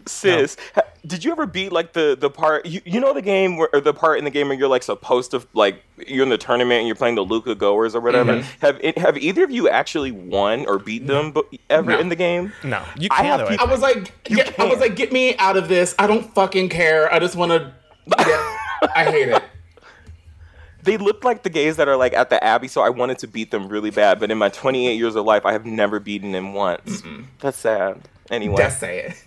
sis 0.06 0.56
ha- 0.74 0.82
did 1.06 1.24
you 1.24 1.30
ever 1.30 1.46
beat 1.46 1.70
like 1.72 1.92
the 1.92 2.16
the 2.18 2.28
part 2.30 2.66
you, 2.66 2.80
you 2.84 2.98
know 3.00 3.12
the 3.14 3.22
game 3.22 3.56
where 3.56 3.68
or 3.72 3.80
the 3.80 3.94
part 3.94 4.18
in 4.18 4.24
the 4.24 4.30
game 4.30 4.48
where 4.48 4.58
you're 4.58 4.68
like 4.68 4.82
supposed 4.82 5.30
to 5.30 5.46
like 5.52 5.82
you're 6.06 6.22
in 6.22 6.28
the 6.30 6.38
tournament 6.38 6.78
and 6.78 6.86
you're 6.86 6.96
playing 6.96 7.14
the 7.14 7.22
Luca 7.24 7.54
goers 7.54 7.94
or 7.94 8.00
whatever 8.00 8.34
Mm-hmm. 8.34 8.60
have 8.66 8.78
it- 8.82 8.98
have 8.98 9.16
either 9.18 9.44
of 9.44 9.50
you 9.50 9.68
actually 9.68 10.10
won 10.10 10.66
or 10.66 10.78
beat 10.78 11.06
them 11.06 11.32
bu- 11.32 11.42
ever 11.70 11.92
No. 11.92 11.98
in 12.00 12.08
the 12.08 12.16
game 12.16 12.52
no, 12.64 12.82
you 12.98 13.08
I 13.10 13.22
have 13.24 13.40
though. 13.40 13.46
I 13.46 13.56
I 13.60 13.64
was 13.70 13.80
like, 13.80 14.12
You 14.28 14.36
get, 14.36 14.58
I 14.58 14.64
was 14.64 14.80
like, 14.80 14.96
get 14.96 15.12
me 15.12 15.36
out 15.36 15.56
of 15.56 15.68
this. 15.68 15.94
I 15.98 16.06
don't 16.06 16.34
fucking 16.34 16.68
care. 16.70 17.12
I 17.12 17.18
just 17.18 17.36
want 17.36 17.52
to. 17.52 17.72
Yeah, 18.18 18.88
I 18.94 19.04
hate 19.04 19.28
it. 19.28 19.42
they 20.82 20.96
look 20.96 21.24
like 21.24 21.42
the 21.42 21.50
gays 21.50 21.76
that 21.76 21.88
are 21.88 21.96
like 21.96 22.12
at 22.14 22.30
the 22.30 22.42
abbey 22.44 22.68
so 22.68 22.80
i 22.80 22.88
wanted 22.88 23.18
to 23.18 23.26
beat 23.26 23.50
them 23.50 23.68
really 23.68 23.90
bad 23.90 24.20
but 24.20 24.30
in 24.30 24.38
my 24.38 24.48
28 24.48 24.94
years 24.94 25.16
of 25.16 25.24
life 25.24 25.44
i 25.44 25.50
have 25.52 25.66
never 25.66 25.98
beaten 25.98 26.30
them 26.30 26.54
once 26.54 27.02
that's 27.40 27.58
sad 27.58 28.00
anyway 28.30 28.56
Just 28.58 28.78
say 28.78 29.00
it. 29.00 29.24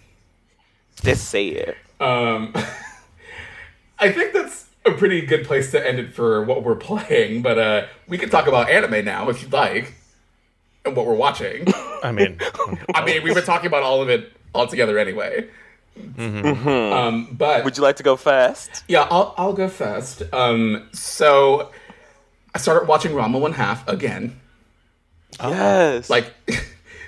Just 1.02 1.30
say 1.30 1.47
it 1.47 1.78
Um, 2.00 2.54
I 4.00 4.12
think 4.12 4.34
that's 4.34 4.68
a 4.86 4.91
pretty 4.91 5.22
good 5.22 5.45
place 5.45 5.72
to 5.72 5.88
end 5.88 6.00
it 6.00 6.14
for 6.14 6.43
what 6.43 6.64
we're 6.64 6.76
playing. 6.76 7.41
But 7.41 7.58
uh, 7.58 7.86
we 8.08 8.18
can 8.18 8.30
talk 8.30 8.47
about 8.47 8.70
anime 8.70 9.04
now 9.06 9.30
if 9.30 9.41
you'd 9.41 9.52
like, 9.54 9.93
and 10.86 10.95
what 10.95 11.06
we're 11.06 11.16
watching. 11.16 11.68
I 12.04 12.12
mean, 12.12 12.39
I 12.95 13.04
mean, 13.06 13.24
we've 13.24 13.36
been 13.36 13.43
talking 13.43 13.68
about 13.68 13.84
all 13.84 14.02
of 14.02 14.10
it 14.10 14.32
all 14.54 14.68
together 14.68 14.97
anyway. 14.97 15.47
Um, 16.18 17.28
but 17.32 17.66
would 17.66 17.76
you 17.76 17.84
like 17.84 17.97
to 17.97 18.04
go 18.04 18.16
fast 18.16 18.86
yeah, 18.88 19.06
I'll 19.12 19.34
I'll 19.38 19.54
go 19.54 19.68
first. 19.68 20.24
Um, 20.34 20.88
so 20.93 21.72
I 22.56 22.57
started 22.57 22.88
watching 22.88 23.11
Ranma 23.11 23.40
One 23.40 23.53
Half 23.53 23.86
again. 23.88 24.40
yes 25.41 26.10
Like, 26.10 26.34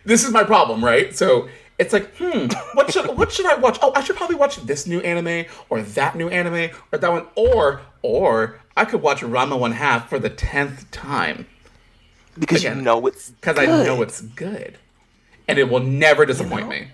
this 0.04 0.26
is 0.26 0.32
my 0.32 0.44
problem, 0.44 0.84
right? 0.84 1.16
So 1.16 1.48
it's 1.82 1.94
like, 1.94 2.16
hmm, 2.18 2.46
what 2.76 2.94
should 2.94 3.18
what 3.18 3.32
should 3.32 3.48
I 3.48 3.56
watch? 3.56 3.80
Oh, 3.82 3.92
I 3.96 4.04
should 4.04 4.16
probably 4.16 4.36
watch 4.36 4.58
this 4.58 4.86
new 4.86 5.00
anime 5.00 5.50
or 5.68 5.82
that 5.82 6.16
new 6.16 6.30
anime 6.30 6.70
or 6.92 7.00
that 7.00 7.12
one, 7.12 7.26
or 7.36 7.82
or 8.04 8.60
I 8.78 8.86
could 8.86 9.02
watch 9.02 9.22
Ranma 9.22 9.60
One 9.60 9.72
Half 9.72 10.08
for 10.08 10.20
the 10.20 10.30
tenth 10.30 10.90
time 10.92 11.48
because 12.38 12.62
again, 12.62 12.78
you 12.78 12.84
know 12.84 13.08
it's 13.08 13.32
because 13.32 13.58
I 13.58 13.66
know 13.66 14.04
it's 14.04 14.22
good, 14.22 14.78
and 15.48 15.58
it 15.58 15.70
will 15.70 15.80
never 15.80 16.24
disappoint 16.24 16.70
me. 16.70 16.90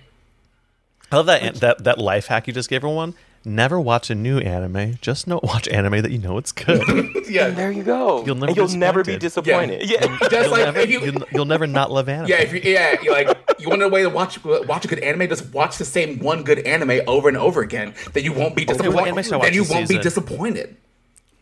I 1.11 1.17
love 1.17 1.25
that 1.25 1.55
that 1.55 1.83
that 1.83 1.97
life 1.97 2.27
hack 2.27 2.47
you 2.47 2.53
just 2.53 2.69
gave 2.69 2.77
everyone. 2.77 3.13
Never 3.47 3.79
watch 3.79 4.09
a 4.09 4.15
new 4.15 4.39
anime. 4.39 4.97
Just 5.01 5.25
no 5.25 5.39
watch 5.41 5.69
anime 5.69 6.01
that 6.01 6.11
you 6.11 6.17
know 6.17 6.37
it's 6.37 6.51
good. 6.51 6.83
Yeah, 7.27 7.49
there 7.49 7.71
you 7.71 7.83
go 7.83 8.25
You'll 8.25 8.35
never 8.35 8.47
and 8.47 8.55
be 8.55 8.61
you'll 8.61 8.79
never 8.79 9.03
be 9.03 9.17
disappointed. 9.17 9.81
disappointed 9.81 10.21
yeah, 10.21 10.29
just 10.29 10.31
you'll, 10.31 10.51
like 10.51 10.73
never, 10.73 10.85
you, 10.85 11.01
you'll, 11.01 11.23
you'll 11.33 11.45
never 11.45 11.67
not 11.67 11.91
love 11.91 12.07
anime. 12.07 12.29
yeah, 12.29 12.37
if 12.37 12.53
you, 12.53 12.61
yeah, 12.63 13.01
you 13.01 13.11
like 13.11 13.37
you 13.59 13.67
want 13.69 13.81
a 13.81 13.89
way 13.89 14.03
to 14.03 14.09
watch 14.09 14.41
watch 14.45 14.85
a 14.85 14.87
good 14.87 14.99
anime, 14.99 15.27
just 15.27 15.51
watch 15.53 15.77
the 15.77 15.83
same 15.83 16.19
one 16.19 16.43
good 16.43 16.59
anime 16.59 17.01
over 17.05 17.27
and 17.27 17.37
over 17.37 17.61
again. 17.61 17.93
Then 18.13 18.23
you 18.23 18.31
won't 18.31 18.55
be 18.55 18.63
disappointed. 18.63 19.07
anime 19.09 19.23
should 19.23 19.33
I 19.33 19.37
watch 19.37 19.45
then 19.47 19.53
you 19.55 19.65
won't 19.69 19.89
be 19.89 19.97
disappointed. 19.97 20.77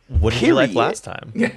what 0.08 0.34
did 0.34 0.42
you 0.42 0.56
like 0.56 0.74
last 0.74 1.04
time? 1.04 1.32
Yeah. 1.36 1.52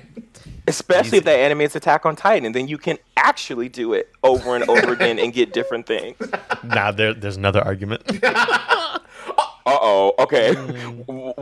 especially 0.67 1.09
Easy. 1.09 1.17
if 1.19 1.25
that 1.25 1.39
anime 1.39 1.63
is 1.63 1.75
Attack 1.75 2.05
on 2.05 2.15
Titan, 2.17 2.53
then 2.53 2.69
you 2.69 2.77
can 2.77 2.99
actually 3.17 3.71
do 3.71 3.95
it 3.95 4.11
over 4.23 4.55
and 4.57 4.69
over 4.69 4.93
again 4.93 5.19
and 5.19 5.33
get 5.33 5.55
different 5.55 5.87
things. 5.87 6.17
Nah, 6.63 6.91
there, 6.93 7.15
there's 7.15 7.37
another 7.39 7.63
argument. 7.63 8.03
Uh 9.69 9.79
oh. 9.81 10.15
Okay. 10.19 10.55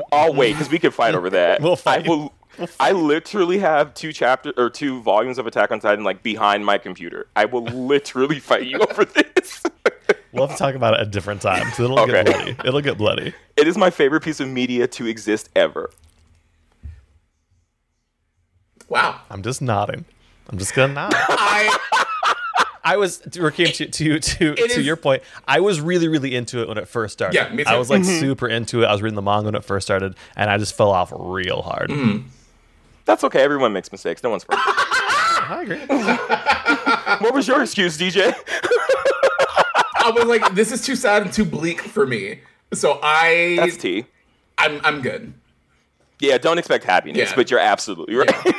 I'll 0.13 0.35
wait 0.35 0.53
because 0.55 0.71
we 0.71 0.79
can 0.79 0.91
fight 0.91 1.15
over 1.15 1.31
that. 1.31 1.61
We'll 1.67 1.77
fight. 1.77 2.05
I 2.05 2.09
will. 2.09 2.33
I 2.81 2.93
literally 2.93 3.59
have 3.59 3.93
two 3.95 4.13
chapter 4.13 4.53
or 4.57 4.71
two 4.71 5.03
volumes 5.03 5.37
of 5.39 5.47
Attack 5.47 5.71
on 5.71 5.79
Titan 5.79 6.05
like 6.05 6.23
behind 6.23 6.65
my 6.65 6.79
computer. 6.79 7.27
I 7.37 7.45
will 7.45 7.63
literally 7.65 8.41
fight 8.41 8.67
you 8.67 8.79
over 8.79 9.05
this. 9.05 9.63
We'll 10.33 10.47
have 10.47 10.57
to 10.57 10.63
talk 10.63 10.75
about 10.75 10.95
it 10.95 11.01
a 11.01 11.07
different 11.07 11.43
time. 11.43 11.65
'cause 11.67 11.81
it'll 11.81 12.07
get 12.07 12.25
bloody. 12.27 12.57
It'll 12.65 12.81
get 12.81 12.97
bloody. 12.99 13.35
it 13.57 13.69
is 13.69 13.77
my 13.77 13.91
favorite 13.91 14.23
piece 14.23 14.41
of 14.41 14.49
media 14.49 14.87
to 14.89 15.07
exist 15.07 15.51
ever. 15.55 15.91
Wow. 18.89 19.21
I'm 19.31 19.43
just 19.43 19.61
nodding. 19.63 20.05
I'm 20.49 20.59
just 20.59 20.75
gonna 20.75 20.93
nod. 20.95 21.13
I 21.15 22.07
I 22.89 22.97
was 22.99 23.19
Rakeem, 23.21 23.75
to 23.75 23.87
to 23.89 24.19
to, 24.21 24.55
to 24.55 24.63
is- 24.65 24.87
your 24.87 24.95
point. 24.97 25.23
I 25.47 25.59
was 25.61 25.81
really 25.81 26.07
really 26.07 26.35
into 26.37 26.63
it 26.63 26.69
when 26.69 26.79
it 26.79 26.87
first 26.87 27.13
started. 27.15 27.35
Yeah, 27.35 27.53
me 27.53 27.65
too. 27.65 27.71
I 27.71 27.77
was 27.79 27.91
like 27.91 28.05
super 28.05 28.47
into 28.49 28.83
it. 28.83 28.87
I 28.87 28.93
was 28.93 29.03
reading 29.03 29.17
the 29.17 29.23
manga 29.23 29.47
when 29.47 29.55
it 29.57 29.65
first 29.65 29.87
started, 29.87 30.15
and 30.37 30.49
I 30.49 30.57
just 30.57 30.77
fell 30.77 30.91
off 30.93 31.13
real 31.15 31.63
hard. 31.63 31.91
Mm-hmm. 31.91 32.29
That's 33.05 33.25
okay. 33.25 33.43
Everyone 33.43 33.73
makes 33.73 33.91
mistakes. 33.91 34.23
No 34.23 34.31
one's 34.31 34.45
perfect. 34.45 34.65
I 34.69 35.63
agree. 35.63 35.79
what 37.27 37.35
was 37.35 37.47
your 37.49 37.63
excuse, 37.63 37.99
DJ? 37.99 38.33
I 39.99 40.11
was 40.15 40.25
like, 40.27 40.55
this 40.55 40.71
is 40.73 40.83
too 40.83 40.95
sad 40.97 41.23
and 41.23 41.33
too 41.33 41.45
bleak 41.45 41.81
for 41.81 42.07
me. 42.07 42.41
So 42.73 42.99
I, 43.03 43.57
That's 43.59 43.77
T. 43.77 44.07
I'm, 44.59 44.81
I'm 44.85 45.03
good. 45.03 45.35
Yeah, 46.21 46.39
don't 46.39 46.59
expect 46.59 46.85
happiness, 46.85 47.31
Yeah. 47.31 47.37
but 47.37 47.51
you're 47.51 47.61
absolutely 47.61 48.15
right. 48.15 48.55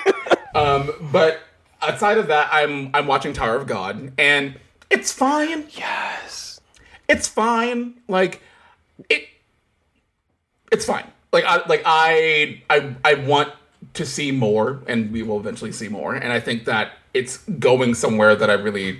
Um 0.56 0.92
but 1.12 1.40
outside 1.82 2.18
of 2.18 2.28
that, 2.28 2.50
I'm, 2.52 2.90
I'm 2.94 3.08
watching 3.08 3.34
Tower 3.34 3.56
of 3.56 3.68
God, 3.68 4.14
and 4.18 4.60
it's 4.90 5.12
fine. 5.12 5.66
yes. 5.72 6.62
It's 7.08 7.28
fine. 7.28 7.96
Like 8.08 8.42
it, 9.10 9.28
it's 10.72 10.86
fine. 10.86 11.06
Like 11.32 11.46
I, 11.46 11.66
like 11.68 11.84
I, 11.86 12.62
I, 12.70 12.96
I 13.04 13.14
want 13.16 13.54
to 13.94 14.06
see 14.06 14.32
more, 14.32 14.82
and 14.88 15.12
we 15.12 15.24
will 15.24 15.40
eventually 15.40 15.72
see 15.72 15.88
more. 15.88 16.16
And 16.16 16.34
I 16.34 16.40
think 16.40 16.66
that 16.66 16.94
it's 17.14 17.38
going 17.38 17.96
somewhere 17.96 18.36
that 18.36 18.50
I 18.50 18.54
really 18.54 19.00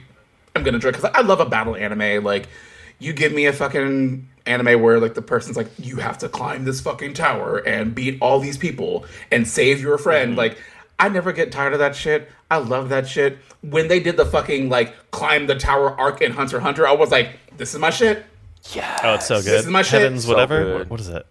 am 0.56 0.64
gonna 0.64 0.76
enjoy 0.76 0.92
because 0.92 1.06
I 1.06 1.22
love 1.22 1.40
a 1.40 1.46
battle 1.46 1.76
anime. 1.76 2.24
Like 2.24 2.48
you 3.00 3.14
give 3.14 3.34
me 3.34 3.46
a 3.46 3.54
fucking 3.54 4.28
anime 4.46 4.82
where 4.82 5.00
like 5.00 5.14
the 5.14 5.22
person's 5.22 5.58
like 5.58 5.70
you 5.78 5.98
have 5.98 6.18
to 6.20 6.30
climb 6.30 6.64
this 6.64 6.80
fucking 6.80 7.14
tower 7.14 7.58
and 7.58 7.94
beat 7.94 8.18
all 8.22 8.40
these 8.40 8.58
people 8.58 9.06
and 9.32 9.48
save 9.48 9.82
your 9.82 9.98
friend. 9.98 10.32
Mm-hmm. 10.32 10.40
Like 10.40 10.58
I 11.00 11.10
never 11.10 11.32
get 11.32 11.52
tired 11.52 11.74
of 11.74 11.80
that 11.80 11.96
shit. 11.96 12.30
I 12.50 12.58
love 12.58 12.90
that 12.90 13.08
shit. 13.08 13.38
When 13.62 13.88
they 13.88 14.00
did 14.00 14.16
the 14.18 14.26
fucking 14.26 14.70
like 14.70 14.94
climb 15.12 15.48
the 15.48 15.56
tower 15.56 15.92
arc 16.00 16.22
in 16.22 16.32
Hunter 16.32 16.58
x 16.58 16.64
Hunter, 16.64 16.88
I 16.88 16.94
was 16.94 17.12
like, 17.12 17.32
this 17.58 17.74
is 17.74 17.80
my 17.80 17.90
shit. 17.90 18.26
Yeah. 18.74 19.00
Oh, 19.04 19.14
it's 19.16 19.26
so 19.28 19.36
good. 19.38 19.46
This 19.46 19.66
is 19.66 19.72
my 19.72 19.82
shit. 19.82 20.02
Heavens, 20.02 20.24
So 20.26 20.30
whatever. 20.34 20.64
good. 20.64 20.78
What- 20.80 20.90
what 20.92 21.00
is 21.00 21.10
it? 21.10 21.26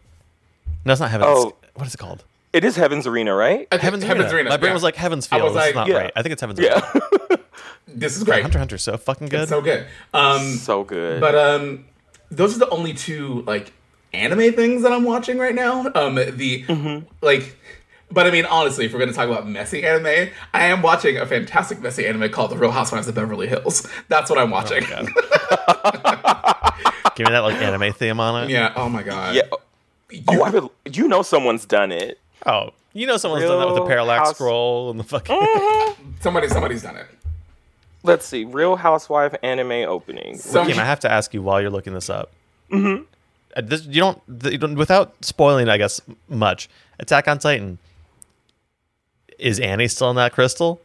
No, 0.84 0.93
it's 0.93 1.01
not 1.01 1.10
Heavens. 1.10 1.30
Oh. 1.32 1.56
What 1.74 1.86
is 1.86 1.94
it 1.94 1.98
called? 1.98 2.24
It 2.52 2.64
is 2.64 2.76
Heaven's 2.76 3.06
Arena, 3.06 3.34
right? 3.34 3.66
I 3.70 3.74
think 3.76 3.82
Heavens, 3.82 4.05
Heaven's 4.05 4.26
Arena. 4.26 4.36
Arena. 4.36 4.51
My 4.51 4.56
brain 4.56 4.70
yeah. 4.70 4.74
was 4.74 4.82
like 4.82 4.97
Heavens 4.97 5.28
I 5.30 5.36
Field. 5.36 5.52
was 5.52 5.55
this 5.55 5.68
is 5.70 5.74
like, 5.74 5.74
not 5.74 5.88
yeah. 5.88 6.02
right. 6.05 6.12
I 6.16 6.22
think 6.22 6.32
it's 6.32 6.40
Heavens 6.40 6.60
Arena. 6.60 6.82
This 7.88 8.16
is 8.16 8.24
great. 8.24 8.43
Hunter 8.43 8.59
Hunter, 8.59 8.78
so 8.78 8.97
fucking 8.98 9.28
good. 9.28 9.48
So 9.48 9.62
good. 9.62 9.86
Um, 10.12 10.43
so 10.56 10.84
good. 10.84 11.20
but 11.20 11.34
um, 11.34 11.86
those 12.30 12.55
are 12.56 12.59
the 12.59 12.68
only 12.68 12.93
two 12.93 13.43
like 13.47 13.72
anime 14.12 14.52
things 14.52 14.82
that 14.82 14.93
I'm 14.93 15.05
watching 15.05 15.38
right 15.38 15.55
now. 15.55 15.90
Um, 15.94 16.16
the 16.16 16.64
Mm-hmm. 16.64 17.06
like. 17.22 17.56
But 18.11 18.27
I 18.27 18.31
mean, 18.31 18.47
honestly, 18.47 18.87
if 18.87 18.93
we're 18.93 19.01
going 19.01 19.11
to 19.11 19.16
talk 19.16 19.28
about 19.28 19.47
messy 19.49 19.85
anime, 19.85 20.31
I 20.55 20.66
am 20.66 20.81
watching 20.81 21.19
a 21.19 21.27
fantastic 21.27 21.81
messy 21.81 22.07
anime 22.07 22.31
called 22.31 22.53
The 22.53 22.57
Real 22.57 22.70
Housewives 22.70 23.09
of 23.09 23.15
Beverly 23.15 23.49
Hills. 23.49 23.87
That's 24.09 24.31
what 24.31 24.39
I'm 24.39 24.51
watching. 24.51 24.85
God. 24.89 25.07
Give 27.16 27.27
me 27.27 27.33
that 27.33 27.41
like 27.41 27.57
anime 27.57 27.93
theme 27.93 28.20
on 28.20 28.45
it. 28.45 28.51
yeah. 28.51 28.73
Oh 28.77 28.89
my 28.89 29.03
god. 29.03 29.35
yeah. 29.35 29.43
You- 30.11 30.23
Oh, 30.28 30.43
I 30.43 30.51
would. 30.51 30.69
You 30.93 31.09
know, 31.09 31.23
someone's 31.23 31.66
done 31.66 31.91
it. 31.91 32.20
Oh, 32.47 32.70
you 32.93 33.09
know 33.09 33.16
someone's 33.16 33.43
done 33.45 33.59
that 33.59 33.66
with 33.66 33.74
the 33.74 33.81
Real 33.83 33.89
parallax 33.89 34.28
House- 34.28 34.35
scroll 34.37 34.91
and 34.91 35.01
the 35.01 35.05
fucking. 35.05 35.37
somebody. 36.20 36.49
Somebody's 36.49 36.83
done 36.85 36.97
it. 36.97 37.07
Let's 38.05 38.24
see. 38.24 38.45
Real 38.45 38.77
Housewife 38.77 39.35
anime 39.43 39.73
opening. 39.89 40.39
Some, 40.39 40.69
Kim, 40.69 40.78
I 40.78 40.85
have 40.85 41.01
to 41.01 41.11
ask 41.11 41.35
you 41.35 41.43
while 41.43 41.61
you're 41.61 41.70
looking 41.70 41.93
this 41.93 42.09
up. 42.09 42.31
Mm-hmm. 42.70 43.03
This, 43.66 43.85
you 43.87 44.01
don't, 44.01 44.23
you 44.45 44.59
don't, 44.59 44.77
without 44.77 45.12
spoiling, 45.24 45.69
I 45.69 45.77
guess 45.77 46.01
much. 46.28 46.69
Attack 47.01 47.27
on 47.27 47.41
Titan. 47.41 47.78
Is 49.39 49.61
Annie 49.61 49.89
still 49.89 50.11
in 50.11 50.17
that 50.17 50.33
crystal? 50.33 50.81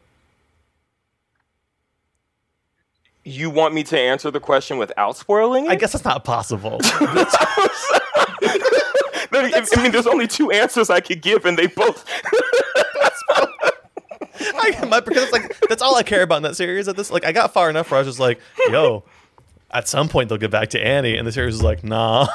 You 3.24 3.50
want 3.50 3.74
me 3.74 3.84
to 3.84 4.00
answer 4.00 4.32
the 4.32 4.40
question 4.40 4.78
without 4.78 5.16
spoiling 5.16 5.66
it? 5.66 5.72
I 5.72 5.76
guess 5.76 5.92
that's 5.94 6.04
not 6.04 6.24
possible. 6.24 6.80
I, 9.34 9.66
I 9.76 9.82
mean, 9.82 9.92
there's 9.92 10.08
only 10.08 10.28
two 10.28 10.52
answers 10.52 10.90
I 10.90 11.00
could 11.00 11.22
give, 11.22 11.46
and 11.46 11.58
they 11.58 11.68
both. 11.68 12.06
I, 14.40 14.86
my, 14.88 15.00
because 15.00 15.24
it's 15.24 15.32
like 15.32 15.60
that's 15.70 15.82
all 15.82 15.96
I 15.96 16.04
care 16.04 16.24
about 16.24 16.38
in 16.38 16.44
that 16.44 16.56
series. 16.56 16.88
At 16.88 16.96
this, 16.96 17.12
like, 17.12 17.26
I 17.26 17.32
got 17.32 17.54
far 17.54 17.70
enough 17.70 17.92
where 17.92 17.98
I 17.98 18.02
was 18.02 18.08
just 18.08 18.20
like, 18.20 18.40
"Yo, 18.70 19.04
at 19.72 19.88
some 19.88 20.10
point 20.10 20.30
they'll 20.30 20.38
get 20.38 20.52
back 20.52 20.70
to 20.70 20.84
Annie," 20.84 21.18
and 21.18 21.28
the 21.28 21.32
series 21.32 21.56
is 21.56 21.64
like, 21.64 21.84
"Nah." 21.84 22.28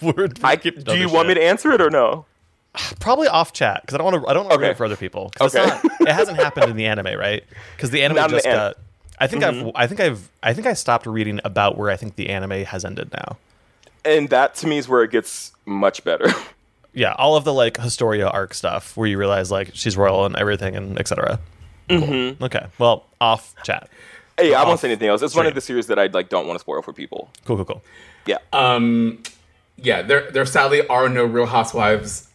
we're, 0.00 0.12
we're 0.16 0.28
I, 0.42 0.56
do 0.56 0.70
you 0.70 1.06
other 1.06 1.08
want 1.08 1.28
me 1.28 1.34
to 1.34 1.42
answer 1.42 1.72
it 1.72 1.80
or 1.80 1.90
no? 1.90 2.26
probably 3.00 3.28
off 3.28 3.52
chat 3.52 3.80
because 3.82 3.94
I 3.94 3.98
don't 3.98 4.12
want 4.12 4.24
to. 4.24 4.30
I 4.30 4.32
don't 4.34 4.44
want 4.44 4.52
to 4.52 4.58
ruin 4.58 4.64
Okay. 4.70 4.72
it 4.72 4.76
for 4.76 4.84
other 4.84 4.96
people. 4.96 5.30
Okay. 5.40 5.44
it's 5.46 5.54
not, 5.84 5.84
it 6.00 6.08
hasn't 6.12 6.36
happened 6.38 6.70
in 6.70 6.76
the 6.76 6.86
anime, 6.86 7.18
right? 7.18 7.44
Because 7.76 7.90
the 7.90 8.02
anime 8.02 8.16
Not 8.16 8.26
in 8.30 8.30
the 8.32 8.36
just 8.38 8.46
an- 8.46 8.54
got. 8.56 8.76
I 9.18 9.26
think 9.28 9.44
I've. 9.44 9.70
I 9.74 9.86
think 9.86 10.00
I've. 10.00 10.28
I 10.42 10.52
think 10.54 10.66
I 10.66 10.72
stopped 10.74 11.06
reading 11.06 11.40
about 11.44 11.78
where 11.78 11.90
I 11.90 11.96
think 11.96 12.16
the 12.16 12.30
anime 12.30 12.64
has 12.64 12.84
ended 12.84 13.12
now. 13.12 13.36
And 14.04 14.28
that 14.30 14.54
to 14.56 14.66
me 14.66 14.78
is 14.78 14.88
where 14.88 15.02
it 15.02 15.10
gets 15.10 15.52
much 15.66 16.04
better. 16.04 16.26
Yeah, 16.96 17.12
all 17.18 17.34
of 17.34 17.42
the 17.42 17.52
like 17.52 17.76
Historia 17.78 18.28
arc 18.28 18.54
stuff 18.54 18.96
where 18.96 19.08
you 19.08 19.18
realize 19.18 19.50
like 19.50 19.72
she's 19.74 19.96
royal 19.96 20.26
and 20.26 20.36
everything 20.36 20.76
and 20.76 20.96
etc. 20.96 21.40
Mm-hmm. 21.88 22.40
Okay, 22.44 22.66
well, 22.78 23.06
off 23.20 23.52
chat. 23.64 23.88
hey, 24.38 24.54
I 24.54 24.62
won't 24.62 24.78
say 24.78 24.86
anything 24.88 25.08
else. 25.08 25.20
It's 25.20 25.34
one 25.34 25.44
of 25.46 25.56
the 25.56 25.60
series 25.60 25.88
that 25.88 25.98
I 25.98 26.06
like 26.06 26.28
don't 26.28 26.46
want 26.46 26.54
to 26.56 26.60
spoil 26.60 26.82
for 26.82 26.92
people. 26.92 27.30
Cool, 27.46 27.56
cool, 27.56 27.64
cool. 27.64 27.82
Yeah. 28.26 28.38
um, 28.52 29.22
yeah. 29.76 30.02
There, 30.02 30.30
there 30.30 30.46
sadly 30.46 30.86
are 30.86 31.08
no 31.08 31.24
Real 31.24 31.46
Housewives 31.46 32.28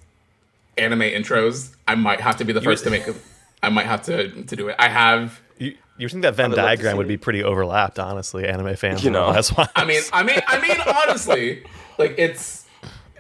anime 0.80 1.02
intros. 1.02 1.76
I 1.88 1.96
might 1.96 2.22
have 2.22 2.38
to 2.38 2.46
be 2.46 2.54
the 2.54 2.62
first 2.62 2.84
to 2.86 2.90
make. 2.90 3.08
A, 3.08 3.14
I 3.62 3.70
might 3.70 3.86
have 3.86 4.02
to 4.04 4.30
to 4.44 4.56
do 4.56 4.68
it. 4.70 4.76
I 4.80 4.88
have. 4.90 5.40
You, 5.58 5.76
you 5.98 6.08
think 6.08 6.24
that 6.24 6.36
Venn 6.36 6.52
would 6.52 6.58
love 6.58 6.66
to 6.66 6.76
diagram 6.76 6.98
would 6.98 7.08
be 7.08 7.18
pretty 7.18 7.44
overlapped, 7.44 8.00
honestly, 8.00 8.48
anime 8.48 8.76
fans. 8.76 9.04
You 9.04 9.12
know. 9.12 9.34
That's 9.34 9.50
why. 9.50 9.68
I 9.76 9.86
mean, 9.86 10.02
I 10.14 10.24
mean, 10.24 10.40
I 10.48 10.60
mean, 10.62 10.78
honestly, 11.08 11.64
like 11.98 12.16
it's. 12.18 12.66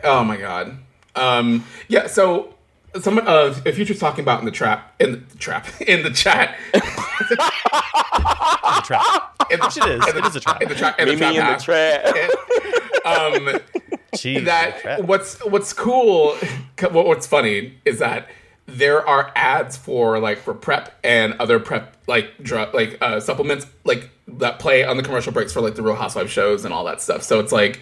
Oh 0.03 0.23
my 0.23 0.37
god. 0.37 0.77
Um. 1.15 1.65
Yeah. 1.87 2.07
So. 2.07 2.55
Someone, 2.99 3.27
uh, 3.27 3.53
if 3.65 3.77
you're 3.77 3.85
just 3.85 3.99
talking 3.99 4.23
about 4.23 4.39
in 4.39 4.45
the 4.45 4.51
trap, 4.51 4.95
in 4.99 5.11
the 5.11 5.37
trap, 5.37 5.67
in 5.87 6.01
the 6.01 6.09
chat, 6.09 6.57
it's 6.73 7.31
a 7.31 8.81
trap. 8.83 9.35
in 9.51 9.59
the, 9.59 9.65
Which 9.65 9.77
it 9.77 9.85
is. 9.85 10.07
in 10.07 10.15
the, 10.15 10.17
It 10.17 10.25
is 10.25 10.35
a 10.35 10.39
trap. 10.39 10.61
in 10.63 10.69
the 10.69 10.73
trap, 10.73 10.99
in 10.99 11.07
the 11.07 11.13
me 11.13 11.19
trap, 11.19 11.35
in 11.35 11.53
the 11.53 11.63
trap. 11.63 13.05
um, 13.05 13.78
Jeez, 14.15 14.45
that 14.45 15.05
what's 15.05 15.43
what's 15.45 15.73
cool 15.73 16.35
what- 16.79 17.05
what's 17.05 17.27
funny 17.27 17.75
is 17.85 17.99
that 17.99 18.27
there 18.65 19.05
are 19.07 19.31
ads 19.35 19.77
for 19.77 20.19
like 20.19 20.37
for 20.39 20.53
PrEP 20.53 20.91
and 21.03 21.33
other 21.39 21.59
PrEP 21.59 21.95
like 22.07 22.31
drug 22.43 22.73
like 22.73 22.97
uh 23.01 23.19
supplements 23.19 23.65
like 23.83 24.09
that 24.27 24.59
play 24.59 24.83
on 24.83 24.95
the 24.97 25.03
commercial 25.03 25.31
breaks 25.33 25.51
for 25.53 25.61
like 25.61 25.73
the 25.75 25.81
real 25.81 25.95
housewives 25.95 26.31
shows 26.31 26.65
and 26.65 26.73
all 26.73 26.83
that 26.85 27.01
stuff 27.01 27.23
so 27.23 27.39
it's 27.39 27.51
like 27.51 27.79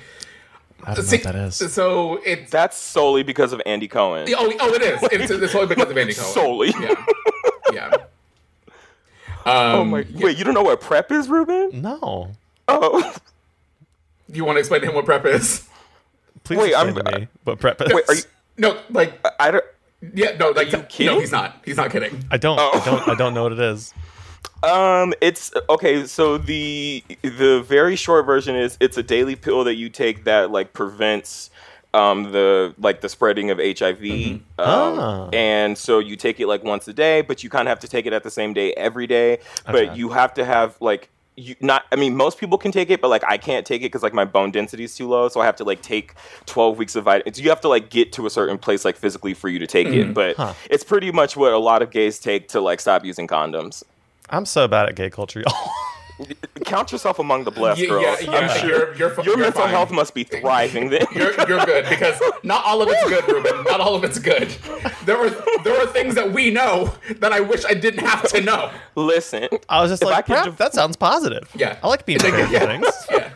I 0.84 0.94
don't 0.94 1.06
know 1.06 1.12
what 1.12 1.24
that 1.24 1.36
is. 1.36 1.74
so 1.74 2.22
it's 2.26 2.49
That's 2.52 2.78
solely 2.78 3.24
because 3.24 3.52
of 3.52 3.62
Andy 3.66 3.88
Cohen. 3.90 4.28
oh, 4.38 4.54
oh 4.62 4.74
it 4.74 4.82
is 4.82 5.04
it's, 5.12 5.32
it's 5.32 5.56
only 5.56 5.68
because 5.68 5.90
of 5.91 5.98
Andy 5.98 6.14
Cohen 6.14 6.34
Solely. 6.34 6.70
yeah 6.80 7.06
yeah 7.74 7.91
um, 9.45 9.76
Oh 9.76 9.84
my! 9.86 10.06
Wait, 10.16 10.38
you 10.38 10.44
don't 10.44 10.54
know 10.54 10.62
what 10.64 10.82
PrEP 10.82 11.12
is, 11.12 11.30
Ruben? 11.30 11.82
No, 11.82 12.32
Oh, 12.68 13.14
you 14.32 14.44
want 14.44 14.58
to 14.58 14.60
explain 14.60 14.82
to 14.82 14.88
him 14.90 14.95
what 14.95 15.06
PrEP 15.06 15.26
is 15.26 15.66
please 16.48 16.57
Wait, 16.60 16.69
explain 16.72 16.95
I'm- 16.98 17.06
to 17.06 17.19
me 17.19 17.28
what 17.44 17.60
PrEP 17.60 17.82
is. 17.82 17.94
wait, 17.94 18.10
are 18.10 18.15
you? 18.15 18.22
no 18.57 18.80
like 18.90 19.14
I 19.40 19.52
don't. 19.52 19.64
yeah 20.14 20.36
no 20.40 20.49
like 20.52 20.72
you 20.72 21.06
no 21.06 21.19
he's 21.19 21.32
not 21.32 21.61
he's 21.65 21.78
not 21.78 21.91
kidding 21.91 22.24
I 22.32 22.38
don't. 22.38 22.57
Oh. 22.60 22.72
I 22.74 22.86
don't. 22.86 23.10
I 23.10 23.15
don't 23.15 23.34
know 23.34 23.44
what 23.44 23.52
it 23.53 23.60
is. 23.60 23.94
Um, 24.64 25.14
it's 25.22 25.52
okay. 25.69 26.06
So 26.07 26.40
the 26.40 27.03
the 27.22 27.61
very 27.68 27.95
short 27.95 28.26
version 28.26 28.56
is 28.56 28.76
it's 28.80 28.98
a 28.98 29.03
daily 29.03 29.36
pill 29.36 29.64
that 29.65 29.76
you 29.76 29.88
take 29.88 30.24
that 30.24 30.49
like 30.49 30.74
prevents 30.74 31.52
um 31.94 32.32
the 32.32 32.74
like 32.80 33.02
the 33.02 33.07
spreading 33.10 33.52
of 33.52 33.60
HIV. 33.60 34.02
Um, 34.03 34.41
Ah. 34.57 35.30
and 35.32 35.78
so 35.78 35.99
you 35.99 36.15
take 36.15 36.40
it 36.40 36.48
like 36.48 36.64
once 36.64 36.88
a 36.88 36.94
day, 36.94 37.22
but 37.22 37.44
you 37.44 37.52
kind 37.52 37.68
of 37.68 37.69
have 37.69 37.80
to 37.82 37.88
take 37.88 38.07
it 38.07 38.14
at 38.14 38.24
the 38.24 38.32
same 38.32 38.53
day 38.53 38.74
every 38.74 39.06
day. 39.06 39.34
Okay. 39.34 39.41
But 39.86 39.95
you 39.95 40.10
have 40.10 40.34
to 40.36 40.44
have 40.45 40.76
like 40.82 41.10
you 41.38 41.55
not 41.61 41.85
I 41.91 41.95
mean 41.95 42.15
most 42.15 42.39
people 42.39 42.57
can 42.57 42.72
take 42.72 42.89
it, 42.89 42.99
but 42.99 43.07
like 43.09 43.23
I 43.27 43.38
can't 43.38 43.65
take 43.65 43.81
it 43.81 43.85
because 43.85 44.03
like 44.03 44.14
my 44.14 44.26
bone 44.26 44.51
density 44.51 44.84
is 44.84 44.95
too 44.95 45.07
low, 45.07 45.30
so 45.30 45.39
I 45.39 45.45
have 45.45 45.55
to 45.57 45.64
like 45.64 45.81
take 45.81 46.14
twelve 46.47 46.77
weeks 46.77 46.95
of 46.95 47.03
vitamins. 47.05 47.39
You 47.39 47.49
have 47.49 47.61
to 47.61 47.68
like 47.69 47.89
get 47.89 48.11
to 48.14 48.26
a 48.26 48.30
certain 48.30 48.57
place 48.57 48.84
like 48.84 48.95
physically 48.97 49.34
for 49.34 49.47
you 49.47 49.59
to 49.59 49.68
take 49.68 49.88
it. 49.88 50.07
Mm. 50.07 50.14
But 50.14 50.35
Huh. 50.35 50.53
it's 50.69 50.84
pretty 50.84 51.11
much 51.11 51.38
what 51.38 51.53
a 51.53 51.57
lot 51.59 51.81
of 51.81 51.91
gays 51.91 52.19
take 52.19 52.47
to 52.49 52.59
like 52.59 52.80
stop 52.81 53.05
using 53.05 53.27
condoms. 53.27 53.84
I'm 54.30 54.45
so 54.45 54.68
bad 54.68 54.89
at 54.89 54.95
gay 54.95 55.09
culture, 55.09 55.39
y'all. 55.41 55.69
Count 56.65 56.91
yourself 56.91 57.19
among 57.19 57.44
the 57.44 57.52
blessed, 57.52 57.81
yeah, 57.81 57.88
girls. 57.88 58.03
yeah, 58.03 58.31
yeah, 58.31 58.38
I'm 58.39 58.60
sure 58.60 58.69
you're, 58.69 58.95
you're, 58.95 59.14
your 59.15 59.26
you're 59.26 59.38
mental 59.38 59.61
fine. 59.61 59.69
health 59.69 59.91
must 59.91 60.14
be 60.14 60.23
thriving 60.23 60.89
then. 60.89 61.06
You're, 61.14 61.34
you're 61.48 61.65
good 61.65 61.88
because 61.89 62.19
not 62.44 62.65
all 62.65 62.81
of 62.81 62.89
it's 62.91 63.07
good, 63.07 63.27
Ruben. 63.27 63.64
Not 63.65 63.80
all 63.80 63.95
of 63.95 64.03
it's 64.03 64.19
good. 64.19 64.49
There 65.06 65.18
are 65.18 65.30
there 65.64 65.80
are 65.81 65.85
things 65.88 66.15
that 66.15 66.31
we 66.34 66.49
know 66.49 66.94
that 67.19 67.31
I 67.31 67.39
wish 67.39 67.64
I 67.65 67.73
didn't 67.73 68.06
have 68.06 68.27
to 68.30 68.41
know. 68.41 68.72
Listen, 68.95 69.48
I 69.69 69.81
was 69.81 69.91
just 69.91 70.03
like, 70.03 70.26
could 70.26 70.34
"Prep, 70.34 70.45
div- 70.45 70.57
that 70.57 70.73
sounds 70.73 70.95
positive. 70.98 71.49
Yeah. 71.56 71.77
I 71.84 71.88
like 71.88 72.06
being 72.06 72.19
prepared 72.19 72.49
Yeah. 72.52 72.60
for 72.60 72.65
things. 72.68 73.07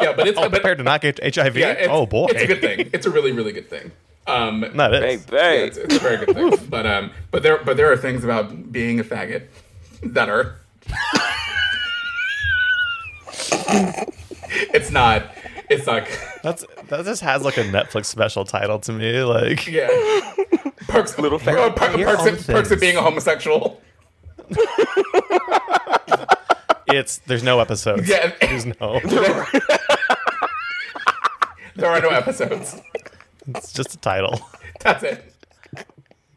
Yeah, 0.00 0.10
yeah, 0.10 0.16
but 0.16 0.28
it's 0.28 0.38
Oh, 0.38 0.42
but, 0.42 0.52
prepared 0.52 0.78
to 0.78 0.84
not 0.84 1.00
get 1.00 1.18
HIV. 1.34 1.56
yeah, 1.56 1.86
oh 1.90 2.06
boy, 2.06 2.28
it's 2.30 2.42
a 2.42 2.46
good 2.46 2.60
thing. 2.60 2.88
It's 2.92 3.04
a 3.04 3.10
really 3.10 3.32
really 3.32 3.50
good 3.52 3.68
thing. 3.68 3.90
Um, 4.28 4.60
No, 4.74 4.92
it 4.92 5.02
hey, 5.02 5.14
is. 5.14 5.26
yeah, 5.32 5.50
it's, 5.52 5.76
it's 5.76 5.96
a 5.96 5.98
very 5.98 6.24
good 6.24 6.36
thing. 6.36 6.66
But 6.70 6.86
um, 6.86 7.10
but 7.32 7.42
there 7.42 7.58
but 7.58 7.76
there 7.76 7.90
are 7.92 7.96
things 7.96 8.22
about 8.22 8.70
being 8.72 9.00
a 9.00 9.04
faggot 9.04 9.48
that 10.04 10.28
are 10.28 10.60
it's 14.74 14.90
not. 14.90 15.30
It's 15.70 15.86
like 15.86 16.08
That's 16.42 16.64
that 16.88 17.04
just 17.04 17.22
has 17.22 17.42
like 17.44 17.56
a 17.58 17.64
Netflix 17.64 18.06
special 18.06 18.44
title 18.44 18.78
to 18.80 18.92
me. 18.92 19.22
Like 19.22 19.66
yeah. 19.66 19.88
Perks 20.88 21.18
Little 21.18 21.38
fact. 21.38 21.76
per- 21.76 21.96
perks, 21.98 22.26
of, 22.26 22.46
perks 22.46 22.70
of 22.70 22.80
being 22.80 22.96
a 22.96 23.02
homosexual. 23.02 23.80
it's 26.86 27.18
there's 27.26 27.42
no 27.42 27.60
episodes. 27.60 28.08
Yeah. 28.08 28.32
There's 28.40 28.66
no. 28.66 29.00
There 31.78 31.88
are 31.88 32.00
no 32.00 32.08
episodes. 32.08 32.76
It's 33.54 33.72
just 33.72 33.94
a 33.94 33.98
title. 33.98 34.40
That's 34.80 35.04
it. 35.04 35.32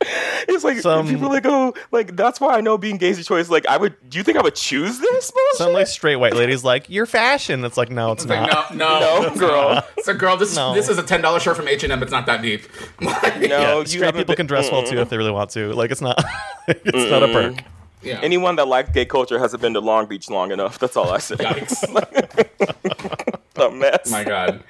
It's 0.48 0.64
like 0.64 0.80
Some- 0.80 1.08
people 1.08 1.30
like, 1.30 1.46
oh, 1.46 1.74
like 1.92 2.16
that's 2.16 2.42
why 2.42 2.56
I 2.58 2.62
know 2.62 2.78
being 2.78 2.98
gay 2.98 3.10
is 3.10 3.20
a 3.20 3.24
choice. 3.24 3.50
Like, 3.50 3.66
I 3.68 3.78
would. 3.78 3.96
Do 4.10 4.18
you 4.18 4.24
think 4.24 4.38
I 4.38 4.42
would 4.42 4.56
choose 4.56 5.00
this? 5.00 5.32
Bullshit? 5.32 5.56
Some 5.58 5.74
like 5.74 5.88
straight 5.88 6.16
white 6.18 6.34
lady's 6.34 6.64
like, 6.64 6.90
"You're 6.90 7.06
fashion." 7.06 7.64
It's 7.64 7.78
like, 7.78 7.90
no, 7.92 8.12
it's 8.12 8.24
It's 8.24 8.30
like, 8.30 8.50
not. 8.52 8.76
no, 8.76 9.00
no, 9.00 9.22
No, 9.30 9.36
girl. 9.36 9.88
So, 10.04 10.14
girl, 10.16 10.36
this 10.38 10.56
No. 10.56 10.74
this 10.74 10.90
is 10.90 10.98
a 10.98 11.04
ten 11.04 11.22
dollars 11.22 11.44
shirt 11.44 11.56
from 11.56 11.68
H 11.68 11.84
and 11.84 11.94
M. 11.94 12.02
It's 12.02 12.12
not 12.12 12.26
that 12.26 12.42
deep. 12.42 12.64
Like, 13.02 13.40
No, 13.42 13.80
Yeah, 13.80 13.84
straight 13.84 14.08
people 14.16 14.26
been- 14.26 14.36
can 14.38 14.46
dress 14.48 14.72
well 14.72 14.84
too 14.84 15.00
if 15.00 15.10
they 15.10 15.18
really 15.18 15.32
want 15.32 15.52
to. 15.52 15.72
Like, 15.74 15.92
it's 15.92 16.02
not. 16.02 16.22
it's 16.68 17.10
not 17.12 17.22
a 17.24 17.28
perk. 17.28 17.64
yeah. 18.02 18.20
Anyone 18.22 18.56
that 18.58 18.68
likes 18.68 18.90
gay 18.92 19.06
culture 19.06 19.38
hasn't 19.40 19.62
been 19.62 19.74
to 19.76 19.80
Long 19.80 20.08
Beach 20.08 20.30
long 20.30 20.52
enough. 20.52 20.80
That's 20.80 20.98
all 20.98 21.12
I 21.12 21.20
say. 21.20 21.36
Yikes. 21.36 21.84
a 23.56 23.72
mess. 23.72 24.10
my 24.12 24.24
God. 24.24 24.64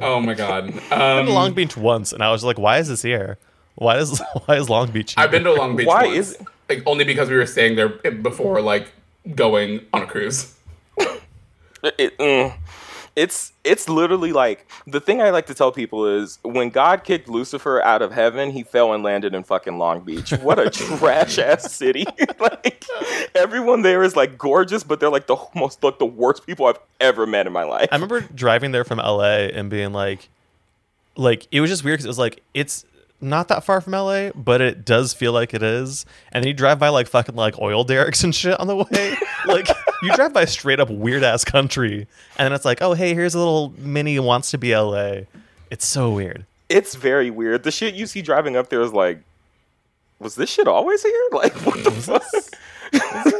Oh 0.00 0.20
my 0.20 0.34
God. 0.34 0.66
I've 0.68 0.88
been 0.90 1.18
Um, 1.20 1.26
to 1.26 1.32
Long 1.32 1.52
Beach 1.54 1.76
once, 1.76 2.12
and 2.12 2.22
I 2.22 2.30
was 2.30 2.44
like, 2.44 2.58
"Why 2.58 2.78
is 2.78 2.88
this 2.88 3.02
here? 3.02 3.38
Why 3.78 3.96
is 3.98 4.20
why 4.46 4.56
is 4.56 4.68
Long 4.68 4.90
Beach?" 4.90 5.14
Here? 5.14 5.24
I've 5.24 5.30
been 5.30 5.44
to 5.44 5.52
Long 5.52 5.76
Beach. 5.76 5.86
Why 5.86 6.06
once. 6.06 6.18
is 6.18 6.32
it- 6.34 6.46
like 6.68 6.82
only 6.84 7.04
because 7.04 7.30
we 7.30 7.36
were 7.36 7.46
staying 7.46 7.76
there 7.76 7.88
before 7.88 8.60
like 8.60 8.92
going 9.34 9.86
on 9.92 10.02
a 10.02 10.06
cruise. 10.06 10.54
It- 11.96 12.18
mm, 12.18 12.54
it's 13.16 13.52
it's 13.64 13.88
literally 13.88 14.32
like 14.32 14.68
the 14.86 15.00
thing 15.00 15.22
I 15.22 15.30
like 15.30 15.46
to 15.46 15.54
tell 15.54 15.70
people 15.72 16.06
is 16.06 16.38
when 16.42 16.70
God 16.70 17.04
kicked 17.04 17.28
Lucifer 17.28 17.80
out 17.82 18.02
of 18.02 18.12
heaven, 18.12 18.50
he 18.50 18.62
fell 18.64 18.92
and 18.92 19.02
landed 19.02 19.34
in 19.34 19.44
fucking 19.44 19.78
Long 19.78 20.00
Beach. 20.00 20.30
What 20.32 20.58
a 20.58 20.68
trash 20.98 21.38
ass 21.38 21.72
city! 21.72 22.04
like 22.40 22.84
everyone 23.34 23.82
there 23.82 24.02
is 24.02 24.14
like 24.16 24.36
gorgeous, 24.36 24.82
but 24.82 25.00
they're 25.00 25.08
like 25.10 25.26
the 25.26 25.36
most 25.54 25.82
like 25.82 25.98
the 25.98 26.06
worst 26.06 26.46
people 26.46 26.66
I've 26.66 26.78
ever 27.00 27.26
met 27.26 27.46
in 27.46 27.52
my 27.52 27.64
life. 27.64 27.88
I 27.92 27.94
remember 27.96 28.20
driving 28.34 28.72
there 28.72 28.84
from 28.84 28.98
LA 28.98 29.46
and 29.54 29.70
being 29.70 29.92
like, 29.92 30.28
like 31.16 31.46
it 31.52 31.60
was 31.60 31.70
just 31.70 31.84
weird 31.84 31.94
because 31.94 32.04
it 32.06 32.08
was 32.08 32.18
like 32.18 32.42
it's 32.54 32.84
not 33.20 33.48
that 33.48 33.64
far 33.64 33.80
from 33.80 33.92
LA, 33.92 34.30
but 34.30 34.60
it 34.60 34.84
does 34.84 35.12
feel 35.12 35.32
like 35.32 35.52
it 35.54 35.62
is. 35.62 36.06
And 36.32 36.42
then 36.42 36.48
you 36.48 36.54
drive 36.54 36.78
by 36.78 36.88
like 36.88 37.08
fucking 37.08 37.34
like 37.34 37.58
oil 37.58 37.84
derricks 37.84 38.22
and 38.24 38.34
shit 38.34 38.58
on 38.60 38.66
the 38.66 38.76
way. 38.76 39.16
like 39.46 39.68
you 40.02 40.12
drive 40.14 40.32
by 40.32 40.44
straight 40.44 40.80
up 40.80 40.90
weird 40.90 41.22
ass 41.24 41.44
country, 41.44 42.06
and 42.36 42.46
then 42.46 42.52
it's 42.52 42.64
like, 42.64 42.80
oh 42.82 42.94
hey, 42.94 43.14
here's 43.14 43.34
a 43.34 43.38
little 43.38 43.72
mini 43.78 44.18
wants 44.18 44.50
to 44.52 44.58
be 44.58 44.76
LA. 44.76 45.22
It's 45.70 45.86
so 45.86 46.10
weird. 46.10 46.46
it's 46.68 46.94
very 46.94 47.30
weird. 47.30 47.62
The 47.62 47.70
shit 47.70 47.94
you 47.94 48.06
see 48.06 48.22
driving 48.22 48.56
up 48.56 48.68
there 48.68 48.80
is 48.80 48.92
like, 48.92 49.20
was 50.18 50.34
this 50.34 50.50
shit 50.50 50.68
always 50.68 51.02
here? 51.02 51.12
Like, 51.32 51.54
what 51.66 51.84
the 51.84 51.90
fuck? 51.90 52.22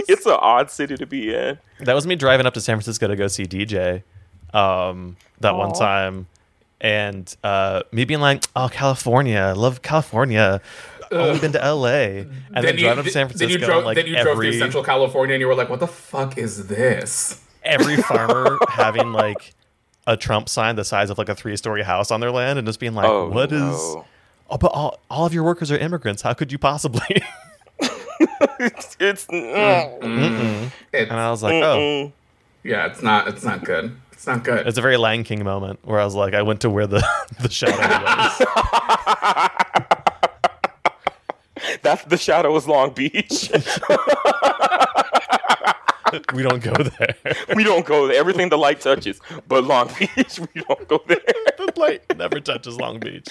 it's 0.09 0.26
an 0.26 0.36
odd 0.38 0.70
city 0.70 0.96
to 0.96 1.06
be 1.06 1.34
in. 1.34 1.59
That 1.80 1.94
was 1.94 2.06
me 2.06 2.16
driving 2.16 2.46
up 2.46 2.55
to 2.55 2.60
San 2.60 2.76
Francisco 2.76 3.09
to 3.09 3.16
go 3.16 3.28
see 3.28 3.44
DJ 3.44 4.02
um, 4.52 5.16
that 5.40 5.56
one 5.56 5.72
time. 5.72 6.26
And 6.80 7.34
uh, 7.42 7.82
me 7.90 8.05
being 8.05 8.20
like, 8.20 8.44
oh, 8.55 8.68
California, 8.70 9.38
I 9.38 9.52
love 9.52 9.82
California. 9.82 10.60
Only 11.10 11.40
been 11.40 11.52
to 11.52 11.59
LA. 11.59 11.88
And 11.88 12.30
then, 12.55 12.76
driving 12.76 12.98
up 12.98 13.05
to 13.05 13.10
San 13.10 13.28
then 13.28 13.36
Francisco, 13.36 13.52
you 13.52 13.59
drove, 13.59 13.84
like 13.84 13.96
then 13.96 14.06
you 14.06 14.14
drove 14.14 14.26
every, 14.28 14.50
through 14.50 14.59
Central 14.59 14.84
California, 14.84 15.34
and 15.34 15.40
you 15.40 15.46
were 15.46 15.55
like, 15.55 15.70
"What 15.70 15.80
the 15.80 15.86
fuck 15.86 16.36
is 16.36 16.66
this?" 16.66 17.42
every 17.68 17.96
farmer 18.02 18.59
having 18.68 19.12
like 19.12 19.55
a 20.06 20.16
Trump 20.16 20.48
sign 20.48 20.76
the 20.76 20.84
size 20.84 21.10
of 21.10 21.18
like 21.18 21.28
a 21.28 21.34
three 21.34 21.56
story 21.56 21.82
house 21.82 22.10
on 22.10 22.20
their 22.20 22.30
land 22.30 22.59
and 22.59 22.66
just 22.66 22.80
being 22.80 22.94
like, 22.94 23.09
Oh, 23.09 23.28
what 23.28 23.52
is? 23.52 23.60
no. 23.60 24.05
Oh, 24.50 24.56
but 24.56 24.68
all, 24.68 24.98
all 25.10 25.26
of 25.26 25.34
your 25.34 25.44
workers 25.44 25.70
are 25.70 25.76
immigrants. 25.76 26.22
How 26.22 26.32
could 26.32 26.50
you 26.50 26.59
possibly? 26.59 27.22
It's, 28.60 28.96
it's 28.98 29.26
mm, 29.26 30.70
It's, 30.92 31.10
and 31.10 31.20
I 31.20 31.30
was 31.30 31.40
like, 31.44 31.62
oh. 31.62 31.78
mm. 31.78 32.12
yeah, 32.64 32.86
it's 32.86 33.00
not. 33.00 33.28
It's 33.28 33.44
not 33.44 33.64
good. 33.64 33.96
It's 34.19 34.27
not 34.27 34.43
good. 34.43 34.66
It's 34.66 34.77
a 34.77 34.82
very 34.82 34.97
Lion 34.97 35.23
King 35.23 35.45
moment 35.45 35.78
where 35.85 36.01
I 36.01 36.05
was 36.05 36.16
like, 36.16 36.35
I 36.35 36.43
went 36.43 36.62
to 36.62 36.70
where 36.70 36.89
the, 36.89 37.07
the 37.40 37.49
shadow 37.49 37.78
was. 37.78 38.39
That's 41.82 42.03
the 42.03 42.16
shadow 42.16 42.57
is 42.57 42.66
Long 42.66 42.93
Beach. 42.93 43.49
we 46.35 46.43
don't 46.43 46.61
go 46.61 46.73
there. 46.73 47.15
we 47.55 47.62
don't 47.62 47.86
go 47.86 48.09
there. 48.09 48.16
Everything 48.16 48.49
the 48.49 48.59
light 48.59 48.81
touches, 48.81 49.20
but 49.47 49.62
Long 49.62 49.89
Beach, 49.97 50.40
we 50.40 50.62
don't 50.62 50.89
go 50.89 51.01
there. 51.07 51.19
the 51.57 51.73
light 51.77 52.03
never 52.19 52.40
touches 52.40 52.77
Long 52.77 52.99
Beach. 52.99 53.28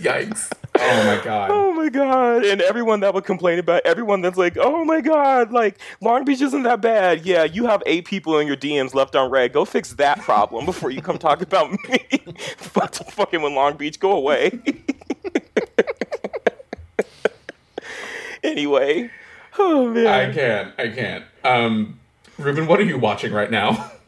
Yikes! 0.00 0.50
Oh 0.76 1.04
my 1.04 1.22
god. 1.22 1.50
Oh 1.50 1.72
my 1.74 1.88
god! 1.90 2.44
And 2.44 2.62
everyone 2.62 3.00
that 3.00 3.12
would 3.12 3.24
complain 3.24 3.58
about 3.58 3.82
everyone 3.84 4.22
that's 4.22 4.38
like, 4.38 4.56
"Oh 4.56 4.84
my 4.84 5.00
god, 5.00 5.52
like 5.52 5.78
Long 6.00 6.24
Beach 6.24 6.40
isn't 6.40 6.62
that 6.62 6.80
bad." 6.80 7.26
Yeah, 7.26 7.44
you 7.44 7.66
have 7.66 7.82
eight 7.84 8.06
people 8.06 8.38
in 8.38 8.46
your 8.46 8.56
DMs 8.56 8.94
left 8.94 9.14
on 9.14 9.30
red. 9.30 9.52
Go 9.52 9.64
fix 9.64 9.92
that 9.94 10.20
problem 10.20 10.64
before 10.64 10.90
you 10.90 11.02
come 11.02 11.18
talk 11.18 11.42
about 11.42 11.70
me. 11.70 11.78
Fuck 12.56 12.94
fucking 12.94 13.42
with 13.42 13.52
Long 13.52 13.76
Beach. 13.76 14.00
Go 14.00 14.12
away. 14.12 14.58
anyway, 18.42 19.10
oh 19.58 19.88
man. 19.88 20.06
I 20.06 20.32
can't. 20.32 20.74
I 20.78 20.88
can't. 20.88 21.24
Um, 21.44 21.98
Ruben, 22.38 22.66
what 22.66 22.80
are 22.80 22.84
you 22.84 22.98
watching 22.98 23.32
right 23.32 23.50
now? 23.50 23.92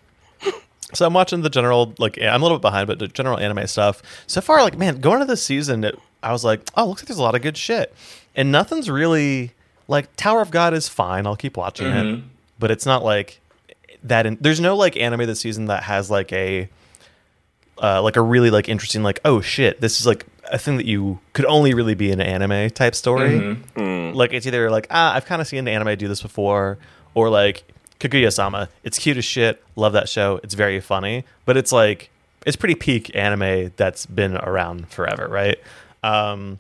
So 0.95 1.07
I'm 1.07 1.15
watching 1.15 1.41
the 1.41 1.51
general, 1.51 1.95
like, 1.99 2.21
I'm 2.21 2.43
a 2.43 2.45
little 2.45 2.59
bit 2.59 2.63
behind, 2.63 2.87
but 2.87 2.99
the 2.99 3.09
general 3.09 3.39
anime 3.39 3.67
stuff. 3.67 4.03
So 4.27 4.41
far, 4.41 4.63
like, 4.63 4.77
man, 4.77 5.01
going 5.01 5.21
into 5.21 5.33
this 5.33 5.43
season, 5.43 5.85
it, 5.85 5.99
I 6.23 6.33
was 6.33 6.45
like, 6.45 6.61
oh, 6.77 6.87
looks 6.87 7.03
like 7.03 7.09
there's 7.09 7.19
a 7.19 7.23
lot 7.23 7.35
of 7.35 7.43
good 7.43 7.57
shit. 7.57 7.95
And 8.35 8.53
nothing's 8.53 8.91
really, 8.91 9.53
like, 9.89 10.15
Tower 10.17 10.43
of 10.43 10.51
God 10.51 10.75
is 10.75 10.89
fine. 10.89 11.27
I'll 11.27 11.37
keep 11.37 11.57
watching 11.57 11.87
it. 11.87 12.23
But 12.59 12.71
it's 12.71 12.87
not 12.87 13.03
like 13.03 13.41
that. 14.05 14.27
In, 14.27 14.39
there's 14.41 14.61
no, 14.61 14.77
like, 14.77 14.97
anime 14.97 15.27
this 15.27 15.41
season 15.41 15.67
that 15.67 15.83
has, 15.83 16.11
like, 16.11 16.33
a, 16.33 16.69
uh, 17.83 18.01
like, 18.03 18.17
a 18.17 18.23
really, 18.23 18.51
like, 18.51 18.69
interesting, 18.69 19.03
like, 19.03 19.19
oh 19.25 19.41
shit, 19.41 19.81
this 19.81 19.99
is, 19.99 20.07
like, 20.07 20.27
a 20.51 20.59
thing 20.59 20.77
that 20.77 20.87
you 20.87 21.19
could 21.33 21.47
only 21.47 21.73
really 21.75 21.95
be 21.95 22.13
an 22.13 22.21
anime 22.21 22.71
type 22.71 22.95
story. 22.95 23.57
Like, 24.15 24.33
it's 24.33 24.47
either, 24.47 24.71
like, 24.71 24.87
ah, 24.91 25.15
I've 25.15 25.25
kind 25.25 25.41
of 25.41 25.49
seen 25.49 25.61
an 25.61 25.69
anime 25.69 25.97
do 25.97 26.07
this 26.07 26.21
before, 26.23 26.79
or, 27.15 27.31
like, 27.31 27.65
Kaguya-sama. 28.03 28.69
It's 28.83 28.99
cute 28.99 29.17
as 29.17 29.25
shit. 29.25 29.63
Love 29.77 29.93
that 29.93 30.09
show. 30.09 30.41
It's 30.43 30.55
very 30.55 30.81
funny, 30.81 31.25
but 31.45 31.57
it's 31.57 31.73
like 31.73 32.11
it's 32.45 32.57
pretty 32.57 32.75
peak 32.75 33.15
anime 33.15 33.73
that's 33.77 34.05
been 34.07 34.37
around 34.37 34.89
forever, 34.89 35.29
right? 35.29 35.59
Um, 36.03 36.59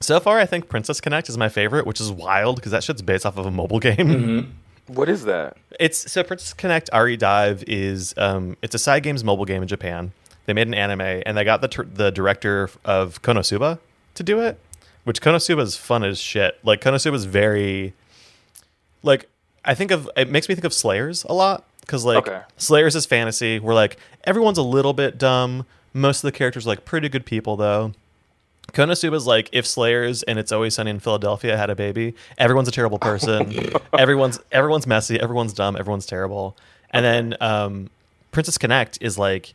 so 0.00 0.20
far, 0.20 0.38
I 0.38 0.46
think 0.46 0.68
Princess 0.68 1.00
Connect 1.00 1.28
is 1.28 1.36
my 1.38 1.48
favorite, 1.48 1.86
which 1.86 2.00
is 2.00 2.12
wild 2.12 2.56
because 2.56 2.72
that 2.72 2.84
shit's 2.84 3.02
based 3.02 3.26
off 3.26 3.36
of 3.36 3.46
a 3.46 3.50
mobile 3.50 3.78
game. 3.80 4.54
what 4.86 5.08
is 5.08 5.24
that? 5.24 5.56
It's 5.80 6.10
so 6.12 6.22
Princess 6.22 6.52
Connect 6.52 6.90
Re:Dive 6.92 7.64
is 7.66 8.14
um, 8.16 8.56
it's 8.62 8.74
a 8.74 8.78
Cygames 8.78 9.24
mobile 9.24 9.44
game 9.46 9.62
in 9.62 9.68
Japan. 9.68 10.12
They 10.46 10.52
made 10.52 10.66
an 10.68 10.74
anime 10.74 11.22
and 11.26 11.36
they 11.36 11.44
got 11.44 11.60
the 11.60 11.68
ter- 11.68 11.84
the 11.84 12.10
director 12.10 12.70
of 12.84 13.20
Konosuba 13.22 13.78
to 14.14 14.22
do 14.22 14.40
it, 14.40 14.58
which 15.04 15.20
Konosuba 15.20 15.60
is 15.62 15.76
fun 15.76 16.04
as 16.04 16.18
shit. 16.18 16.58
Like 16.62 16.80
Konosuba 16.80 17.14
is 17.14 17.24
very 17.24 17.94
like 19.02 19.28
I 19.68 19.74
think 19.74 19.90
of 19.92 20.10
it 20.16 20.28
makes 20.30 20.48
me 20.48 20.54
think 20.54 20.64
of 20.64 20.72
Slayers 20.72 21.24
a 21.24 21.32
lot 21.32 21.64
because 21.82 22.04
like 22.04 22.26
Okay. 22.26 22.40
Slayers 22.56 22.96
is 22.96 23.06
fantasy. 23.06 23.60
Where 23.60 23.74
like 23.74 23.98
everyone's 24.24 24.58
a 24.58 24.62
little 24.62 24.94
bit 24.94 25.18
dumb. 25.18 25.66
Most 25.92 26.24
of 26.24 26.32
the 26.32 26.36
characters 26.36 26.66
are 26.66 26.70
like 26.70 26.84
pretty 26.84 27.08
good 27.08 27.24
people 27.26 27.56
though. 27.56 27.92
Konosuba 28.72 29.14
is 29.14 29.26
like 29.26 29.48
if 29.52 29.66
Slayers 29.66 30.22
and 30.24 30.38
It's 30.38 30.52
Always 30.52 30.74
Sunny 30.74 30.90
in 30.90 31.00
Philadelphia 31.00 31.56
had 31.56 31.70
a 31.70 31.74
baby. 31.76 32.14
Everyone's 32.36 32.68
a 32.68 32.72
terrible 32.72 32.98
person. 32.98 33.72
everyone's 33.98 34.40
everyone's 34.52 34.86
messy. 34.86 35.20
Everyone's 35.20 35.52
dumb. 35.52 35.76
Everyone's 35.76 36.06
terrible. 36.06 36.56
And 36.90 37.04
then 37.04 37.36
um, 37.40 37.90
Princess 38.32 38.58
Connect 38.58 38.98
is 39.00 39.18
like 39.18 39.54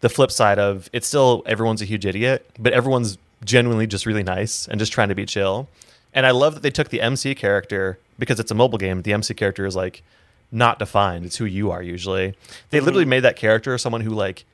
the 0.00 0.08
flip 0.08 0.30
side 0.32 0.58
of 0.58 0.90
it's 0.92 1.06
still 1.06 1.42
everyone's 1.46 1.82
a 1.82 1.84
huge 1.84 2.04
idiot, 2.06 2.48
but 2.58 2.72
everyone's 2.72 3.18
genuinely 3.44 3.86
just 3.86 4.06
really 4.06 4.22
nice 4.22 4.66
and 4.68 4.78
just 4.78 4.92
trying 4.92 5.08
to 5.08 5.14
be 5.14 5.24
chill. 5.26 5.68
And 6.14 6.26
I 6.26 6.30
love 6.32 6.54
that 6.54 6.62
they 6.62 6.70
took 6.70 6.88
the 6.90 7.00
MC 7.00 7.34
character 7.34 7.98
because 8.18 8.40
it's 8.40 8.50
a 8.50 8.54
mobile 8.54 8.78
game. 8.78 9.02
The 9.02 9.12
MC 9.12 9.34
character 9.34 9.66
is 9.66 9.76
like 9.76 10.02
not 10.50 10.78
defined. 10.78 11.24
It's 11.24 11.36
who 11.36 11.44
you 11.44 11.70
are 11.70 11.82
usually. 11.82 12.34
They 12.70 12.78
mm-hmm. 12.78 12.84
literally 12.84 13.04
made 13.06 13.20
that 13.20 13.36
character 13.36 13.76
someone 13.78 14.02
who 14.02 14.10
like 14.10 14.44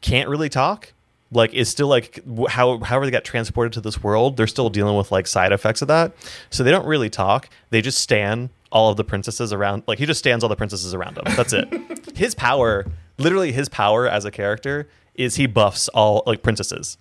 can't 0.00 0.28
really 0.28 0.48
talk 0.48 0.92
like 1.32 1.52
is 1.54 1.68
still 1.68 1.88
like 1.88 2.20
how 2.48 2.78
however 2.78 3.04
they 3.04 3.10
got 3.10 3.24
transported 3.24 3.72
to 3.72 3.80
this 3.80 4.02
world 4.02 4.36
they're 4.36 4.46
still 4.46 4.70
dealing 4.70 4.96
with 4.96 5.10
like 5.10 5.26
side 5.26 5.52
effects 5.52 5.82
of 5.82 5.88
that 5.88 6.12
so 6.50 6.62
they 6.62 6.70
don't 6.70 6.86
really 6.86 7.10
talk 7.10 7.48
they 7.70 7.82
just 7.82 7.98
stand 7.98 8.48
all 8.70 8.90
of 8.90 8.96
the 8.96 9.04
princesses 9.04 9.52
around 9.52 9.82
like 9.86 9.98
he 9.98 10.06
just 10.06 10.18
stands 10.18 10.44
all 10.44 10.48
the 10.48 10.56
princesses 10.56 10.94
around 10.94 11.18
him 11.18 11.24
that's 11.36 11.52
it 11.52 11.68
his 12.16 12.34
power 12.34 12.86
literally 13.18 13.52
his 13.52 13.68
power 13.68 14.08
as 14.08 14.24
a 14.24 14.30
character 14.30 14.88
is 15.14 15.36
he 15.36 15.46
buffs 15.46 15.88
all 15.88 16.22
like 16.26 16.42
princesses 16.42 16.96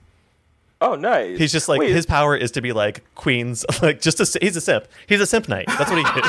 Oh, 0.81 0.95
nice. 0.95 1.37
he's 1.37 1.51
just 1.51 1.69
like 1.69 1.79
Wait, 1.79 1.91
his 1.91 2.05
power 2.05 2.35
is 2.35 2.51
to 2.51 2.61
be 2.61 2.73
like 2.73 3.03
queens 3.15 3.65
like 3.81 4.01
just 4.01 4.19
a, 4.19 4.39
he's 4.41 4.55
a 4.57 4.61
simp 4.61 4.85
he's 5.07 5.21
a 5.21 5.25
simp 5.25 5.47
knight 5.47 5.65
that's 5.67 5.89
what 5.89 5.97
he 5.99 6.03
is 6.19 6.25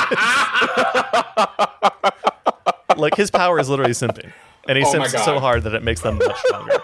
like 2.97 3.15
his 3.15 3.29
power 3.29 3.59
is 3.59 3.69
literally 3.69 3.91
simping, 3.91 4.31
and 4.67 4.77
he 4.77 4.83
Oh 4.85 4.91
simps 4.91 5.11
so 5.23 5.39
hard 5.39 5.63
that 5.63 5.73
it 5.73 5.83
makes 5.83 6.01
them 6.01 6.17
much 6.17 6.37
stronger. 6.39 6.79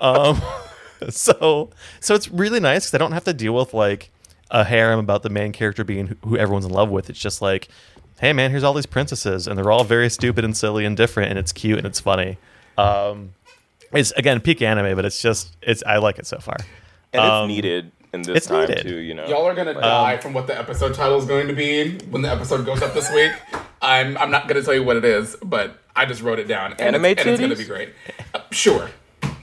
um, 0.00 0.42
so 1.10 1.70
so 2.00 2.14
it's 2.14 2.28
really 2.30 2.60
nice 2.60 2.84
because 2.86 2.94
I 2.94 2.98
don't 2.98 3.12
have 3.12 3.24
to 3.24 3.32
deal 3.32 3.54
with 3.54 3.72
like 3.72 4.10
a 4.50 4.64
harem 4.64 4.98
about 5.00 5.22
the 5.22 5.30
main 5.30 5.52
character 5.52 5.84
being 5.84 6.08
who- 6.08 6.16
who 6.28 6.36
everyone's 6.36 6.66
in 6.66 6.72
love 6.72 6.90
with. 6.90 7.08
It's 7.10 7.18
just 7.18 7.40
like, 7.42 7.68
hey 8.20 8.32
man, 8.32 8.50
here's 8.50 8.62
all 8.64 8.74
these 8.74 8.86
princesses, 8.86 9.46
and 9.46 9.56
they're 9.58 9.70
all 9.70 9.84
very 9.84 10.10
stupid 10.10 10.44
and 10.44 10.56
silly 10.56 10.84
and 10.84 10.96
different, 10.96 11.30
and 11.30 11.38
it's 11.38 11.52
cute 11.52 11.78
and 11.78 11.86
it's 11.86 12.00
funny. 12.00 12.36
Um, 12.76 13.32
it's 13.92 14.10
again 14.12 14.40
peak 14.40 14.60
anime, 14.60 14.94
but 14.96 15.04
it's 15.04 15.22
just 15.22 15.56
it's 15.62 15.82
I 15.86 15.96
like 15.98 16.18
it 16.18 16.26
so 16.26 16.38
far. 16.38 16.56
And 17.16 17.24
Um, 17.32 17.50
it's 17.50 17.54
needed 17.56 17.92
in 18.12 18.22
this 18.22 18.36
it's 18.38 18.46
time 18.46 18.68
needed. 18.68 18.82
too. 18.82 18.96
You 18.96 19.14
know, 19.14 19.26
Y'all 19.26 19.44
are 19.46 19.54
gonna 19.54 19.74
die 19.74 20.16
from 20.18 20.32
what 20.34 20.46
the 20.46 20.58
episode 20.58 20.94
title 20.94 21.18
is 21.18 21.24
going 21.24 21.48
to 21.48 21.54
be 21.54 21.98
when 22.10 22.22
the 22.22 22.30
episode 22.30 22.64
goes 22.66 22.82
up 22.82 22.94
this 22.94 23.10
week. 23.12 23.32
I'm 23.82 24.16
I'm 24.18 24.30
not 24.30 24.48
gonna 24.48 24.62
tell 24.62 24.74
you 24.74 24.82
what 24.84 24.96
it 24.96 25.04
is, 25.04 25.36
but 25.42 25.78
I 25.94 26.06
just 26.06 26.22
wrote 26.22 26.38
it 26.38 26.48
down. 26.48 26.72
And, 26.72 26.80
Anime 26.80 27.04
it's, 27.06 27.20
and 27.22 27.30
it's 27.30 27.40
gonna 27.40 27.56
be 27.56 27.64
great. 27.64 27.90
Uh, 28.34 28.40
sure, 28.50 28.90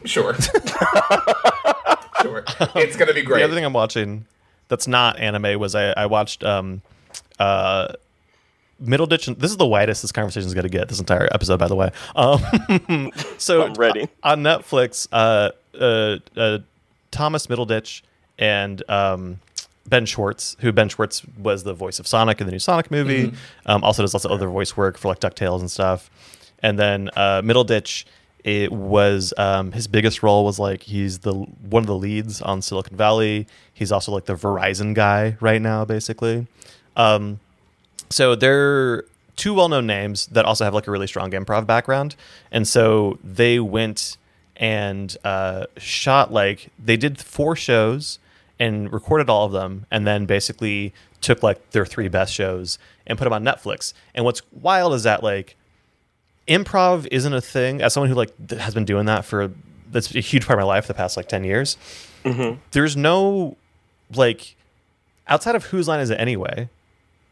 sure, 0.06 0.34
sure. 2.22 2.44
It's 2.76 2.96
gonna 2.96 3.14
be 3.14 3.22
great. 3.22 3.40
The 3.40 3.44
other 3.46 3.54
thing 3.56 3.66
I'm 3.66 3.74
watching 3.74 4.26
that's 4.70 4.88
not 4.88 5.20
anime 5.20 5.60
was 5.60 5.76
I, 5.76 5.92
I 5.92 6.06
watched 6.08 6.44
um 6.44 6.82
uh 7.40 7.90
Middleditch. 8.84 9.28
and- 9.28 9.38
This 9.40 9.52
is 9.52 9.58
the 9.58 9.68
widest 9.68 10.02
this 10.02 10.12
conversation 10.12 10.48
is 10.48 10.54
going 10.54 10.64
to 10.64 10.70
get. 10.70 10.90
This 10.90 11.00
entire 11.00 11.30
episode, 11.32 11.58
by 11.58 11.68
the 11.70 11.76
way. 11.76 11.92
Um, 12.18 13.12
so 13.38 13.64
I'm 13.68 13.74
ready. 13.76 14.10
on 14.24 14.42
Netflix. 14.44 15.08
Uh, 15.12 15.52
uh, 15.80 16.18
uh, 16.36 16.58
Thomas 17.14 17.48
Middleditch 17.48 18.02
and 18.38 18.84
um, 18.90 19.40
Ben 19.88 20.06
Schwartz, 20.06 20.58
who 20.60 20.72
Ben 20.72 20.90
Schwartz 20.90 21.24
was 21.38 21.64
the 21.64 21.74
voice 21.74 22.00
of 22.00 22.08
Sonic 22.08 22.42
in 22.42 22.48
the 22.48 22.52
new 22.52 22.60
Sonic 22.60 22.92
movie. 22.92 23.32
Um, 23.66 23.84
also 23.84 24.02
does 24.04 24.14
lots 24.14 24.26
of 24.26 24.32
other 24.32 24.50
voice 24.50 24.76
work 24.76 24.98
for 24.98 25.08
like 25.08 25.20
Ducktales 25.20 25.62
and 25.62 25.72
stuff. 25.72 26.10
And 26.62 26.78
then 26.80 27.10
uh, 27.16 27.42
Middleditch, 27.42 28.06
it 28.44 28.72
was 28.72 29.34
um, 29.38 29.72
his 29.72 29.88
biggest 29.88 30.24
role 30.24 30.44
was 30.44 30.60
like 30.60 30.84
he's 30.84 31.20
the 31.20 31.34
one 31.34 31.84
of 31.84 31.88
the 31.88 31.96
leads 31.96 32.42
on 32.42 32.62
Silicon 32.62 32.98
Valley. 32.98 33.48
He's 33.74 33.92
also 33.92 34.12
like 34.12 34.26
the 34.26 34.36
Verizon 34.36 34.94
guy 34.94 35.38
right 35.40 35.62
now, 35.62 35.86
basically. 35.86 36.48
Um, 36.98 37.40
so 38.10 38.36
they're 38.36 39.06
two 39.36 39.54
well-known 39.54 39.88
names 39.88 40.28
that 40.28 40.46
also 40.46 40.64
have 40.64 40.74
like 40.74 40.88
a 40.88 40.92
really 40.92 41.08
strong 41.08 41.32
improv 41.32 41.66
background 41.66 42.16
and 42.52 42.68
so 42.68 43.18
they 43.24 43.60
went 43.60 44.16
and 44.56 45.16
uh, 45.24 45.66
shot 45.78 46.32
like 46.32 46.70
they 46.84 46.98
did 46.98 47.20
four 47.20 47.56
shows 47.56 48.20
and 48.60 48.92
recorded 48.94 49.30
all 49.30 49.46
of 49.46 49.52
them 49.52 49.86
and 49.92 50.06
then 50.06 50.26
basically 50.26 50.94
took 51.22 51.42
like 51.42 51.72
their 51.72 51.86
three 51.86 52.08
best 52.08 52.34
shows 52.34 52.78
and 53.08 53.18
put 53.18 53.24
them 53.26 53.34
on 53.34 53.44
netflix. 53.44 53.94
And 54.14 54.26
what's 54.26 54.42
wild 54.52 54.94
is 54.94 55.04
that 55.04 55.24
like 55.24 55.56
improv 56.48 57.08
isn't 57.12 57.34
a 57.34 57.42
thing. 57.42 57.82
As 57.82 57.94
someone 57.94 58.10
who 58.10 58.16
like 58.16 58.52
has 58.52 58.74
been 58.74 58.86
doing 58.86 59.06
that 59.08 59.26
for 59.26 59.52
that's 59.92 60.14
a 60.16 60.20
huge 60.20 60.46
part 60.46 60.60
of 60.60 60.64
my 60.64 60.68
life 60.68 60.88
the 60.88 60.94
past 60.94 61.16
like 61.18 61.28
10 61.28 61.44
years 61.44 61.78
there's 62.72 62.98
no 62.98 63.56
like 64.16 64.56
outside 65.28 65.56
of 65.56 65.66
whose 65.66 65.88
line 65.88 66.00
is 66.00 66.10
it 66.10 66.20
anyway 66.20 66.68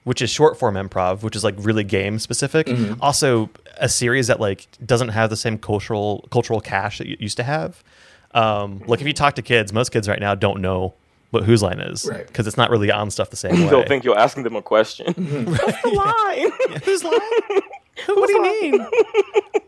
which 0.04 0.22
is 0.22 0.30
short 0.30 0.58
form 0.58 0.76
improv, 0.76 1.22
which 1.24 1.36
is 1.36 1.44
like 1.44 1.56
really 1.58 1.84
game 1.84 2.20
specific. 2.20 2.70
Also, 3.02 3.50
a 3.78 3.88
series 3.90 4.28
that 4.28 4.40
like 4.40 4.68
doesn't 4.86 5.10
have 5.10 5.30
the 5.30 5.38
same 5.38 5.58
cultural 5.58 6.28
cultural 6.32 6.62
cache 6.62 6.98
that 6.98 7.08
you 7.08 7.18
used 7.20 7.38
to 7.38 7.44
have. 7.44 7.84
Um, 8.34 8.82
like 8.88 9.02
if 9.02 9.08
you 9.08 9.14
talk 9.14 9.36
to 9.36 9.42
kids, 9.42 9.74
most 9.74 9.90
kids 9.92 10.08
right 10.08 10.20
now 10.20 10.36
don't 10.36 10.62
know 10.62 10.94
what 11.32 11.44
Whose 11.44 11.62
Line 11.64 11.80
is 11.80 12.08
Right. 12.10 12.28
because 12.28 12.46
it's 12.48 12.58
not 12.58 12.70
really 12.70 12.92
on 12.92 13.10
stuff 13.12 13.30
the 13.30 13.36
same 13.38 13.54
way. 13.54 13.70
They'll 13.70 13.86
think 13.86 14.04
you're 14.04 14.18
asking 14.20 14.44
them 14.44 14.56
a 14.56 14.62
question. 14.62 15.14
What's 15.46 15.82
the 15.82 15.90
line? 15.90 16.80
Whose 16.84 17.04
line? 17.04 17.62
what 18.08 18.28
do 18.28 18.34
you 18.34 18.72
mean? 18.72 18.88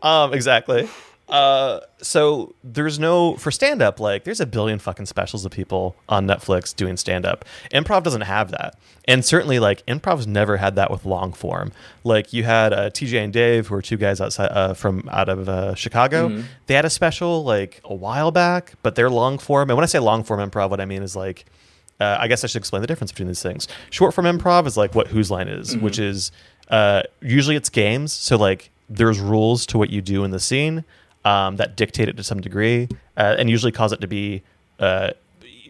um, 0.02 0.34
exactly. 0.34 0.88
Uh, 1.28 1.80
so 2.02 2.54
there's 2.62 2.98
no 2.98 3.34
for 3.36 3.50
stand 3.50 3.80
up 3.80 3.98
like 3.98 4.24
there's 4.24 4.40
a 4.40 4.46
billion 4.46 4.78
fucking 4.78 5.06
specials 5.06 5.44
of 5.46 5.50
people 5.50 5.96
on 6.06 6.26
Netflix 6.26 6.76
doing 6.76 6.98
stand 6.98 7.24
up. 7.24 7.46
Improv 7.72 8.02
doesn't 8.02 8.20
have 8.22 8.50
that, 8.50 8.76
and 9.06 9.24
certainly 9.24 9.58
like 9.58 9.84
improv's 9.86 10.26
never 10.26 10.58
had 10.58 10.76
that 10.76 10.90
with 10.90 11.06
long 11.06 11.32
form. 11.32 11.72
Like 12.04 12.34
you 12.34 12.44
had 12.44 12.74
uh, 12.74 12.90
TJ 12.90 13.24
and 13.24 13.32
Dave, 13.32 13.68
who 13.68 13.74
are 13.74 13.82
two 13.82 13.96
guys 13.96 14.20
outside 14.20 14.50
uh, 14.52 14.74
from 14.74 15.08
out 15.10 15.30
of 15.30 15.48
uh, 15.48 15.74
Chicago. 15.74 16.28
They 16.66 16.74
had 16.74 16.84
a 16.84 16.90
special 16.90 17.42
like 17.42 17.80
a 17.84 17.94
while 17.94 18.30
back, 18.30 18.74
but 18.82 18.94
they're 18.94 19.10
long 19.10 19.38
form. 19.38 19.70
And 19.70 19.78
when 19.78 19.84
I 19.84 19.86
say 19.86 20.00
long 20.00 20.24
form 20.24 20.46
improv, 20.46 20.68
what 20.68 20.80
I 20.80 20.84
mean 20.84 21.02
is 21.02 21.16
like 21.16 21.46
uh, 22.00 22.16
I 22.20 22.28
guess 22.28 22.44
I 22.44 22.48
should 22.48 22.58
explain 22.58 22.82
the 22.82 22.86
difference 22.86 23.12
between 23.12 23.28
these 23.28 23.42
things. 23.42 23.66
Short 23.90 24.12
form 24.14 24.26
improv 24.26 24.66
is 24.66 24.76
like 24.76 24.94
what 24.94 25.08
Whose 25.08 25.30
Line 25.30 25.48
is, 25.48 25.76
which 25.76 25.98
is 25.98 26.32
uh, 26.68 27.02
usually 27.22 27.56
it's 27.56 27.70
games. 27.70 28.12
So 28.12 28.36
like 28.36 28.70
there's 28.90 29.20
rules 29.20 29.64
to 29.66 29.78
what 29.78 29.90
you 29.90 30.02
do 30.02 30.24
in 30.24 30.30
the 30.30 30.40
scene 30.40 30.84
um, 31.24 31.56
that 31.56 31.76
dictate 31.76 32.08
it 32.08 32.16
to 32.16 32.24
some 32.24 32.40
degree, 32.40 32.88
uh, 33.16 33.36
and 33.38 33.50
usually 33.50 33.72
cause 33.72 33.92
it 33.92 34.00
to 34.00 34.06
be 34.06 34.42
uh, 34.78 35.10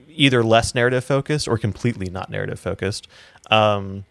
either 0.08 0.42
less 0.42 0.74
narrative 0.74 1.04
focused 1.04 1.48
or 1.48 1.58
completely 1.58 2.08
not 2.08 2.30
narrative 2.30 2.58
focused. 2.58 3.08
Um, 3.50 4.04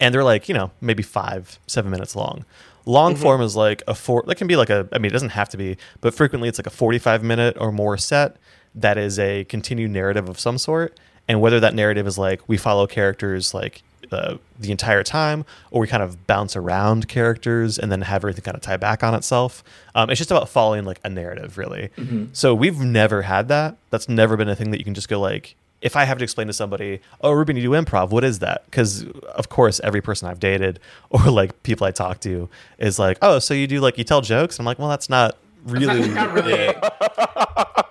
and 0.00 0.14
they're 0.14 0.24
like 0.24 0.48
you 0.48 0.54
know 0.54 0.70
maybe 0.80 1.02
five 1.02 1.58
seven 1.66 1.90
minutes 1.90 2.16
long. 2.16 2.44
Long 2.86 3.16
form 3.16 3.40
is 3.40 3.56
like 3.56 3.82
a 3.88 3.94
four 3.94 4.24
that 4.26 4.34
can 4.34 4.46
be 4.46 4.56
like 4.56 4.68
a 4.68 4.86
i 4.92 4.98
mean 4.98 5.06
it 5.06 5.14
doesn't 5.14 5.30
have 5.30 5.48
to 5.48 5.56
be 5.56 5.78
but 6.02 6.12
frequently 6.12 6.50
it's 6.50 6.58
like 6.58 6.66
a 6.66 6.70
45 6.70 7.22
minute 7.22 7.56
or 7.58 7.72
more 7.72 7.96
set 7.96 8.36
that 8.74 8.98
is 8.98 9.18
a 9.18 9.44
continued 9.44 9.90
narrative 9.90 10.28
of 10.28 10.40
some 10.40 10.58
sort. 10.58 10.98
And 11.28 11.40
whether 11.40 11.60
that 11.60 11.74
narrative 11.74 12.06
is 12.06 12.18
like 12.18 12.46
we 12.48 12.56
follow 12.56 12.86
characters 12.86 13.54
like 13.54 13.82
uh, 14.12 14.36
the 14.58 14.70
entire 14.70 15.02
time 15.02 15.44
or 15.70 15.80
we 15.80 15.86
kind 15.86 16.02
of 16.02 16.26
bounce 16.26 16.56
around 16.56 17.08
characters 17.08 17.78
and 17.78 17.90
then 17.90 18.02
have 18.02 18.22
everything 18.24 18.42
kind 18.44 18.56
of 18.56 18.62
tie 18.62 18.76
back 18.76 19.02
on 19.02 19.14
itself 19.14 19.62
um, 19.94 20.10
it's 20.10 20.18
just 20.18 20.30
about 20.30 20.48
following 20.48 20.84
like 20.84 21.00
a 21.04 21.10
narrative 21.10 21.58
really 21.58 21.90
so 22.32 22.54
we've 22.54 22.80
never 22.80 23.22
had 23.22 23.48
that 23.48 23.76
that's 23.90 24.08
never 24.08 24.36
been 24.36 24.48
a 24.48 24.56
thing 24.56 24.70
that 24.70 24.78
you 24.78 24.84
can 24.84 24.94
just 24.94 25.08
go 25.08 25.20
like 25.20 25.56
if 25.84 25.96
I 25.96 26.04
have 26.04 26.16
to 26.16 26.24
explain 26.24 26.46
to 26.46 26.54
somebody, 26.54 27.00
oh, 27.20 27.32
Ruben, 27.32 27.56
you 27.56 27.62
do 27.62 27.70
improv, 27.72 28.08
what 28.08 28.24
is 28.24 28.38
that? 28.38 28.64
Because 28.64 29.04
of 29.34 29.50
course, 29.50 29.80
every 29.84 30.00
person 30.00 30.26
I've 30.26 30.40
dated 30.40 30.80
or 31.10 31.30
like 31.30 31.62
people 31.62 31.86
I 31.86 31.90
talk 31.90 32.20
to 32.20 32.48
is 32.78 32.98
like, 32.98 33.18
oh, 33.20 33.38
so 33.38 33.52
you 33.52 33.66
do 33.66 33.80
like 33.80 33.98
you 33.98 34.04
tell 34.04 34.22
jokes? 34.22 34.58
I'm 34.58 34.64
like, 34.64 34.78
well, 34.78 34.88
that's 34.88 35.10
not 35.10 35.36
really. 35.64 36.08
Not 36.08 36.32
really. 36.32 36.74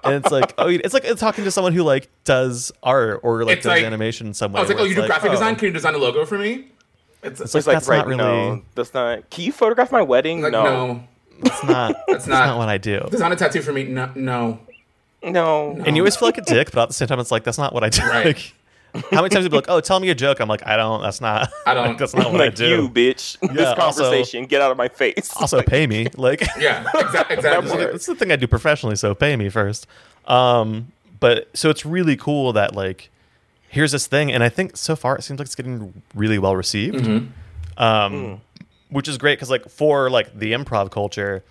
And 0.03 0.15
it's 0.15 0.31
like, 0.31 0.53
oh, 0.57 0.67
it's 0.67 0.93
like 0.93 1.03
talking 1.17 1.43
to 1.45 1.51
someone 1.51 1.73
who 1.73 1.83
like 1.83 2.09
does 2.25 2.71
art 2.83 3.21
or 3.23 3.45
like 3.45 3.57
It's 3.57 3.63
does 3.63 3.69
like- 3.71 3.83
animation 3.85 4.27
in 4.27 4.33
some 4.33 4.51
way. 4.51 4.59
I 4.59 4.61
was 4.63 4.69
like, 4.69 4.79
oh, 4.79 4.83
you 4.83 4.91
it's 4.91 5.01
do 5.01 5.07
graphic 5.07 5.29
oh. 5.29 5.33
design? 5.33 5.55
Can 5.55 5.67
you 5.67 5.73
design 5.73 5.95
a 5.95 5.97
logo 5.97 6.25
for 6.25 6.37
me? 6.37 6.67
It's, 7.23 7.39
It's 7.39 7.55
It's 7.55 7.55
like, 7.55 7.67
like 7.67 7.75
that's 7.75 7.87
right, 7.87 7.97
not 7.99 8.07
really. 8.07 8.17
no, 8.17 8.61
that's 8.75 8.93
not. 8.93 9.29
Can 9.29 9.45
you 9.45 9.51
photograph 9.53 9.91
my 9.91 10.01
wedding? 10.01 10.41
like, 10.41 10.51
no, 10.51 10.63
no. 10.63 11.03
That's 11.41 11.63
not. 11.63 11.95
that's 12.07 12.27
not- 12.27 12.47
not 12.47 12.57
what 12.57 12.69
I 12.69 12.77
do. 12.77 13.07
Design 13.09 13.31
a 13.31 13.35
tattoo 13.35 13.61
for 13.61 13.71
me? 13.71 13.85
No, 13.85 14.11
no. 14.15 14.59
no. 15.23 15.81
And 15.85 15.95
you 15.95 16.03
always 16.03 16.17
feel 16.17 16.27
like 16.27 16.37
a 16.37 16.41
dick, 16.41 16.71
but 16.71 16.83
at 16.83 16.87
the 16.89 16.93
same 16.93 17.07
time, 17.07 17.19
it's 17.19 17.31
like 17.31 17.45
that's 17.45 17.57
not 17.57 17.73
what 17.73 17.83
I 17.83 17.89
do. 17.89 18.01
Right. 18.01 18.25
Like, 18.35 18.53
how 19.11 19.21
many 19.21 19.29
times 19.29 19.43
you 19.43 19.49
be 19.49 19.55
like, 19.55 19.69
"Oh, 19.69 19.79
tell 19.81 19.99
me 19.99 20.09
a 20.09 20.15
joke"? 20.15 20.39
I'm 20.39 20.47
like, 20.47 20.65
I 20.67 20.77
don't. 20.77 21.01
That's 21.01 21.19
not. 21.21 21.49
I 21.65 21.73
don't. 21.73 21.97
that's 21.99 22.13
not 22.13 22.31
what 22.31 22.41
I 22.41 22.49
do. 22.49 22.67
you, 22.67 22.89
bitch. 22.89 23.39
this 23.39 23.51
Yeah, 23.55 23.73
also- 23.73 24.03
conversation, 24.03 24.45
get 24.45 24.61
out 24.61 24.71
of 24.71 24.77
my 24.77 24.87
face. 24.87 25.31
also, 25.39 25.61
pay 25.61 25.87
me. 25.87 26.07
Like, 26.15 26.41
Yeah, 26.59 26.83
exa- 26.83 27.31
exactly. 27.31 27.85
That's 27.85 28.05
the 28.05 28.15
thing 28.15 28.31
I 28.31 28.35
do 28.35 28.47
professionally, 28.47 28.95
so 28.95 29.15
pay 29.15 29.35
me 29.35 29.49
first. 29.49 29.87
Um, 30.27 30.91
but 31.19 31.49
so 31.55 31.69
it's 31.69 31.85
really 31.85 32.15
cool 32.15 32.53
that 32.53 32.75
like 32.75 33.09
here's 33.69 33.91
this 33.91 34.05
thing, 34.07 34.31
and 34.31 34.43
I 34.43 34.49
think 34.49 34.77
so 34.77 34.95
far 34.95 35.15
it 35.17 35.23
seems 35.23 35.39
like 35.39 35.47
it's 35.47 35.55
getting 35.55 36.03
really 36.13 36.37
well 36.37 36.55
received, 36.55 37.07
um, 37.77 38.41
which 38.89 39.07
is 39.07 39.17
great 39.17 39.37
because 39.37 39.49
like 39.49 39.67
for 39.69 40.09
like 40.09 40.37
the 40.37 40.53
improv 40.53 40.91
culture, 40.91 41.43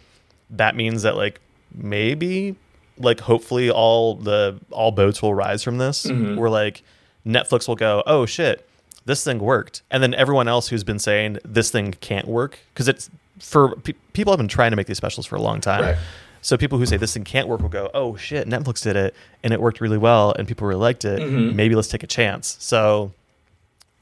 that 0.50 0.76
means 0.76 1.02
that 1.02 1.16
like 1.16 1.40
maybe 1.74 2.54
like 2.98 3.20
hopefully 3.20 3.70
all 3.70 4.14
the 4.14 4.60
all 4.70 4.92
boats 4.92 5.20
will 5.22 5.34
rise 5.34 5.62
from 5.64 5.78
this. 5.78 6.06
We're 6.06 6.50
like 6.50 6.82
Netflix 7.26 7.68
will 7.68 7.76
go, 7.76 8.02
oh 8.06 8.26
shit, 8.26 8.66
this 9.04 9.24
thing 9.24 9.38
worked, 9.38 9.82
and 9.90 10.02
then 10.02 10.14
everyone 10.14 10.48
else 10.48 10.68
who's 10.68 10.84
been 10.84 10.98
saying 10.98 11.38
this 11.44 11.70
thing 11.70 11.92
can't 12.00 12.26
work 12.28 12.58
because 12.72 12.88
it's 12.88 13.10
for 13.38 13.76
pe- 13.76 13.94
people 14.12 14.32
have 14.32 14.38
been 14.38 14.48
trying 14.48 14.70
to 14.70 14.76
make 14.76 14.86
these 14.86 14.96
specials 14.96 15.26
for 15.26 15.36
a 15.36 15.42
long 15.42 15.60
time. 15.60 15.82
Right. 15.82 15.96
So 16.40 16.56
people 16.56 16.78
who 16.78 16.86
say 16.86 16.96
this 16.96 17.14
thing 17.14 17.24
can't 17.24 17.46
work 17.46 17.60
will 17.60 17.68
go, 17.68 17.90
oh 17.94 18.16
shit, 18.16 18.48
Netflix 18.48 18.82
did 18.82 18.96
it 18.96 19.14
and 19.44 19.52
it 19.52 19.60
worked 19.60 19.80
really 19.80 19.98
well 19.98 20.32
and 20.36 20.46
people 20.46 20.66
really 20.66 20.80
liked 20.80 21.04
it. 21.04 21.24
Maybe 21.30 21.76
let's 21.76 21.88
take 21.88 22.02
a 22.02 22.08
chance. 22.08 22.56
So 22.58 23.12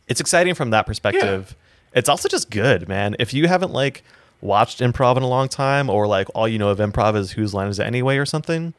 it's 0.09 0.21
exciting 0.21 0.55
from 0.55 0.71
that 0.71 0.87
perspective. 0.87 1.55
It's 1.95 2.09
also 2.09 2.29
just 2.29 2.51
good, 2.51 2.89
man. 2.89 3.15
If 3.19 3.35
you 3.35 3.47
haven't 3.47 3.73
like 3.73 4.03
watched 4.41 4.81
improv 4.81 5.19
in 5.19 5.23
a 5.23 5.29
long 5.29 5.49
time 5.49 5.91
or 5.91 6.07
like 6.07 6.29
all 6.35 6.49
you 6.49 6.59
know 6.59 6.71
of 6.71 6.79
improv 6.79 7.15
is 7.15 7.33
whose 7.33 7.53
line 7.53 7.69
is 7.69 7.79
it 7.79 7.85
anyway 7.85 8.17
or 8.17 8.25
something, 8.25 8.73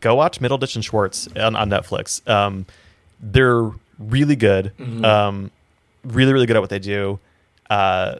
go 0.00 0.14
watch 0.14 0.40
Middleditch 0.40 0.74
and 0.74 0.84
Schwartz 0.84 1.28
on, 1.36 1.54
on 1.54 1.68
Netflix. 1.68 2.26
Um, 2.28 2.64
they're 3.20 3.70
really 4.10 4.36
good. 4.36 4.72
Um, 5.04 5.50
really, 6.04 6.32
really 6.32 6.46
good 6.46 6.56
at 6.56 6.60
what 6.60 6.70
they 6.70 6.78
do. 6.78 7.18
Uh, 7.70 8.16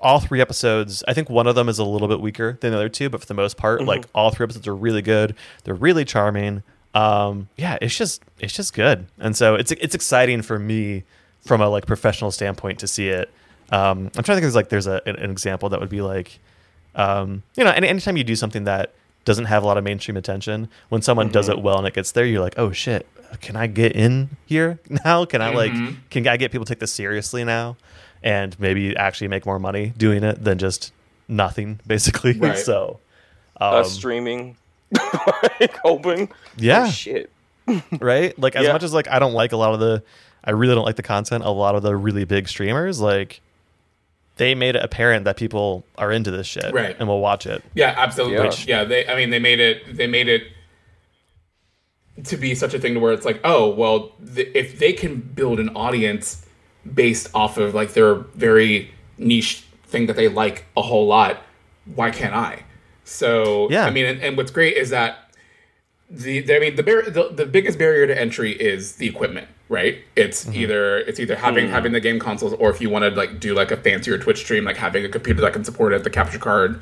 all 0.00 0.20
three 0.20 0.40
episodes, 0.40 1.02
I 1.08 1.12
think 1.14 1.28
one 1.28 1.46
of 1.46 1.54
them 1.54 1.68
is 1.68 1.78
a 1.78 1.84
little 1.84 2.08
bit 2.08 2.20
weaker 2.20 2.56
than 2.60 2.70
the 2.70 2.76
other 2.76 2.88
two, 2.88 3.08
but 3.10 3.20
for 3.20 3.26
the 3.26 3.34
most 3.34 3.56
part, 3.56 3.84
like 3.84 4.04
all 4.14 4.30
three 4.30 4.44
episodes 4.44 4.66
are 4.66 4.74
really 4.76 5.02
good. 5.02 5.34
They're 5.64 5.74
really 5.74 6.04
charming. 6.04 6.62
Um, 6.94 7.48
yeah, 7.56 7.78
it's 7.82 7.96
just 7.96 8.22
it's 8.40 8.54
just 8.54 8.74
good, 8.74 9.06
and 9.18 9.36
so 9.36 9.54
it's 9.56 9.72
it's 9.72 9.94
exciting 9.94 10.42
for 10.42 10.58
me 10.58 11.04
from 11.44 11.60
a 11.60 11.68
like 11.68 11.86
professional 11.86 12.30
standpoint 12.30 12.78
to 12.80 12.86
see 12.86 13.08
it. 13.08 13.30
Um, 13.70 14.10
I'm 14.16 14.22
trying 14.24 14.36
to 14.36 14.40
think 14.40 14.44
of 14.44 14.54
like 14.54 14.68
there's 14.70 14.86
a, 14.86 15.02
an, 15.06 15.16
an 15.16 15.30
example 15.30 15.68
that 15.68 15.80
would 15.80 15.90
be 15.90 16.00
like 16.00 16.38
Um, 16.94 17.42
you 17.56 17.64
know, 17.64 17.70
any, 17.70 17.86
anytime 17.86 18.16
you 18.16 18.24
do 18.24 18.34
something 18.34 18.64
that 18.64 18.92
doesn't 19.28 19.44
have 19.44 19.62
a 19.62 19.66
lot 19.66 19.78
of 19.78 19.84
mainstream 19.84 20.16
attention, 20.16 20.68
when 20.88 21.02
someone 21.02 21.28
does 21.28 21.48
Mm-hmm. 21.48 21.58
it 21.58 21.62
well 21.62 21.78
and 21.78 21.86
it 21.86 21.94
gets 21.94 22.10
there, 22.12 22.24
you're 22.26 22.40
like, 22.40 22.54
oh 22.58 22.72
shit, 22.72 23.06
can 23.40 23.54
I 23.54 23.66
get 23.68 23.92
in 23.92 24.30
here 24.46 24.80
now? 25.04 25.24
Can 25.24 25.40
I 25.42 25.50
like, 25.54 25.70
Mm-hmm. 25.72 25.94
can 26.10 26.26
I 26.26 26.36
get 26.36 26.50
people 26.50 26.64
to 26.64 26.72
take 26.72 26.80
this 26.80 26.92
seriously 26.92 27.44
now, 27.44 27.76
and 28.22 28.58
maybe 28.58 28.96
actually 28.96 29.28
make 29.28 29.46
more 29.46 29.58
money 29.60 29.92
doing 29.96 30.24
it 30.24 30.42
than 30.42 30.58
just 30.58 30.92
nothing, 31.28 31.78
basically. 31.86 32.32
Right. 32.32 32.58
so, 32.58 32.98
uh, 33.60 33.78
um, 33.78 33.84
streaming, 33.84 34.56
like 35.60 35.76
hoping. 35.84 36.30
Yeah. 36.56 36.84
Oh, 36.86 36.90
shit. 36.90 37.30
right? 38.00 38.36
Like 38.38 38.56
as 38.56 38.64
Yeah. 38.66 38.72
much 38.72 38.82
as 38.82 38.94
like 38.94 39.08
I 39.08 39.18
don't 39.18 39.34
like 39.34 39.52
a 39.52 39.56
lot 39.56 39.74
of 39.74 39.80
the 39.80 40.02
I 40.42 40.52
really 40.52 40.74
don't 40.74 40.84
like 40.86 40.96
the 40.96 41.02
content, 41.02 41.44
a 41.44 41.50
lot 41.50 41.74
of 41.74 41.82
the 41.82 41.94
really 41.94 42.24
big 42.24 42.48
streamers, 42.48 43.00
like 43.00 43.40
they 44.38 44.54
made 44.54 44.74
it 44.76 44.82
apparent 44.82 45.24
that 45.26 45.36
people 45.36 45.84
are 45.98 46.10
into 46.10 46.30
this 46.30 46.46
shit 46.46 46.72
Right. 46.72 46.96
and 46.98 47.06
will 47.08 47.20
watch 47.20 47.46
it. 47.46 47.62
Yeah, 47.74 47.94
absolutely. 47.96 48.36
Yeah. 48.66 48.78
Yeah, 48.80 48.84
they. 48.84 49.06
I 49.06 49.14
mean, 49.16 49.30
they 49.30 49.38
made 49.38 49.60
it. 49.60 49.96
They 49.96 50.06
made 50.06 50.28
it 50.28 50.44
to 52.24 52.36
be 52.36 52.54
such 52.54 52.74
a 52.74 52.78
thing 52.78 52.94
to 52.94 53.00
where 53.00 53.12
it's 53.12 53.24
like, 53.24 53.40
oh, 53.44 53.68
well, 53.70 54.12
th- 54.34 54.48
if 54.54 54.78
they 54.78 54.92
can 54.92 55.16
build 55.20 55.60
an 55.60 55.68
audience 55.76 56.44
based 56.94 57.28
off 57.34 57.58
of 57.58 57.74
like 57.74 57.92
their 57.92 58.14
very 58.14 58.90
niche 59.18 59.64
thing 59.84 60.06
that 60.06 60.16
they 60.16 60.28
like 60.28 60.64
a 60.76 60.82
whole 60.82 61.06
lot, 61.06 61.38
why 61.94 62.10
can't 62.10 62.34
I? 62.34 62.64
So 63.04 63.70
Yeah. 63.70 63.84
I 63.86 63.90
mean, 63.90 64.04
and, 64.06 64.20
and 64.20 64.36
what's 64.36 64.50
great 64.50 64.76
is 64.76 64.90
that 64.90 65.27
the, 66.10 66.40
the 66.40 66.56
I 66.56 66.58
mean 66.58 66.76
the, 66.76 66.82
bar- 66.82 67.10
the 67.10 67.28
the 67.30 67.46
biggest 67.46 67.78
barrier 67.78 68.06
to 68.06 68.18
entry 68.18 68.52
is 68.52 68.96
the 68.96 69.06
equipment, 69.06 69.48
right? 69.68 69.98
It's 70.16 70.44
mm-hmm. 70.44 70.54
either 70.54 70.98
it's 70.98 71.20
either 71.20 71.36
having 71.36 71.66
mm. 71.66 71.70
having 71.70 71.92
the 71.92 72.00
game 72.00 72.18
consoles, 72.18 72.54
or 72.54 72.70
if 72.70 72.80
you 72.80 72.88
want 72.88 73.04
to 73.04 73.10
like 73.10 73.40
do 73.40 73.54
like 73.54 73.70
a 73.70 73.76
fancier 73.76 74.16
Twitch 74.18 74.38
stream, 74.38 74.64
like 74.64 74.78
having 74.78 75.04
a 75.04 75.08
computer 75.08 75.40
that 75.42 75.52
can 75.52 75.64
support 75.64 75.92
it, 75.92 76.04
the 76.04 76.10
capture 76.10 76.38
card, 76.38 76.80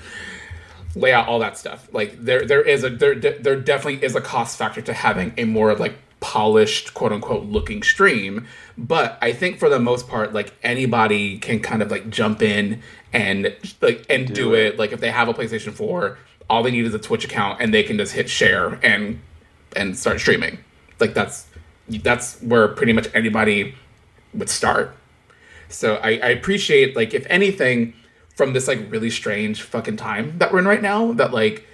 layout, 0.94 1.26
all 1.26 1.40
that 1.40 1.58
stuff. 1.58 1.88
Like 1.92 2.16
there 2.24 2.46
there 2.46 2.62
is 2.62 2.84
a 2.84 2.90
there 2.90 3.14
there 3.14 3.60
definitely 3.60 4.04
is 4.04 4.14
a 4.14 4.20
cost 4.20 4.56
factor 4.56 4.80
to 4.82 4.92
having 4.92 5.34
a 5.36 5.44
more 5.44 5.74
like 5.74 5.98
polished 6.20 6.94
quote 6.94 7.12
unquote 7.12 7.44
looking 7.44 7.82
stream 7.82 8.46
but 8.78 9.18
i 9.20 9.32
think 9.32 9.58
for 9.58 9.68
the 9.68 9.78
most 9.78 10.08
part 10.08 10.32
like 10.32 10.54
anybody 10.62 11.38
can 11.38 11.60
kind 11.60 11.82
of 11.82 11.90
like 11.90 12.08
jump 12.08 12.40
in 12.40 12.82
and 13.12 13.54
like 13.82 14.04
and 14.08 14.34
do, 14.34 14.54
it. 14.54 14.78
like 14.78 14.92
if 14.92 15.00
they 15.00 15.10
have 15.10 15.28
a 15.28 15.34
playstation 15.34 15.72
4 15.72 16.18
all 16.48 16.62
they 16.62 16.70
need 16.70 16.84
is 16.84 16.94
a 16.94 16.98
twitch 16.98 17.24
account 17.24 17.60
and 17.60 17.72
they 17.74 17.82
can 17.82 17.96
just 17.98 18.12
hit 18.12 18.28
share 18.28 18.78
and 18.84 19.20
and 19.74 19.96
start 19.98 20.20
streaming. 20.20 20.58
Like 21.00 21.14
that's 21.14 21.46
that's 21.88 22.40
where 22.40 22.68
pretty 22.68 22.92
much 22.92 23.08
anybody 23.14 23.74
would 24.34 24.48
start. 24.48 24.96
So 25.68 25.96
I, 25.96 26.10
I 26.22 26.28
appreciate 26.28 26.96
like 26.96 27.14
if 27.14 27.26
anything 27.28 27.94
from 28.34 28.52
this 28.52 28.68
like 28.68 28.90
really 28.90 29.10
strange 29.10 29.62
fucking 29.62 29.96
time 29.96 30.38
that 30.38 30.52
we're 30.52 30.58
in 30.58 30.68
right 30.68 30.82
now 30.82 31.12
that 31.12 31.32
like 31.32 31.66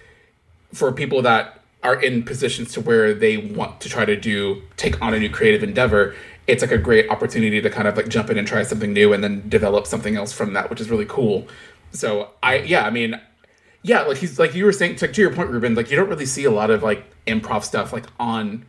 for 0.72 0.92
people 0.92 1.22
that 1.22 1.60
are 1.82 2.00
in 2.00 2.22
positions 2.22 2.72
to 2.72 2.80
where 2.80 3.12
they 3.12 3.36
want 3.36 3.80
to 3.80 3.88
try 3.88 4.04
to 4.04 4.16
do 4.16 4.62
take 4.76 5.00
on 5.02 5.12
a 5.12 5.18
new 5.18 5.28
creative 5.28 5.62
endeavor 5.62 6.14
it's 6.46 6.62
like 6.62 6.70
a 6.70 6.78
great 6.78 7.08
opportunity 7.10 7.60
to 7.60 7.68
kind 7.68 7.86
of 7.88 7.96
like 7.96 8.08
jump 8.08 8.30
in 8.30 8.38
and 8.38 8.46
try 8.46 8.62
something 8.62 8.92
new 8.92 9.12
and 9.12 9.22
then 9.22 9.48
develop 9.48 9.86
something 9.86 10.16
else 10.16 10.32
from 10.32 10.52
that 10.52 10.70
which 10.70 10.80
is 10.80 10.88
really 10.88 11.06
cool. 11.06 11.46
So 11.90 12.30
i 12.42 12.56
yeah 12.58 12.86
i 12.86 12.90
mean 12.90 13.20
yeah 13.82 14.02
like 14.02 14.16
he's 14.18 14.38
like 14.38 14.54
you 14.54 14.64
were 14.64 14.72
saying 14.72 14.96
like 15.00 15.12
to 15.12 15.20
your 15.20 15.32
point 15.32 15.50
ruben 15.50 15.74
like 15.74 15.90
you 15.90 15.96
don't 15.96 16.08
really 16.08 16.26
see 16.26 16.44
a 16.44 16.50
lot 16.50 16.70
of 16.70 16.82
like 16.82 17.04
improv 17.26 17.64
stuff 17.64 17.92
like 17.92 18.04
on 18.18 18.64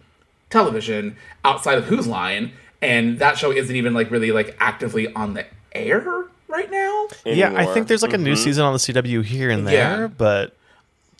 television 0.49 1.15
outside 1.43 1.77
of 1.77 1.85
Whose 1.85 2.07
Line 2.07 2.51
and 2.81 3.19
that 3.19 3.37
show 3.37 3.51
isn't 3.51 3.75
even 3.75 3.93
like 3.93 4.11
really 4.11 4.31
like 4.31 4.55
actively 4.59 5.11
on 5.13 5.33
the 5.33 5.45
air 5.73 6.25
right 6.47 6.69
now 6.69 7.07
Yeah, 7.25 7.53
I 7.55 7.65
think 7.73 7.87
there's 7.87 8.03
like 8.03 8.13
a 8.13 8.17
new 8.17 8.33
Mhm. 8.33 8.37
season 8.37 8.63
on 8.65 8.73
the 8.73 8.79
CW 8.79 9.21
here 9.23 9.49
and 9.49 9.65
there, 9.67 10.01
Yeah. 10.01 10.07
but 10.07 10.55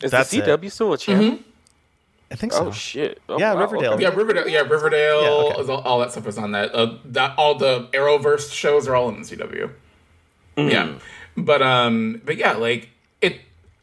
Is 0.02 0.10
That's 0.10 0.30
the 0.30 0.38
it. 0.38 0.44
CW 0.44 0.70
still 0.70 0.92
a 0.92 0.98
channel? 0.98 1.38
I 2.30 2.36
think 2.36 2.52
so. 2.52 2.66
Oh 2.66 2.72
shit! 2.72 3.20
Oh, 3.28 3.38
Yeah, 3.38 3.54
wow, 3.54 3.60
Riverdale. 3.60 3.92
okay. 3.94 4.02
Yeah, 4.02 4.08
Riverdale. 4.08 4.48
Yeah, 4.48 4.60
Riverdale. 4.60 5.22
Yeah, 5.22 5.28
okay. 5.60 5.72
all, 5.72 5.80
all 5.82 5.98
that 6.00 6.10
stuff 6.12 6.26
is 6.26 6.36
on 6.36 6.50
that. 6.52 6.74
Uh, 6.74 6.94
that 7.06 7.34
all 7.38 7.54
the 7.54 7.86
Arrowverse 7.92 8.52
shows 8.52 8.88
are 8.88 8.94
all 8.96 9.08
in 9.08 9.22
the 9.22 9.24
CW. 9.24 9.70
Mm. 10.56 10.70
Yeah, 10.70 10.92
but 11.36 11.62
um, 11.62 12.20
but 12.24 12.36
yeah, 12.36 12.52
like 12.54 12.82
it. 12.84 12.88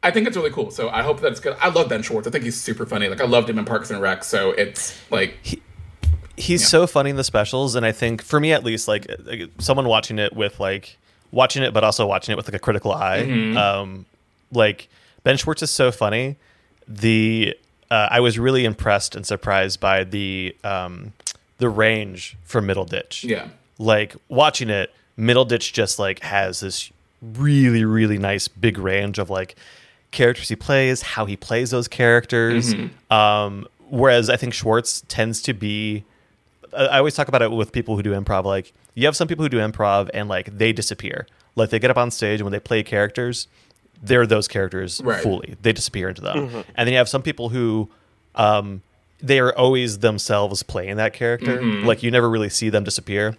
I 0.04 0.12
think 0.12 0.28
it's 0.28 0.36
really 0.36 0.50
cool. 0.52 0.72
So 0.72 0.90
I 0.90 1.04
hope 1.04 1.22
that 1.22 1.32
it's 1.32 1.40
good. 1.40 1.56
I 1.62 1.70
love 1.70 1.90
Ben 1.90 2.02
Schwartz. 2.02 2.28
I 2.28 2.32
think 2.32 2.44
he's 2.44 2.60
super 2.60 2.86
funny. 2.86 3.08
Like 3.08 3.22
I 3.22 3.26
loved 3.26 3.50
him 3.50 3.60
in 3.60 3.66
Parks 3.66 3.92
and 3.92 4.02
Rec. 4.02 4.24
So 4.24 4.52
it's 4.52 5.00
like 5.12 5.38
he's 6.38 6.62
Yeah. 6.62 6.68
so 6.68 6.88
funny 6.88 7.12
in 7.12 7.18
the 7.18 7.24
specials 7.24 7.76
and 7.76 7.86
i 7.86 7.92
think 7.92 8.22
for 8.24 8.40
me 8.40 8.52
at 8.52 8.64
least 8.64 8.88
like 8.88 9.06
like, 9.26 9.50
someone 9.60 9.86
watching 9.88 10.18
it 10.18 10.34
with 10.36 10.60
like 10.60 10.98
watching 11.30 11.62
it 11.62 11.72
but 11.72 11.84
also 11.84 12.08
watching 12.08 12.34
it 12.34 12.36
with 12.36 12.48
like 12.48 12.56
a 12.56 12.60
critical 12.60 12.92
eye 12.94 13.22
Mm-hmm. 13.24 13.58
um 13.58 14.06
like 14.52 14.88
ben 15.24 15.38
schwartz 15.38 15.62
is 15.62 15.70
so 15.70 15.92
funny 15.92 16.38
the 16.88 17.56
uh, 17.92 18.08
i 18.10 18.20
was 18.22 18.40
really 18.40 18.66
impressed 18.66 19.16
and 19.16 19.24
surprised 19.28 19.80
by 19.80 20.04
the 20.04 20.56
um 20.64 21.14
the 21.60 21.70
range 21.70 22.38
for 22.44 22.60
Middleditch 22.62 23.24
yeah, 23.24 23.50
like 23.78 24.16
watching 24.30 24.70
it 24.72 24.92
Middleditch 25.20 25.74
just 25.74 26.00
like 26.00 26.22
has 26.22 26.62
this 26.62 26.92
really 27.22 27.86
really 27.86 28.18
nice 28.18 28.48
big 28.48 28.80
range 28.80 29.20
of 29.20 29.30
like 29.30 29.56
characters 30.12 30.50
he 30.50 30.56
plays 30.56 31.02
how 31.02 31.26
he 31.26 31.36
plays 31.38 31.72
those 31.72 31.88
characters 31.88 32.74
um 33.10 33.66
whereas 33.90 34.30
i 34.30 34.36
think 34.38 34.54
schwartz 34.54 35.04
tends 35.08 35.42
to 35.42 35.54
be 35.54 36.04
I 36.74 37.00
always 37.00 37.16
talk 37.16 37.28
about 37.28 37.42
it 37.42 37.52
with 37.52 37.74
people 37.74 37.98
who 37.98 38.02
do 38.02 38.12
improv. 38.14 38.46
Like, 38.46 38.72
you 38.96 39.06
have 39.06 39.14
some 39.18 39.28
people 39.28 39.44
who 39.44 39.50
do 39.50 39.58
improv 39.58 40.10
and 40.14 40.30
like 40.30 40.58
they 40.58 40.72
disappear. 40.72 41.28
Like, 41.58 41.70
they 41.70 41.80
get 41.80 41.92
up 41.92 41.98
on 41.98 42.12
stage 42.12 42.40
and 42.40 42.46
when 42.46 42.54
they 42.54 42.62
play 42.62 42.82
characters, 42.82 43.50
they're 44.02 44.26
those 44.26 44.48
characters 44.48 45.02
Right. 45.04 45.22
fully. 45.22 45.56
They 45.62 45.74
disappear 45.74 46.08
into 46.08 46.22
them. 46.22 46.38
And 46.76 46.88
then 46.88 46.94
you 46.94 46.98
have 46.98 47.10
some 47.10 47.22
people 47.24 47.50
who, 47.50 47.90
um, 48.36 48.84
they 49.22 49.40
are 49.42 49.54
always 49.54 50.00
themselves 50.00 50.64
playing 50.64 50.96
that 50.96 51.12
character. 51.12 51.62
Like, 51.62 52.04
you 52.04 52.10
never 52.10 52.30
really 52.30 52.48
see 52.48 52.70
them 52.70 52.86
disappear. 52.86 53.36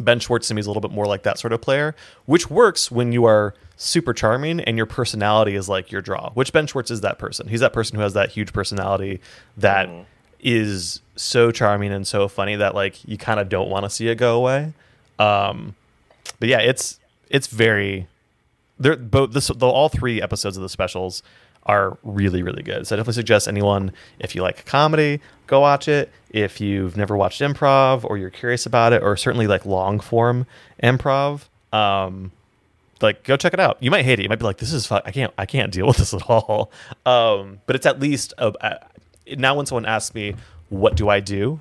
Ben 0.00 0.20
Schwartz 0.20 0.48
to 0.48 0.54
me 0.54 0.60
is 0.60 0.66
a 0.66 0.70
little 0.70 0.80
bit 0.80 0.90
more 0.90 1.06
like 1.06 1.22
that 1.24 1.38
sort 1.38 1.52
of 1.52 1.60
player, 1.60 1.94
which 2.26 2.50
works 2.50 2.90
when 2.90 3.12
you 3.12 3.24
are 3.24 3.54
super 3.76 4.12
charming 4.12 4.60
and 4.60 4.76
your 4.76 4.86
personality 4.86 5.54
is 5.54 5.68
like 5.68 5.92
your 5.92 6.02
draw. 6.02 6.30
Which 6.30 6.52
Ben 6.52 6.66
Schwartz 6.66 6.90
is 6.90 7.00
that 7.02 7.18
person. 7.18 7.48
He's 7.48 7.60
that 7.60 7.72
person 7.72 7.96
who 7.96 8.02
has 8.02 8.14
that 8.14 8.30
huge 8.30 8.52
personality 8.52 9.20
that 9.56 9.88
is 10.40 11.00
so 11.16 11.50
charming 11.50 11.92
and 11.92 12.06
so 12.06 12.28
funny 12.28 12.56
that 12.56 12.74
like 12.74 13.04
you 13.06 13.18
kind 13.18 13.40
of 13.40 13.48
don't 13.48 13.70
want 13.70 13.84
to 13.84 13.90
see 13.90 14.08
it 14.08 14.16
go 14.16 14.36
away. 14.36 14.72
Um, 15.18 15.74
but 16.40 16.48
yeah, 16.48 16.60
it's 16.60 17.00
it's 17.28 17.46
very 17.46 18.06
they're 18.78 18.96
both 18.96 19.32
this 19.32 19.48
the, 19.48 19.66
all 19.66 19.88
three 19.88 20.22
episodes 20.22 20.56
of 20.56 20.62
the 20.62 20.68
specials 20.68 21.22
are 21.68 21.98
really 22.02 22.42
really 22.42 22.62
good. 22.62 22.86
So 22.86 22.96
I 22.96 22.98
definitely 22.98 23.20
suggest 23.20 23.46
anyone 23.46 23.92
if 24.18 24.34
you 24.34 24.42
like 24.42 24.64
comedy, 24.64 25.20
go 25.46 25.60
watch 25.60 25.86
it. 25.86 26.10
If 26.30 26.60
you've 26.60 26.96
never 26.96 27.16
watched 27.16 27.40
improv 27.40 28.04
or 28.04 28.18
you're 28.18 28.30
curious 28.30 28.66
about 28.66 28.92
it, 28.92 29.02
or 29.02 29.16
certainly 29.16 29.46
like 29.46 29.64
long 29.64 30.00
form 30.00 30.46
improv, 30.82 31.42
um, 31.72 32.32
like 33.00 33.22
go 33.24 33.36
check 33.36 33.54
it 33.54 33.60
out. 33.60 33.76
You 33.80 33.90
might 33.90 34.04
hate 34.04 34.18
it. 34.18 34.22
You 34.22 34.28
might 34.28 34.38
be 34.38 34.44
like, 34.44 34.58
"This 34.58 34.72
is 34.72 34.86
fu- 34.86 34.96
I 35.04 35.10
can't 35.10 35.32
I 35.38 35.46
can't 35.46 35.72
deal 35.72 35.86
with 35.88 35.98
this 35.98 36.14
at 36.14 36.22
all." 36.28 36.72
Um, 37.06 37.60
but 37.66 37.76
it's 37.76 37.86
at 37.86 38.00
least 38.00 38.34
a, 38.38 38.52
a, 38.60 39.36
now 39.36 39.54
when 39.54 39.66
someone 39.66 39.86
asks 39.86 40.14
me, 40.14 40.34
"What 40.70 40.96
do 40.96 41.08
I 41.08 41.20
do?" 41.20 41.60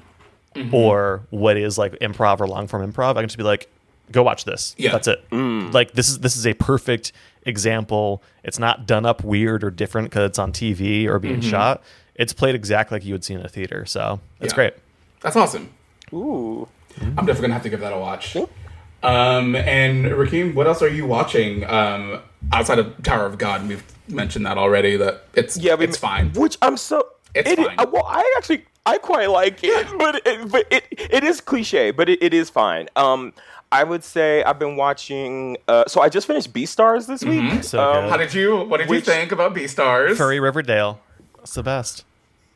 or 0.72 1.22
what 1.30 1.56
is 1.56 1.78
like 1.78 1.94
improv 2.00 2.40
or 2.40 2.48
long 2.48 2.68
form 2.68 2.92
improv, 2.92 3.12
I 3.12 3.22
can 3.22 3.28
just 3.28 3.38
be 3.38 3.44
like, 3.44 3.70
"Go 4.12 4.24
watch 4.24 4.44
this." 4.46 4.74
Yeah. 4.78 4.92
That's 4.92 5.08
it. 5.08 5.24
Like 5.32 5.92
this 5.92 6.10
is 6.10 6.20
this 6.20 6.36
is 6.36 6.48
a 6.48 6.54
perfect 6.56 7.12
example. 7.48 8.22
It's 8.44 8.60
not 8.60 8.86
done 8.86 9.06
up 9.06 9.24
weird 9.24 9.64
or 9.64 9.72
different 9.72 10.10
because 10.10 10.30
it's 10.30 10.40
on 10.40 10.52
TV 10.52 11.08
or 11.08 11.20
being 11.20 11.42
shot. 11.42 11.82
It's 12.16 12.34
played 12.34 12.56
exactly 12.56 12.96
like 12.96 13.06
you 13.06 13.14
would 13.14 13.24
see 13.24 13.34
in 13.34 13.42
a 13.42 13.48
theater. 13.50 13.86
So 13.86 14.20
it's 14.42 14.54
Yeah. 14.54 14.56
great. 14.56 14.74
that's 15.22 15.36
awesome. 15.36 15.70
Ooh. 16.14 16.68
I'm 17.02 17.26
definitely 17.26 17.42
gonna 17.42 17.54
have 17.56 17.64
to 17.64 17.70
give 17.70 17.80
that 17.82 17.94
a 17.94 17.98
watch. 17.98 18.36
Um, 19.04 19.56
and 19.56 20.06
Rakeem, 20.06 20.54
what 20.56 20.66
else 20.68 20.82
are 20.82 20.88
you 20.88 21.06
watching 21.06 21.64
um, 21.70 22.22
outside 22.52 22.80
of 22.80 23.02
Tower 23.04 23.26
of 23.26 23.38
God? 23.38 23.68
We've 23.68 23.84
mentioned 24.08 24.46
that 24.46 24.58
already. 24.58 24.98
That 24.98 25.26
it's 25.36 25.58
Yeah, 25.58 25.76
we- 25.76 25.86
it's 25.86 25.98
fine. 25.98 26.32
Which 26.34 26.58
I'm 26.62 26.78
so. 26.78 27.08
It's 27.36 27.50
it 27.52 27.60
is- 27.60 27.66
fine. 27.68 27.76
uh, 27.80 27.86
well, 27.92 28.06
I 28.08 28.34
actually 28.38 28.66
I 28.86 28.98
quite 28.98 29.30
like 29.30 29.60
it, 29.64 29.88
but 30.00 30.22
it, 30.26 30.52
but 30.52 30.66
it 30.72 30.86
it 30.92 31.24
is 31.24 31.42
cliche, 31.42 31.92
but 31.92 32.10
it, 32.10 32.22
it 32.24 32.34
is 32.34 32.50
fine. 32.50 32.88
Um, 32.96 33.34
I 33.72 33.84
would 33.84 34.04
say 34.04 34.44
I've 34.44 34.60
been 34.60 34.76
watching. 34.78 35.58
Uh, 35.68 35.84
so 35.88 36.02
I 36.02 36.10
just 36.10 36.26
finished 36.28 36.54
Beastars 36.54 37.06
this 37.08 37.24
week. 37.24 37.64
So 37.64 37.82
um. 37.84 38.10
How 38.10 38.18
did 38.18 38.34
you? 38.34 38.58
What 38.66 38.78
did 38.78 38.90
Which- 38.90 39.08
you 39.08 39.14
think 39.14 39.32
about 39.32 39.54
Beastars? 39.56 40.16
Furry 40.18 40.40
Riverdale. 40.40 41.00
It's 41.42 41.54
the 41.54 41.64
best. 41.64 42.04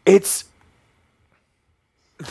it's 0.05 0.45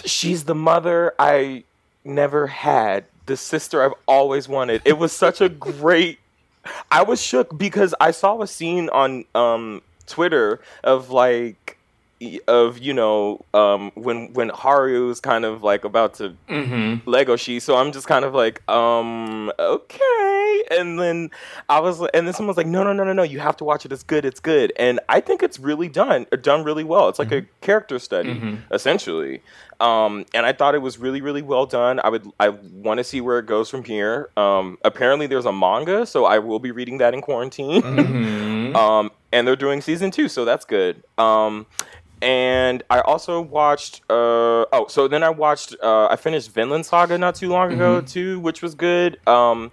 she's 0.05 0.44
the 0.44 0.55
mother 0.55 1.15
I 1.19 1.65
never 2.05 2.47
had, 2.47 3.05
the 3.27 3.36
sister 3.36 3.82
I've 3.82 3.94
always 4.07 4.48
wanted. 4.48 4.82
It 4.85 4.98
was 4.98 5.12
such 5.12 5.40
a 5.40 5.48
great. 5.48 6.19
I 6.90 7.02
was 7.02 7.20
shook 7.23 7.57
because 7.57 7.94
I 8.01 8.11
saw 8.11 8.40
a 8.43 8.47
scene 8.47 8.89
on 8.90 9.24
um, 9.35 9.82
Twitter 10.07 10.61
of 10.85 11.11
like 11.11 11.78
of 12.47 12.78
you 12.78 12.92
know 12.92 13.44
um, 13.55 13.92
when 13.94 14.32
when 14.34 14.51
Haru 14.51 15.10
is 15.10 15.20
kind 15.20 15.44
of 15.44 15.62
like 15.62 15.84
about 15.84 16.14
to 16.14 16.34
Legoshi. 16.48 17.60
So 17.60 17.76
I'm 17.76 17.92
just 17.92 18.06
kind 18.06 18.24
of 18.24 18.34
like, 18.34 18.68
um, 18.70 19.52
okay. 19.59 20.62
And 20.70 20.98
then 21.01 21.30
I 21.68 21.80
was, 21.80 22.01
and 22.14 22.26
then 22.26 22.34
someone's 22.34 22.56
like, 22.56 22.66
no, 22.66 22.84
no, 22.84 22.92
no, 22.92 23.05
no, 23.05 23.12
no. 23.12 23.22
You 23.22 23.40
have 23.40 23.56
to 23.59 23.64
watch 23.64 23.84
it. 23.86 23.92
It's 23.92 24.02
good. 24.02 24.24
It's 24.24 24.40
good. 24.40 24.72
And 24.76 25.01
I 25.09 25.20
think 25.20 25.42
it's 25.42 25.59
really 25.59 25.88
done 25.88 26.26
done 26.42 26.64
really 26.64 26.84
well. 26.84 27.09
It's 27.09 27.18
like 27.18 27.32
a 27.32 27.42
character 27.60 27.98
study 27.98 28.59
essentially. 28.70 29.42
Um, 29.80 30.26
and 30.34 30.44
I 30.44 30.52
thought 30.52 30.74
it 30.74 30.82
was 30.82 30.98
really, 30.98 31.22
really 31.22 31.40
well 31.40 31.64
done. 31.64 32.01
I 32.05 32.10
would, 32.10 32.30
I 32.38 32.51
want 32.51 32.98
to 32.98 33.05
see 33.05 33.22
where 33.22 33.38
it 33.38 33.47
goes 33.47 33.70
from 33.70 33.82
here. 33.82 34.28
Um, 34.36 34.76
apparently, 34.84 35.26
there's 35.26 35.47
a 35.47 35.52
manga, 35.52 36.05
so 36.05 36.26
I 36.26 36.38
will 36.38 36.59
be 36.59 36.70
reading 36.70 36.98
that 36.98 37.14
in 37.14 37.22
quarantine. 37.22 37.82
um, 38.76 39.10
and 39.32 39.47
they're 39.47 39.56
doing 39.56 39.80
season 39.80 40.10
two, 40.10 40.28
so 40.28 40.44
that's 40.44 40.66
good. 40.66 41.02
Um, 41.16 41.66
and 42.22 42.82
I 42.90 43.01
also 43.01 43.40
watched. 43.40 44.02
Uh, 44.10 44.64
oh, 44.72 44.86
so 44.88 45.09
then 45.09 45.22
I 45.22 45.30
watched. 45.30 45.74
Uh, 45.82 46.06
I 46.06 46.16
finished 46.16 46.51
Vinland 46.52 46.86
Saga 46.86 47.16
not 47.18 47.34
too 47.34 47.48
long 47.48 47.72
ago 47.72 48.01
too, 48.01 48.40
which 48.40 48.62
was 48.62 48.74
good. 48.74 49.18
Um, 49.26 49.70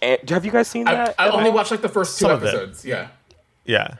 and 0.00 0.28
have 0.30 0.44
you 0.44 0.50
guys 0.52 0.68
seen 0.68 0.84
that? 0.84 1.14
I 1.18 1.28
at 1.28 1.34
only 1.34 1.50
watched 1.50 1.70
like 1.70 1.82
the 1.82 1.88
first 1.88 2.18
two 2.18 2.24
Some 2.24 2.30
of 2.32 2.44
it. 2.44 2.48
episodes. 2.48 2.84
Yeah. 2.84 3.08
Yeah. 3.64 3.94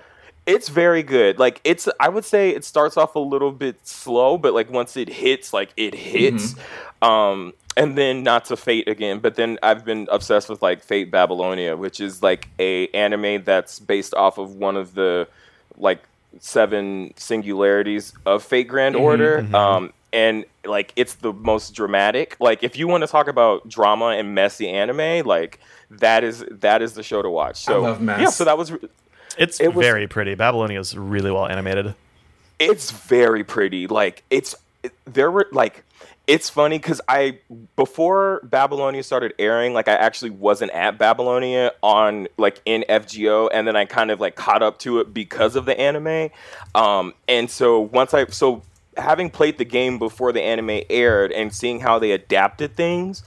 It's 0.46 0.68
very 0.70 1.02
good. 1.02 1.38
Like 1.38 1.60
it's 1.64 1.88
I 2.00 2.08
would 2.08 2.24
say 2.24 2.50
it 2.50 2.64
starts 2.64 2.96
off 2.96 3.14
a 3.16 3.20
little 3.20 3.52
bit 3.52 3.86
slow, 3.86 4.38
but 4.38 4.54
like 4.54 4.70
once 4.70 4.96
it 4.96 5.08
hits, 5.08 5.52
like 5.52 5.70
it 5.76 5.94
hits. 5.94 6.54
Um 7.02 7.52
and 7.76 7.96
then 7.98 8.22
not 8.22 8.46
to 8.46 8.56
Fate 8.56 8.88
again, 8.88 9.18
but 9.18 9.34
then 9.36 9.58
I've 9.62 9.84
been 9.84 10.08
obsessed 10.10 10.48
with 10.48 10.62
like 10.62 10.82
Fate 10.82 11.10
Babylonia, 11.10 11.76
which 11.76 12.00
is 12.00 12.22
like 12.22 12.48
a 12.58 12.88
anime 12.88 13.44
that's 13.44 13.78
based 13.78 14.14
off 14.14 14.38
of 14.38 14.54
one 14.56 14.76
of 14.76 14.94
the 14.94 15.28
like 15.76 16.02
seven 16.40 17.12
singularities 17.16 18.12
of 18.26 18.42
Fate 18.42 18.68
Grand 18.68 18.96
Order. 18.96 19.46
Um 19.54 19.92
and 20.12 20.44
like 20.64 20.92
it's 20.96 21.16
the 21.16 21.32
most 21.32 21.74
dramatic. 21.74 22.36
Like 22.40 22.62
if 22.62 22.76
you 22.78 22.88
want 22.88 23.02
to 23.02 23.06
talk 23.06 23.28
about 23.28 23.68
drama 23.68 24.06
and 24.18 24.34
messy 24.34 24.68
anime, 24.68 25.26
like 25.26 25.60
that 25.90 26.24
is 26.24 26.44
that 26.50 26.80
is 26.82 26.94
the 26.94 27.02
show 27.02 27.20
to 27.22 27.30
watch. 27.30 27.56
So 27.56 27.82
love 27.82 28.00
mess. 28.00 28.20
yeah, 28.20 28.28
so 28.30 28.44
that 28.44 28.56
was 28.56 28.72
It's 29.36 29.60
It 29.60 29.74
was- 29.74 29.84
very 29.86 30.06
pretty. 30.06 30.34
Babylonia 30.34 30.80
is 30.80 30.96
really 30.96 31.30
well 31.30 31.46
animated. 31.46 31.94
it's 32.58 32.90
very 32.90 33.44
pretty 33.44 33.86
like 33.86 34.24
it's 34.30 34.54
it, 34.82 34.92
there 35.04 35.30
were 35.30 35.46
like 35.52 35.84
it's 36.28 36.50
funny 36.50 36.78
because 36.78 37.00
i 37.08 37.38
before 37.74 38.40
babylonia 38.44 39.02
started 39.02 39.34
airing 39.38 39.72
like 39.72 39.88
i 39.88 39.94
actually 39.94 40.30
wasn't 40.30 40.70
at 40.72 40.98
babylonia 40.98 41.72
on 41.82 42.28
like 42.36 42.60
in 42.64 42.84
fgo 42.88 43.48
and 43.52 43.66
then 43.66 43.74
i 43.74 43.84
kind 43.84 44.12
of 44.12 44.20
like 44.20 44.36
caught 44.36 44.62
up 44.62 44.78
to 44.78 45.00
it 45.00 45.12
because 45.12 45.56
of 45.56 45.64
the 45.64 45.78
anime. 45.80 46.30
Um 46.74 47.14
and 47.26 47.50
so 47.50 47.80
once 47.80 48.14
i 48.14 48.26
so 48.26 48.62
having 48.96 49.30
played 49.30 49.58
the 49.58 49.64
game 49.64 49.98
before 49.98 50.32
the 50.32 50.42
anime 50.42 50.82
aired 50.90 51.32
and 51.32 51.52
seeing 51.52 51.80
how 51.80 51.98
they 51.98 52.12
adapted 52.12 52.76
things 52.76 53.24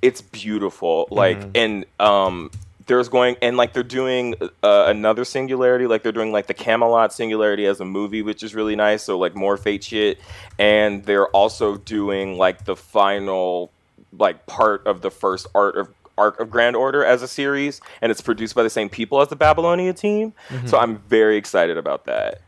it's 0.00 0.20
beautiful 0.20 1.08
like 1.10 1.42
and 1.54 1.84
um 1.98 2.50
there's 2.86 3.08
going 3.08 3.36
and 3.40 3.56
like 3.56 3.72
they're 3.72 3.82
doing 3.82 4.34
uh, 4.62 4.84
another 4.88 5.24
singularity 5.24 5.86
like 5.86 6.02
they're 6.02 6.12
doing 6.12 6.32
like 6.32 6.46
the 6.46 6.54
camelot 6.54 7.12
singularity 7.12 7.66
as 7.66 7.80
a 7.80 7.84
movie 7.84 8.22
which 8.22 8.42
is 8.42 8.54
really 8.54 8.76
nice 8.76 9.02
so 9.02 9.18
like 9.18 9.34
more 9.34 9.56
fate 9.56 9.84
shit 9.84 10.18
and 10.58 11.04
they're 11.04 11.28
also 11.28 11.76
doing 11.76 12.36
like 12.36 12.64
the 12.64 12.76
final 12.76 13.70
like 14.18 14.46
part 14.46 14.86
of 14.86 15.00
the 15.00 15.10
first 15.10 15.46
art 15.54 15.76
of 15.76 15.88
arc 16.16 16.38
of 16.38 16.48
grand 16.48 16.76
order 16.76 17.04
as 17.04 17.22
a 17.22 17.28
series 17.28 17.80
and 18.00 18.12
it's 18.12 18.20
produced 18.20 18.54
by 18.54 18.62
the 18.62 18.70
same 18.70 18.88
people 18.88 19.20
as 19.20 19.28
the 19.28 19.36
babylonia 19.36 19.92
team 19.92 20.32
so 20.66 20.78
i'm 20.78 20.98
very 20.98 21.36
excited 21.36 21.76
about 21.76 22.04
that 22.04 22.40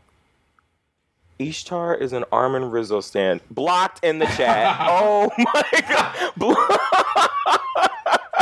Ishtar 1.39 1.93
is 1.93 2.13
an 2.13 2.25
Armin 2.31 2.71
Rizzo 2.71 2.99
stand. 2.99 3.41
Blocked 3.51 4.03
in 4.03 4.17
the 4.17 4.25
chat. 4.25 4.75
oh 4.81 5.29
my 5.37 5.63
god. 5.87 6.31
Blo- 6.35 6.55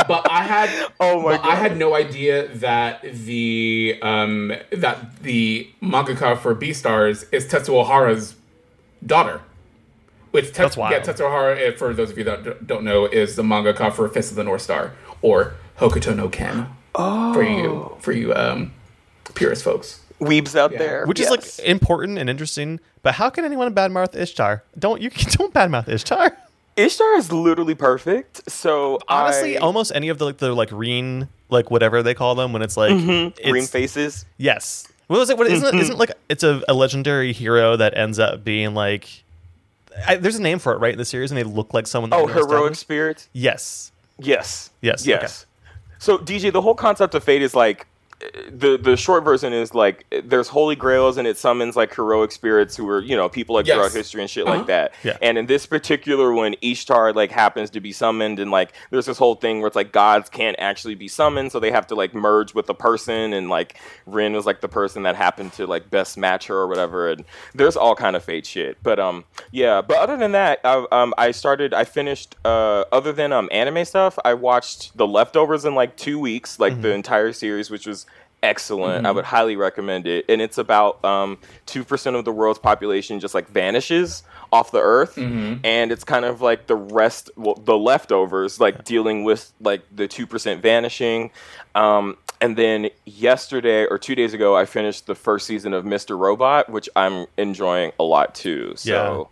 but 0.08 0.30
I 0.30 0.42
had 0.42 0.70
Oh 1.00 1.20
my 1.22 1.36
but 1.36 1.44
I 1.46 1.54
had 1.54 1.76
no 1.76 1.94
idea 1.94 2.48
that 2.48 3.02
the 3.02 3.98
um 4.02 4.52
that 4.70 5.22
the 5.22 5.68
mangaka 5.82 6.38
for 6.38 6.54
Beastars 6.54 7.24
is 7.32 7.46
Tetsuo 7.46 7.86
Hara's 7.86 8.34
daughter. 9.04 9.40
Which 10.32 10.46
Tet- 10.46 10.54
That's 10.56 10.76
wild. 10.76 10.92
yeah, 10.92 11.00
Tetsuo 11.00 11.30
Hara, 11.30 11.72
for 11.72 11.94
those 11.94 12.10
of 12.10 12.18
you 12.18 12.24
that 12.24 12.66
don't 12.66 12.84
know, 12.84 13.06
is 13.06 13.36
the 13.36 13.42
mangaka 13.42 13.92
for 13.92 14.08
Fist 14.08 14.30
of 14.30 14.36
the 14.36 14.44
North 14.44 14.62
Star 14.62 14.92
or 15.22 15.54
Hokuto 15.78 16.14
no 16.14 16.28
Ken. 16.28 16.68
Oh. 16.94 17.32
For 17.34 17.42
you 17.42 17.96
for 18.00 18.12
you 18.12 18.34
um 18.34 18.72
purist 19.34 19.62
folks. 19.64 20.00
Weebs 20.20 20.56
out 20.56 20.72
Yeah. 20.72 20.78
there. 20.78 21.06
Which 21.06 21.20
Yes. 21.20 21.30
is 21.30 21.58
like 21.58 21.66
important 21.68 22.18
and 22.18 22.30
interesting. 22.30 22.80
But 23.02 23.14
how 23.14 23.28
can 23.30 23.44
anyone 23.44 23.74
badmouth 23.74 24.14
Ishtar? 24.16 24.62
Don't 24.78 25.00
you 25.02 25.10
don't 25.30 25.52
badmouth 25.54 25.88
Ishtar? 25.88 26.36
Ishtar 26.76 27.14
is 27.14 27.32
literally 27.32 27.74
perfect. 27.74 28.50
So 28.50 28.98
Honestly, 29.08 29.56
I, 29.56 29.60
almost 29.60 29.92
any 29.94 30.08
of 30.08 30.18
the 30.18 30.26
like 30.26 30.38
the 30.38 30.54
like 30.54 30.70
reen 30.72 31.28
like 31.48 31.70
whatever 31.70 32.02
they 32.02 32.14
call 32.14 32.34
them 32.34 32.52
when 32.52 32.62
it's 32.62 32.76
like 32.76 32.92
mm-hmm. 32.92 33.28
it's, 33.38 33.50
green 33.50 33.66
faces. 33.66 34.26
Yes. 34.36 34.86
What 35.06 35.18
was 35.18 35.30
it? 35.30 35.38
What 35.38 35.46
isn't 35.46 35.74
it? 35.74 35.80
Isn't 35.80 35.94
it 35.94 35.98
like 35.98 36.12
it's 36.28 36.42
a, 36.42 36.62
a 36.68 36.74
legendary 36.74 37.32
hero 37.32 37.76
that 37.76 37.96
ends 37.96 38.18
up 38.18 38.44
being 38.44 38.74
like 38.74 39.08
I, 40.06 40.16
there's 40.16 40.36
a 40.36 40.42
name 40.42 40.58
for 40.58 40.72
it, 40.74 40.78
right? 40.78 40.92
In 40.92 40.98
the 40.98 41.04
series, 41.04 41.30
and 41.30 41.38
they 41.38 41.44
look 41.44 41.72
like 41.72 41.86
someone. 41.86 42.12
Oh, 42.12 42.26
we 42.26 42.32
know 42.32 42.38
is 42.38 42.46
heroic 42.46 42.70
done? 42.70 42.74
spirits. 42.74 43.28
Yes. 43.32 43.92
Yes. 44.18 44.70
Yes, 44.80 45.06
Yes. 45.06 45.46
So 45.98 46.18
DJ, 46.18 46.52
the 46.52 46.60
whole 46.60 46.74
concept 46.74 47.14
of 47.14 47.24
fate 47.24 47.42
is 47.42 47.54
like 47.54 47.86
the 48.50 48.78
the 48.78 48.96
short 48.96 49.24
version 49.24 49.52
is 49.52 49.74
like 49.74 50.06
there's 50.24 50.48
holy 50.48 50.74
grails 50.74 51.18
and 51.18 51.28
it 51.28 51.36
summons 51.36 51.76
like 51.76 51.94
heroic 51.94 52.32
spirits 52.32 52.74
who 52.74 52.88
are 52.88 53.00
you 53.00 53.14
know 53.14 53.28
people 53.28 53.54
like 53.54 53.66
Yes. 53.66 53.76
throughout 53.76 53.92
history 53.92 54.22
and 54.22 54.30
shit 54.30 54.46
Uh-huh. 54.46 54.56
like 54.58 54.66
that. 54.68 54.94
Yeah. 55.04 55.18
And 55.20 55.36
in 55.36 55.46
this 55.46 55.66
particular 55.66 56.32
one, 56.32 56.54
Ishtar 56.62 57.12
like 57.12 57.30
happens 57.30 57.68
to 57.70 57.80
be 57.80 57.92
summoned 57.92 58.38
and 58.38 58.50
like 58.50 58.72
there's 58.90 59.04
this 59.04 59.18
whole 59.18 59.34
thing 59.34 59.60
where 59.60 59.66
it's 59.66 59.76
like 59.76 59.92
gods 59.92 60.30
can't 60.30 60.56
actually 60.58 60.94
be 60.94 61.08
summoned, 61.08 61.52
so 61.52 61.60
they 61.60 61.70
have 61.70 61.86
to 61.88 61.94
like 61.94 62.14
merge 62.14 62.54
with 62.54 62.70
a 62.70 62.74
person 62.74 63.34
and 63.34 63.50
like 63.50 63.78
Rin 64.06 64.32
was 64.32 64.46
like 64.46 64.62
the 64.62 64.68
person 64.68 65.02
that 65.02 65.14
happened 65.14 65.52
to 65.54 65.66
like 65.66 65.90
best 65.90 66.16
match 66.16 66.46
her 66.46 66.56
or 66.56 66.68
whatever. 66.68 67.10
And 67.10 67.24
there's 67.54 67.76
all 67.76 67.94
kind 67.94 68.16
of 68.16 68.24
fate 68.24 68.46
shit. 68.46 68.78
But 68.82 68.98
um 68.98 69.24
yeah. 69.52 69.82
But 69.82 69.98
other 69.98 70.16
than 70.16 70.32
that, 70.32 70.60
I, 70.64 70.86
um 70.90 71.12
I 71.18 71.32
started 71.32 71.74
I 71.74 71.84
finished 71.84 72.34
uh 72.46 72.84
other 72.92 73.12
than 73.12 73.32
um 73.34 73.50
anime 73.52 73.84
stuff, 73.84 74.18
I 74.24 74.32
watched 74.32 74.96
The 74.96 75.06
Leftovers 75.06 75.66
in 75.66 75.74
like 75.74 75.96
two 75.98 76.18
weeks, 76.18 76.58
like 76.58 76.80
the 76.80 76.92
entire 76.92 77.32
series, 77.34 77.70
which 77.70 77.86
was 77.86 78.05
excellent. 78.46 79.06
I 79.06 79.10
would 79.10 79.24
highly 79.24 79.56
recommend 79.56 80.06
it. 80.06 80.24
And 80.28 80.40
it's 80.40 80.56
about 80.56 81.04
um, 81.04 81.38
2% 81.66 82.14
of 82.18 82.24
the 82.24 82.32
world's 82.32 82.58
population 82.58 83.18
just 83.20 83.34
like 83.34 83.48
vanishes 83.48 84.22
off 84.52 84.70
the 84.70 84.80
earth. 84.80 85.18
And 85.64 85.90
it's 85.92 86.04
kind 86.04 86.24
of 86.24 86.40
like 86.40 86.66
the 86.68 86.76
rest, 86.76 87.30
well, 87.36 87.56
the 87.56 87.76
leftovers, 87.76 88.60
like 88.60 88.84
dealing 88.84 89.24
with 89.24 89.52
like 89.60 89.82
the 89.94 90.06
2% 90.06 90.60
vanishing. 90.60 91.30
Um, 91.74 92.16
and 92.40 92.56
then 92.56 92.90
yesterday 93.04 93.84
or 93.86 93.98
two 93.98 94.14
days 94.14 94.32
ago, 94.32 94.56
I 94.56 94.64
finished 94.64 95.06
the 95.06 95.14
first 95.14 95.46
season 95.46 95.72
of 95.74 95.84
Mr. 95.84 96.16
Robot, 96.18 96.70
which 96.70 96.88
I'm 96.94 97.26
enjoying 97.36 97.92
a 97.98 98.04
lot 98.04 98.34
too. 98.34 98.74
So 98.76 99.28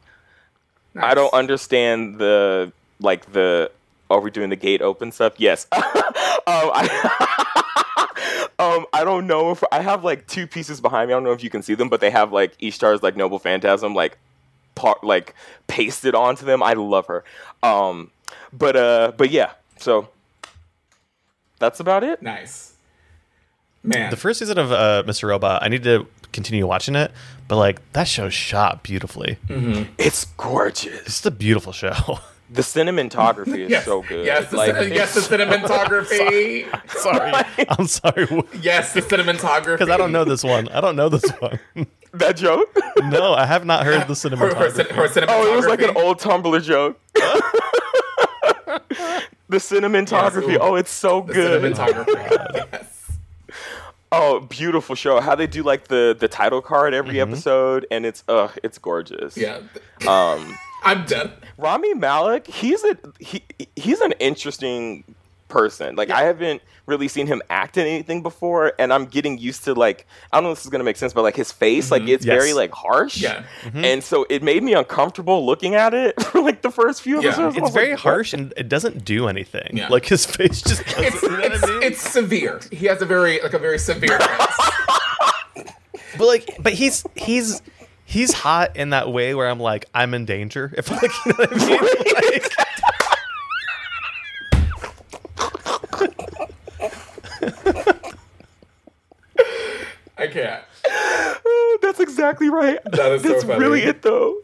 I 0.96 1.14
don't 1.14 1.32
understand 1.32 2.18
the, 2.18 2.72
like 3.00 3.32
the, 3.32 3.70
are 4.10 4.20
we 4.20 4.30
doing 4.30 4.50
the 4.50 4.56
gate 4.56 4.82
open 4.82 5.12
stuff? 5.12 5.34
Yes. 5.38 5.66
um, 5.72 5.82
I, 6.46 7.80
um, 8.58 8.86
I 8.92 9.04
don't 9.04 9.26
know 9.26 9.50
if 9.50 9.62
I 9.72 9.80
have 9.80 10.04
like 10.04 10.26
two 10.26 10.46
pieces 10.46 10.80
behind 10.80 11.08
me. 11.08 11.14
I 11.14 11.16
don't 11.16 11.24
know 11.24 11.32
if 11.32 11.42
you 11.42 11.50
can 11.50 11.62
see 11.62 11.74
them, 11.74 11.88
but 11.88 12.00
they 12.00 12.10
have 12.10 12.32
like 12.32 12.54
Ishtar's 12.60 13.02
like 13.02 13.16
Noble 13.16 13.38
Phantasm 13.38 13.94
like 13.94 14.18
part 14.74 15.02
like 15.04 15.34
pasted 15.66 16.14
onto 16.14 16.44
them. 16.44 16.62
I 16.62 16.74
love 16.74 17.06
her. 17.06 17.24
Um, 17.62 18.10
but 18.52 18.76
uh, 18.76 19.12
but 19.16 19.30
yeah. 19.30 19.52
So 19.78 20.08
that's 21.58 21.80
about 21.80 22.04
it. 22.04 22.22
Nice. 22.22 22.74
Man. 23.82 24.10
The 24.10 24.16
first 24.16 24.38
season 24.38 24.58
of 24.58 24.72
uh, 24.72 25.02
Mr. 25.06 25.28
Robot, 25.28 25.62
I 25.62 25.68
need 25.68 25.82
to 25.82 26.06
continue 26.32 26.66
watching 26.66 26.94
it, 26.94 27.12
but 27.48 27.56
like 27.56 27.92
that 27.92 28.08
show 28.08 28.28
shot 28.30 28.82
beautifully. 28.82 29.38
It's 29.98 30.24
gorgeous. 30.24 31.06
It's 31.06 31.26
a 31.26 31.30
beautiful 31.30 31.72
show. 31.72 31.92
The 32.50 32.62
cinematography 32.62 33.60
is 33.60 33.70
yes. 33.70 33.84
so 33.86 34.02
good. 34.02 34.24
Yes, 34.26 34.50
the, 34.50 34.56
Like, 34.58 34.76
cin- 34.76 34.92
yes, 34.92 35.14
the 35.14 35.20
cinematography. 35.20 36.66
sorry, 36.98 37.66
I'm 37.70 37.86
sorry 37.86 38.26
yes, 38.60 38.92
the 38.92 39.00
cinematography. 39.00 39.78
because 39.78 39.88
I 39.88 39.96
don't 39.96 40.12
know 40.12 40.24
this 40.24 40.44
one. 40.44 40.68
I 40.68 40.80
don't 40.80 40.94
know 40.94 41.08
this 41.08 41.28
one. 41.40 41.58
that 42.12 42.36
joke. 42.36 42.68
no, 43.04 43.32
I 43.34 43.46
have 43.46 43.64
not 43.64 43.84
heard 43.84 44.06
the 44.06 44.14
Her, 44.36 44.54
her, 44.54 44.70
cinematography. 44.70 44.90
her 44.92 45.08
cinematography. 45.08 45.24
Oh, 45.28 45.52
it 45.52 45.56
was 45.56 45.66
like 45.66 45.80
an 45.82 45.96
old 45.96 46.20
Tumblr 46.20 46.62
joke. 46.62 47.00
the 49.48 49.56
cinematography. 49.56 50.48
Yes, 50.52 50.58
oh, 50.60 50.74
it's 50.76 50.90
so 50.90 51.22
The 51.22 51.32
good. 51.32 51.62
cinematography. 51.74 52.66
yes. 52.72 52.90
Oh, 54.12 54.40
beautiful 54.40 54.94
show. 54.94 55.20
How 55.20 55.34
they 55.34 55.46
do 55.48 55.62
like 55.62 55.88
the 55.88 56.16
the 56.18 56.28
title 56.28 56.62
card 56.62 56.94
every 56.94 57.14
Mm-hmm. 57.14 57.32
episode, 57.32 57.86
and 57.90 58.06
it's 58.06 58.22
uh 58.28 58.48
it's 58.62 58.78
gorgeous. 58.78 59.36
Yeah. 59.36 59.60
Um, 60.06 60.56
I'm 60.84 61.04
done. 61.06 61.32
Rami 61.58 61.94
Malek, 61.94 62.46
he's 62.46 62.82
a 62.84 62.96
he 63.18 63.42
he's 63.76 64.00
an 64.00 64.12
interesting 64.20 65.04
person. 65.48 65.94
Like 65.96 66.10
I 66.10 66.22
haven't 66.22 66.62
really 66.86 67.06
seen 67.08 67.26
him 67.26 67.40
act 67.48 67.76
in 67.76 67.86
anything 67.86 68.22
before, 68.22 68.72
and 68.78 68.92
I'm 68.92 69.06
getting 69.06 69.38
used 69.38 69.64
to 69.64 69.74
like 69.74 70.06
I 70.32 70.36
don't 70.36 70.44
know 70.44 70.50
if 70.50 70.58
this 70.58 70.64
is 70.66 70.70
gonna 70.70 70.84
make 70.84 70.96
sense, 70.96 71.12
but 71.12 71.22
like 71.22 71.36
his 71.36 71.52
face, 71.52 71.90
like 71.90 72.02
mm-hmm. 72.02 72.10
it's 72.10 72.24
Yes. 72.26 72.36
very 72.40 72.52
like 72.54 72.72
harsh. 72.72 73.18
Yeah. 73.22 73.44
Mm-hmm. 73.62 73.84
And 73.84 74.04
so 74.04 74.26
it 74.28 74.42
made 74.42 74.62
me 74.62 74.74
uncomfortable 74.74 75.46
looking 75.46 75.74
at 75.76 75.94
it 75.94 76.20
for 76.24 76.40
like 76.42 76.62
the 76.62 76.70
first 76.70 77.02
few 77.02 77.22
Yeah. 77.22 77.28
episodes. 77.28 77.56
I 77.56 77.60
It's 77.60 77.70
very 77.74 77.90
like, 77.92 78.00
harsh 78.00 78.32
and 78.32 78.52
it 78.56 78.68
doesn't 78.68 79.04
do 79.04 79.28
anything. 79.28 79.76
Yeah. 79.76 79.88
Like 79.88 80.06
his 80.06 80.26
face 80.26 80.60
just 80.60 80.84
doesn't, 80.84 81.04
It's, 81.04 81.22
you 81.22 81.30
know 81.30 81.36
what 81.38 81.52
it's, 81.52 81.62
I 81.64 81.66
mean? 81.68 81.82
it's 81.82 82.00
severe. 82.10 82.60
He 82.72 82.86
has 82.86 83.00
a 83.00 83.06
very 83.06 83.40
like 83.42 83.54
a 83.54 83.58
very 83.58 83.78
severe 83.78 84.18
face. 84.20 84.70
But 86.16 86.26
like, 86.26 86.56
but 86.60 86.72
he's 86.72 87.04
he's 87.16 87.60
he's 88.14 88.32
hot 88.32 88.76
in 88.76 88.90
that 88.90 89.12
way 89.12 89.34
where 89.34 89.48
I'm 89.48 89.58
like, 89.58 89.86
I'm 89.92 90.14
in 90.14 90.24
danger. 90.24 90.72
If 90.78 90.88
like, 90.90 91.10
you 91.26 91.32
know 91.32 91.36
what 91.36 91.52
I 91.52 91.66
mean? 91.66 91.80
Like, 92.14 92.52
I 100.16 100.26
can't. 100.28 100.62
Oh, 101.44 101.78
that's 101.82 101.98
exactly 101.98 102.48
right. 102.48 102.78
That 102.84 103.12
is 103.12 103.22
so 103.22 103.40
funny. 103.40 103.58
really 103.60 103.82
it 103.82 104.02
though. 104.02 104.38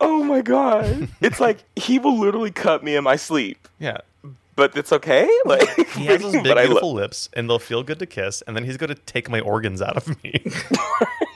Oh 0.00 0.22
my 0.22 0.40
god. 0.40 1.08
it's 1.20 1.40
like 1.40 1.64
he 1.74 1.98
will 1.98 2.16
literally 2.16 2.52
cut 2.52 2.84
me 2.84 2.94
in 2.94 3.02
my 3.02 3.16
sleep. 3.16 3.66
yeah, 3.80 3.98
But 4.58 4.76
it's 4.76 4.92
okay. 4.92 5.26
Like 5.44 5.68
he 5.90 6.06
has 6.06 6.20
those 6.20 6.32
big, 6.42 6.42
beautiful 6.42 6.92
lips, 6.92 7.30
and 7.34 7.48
they'll 7.48 7.60
feel 7.60 7.84
good 7.84 8.00
to 8.00 8.06
kiss, 8.06 8.42
and 8.42 8.56
then 8.56 8.64
he's 8.64 8.76
going 8.76 8.88
to 8.88 8.96
take 8.96 9.30
my 9.30 9.38
organs 9.40 9.80
out 9.80 9.96
of 9.96 10.22
me. 10.22 10.44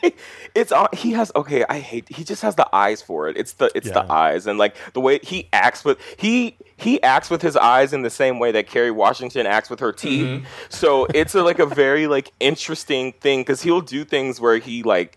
it's 0.57 0.73
on 0.73 0.89
he 0.93 1.13
has 1.13 1.31
okay 1.37 1.65
i 1.69 1.79
hate 1.79 2.07
he 2.09 2.25
just 2.25 2.43
has 2.43 2.57
the 2.57 2.69
eyes 2.75 3.01
for 3.01 3.29
it 3.29 3.37
it's 3.37 3.53
the 3.55 3.71
it's 3.75 3.87
Yeah. 3.87 4.03
the 4.03 4.13
eyes 4.13 4.49
and 4.49 4.59
like 4.59 4.75
the 4.95 5.01
way 5.01 5.21
he 5.23 5.49
acts 5.53 5.85
with 5.85 5.97
he 6.19 6.57
he 6.77 7.01
acts 7.05 7.31
with 7.31 7.41
his 7.43 7.57
eyes 7.57 7.93
in 7.93 8.03
the 8.03 8.11
same 8.11 8.41
way 8.41 8.51
that 8.53 8.67
Kerry 8.67 8.91
Washington 8.91 9.47
acts 9.47 9.71
with 9.71 9.79
her 9.79 9.93
teeth. 9.93 10.27
Mm-hmm. 10.27 10.45
So 10.69 11.07
it's 11.15 11.33
a, 11.37 11.43
like 11.45 11.61
a 11.61 11.67
very 11.67 12.09
like 12.09 12.33
interesting 12.41 13.13
thing 13.13 13.43
because 13.43 13.63
he'll 13.63 13.81
do 13.81 14.05
things 14.05 14.41
where 14.41 14.59
he 14.59 14.83
like 14.83 15.17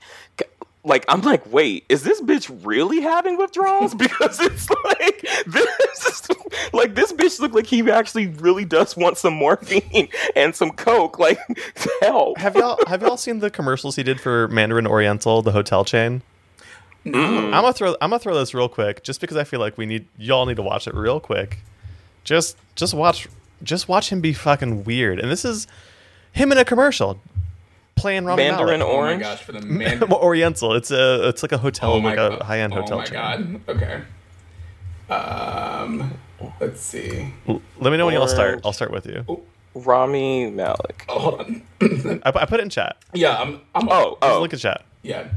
like 0.86 1.04
I'm 1.10 1.22
like, 1.22 1.52
wait, 1.52 1.84
is 1.90 2.04
this 2.04 2.22
bitch 2.22 2.56
really 2.64 3.02
having 3.02 3.38
withdrawals? 3.38 3.94
Because 4.06 4.40
it's 4.40 4.70
like 4.70 5.28
this 5.48 6.28
like 6.74 6.96
this 6.96 7.12
bitch 7.12 7.40
look 7.40 7.54
like 7.54 7.66
he 7.66 7.90
actually 7.90 8.28
really 8.28 8.64
does 8.66 8.96
want 8.96 9.18
some 9.18 9.34
morphine 9.34 10.10
and 10.36 10.56
some 10.56 10.72
coke, 10.72 11.18
like 11.18 11.40
help. 12.02 12.38
have 12.38 12.56
y'all 12.56 12.78
have 12.88 13.02
y'all 13.02 13.18
seen 13.18 13.40
the 13.40 13.50
commercials 13.50 13.96
he 13.96 14.04
did 14.04 14.22
for 14.22 14.48
Mandarin 14.50 14.86
Oriental, 14.86 15.42
the 15.42 15.52
hotel 15.52 15.84
chain? 15.84 16.22
Mm. 17.06 17.46
I'm 17.46 17.52
gonna 17.52 17.74
throw 17.74 17.92
I'm 18.02 18.12
gonna 18.12 18.20
throw 18.20 18.36
this 18.36 18.54
real 18.54 18.70
quick, 18.70 19.04
just 19.04 19.22
because 19.22 19.38
I 19.38 19.44
feel 19.44 19.60
like 19.60 19.78
we 19.78 19.86
need 19.86 20.06
y'all 20.18 20.46
need 20.46 20.58
to 20.58 20.64
watch 20.64 20.88
it 20.88 20.94
real 20.94 21.20
quick. 21.20 21.60
Just 22.24 22.58
just 22.76 22.94
watch 22.94 23.28
just 23.64 23.88
watch 23.88 24.12
him 24.12 24.22
be 24.22 24.34
fucking 24.34 24.84
weird, 24.84 25.20
and 25.20 25.32
this 25.32 25.46
is 25.46 25.68
him 26.32 26.52
in 26.52 26.58
a 26.58 26.66
commercial 26.66 27.20
playing 27.96 28.26
Rami 28.26 28.44
Mandarin 28.44 28.80
Malek. 28.80 28.82
Oh 28.82 29.02
my 29.02 29.08
Orange. 29.08 29.22
gosh, 29.22 29.42
for 29.44 29.52
the 29.52 29.62
man. 29.66 30.04
Oriental. 30.12 30.74
It's 30.74 30.92
a 30.92 31.28
it's 31.30 31.44
like 31.44 31.52
a 31.52 31.58
hotel, 31.58 31.94
Oh 31.94 32.00
my 32.02 32.16
like 32.16 32.20
a 32.20 32.44
high 32.44 32.60
end 32.60 32.74
oh 32.74 32.78
hotel 32.82 32.98
Oh 32.98 33.00
my 33.00 33.06
chain. 33.06 33.62
god. 33.68 33.76
Okay. 33.78 34.02
Um, 35.10 36.18
let's 36.60 36.82
see. 36.82 37.32
Let 37.48 37.92
me 37.92 37.98
know 37.98 38.06
when 38.06 38.16
y'all 38.16 38.28
start. 38.28 38.62
I'll 38.66 38.74
start 38.74 38.92
with 38.92 39.06
you. 39.06 39.26
Rami 39.76 40.50
Malek. 40.52 41.06
Oh, 41.10 41.20
hold 41.20 41.42
on. 41.42 41.62
I, 42.24 42.32
I 42.34 42.46
put 42.46 42.60
it 42.60 42.64
in 42.64 42.70
chat. 42.70 42.98
yeah, 43.14 43.40
I'm. 43.42 43.62
I'm 43.76 43.88
Oh, 43.90 44.12
Just 44.22 44.24
oh, 44.24 44.40
look 44.42 44.54
at 44.54 44.60
chat. 44.60 44.84
yeah. 45.04 45.28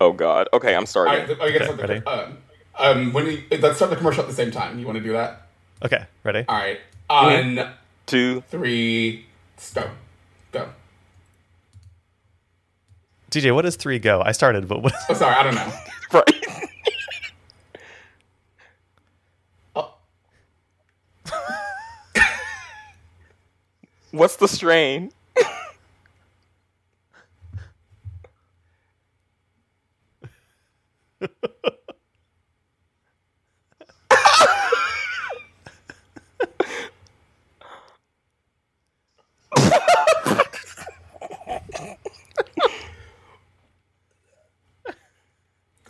oh 0.00 0.12
God. 0.12 0.48
Okay, 0.52 0.74
I'm 0.74 0.82
All 0.82 0.86
starting. 0.86 1.28
right, 1.28 1.36
oh, 1.40 1.46
you 1.46 1.58
guys 1.58 1.68
Okay, 1.68 1.82
ready? 1.82 2.06
um, 2.06 2.38
um, 2.78 3.12
when 3.12 3.26
you, 3.26 3.42
let's 3.58 3.76
start 3.76 3.90
the 3.90 3.96
commercial 3.96 4.22
at 4.22 4.28
the 4.28 4.34
same 4.34 4.50
time. 4.50 4.78
You 4.78 4.86
want 4.86 4.96
to 4.98 5.04
do 5.04 5.12
that? 5.12 5.48
Okay, 5.84 6.04
ready? 6.24 6.44
All 6.48 6.56
right. 6.56 6.78
On 7.10 7.68
Two. 8.06 8.42
three, 8.48 9.26
go, 9.74 9.90
go. 10.52 10.68
DJ, 13.30 13.54
what 13.54 13.62
does 13.62 13.76
three 13.76 13.98
go? 13.98 14.22
I 14.24 14.32
started, 14.32 14.68
but 14.68 14.82
what? 14.82 14.92
Oh, 15.08 15.14
sorry, 15.14 15.34
I 15.34 15.42
don't 15.42 15.54
know. 15.54 15.72
Right. 16.10 16.24
Oh, 19.76 19.92
What's 24.10 24.36
the 24.36 24.48
strain? 24.48 25.12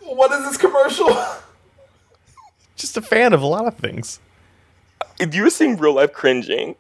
what 0.01 0.32
is 0.32 0.44
this 0.48 0.56
commercial? 0.79 1.09
Just 2.77 2.97
a 2.97 3.03
fan 3.03 3.33
of 3.33 3.43
a 3.43 3.47
lot 3.47 3.67
of 3.67 3.75
things. 3.77 4.21
If 5.19 5.35
you 5.35 5.43
were 5.43 5.51
seeing 5.51 5.77
real 5.77 5.95
life 5.95 6.13
cringing, 6.13 6.77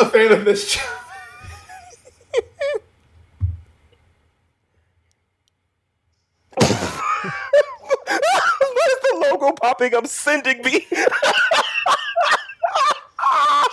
A 0.00 0.06
fan 0.06 0.30
of 0.30 0.44
this 0.44 0.70
show. 0.70 0.80
what 6.54 6.70
is 8.86 9.00
the 9.02 9.26
logo 9.28 9.50
popping 9.60 9.92
up 9.94 10.06
sending 10.06 10.62
me? 10.62 10.86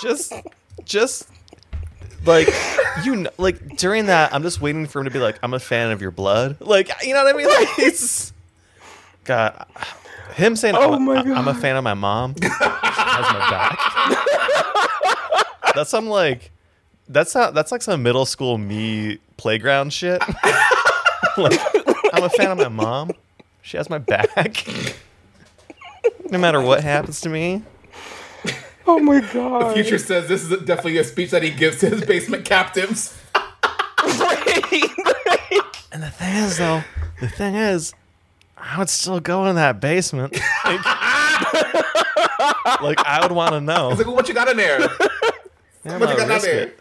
Just, 0.02 0.34
just 0.84 1.28
like 2.26 2.50
you 3.04 3.16
know, 3.16 3.30
like 3.38 3.78
during 3.78 4.08
that, 4.08 4.34
I'm 4.34 4.44
just 4.44 4.62
waiting 4.62 4.86
for 4.88 5.00
him 5.00 5.06
to 5.06 5.12
be 5.12 5.20
like, 5.20 5.38
"I'm 5.44 5.54
a 5.54 5.60
fan 5.60 5.92
of 5.92 6.02
your 6.02 6.12
blood." 6.12 6.58
Like, 6.60 6.90
you 7.04 7.14
know 7.14 7.24
what 7.24 7.36
I 7.36 7.38
mean? 7.38 7.48
Like, 7.48 7.68
he's 7.76 8.34
God. 9.24 9.66
Him 10.36 10.56
saying, 10.56 10.76
Oh 10.76 10.94
I'm, 10.94 11.06
my 11.06 11.16
a, 11.16 11.34
I'm 11.34 11.48
a 11.48 11.52
oh 11.52 11.54
fan 11.54 11.76
of 11.76 11.84
my 11.84 11.94
mom." 11.94 12.36
She 12.42 12.48
has 12.50 13.34
my 13.34 13.50
back. 13.50 13.80
that's 15.74 15.90
some 15.90 16.08
like, 16.08 16.52
that's 17.08 17.34
not 17.36 17.54
that's 17.54 17.72
like 17.72 17.82
some 17.82 18.04
middle 18.04 18.26
school 18.26 18.58
me 18.58 19.20
playground 19.38 19.94
shit. 19.94 20.22
like, 21.38 21.60
I'm 22.14 22.24
a 22.24 22.30
fan 22.30 22.52
of 22.52 22.58
my 22.58 22.70
mom. 22.70 23.12
She 23.62 23.78
has 23.78 23.90
my 23.90 23.98
back. 23.98 24.66
no 26.30 26.38
matter 26.38 26.62
what 26.62 26.84
happens 26.84 27.22
to 27.22 27.30
me. 27.30 27.64
Oh 28.88 29.00
my 29.00 29.20
God. 29.34 29.70
The 29.70 29.74
future 29.74 29.98
says 29.98 30.28
this 30.28 30.44
is 30.44 30.50
definitely 30.64 30.98
a 30.98 31.04
speech 31.04 31.32
that 31.32 31.42
he 31.44 31.50
gives 31.50 31.80
to 31.80 31.90
his 31.90 32.06
basement 32.06 32.46
captives. 32.46 33.20
And 35.92 36.04
the 36.04 36.10
thing 36.12 36.36
is, 36.36 36.58
though, 36.58 36.84
the 37.22 37.30
thing 37.30 37.56
is, 37.56 37.94
I 38.58 38.78
would 38.78 38.90
still 38.90 39.22
go 39.22 39.46
in 39.46 39.56
that 39.56 39.80
basement. 39.80 40.34
Like, 40.66 40.86
like, 42.82 43.00
I 43.06 43.20
would 43.22 43.32
want 43.32 43.54
to 43.54 43.62
know. 43.62 43.90
He's 43.90 44.00
like, 44.00 44.08
well, 44.08 44.16
what 44.18 44.28
you 44.28 44.34
got 44.34 44.50
in 44.50 44.58
there? 44.58 44.82
Yeah, 44.82 45.98
What 45.98 46.10
you 46.10 46.18
got 46.18 46.30
in 46.32 46.42
there? 46.42 46.74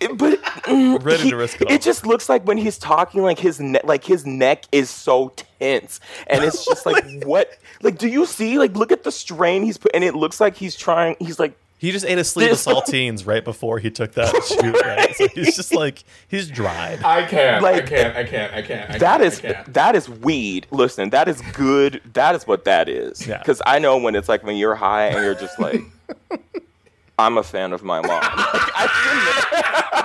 it. 0.00 0.16
but 0.18 0.38
Mm, 0.64 1.04
ready 1.04 1.24
he- 1.24 1.30
to 1.30 1.36
risk 1.36 1.60
it 1.60 1.68
all. 1.68 1.74
It 1.74 1.82
just 1.82 2.06
looks 2.06 2.28
like 2.28 2.44
when 2.46 2.58
he's 2.58 2.78
talking, 2.78 3.22
like 3.22 3.38
his 3.38 3.60
ne- 3.60 3.80
like 3.84 4.04
his 4.04 4.24
neck 4.26 4.64
is 4.72 4.88
so 4.90 5.32
tense, 5.60 6.00
and 6.26 6.42
it's 6.44 6.64
just 6.64 6.86
like 6.86 7.04
what? 7.24 7.56
Like, 7.82 7.98
do 7.98 8.08
you 8.08 8.24
see? 8.26 8.58
Like, 8.58 8.74
look 8.76 8.90
at 8.92 9.04
the 9.04 9.12
strain 9.12 9.62
he's 9.62 9.76
put, 9.78 9.90
and 9.94 10.02
it 10.04 10.14
looks 10.14 10.40
like 10.40 10.56
he's 10.56 10.74
trying. 10.76 11.16
He's 11.20 11.38
like, 11.38 11.54
He 11.78 11.92
just 11.92 12.06
ate 12.06 12.16
a 12.18 12.24
sleeve 12.24 12.48
This- 12.50 12.66
of 12.66 12.72
saltines 12.84 13.26
right 13.26 13.44
before 13.44 13.78
he 13.78 13.90
took 13.90 14.12
that 14.12 14.32
shoot. 14.44 14.74
Right? 14.82 15.14
So 15.14 15.28
he's 15.28 15.54
just 15.54 15.74
like 15.84 16.02
he's 16.28 16.48
dried. 16.48 17.02
I 17.04 17.26
can't. 17.26 17.62
Like, 17.62 17.82
I 17.84 17.86
can't. 17.86 18.16
I 18.16 18.24
can't. 18.24 18.52
I 18.54 18.62
can't. 18.62 18.90
I 18.90 18.98
that 18.98 19.20
can't, 19.20 19.22
is 19.22 19.38
I 19.40 19.52
can't. 19.52 19.74
that 19.74 19.94
is 19.96 20.08
weed. 20.08 20.66
Listen, 20.70 21.10
that 21.10 21.28
is 21.28 21.42
good. 21.52 22.00
That 22.14 22.34
is 22.34 22.46
what 22.46 22.64
that 22.64 22.88
is. 22.88 23.26
Yeah. 23.26 23.38
Because 23.38 23.60
I 23.66 23.78
know 23.80 23.98
when 23.98 24.14
it's 24.16 24.28
like 24.30 24.42
when 24.42 24.56
you're 24.56 24.74
high 24.76 25.08
and 25.08 25.22
you're 25.24 25.34
just 25.34 25.58
like, 25.60 25.82
I'm 27.18 27.36
a 27.38 27.42
fan 27.42 27.72
of 27.72 27.82
my 27.84 28.00
mom. 28.00 28.08
Like, 28.10 28.30
I 28.76 30.03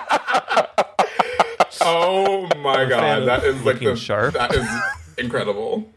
Oh 1.81 2.47
my 2.57 2.85
god, 2.85 3.27
that 3.27 3.43
is 3.43 3.63
like 3.63 3.79
the 3.79 3.95
sharp. 3.95 4.33
That 4.33 4.53
is 4.53 4.67
incredible. 5.17 5.87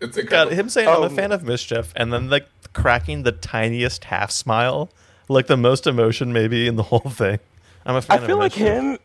It's 0.00 0.16
God, 0.16 0.22
incredible. 0.22 0.54
him 0.56 0.68
saying 0.68 0.88
I'm 0.88 0.96
Oh. 0.98 1.02
a 1.04 1.10
fan 1.10 1.32
of 1.32 1.42
mischief, 1.44 1.92
and 1.96 2.12
then 2.12 2.28
like 2.30 2.46
cracking 2.72 3.22
the 3.22 3.32
tiniest 3.32 4.04
half 4.04 4.30
smile, 4.30 4.90
like 5.28 5.46
the 5.46 5.56
most 5.56 5.86
emotion 5.86 6.32
maybe 6.32 6.66
in 6.66 6.76
the 6.76 6.82
whole 6.84 7.00
thing. 7.00 7.38
I'm 7.84 7.96
a 7.96 8.02
fan. 8.02 8.18
of. 8.18 8.24
I 8.24 8.26
feel 8.26 8.36
like 8.38 8.52
him 8.52 8.98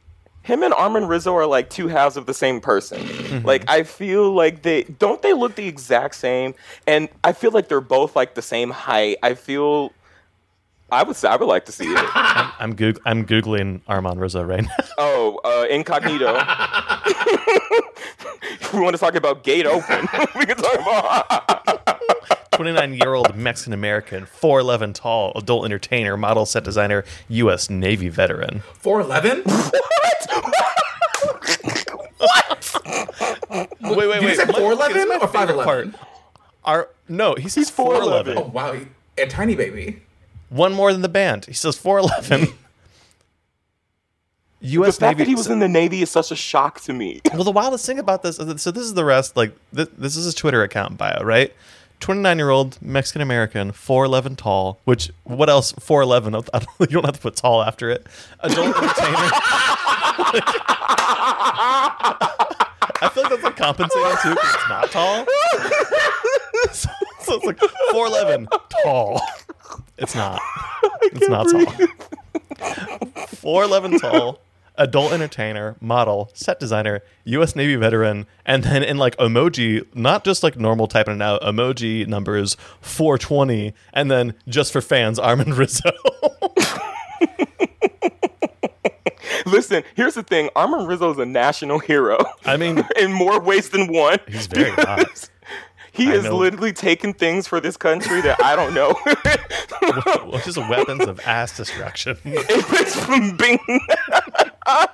him 0.44 0.64
and 0.64 0.73
Armin 0.73 1.07
Rizzo 1.07 1.35
are 1.35 1.45
like 1.45 1.69
two 1.69 1.88
halves 1.88 2.15
of 2.18 2.26
the 2.26 2.34
same 2.34 2.61
person. 2.61 3.02
Mm-hmm. 3.02 3.45
Like 3.45 3.64
I 3.68 3.84
feel 3.84 4.31
like 4.31 4.61
they 4.61 4.84
don't 4.84 5.22
they 5.22 5.34
look 5.34 5.56
the 5.56 5.68
exact 5.68 6.15
same 6.15 6.56
and 6.85 7.10
I 7.23 7.34
feel 7.34 7.52
like 7.52 7.68
they're 7.68 7.81
both 7.81 8.15
like 8.15 8.35
the 8.35 8.41
same 8.41 8.69
height. 8.69 9.18
I 9.23 9.34
feel 9.34 9.91
I 10.89 11.03
would 11.03 11.15
say 11.18 11.27
I 11.27 11.35
would 11.35 11.47
like 11.47 11.65
to 11.65 11.72
see 11.72 11.85
it. 11.85 11.97
I'm 12.15 12.51
I'm, 12.59 12.76
Goog- 12.76 12.99
I'm 13.05 13.26
googling 13.26 13.81
Armand 13.88 14.19
Rosa 14.22 14.45
right 14.45 14.64
now. 14.64 14.69
Oh, 14.99 15.39
uh, 15.45 15.68
incognito. 15.69 16.34
we 18.73 18.80
want 18.80 18.95
to 18.95 18.99
talk 18.99 19.14
about 19.15 19.43
gate 19.43 19.65
open. 19.68 20.07
we 20.35 20.43
can 20.45 20.57
talk 20.57 20.73
about 20.80 22.01
29 22.51 22.93
year 22.95 23.14
old 23.14 23.35
Mexican 23.35 23.73
American, 23.73 24.26
4'11 24.26 24.93
tall, 24.95 25.31
adult 25.35 25.65
entertainer, 25.65 26.18
model, 26.18 26.45
set 26.47 26.64
designer, 26.64 27.03
U.S. 27.30 27.69
Navy 27.69 28.09
veteran. 28.09 28.64
Four 28.80 29.01
eleven. 29.01 29.43
What? 32.18 32.76
Wait, 33.49 33.69
wait, 33.81 34.14
Did 34.14 34.22
you 34.22 34.27
wait. 34.27 34.38
say 34.38 34.45
my- 34.45 34.59
4'11 34.59 35.07
my 35.07 35.18
or 35.22 35.27
favorite 35.27 35.57
5'11"? 35.57 35.64
part. 35.64 35.88
Our, 36.65 36.89
no, 37.07 37.35
he 37.35 37.47
says 37.49 37.72
4'11. 37.72 38.35
Oh 38.38 38.41
wow, 38.47 38.73
he- 38.73 38.88
a 39.18 39.27
tiny 39.27 39.55
baby. 39.55 40.01
One 40.49 40.74
more 40.74 40.91
than 40.94 41.02
the 41.02 41.10
band. 41.10 41.45
He 41.45 41.53
says 41.53 41.78
4'11. 41.78 42.53
The 44.60 44.69
U.S. 44.69 44.98
fact 44.98 45.19
Navy. 45.19 45.26
that 45.26 45.30
he 45.30 45.36
was 45.36 45.45
in 45.48 45.60
the 45.60 45.68
Navy 45.68 46.02
is 46.02 46.10
such 46.10 46.32
a 46.32 46.36
shock 46.36 46.82
to 46.82 46.91
me. 46.94 47.22
Well, 47.32 47.44
the 47.44 47.52
wildest 47.52 47.86
thing 47.86 47.99
about 47.99 48.24
this, 48.24 48.40
uh, 48.40 48.57
so 48.57 48.72
this 48.72 48.86
is 48.86 48.95
the 48.95 49.06
rest. 49.06 49.38
Like 49.38 49.52
this, 49.72 49.88
this 49.95 50.15
is 50.18 50.26
his 50.26 50.34
Twitter 50.34 50.64
account 50.64 50.98
bio, 50.98 51.24
right? 51.24 51.53
Twenty-nine-year-old 51.99 52.82
Mexican 52.82 53.22
American, 53.22 53.72
four 53.72 54.03
eleven 54.03 54.36
tall. 54.36 54.80
Which 54.84 55.11
what 55.26 55.48
else? 55.48 55.74
Four 55.74 56.02
eleven. 56.02 56.34
You 56.34 56.41
don't 56.88 57.06
have 57.06 57.14
to 57.15 57.22
put 57.22 57.36
tall 57.36 57.61
after 57.61 57.91
it. 57.91 58.07
Adult 58.40 58.76
entertainer. 58.76 59.30
I 62.99 63.11
feel 63.14 63.24
like 63.24 63.32
that's 63.32 63.44
like 63.44 63.56
compensating 63.56 64.18
too 64.24 64.30
because 64.32 64.56
it's 64.56 64.69
not 64.69 64.91
tall. 64.91 65.26
so, 66.72 66.90
so 67.22 67.36
it's 67.36 67.45
like 67.45 67.60
four 67.91 68.07
eleven 68.07 68.48
tall. 68.84 69.22
It's 69.98 70.15
not. 70.15 70.41
It's 71.10 71.30
not 71.30 71.48
tall. 71.49 73.26
Four 73.28 73.64
eleven 73.64 73.98
tall 73.99 74.40
adult 74.78 75.11
entertainer, 75.11 75.76
model, 75.82 76.30
set 76.34 76.60
designer, 76.60 77.02
U.S. 77.26 77.56
Navy 77.56 77.76
veteran, 77.76 78.26
and 78.45 78.64
then 78.64 78.84
in 78.84 78.98
like 78.98 79.15
emoji, 79.18 79.86
not 79.95 80.24
just 80.24 80.44
like 80.44 80.57
normal 80.57 80.88
typing 80.88 81.15
it 81.15 81.22
out, 81.22 81.41
emoji 81.41 82.07
numbers 82.07 82.56
420, 82.82 83.74
and 83.94 84.10
then 84.11 84.34
just 84.48 84.72
for 84.72 84.82
fans, 84.82 85.19
Armin 85.19 85.53
Rizzo. 85.56 85.91
Listen, 89.45 89.84
here's 89.95 90.14
the 90.15 90.24
thing: 90.24 90.49
Armin 90.56 90.86
Rizzo 90.86 91.11
is 91.11 91.18
a 91.18 91.26
national 91.26 91.80
hero 91.80 92.18
I 92.45 92.57
mean, 92.57 92.86
in 92.99 93.11
more 93.14 93.40
ways 93.40 93.69
than 93.69 93.91
one. 93.91 94.19
he's 94.28 94.48
very 94.48 94.72
hot. 94.72 95.30
He 95.98 96.10
I 96.10 96.11
has 96.11 96.26
know. 96.26 96.38
literally 96.38 96.74
taken 96.74 97.11
things 97.11 97.48
for 97.48 97.60
this 97.60 97.76
country 97.76 98.22
that 98.22 98.40
I 98.44 98.56
don't 98.56 98.76
know. 98.76 98.95
Well, 100.26 100.41
just 100.41 100.57
weapons 100.57 101.06
of 101.07 101.22
ass 101.22 101.56
destruction. 101.56 102.18
it's 102.26 102.99
from 102.99 103.38
being. 103.38 103.57
I, 104.65 104.90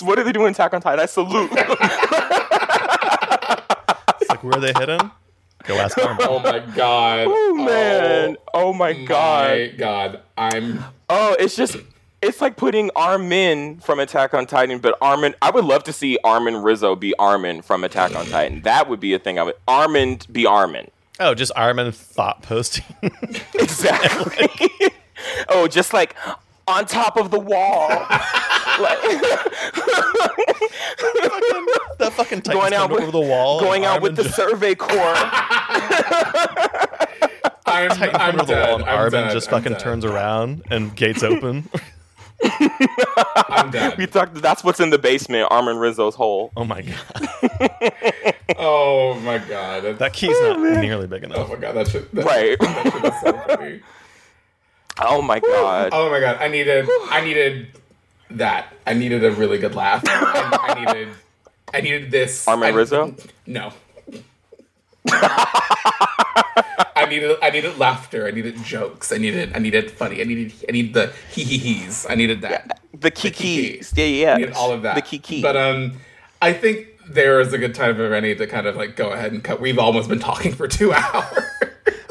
what 0.00 0.18
are 0.18 0.24
they 0.24 0.32
doing 0.32 0.46
in 0.46 0.52
Attack 0.52 0.72
on 0.72 0.80
Titan? 0.80 1.00
I 1.00 1.06
salute. 1.06 1.50
It's 1.52 1.60
like 4.30 4.42
where 4.42 4.58
they 4.60 4.72
hit 4.72 4.88
him. 4.88 5.10
Go 5.64 5.76
ask 5.76 5.98
Armin. 5.98 6.18
Oh 6.22 6.38
my 6.38 6.60
god. 6.74 7.26
Oh 7.28 7.54
man! 7.54 8.36
Oh, 8.54 8.68
oh 8.68 8.72
my 8.72 8.94
god! 9.04 9.50
My 9.50 9.66
god. 9.76 10.20
I'm. 10.38 10.82
Oh, 11.10 11.36
it's 11.38 11.54
just 11.54 11.76
it's 12.22 12.40
like 12.40 12.56
putting 12.56 12.90
Armin 12.96 13.78
from 13.80 13.98
Attack 14.00 14.34
on 14.34 14.46
Titan, 14.46 14.78
but 14.78 14.96
Armin. 15.00 15.34
I 15.40 15.50
would 15.50 15.64
love 15.64 15.84
to 15.84 15.92
see 15.92 16.18
Armin 16.24 16.56
Rizzo 16.62 16.94
be 16.96 17.14
Armin 17.18 17.62
from 17.62 17.82
Attack 17.84 18.14
on 18.14 18.26
Titan. 18.26 18.60
That 18.62 18.88
would 18.88 19.00
be 19.00 19.14
a 19.14 19.18
thing. 19.18 19.38
I 19.38 19.42
would 19.44 19.54
Armin 19.66 20.20
be 20.30 20.44
Armin. 20.46 20.90
Oh, 21.18 21.34
just 21.34 21.52
Armin 21.56 21.92
thought 21.92 22.42
posting. 22.42 22.84
Exactly. 23.54 24.68
oh, 25.48 25.66
just 25.68 25.92
like 25.92 26.14
on 26.68 26.84
top 26.86 27.16
of 27.16 27.30
the 27.30 27.38
wall, 27.38 27.88
like, 27.88 29.00
that 31.98 32.12
fucking 32.12 32.42
Titan's 32.42 32.60
Going 32.60 32.72
out 32.74 32.90
with- 32.90 33.02
over 33.02 33.10
the 33.12 33.20
wall. 33.20 33.60
going 33.60 33.84
and 33.84 33.92
out 33.92 34.02
with 34.02 34.12
Armin 34.12 34.16
the 34.16 34.22
just- 34.24 34.36
Survey 34.36 34.74
Corps. 34.74 35.14
I'm. 37.66 37.88
Titan 37.90 38.16
I'm 38.16 38.34
over 38.40 38.46
the 38.46 38.52
wall, 38.60 38.74
and 38.76 38.84
I'm 38.84 38.96
Armin 38.98 39.12
dead. 39.12 39.32
just 39.32 39.48
I'm 39.48 39.58
fucking 39.58 39.72
dead. 39.74 39.80
turns 39.80 40.04
around 40.04 40.62
and 40.70 40.94
gates 40.96 41.22
open. 41.22 41.68
I'm 43.48 43.70
dead. 43.70 43.98
we 43.98 44.06
talked. 44.06 44.34
That's 44.36 44.64
what's 44.64 44.80
in 44.80 44.90
the 44.90 44.98
basement. 44.98 45.48
Armin 45.50 45.76
Rizzo's 45.76 46.14
hole. 46.14 46.52
Oh 46.56 46.64
my 46.64 46.82
god, 46.82 47.28
Oh 48.58 49.14
my 49.20 49.38
god. 49.38 49.98
that 49.98 50.12
key's 50.12 50.38
not 50.40 50.56
oh, 50.56 50.80
nearly 50.80 51.06
big 51.06 51.24
enough. 51.24 51.38
Oh 51.50 51.54
my 51.54 51.60
god. 51.60 51.74
That 51.74 51.88
shit. 51.88 52.14
That, 52.14 52.24
Right. 52.24 52.58
That 52.58 52.92
shit 52.92 53.04
is 53.04 53.20
so 53.20 53.32
funny. 53.56 53.80
Oh 55.00 55.22
my 55.22 55.40
god. 55.40 55.90
Oh 55.92 56.10
my 56.10 56.20
god. 56.20 56.38
I 56.40 56.48
needed. 56.48 56.88
I 57.10 57.20
needed 57.22 57.68
that. 58.30 58.72
I 58.86 58.94
needed 58.94 59.24
a 59.24 59.30
really 59.32 59.58
good 59.58 59.74
laugh. 59.74 60.02
I, 60.06 60.74
I 60.76 60.84
needed. 60.94 61.08
I 61.74 61.80
needed 61.82 62.10
this. 62.10 62.48
Armin 62.48 62.72
I- 62.72 62.76
Rizzo? 62.76 63.14
No. 63.46 63.72
I 67.10 67.12
needed. 67.12 67.36
I 67.42 67.50
needed 67.50 67.76
laughter. 67.76 68.28
I 68.28 68.30
needed 68.30 68.62
jokes. 68.62 69.12
I 69.12 69.16
needed. 69.16 69.50
I 69.52 69.58
needed 69.58 69.90
funny. 69.90 70.20
I 70.20 70.24
needed. 70.24 70.52
I 70.68 70.70
needed 70.70 70.94
the 70.94 71.12
hee 71.32 71.42
hee 71.42 71.58
hees. 71.58 72.06
I 72.08 72.14
needed 72.14 72.42
that. 72.42 72.80
The 72.94 73.10
kiki. 73.10 73.78
kikis. 73.80 73.96
Yeah, 73.96 74.04
yeah. 74.04 74.34
I 74.34 74.36
needed 74.36 74.54
all 74.54 74.70
of 74.72 74.82
that. 74.82 74.94
The 74.94 75.02
kiki. 75.02 75.42
But 75.42 75.56
um, 75.56 75.94
I 76.40 76.52
think 76.52 76.86
there 77.08 77.40
is 77.40 77.52
a 77.52 77.58
good 77.58 77.74
time 77.74 77.96
for 77.96 78.08
Rennie 78.08 78.36
to 78.36 78.46
kind 78.46 78.68
of 78.68 78.76
like 78.76 78.94
go 78.94 79.10
ahead 79.10 79.32
and 79.32 79.42
cut. 79.42 79.60
We've 79.60 79.80
almost 79.80 80.08
been 80.08 80.20
talking 80.20 80.52
for 80.52 80.68
two 80.68 80.92
hours. 80.94 81.44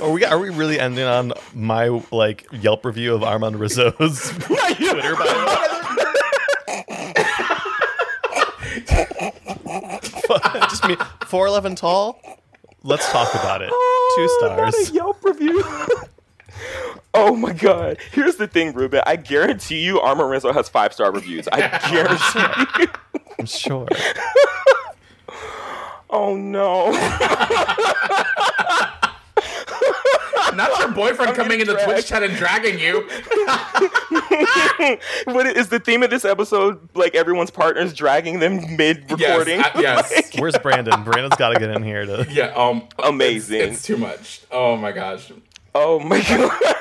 Are 0.01 0.11
we 0.11 0.25
are 0.25 0.37
we 0.37 0.49
really 0.49 0.77
ending 0.81 1.05
on 1.05 1.31
my 1.53 1.87
like 2.11 2.45
Yelp 2.51 2.83
review 2.83 3.15
of 3.15 3.21
Armond 3.21 3.57
Rizzo's 3.57 4.33
Twitter 4.39 5.15
bio? 5.15 5.55
Just 10.69 10.85
me, 10.85 10.97
four 11.25 11.47
eleven 11.47 11.75
tall. 11.75 12.19
Let's 12.83 13.11
talk 13.11 13.33
about 13.33 13.61
it. 13.61 13.69
Oh, 13.73 14.13
Two 14.15 14.27
Oh, 14.45 14.55
not 14.57 14.73
stars. 14.73 14.89
a 14.89 14.93
Yelp 14.93 15.23
review. 15.23 15.63
oh 17.13 17.35
my 17.35 17.53
god. 17.53 17.97
Here's 18.11 18.35
the 18.37 18.47
thing, 18.47 18.73
Ruben. 18.73 19.01
I 19.05 19.15
guarantee 19.17 19.83
you 19.83 19.99
Armin 19.99 20.27
Rizzo 20.27 20.51
has 20.53 20.69
five 20.69 20.93
star 20.93 21.11
reviews. 21.11 21.47
I 21.51 21.59
guarantee 21.91 22.83
you. 22.83 22.87
I'm 23.39 23.45
sure. 23.45 23.87
Oh 26.11 26.35
no. 26.35 26.89
Not 30.55 30.77
your 30.79 30.87
boyfriend 30.93 31.35
coming 31.35 31.59
into 31.59 31.73
dragged. 31.73 31.89
Twitch 31.89 32.07
chat 32.07 32.23
and 32.23 32.35
dragging 32.35 32.79
you. 32.79 33.01
what 35.25 35.45
is 35.47 35.69
the 35.69 35.79
theme 35.83 36.03
of 36.03 36.09
this 36.09 36.25
episode? 36.25 36.89
Like 36.95 37.15
everyone's 37.15 37.51
partners 37.51 37.93
dragging 37.93 38.39
them 38.39 38.77
mid 38.77 39.09
recording? 39.11 39.59
Yes, 39.59 39.75
uh, 39.75 39.79
yes. 39.81 40.35
Where's 40.37 40.57
Brandon? 40.57 41.03
Brandon's 41.03 41.35
got 41.35 41.49
to 41.53 41.59
get 41.59 41.69
in 41.69 41.83
here 41.83 42.05
to. 42.05 42.27
Yeah. 42.29 42.47
Um. 42.55 42.87
Amazing. 42.99 43.61
It's, 43.61 43.73
it's 43.77 43.83
too 43.83 43.97
much. 43.97 44.41
Oh 44.51 44.75
my 44.75 44.91
gosh. 44.91 45.31
Oh 45.75 45.99
my 45.99 46.21
god. 46.21 46.75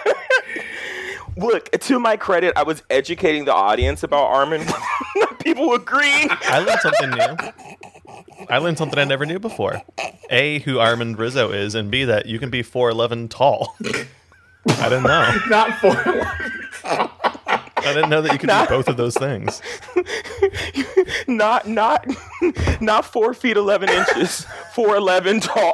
Look, 1.36 1.70
to 1.70 2.01
my 2.01 2.16
credit, 2.16 2.55
I 2.57 2.65
was 2.65 2.82
educating 2.90 3.45
the 3.45 3.55
audience 3.55 4.03
about 4.03 4.24
Armin. 4.24 4.66
People 5.40 5.73
agreeing. 5.73 6.28
I 6.31 6.59
learned 6.59 6.81
something 6.81 7.11
new. 7.11 7.36
I 8.48 8.59
learned 8.59 8.78
something 8.78 8.98
I 8.98 9.05
never 9.05 9.26
knew 9.26 9.39
before. 9.39 9.82
A, 10.30 10.60
who 10.60 10.76
Armond 10.76 11.18
Rizzo 11.18 11.52
is, 11.52 11.74
and 11.74 11.90
B, 11.90 12.05
that 12.05 12.26
you 12.26 12.39
can 12.39 12.51
be 12.51 12.62
4'11 12.62 13.28
tall. 13.30 13.76
I 14.68 14.89
didn't 14.89 15.05
know. 15.05 15.36
Not 15.48 15.78
for. 15.78 15.94
I 16.85 17.94
didn't 17.94 18.10
know 18.10 18.22
that 18.22 18.32
you 18.32 18.39
could 18.39 18.51
do 18.51 18.66
both 18.68 18.89
of 18.89 18.97
those 18.97 19.14
things. 19.16 19.62
Not 21.26 21.68
not 21.68 22.06
not 22.80 23.05
four 23.05 23.35
feet 23.35 23.56
eleven 23.56 23.89
inches. 23.89 24.47
Four 24.74 24.97
eleven 24.97 25.40
tall. 25.40 25.72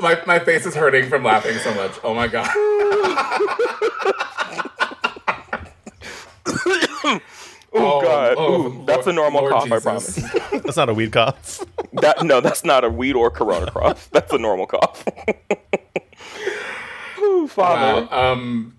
my 0.00 0.20
my 0.26 0.38
face 0.38 0.66
is 0.66 0.74
hurting 0.74 1.08
from 1.08 1.24
laughing 1.24 1.56
so 1.58 1.74
much. 1.74 1.92
Oh 2.02 2.14
my 2.14 2.28
god. 2.28 2.48
Oh, 7.80 8.00
god. 8.02 8.34
oh, 8.36 8.66
Ooh, 8.66 8.84
that's 8.86 9.06
a 9.06 9.12
normal 9.12 9.42
Lord 9.42 9.52
cough, 9.52 9.72
I 9.72 9.78
promise. 9.80 10.16
That's 10.52 10.76
not 10.76 10.88
a 10.88 10.94
weed 10.94 11.12
cough. 11.12 11.64
That 12.00 12.22
no, 12.22 12.40
that's 12.40 12.64
not 12.64 12.84
a 12.84 12.90
weed 12.90 13.14
or 13.16 13.30
corona 13.30 13.70
cough. 13.72 14.08
That's 14.12 14.32
a 14.32 14.38
normal 14.38 14.66
cough. 14.66 15.04
Ooh, 17.18 17.48
father. 17.48 18.06
Wow. 18.06 18.32
Um, 18.32 18.78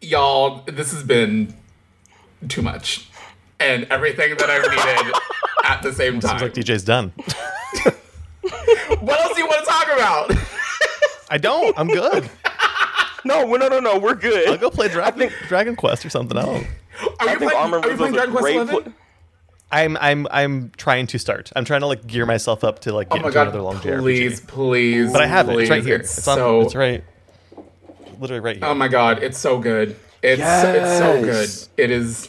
y'all, 0.00 0.62
this 0.66 0.92
has 0.92 1.02
been 1.04 1.54
too 2.48 2.62
much, 2.62 3.08
and 3.58 3.84
everything 3.84 4.36
that 4.36 4.50
I've 4.50 4.68
needed 4.70 5.14
at 5.64 5.82
the 5.82 5.92
same 5.92 6.20
time. 6.20 6.40
Seems 6.40 6.42
like 6.42 6.52
DJ's 6.54 6.84
done. 6.84 7.12
what 9.00 9.20
else 9.20 9.34
do 9.34 9.40
you 9.40 9.46
want 9.46 9.64
to 9.64 9.70
talk 9.70 9.86
about? 9.94 10.32
I 11.30 11.38
don't. 11.38 11.78
I'm 11.78 11.88
good. 11.88 12.28
No, 13.24 13.44
no, 13.56 13.68
no, 13.68 13.78
no. 13.80 13.98
We're 13.98 14.14
good. 14.14 14.48
I'll 14.48 14.58
go 14.58 14.70
play 14.70 14.88
Dragon, 14.88 15.30
Dragon 15.46 15.76
Quest 15.76 16.04
or 16.04 16.10
something 16.10 16.36
else. 16.36 16.64
Are 17.20 17.28
I 17.28 17.32
you 17.32 17.38
think 17.38 17.52
playing, 17.52 17.56
Armin 17.56 17.84
are 17.84 17.90
you 17.90 17.96
playing 17.96 18.14
a 18.14 18.16
Dragon 18.16 18.32
Quest 18.32 18.42
great. 18.44 18.56
Eleven? 18.56 18.82
pl- 18.84 18.92
I'm 19.72 19.96
I'm 19.98 20.26
I'm 20.30 20.72
trying 20.76 21.06
to 21.08 21.18
start. 21.18 21.52
I'm 21.54 21.64
trying 21.64 21.80
to 21.80 21.86
like 21.86 22.06
gear 22.06 22.26
myself 22.26 22.64
up 22.64 22.80
to 22.80 22.92
like 22.92 23.06
Oh 23.10 23.14
get 23.16 23.22
my 23.22 23.28
into 23.28 23.34
god! 23.34 23.42
another 23.48 23.62
long 23.62 23.76
JRPG. 23.76 24.00
Please, 24.00 24.40
please. 24.40 25.12
But 25.12 25.22
I 25.22 25.26
have 25.26 25.48
it. 25.48 25.58
It's 25.60 25.70
right 25.70 25.84
here. 25.84 25.96
It's, 25.96 26.18
It's, 26.18 26.26
on. 26.28 26.36
so. 26.36 26.60
It's 26.62 26.74
right. 26.74 27.04
Literally 28.18 28.40
right 28.40 28.56
here. 28.56 28.64
Oh 28.66 28.74
my 28.74 28.88
god! 28.88 29.22
It's 29.22 29.38
so 29.38 29.58
good. 29.58 29.96
It's 30.22 30.42
it's 30.42 30.98
so 30.98 31.22
good. 31.22 31.48
It 31.76 31.90
is. 31.90 32.28